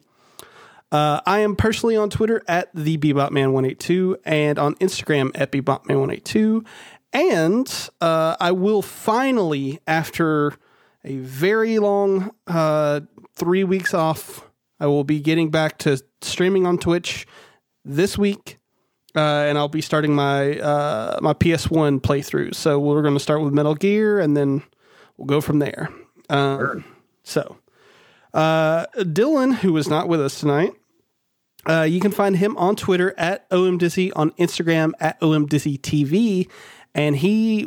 Uh, 0.92 1.20
I 1.26 1.40
am 1.40 1.56
personally 1.56 1.96
on 1.96 2.08
Twitter 2.08 2.40
at 2.46 2.68
the 2.72 2.96
BebopMan182 2.98 4.14
and 4.24 4.60
on 4.60 4.76
Instagram 4.76 5.32
at 5.34 5.50
BebopMan182. 5.50 6.64
And 7.14 7.72
uh, 8.00 8.36
I 8.40 8.50
will 8.50 8.82
finally, 8.82 9.78
after 9.86 10.52
a 11.04 11.16
very 11.18 11.78
long 11.78 12.32
uh, 12.48 13.00
three 13.36 13.62
weeks 13.62 13.94
off, 13.94 14.50
I 14.80 14.88
will 14.88 15.04
be 15.04 15.20
getting 15.20 15.50
back 15.50 15.78
to 15.78 16.02
streaming 16.20 16.66
on 16.66 16.76
Twitch 16.76 17.26
this 17.84 18.18
week. 18.18 18.58
Uh, 19.16 19.46
and 19.46 19.56
I'll 19.56 19.68
be 19.68 19.80
starting 19.80 20.12
my 20.12 20.58
uh, 20.58 21.20
my 21.22 21.34
PS1 21.34 22.00
playthrough. 22.00 22.52
So 22.52 22.80
we're 22.80 23.02
going 23.02 23.14
to 23.14 23.20
start 23.20 23.42
with 23.42 23.52
Metal 23.52 23.76
Gear, 23.76 24.18
and 24.18 24.36
then 24.36 24.64
we'll 25.16 25.26
go 25.26 25.40
from 25.40 25.60
there. 25.60 25.88
Um, 26.28 26.84
so, 27.22 27.58
uh, 28.32 28.86
Dylan, 28.96 29.54
who 29.54 29.76
is 29.76 29.88
not 29.88 30.08
with 30.08 30.20
us 30.20 30.40
tonight, 30.40 30.72
uh, 31.66 31.82
you 31.82 32.00
can 32.00 32.10
find 32.10 32.36
him 32.36 32.56
on 32.56 32.74
Twitter 32.74 33.14
at 33.16 33.48
omdizzy, 33.50 34.10
on 34.16 34.32
Instagram 34.32 34.92
at 34.98 35.20
omdizzytv, 35.20 36.48
and 36.94 37.16
he 37.16 37.66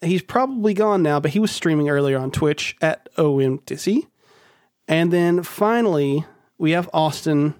he's 0.00 0.22
probably 0.22 0.74
gone 0.74 1.02
now, 1.02 1.20
but 1.20 1.32
he 1.32 1.38
was 1.38 1.50
streaming 1.50 1.88
earlier 1.88 2.18
on 2.18 2.30
Twitch 2.30 2.76
at 2.80 3.08
omdizzy. 3.16 4.06
And 4.88 5.12
then 5.12 5.42
finally, 5.42 6.26
we 6.58 6.72
have 6.72 6.90
Austin 6.92 7.54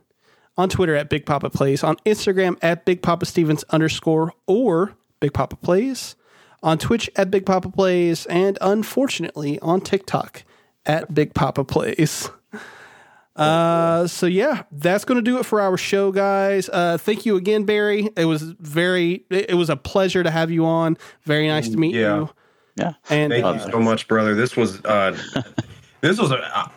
on 0.57 0.69
Twitter 0.69 0.95
at 0.95 1.09
Big 1.09 1.25
Papa 1.25 1.51
Plays, 1.51 1.83
on 1.83 1.97
Instagram 2.05 2.59
at 2.63 2.85
Big 2.85 3.03
Papa 3.03 3.27
Stevens 3.27 3.65
underscore 3.71 4.33
or 4.47 4.95
Big 5.21 5.33
Papa 5.33 5.57
Plays, 5.57 6.17
on 6.63 6.79
Twitch 6.79 7.09
at 7.17 7.31
Big 7.31 7.47
Papa 7.47 7.71
Plays, 7.71 8.27
and 8.27 8.59
unfortunately 8.61 9.59
on 9.61 9.81
TikTok 9.81 10.45
at 10.85 11.15
Big 11.15 11.35
Papa 11.35 11.65
Plays. 11.65 12.31
Uh, 13.37 14.07
so 14.07 14.27
yeah, 14.27 14.65
that's 14.73 15.05
going 15.05 15.17
to 15.17 15.23
do 15.23 15.39
it 15.39 15.47
for 15.47 15.61
our 15.61 15.77
show, 15.77 16.13
guys. 16.13 16.69
Uh, 16.69 16.99
thank 16.99 17.25
you 17.25 17.37
again, 17.37 17.65
Barry. 17.65 18.11
It 18.17 18.27
was 18.27 18.43
very, 18.43 19.25
it 19.31 19.51
it 19.51 19.55
was 19.55 19.71
a 19.71 19.77
pleasure 19.77 20.23
to 20.23 20.31
have 20.31 20.51
you 20.51 20.67
on. 20.67 20.99
Very 21.25 21.49
nice 21.49 21.69
to 21.71 21.77
meet 21.77 21.95
Yeah. 21.95 22.17
you. 22.17 22.31
Yeah. 22.77 22.93
And 23.11 23.33
Thank 23.33 23.45
uh, 23.45 23.53
you 23.65 23.71
so 23.73 23.81
much, 23.81 24.09
brother. 24.09 24.35
This 24.35 24.57
was 24.57 24.83
uh, 24.85 25.17
this 26.01 26.19
was 26.19 26.31
a. 26.31 26.37
I, 26.55 26.71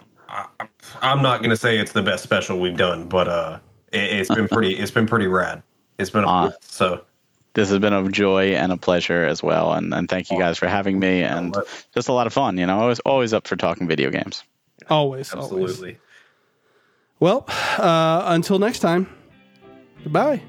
I, 0.60 0.68
I'm 1.02 1.22
not 1.22 1.42
gonna 1.42 1.56
say 1.58 1.78
it's 1.78 1.94
the 1.94 2.02
best 2.04 2.24
special 2.24 2.60
we've 2.60 2.76
done, 2.78 3.08
but 3.08 3.28
uh, 3.28 3.60
it, 3.94 4.00
it's 4.20 4.34
been 4.34 4.48
pretty. 4.48 4.76
It's 4.78 4.92
been 4.92 5.08
pretty 5.08 5.28
rad. 5.28 5.62
It's 5.98 6.10
been 6.10 6.24
a, 6.24 6.28
Ah. 6.28 6.52
so. 6.62 7.04
This 7.54 7.70
has 7.70 7.80
been 7.80 7.94
a 7.94 8.10
joy 8.10 8.48
and 8.56 8.74
a 8.74 8.78
pleasure 8.78 9.24
as 9.24 9.42
well. 9.42 9.72
And, 9.72 9.94
and 9.94 10.10
thank 10.10 10.30
you 10.30 10.38
guys 10.38 10.58
for 10.58 10.68
having 10.68 11.00
me 11.00 11.24
and 11.24 11.56
just 11.94 12.10
a 12.10 12.12
lot 12.12 12.28
of 12.28 12.34
fun. 12.34 12.58
You 12.58 12.66
know, 12.66 12.82
I 12.82 12.86
was 12.86 13.00
always 13.06 13.32
up 13.34 13.48
for 13.48 13.56
talking 13.56 13.88
video 13.88 14.10
games. 14.10 14.44
always, 14.90 15.34
always. 15.34 15.82
Well, 17.20 17.46
uh, 17.78 18.24
until 18.26 18.60
next 18.60 18.80
time, 18.80 19.08
goodbye. 20.04 20.42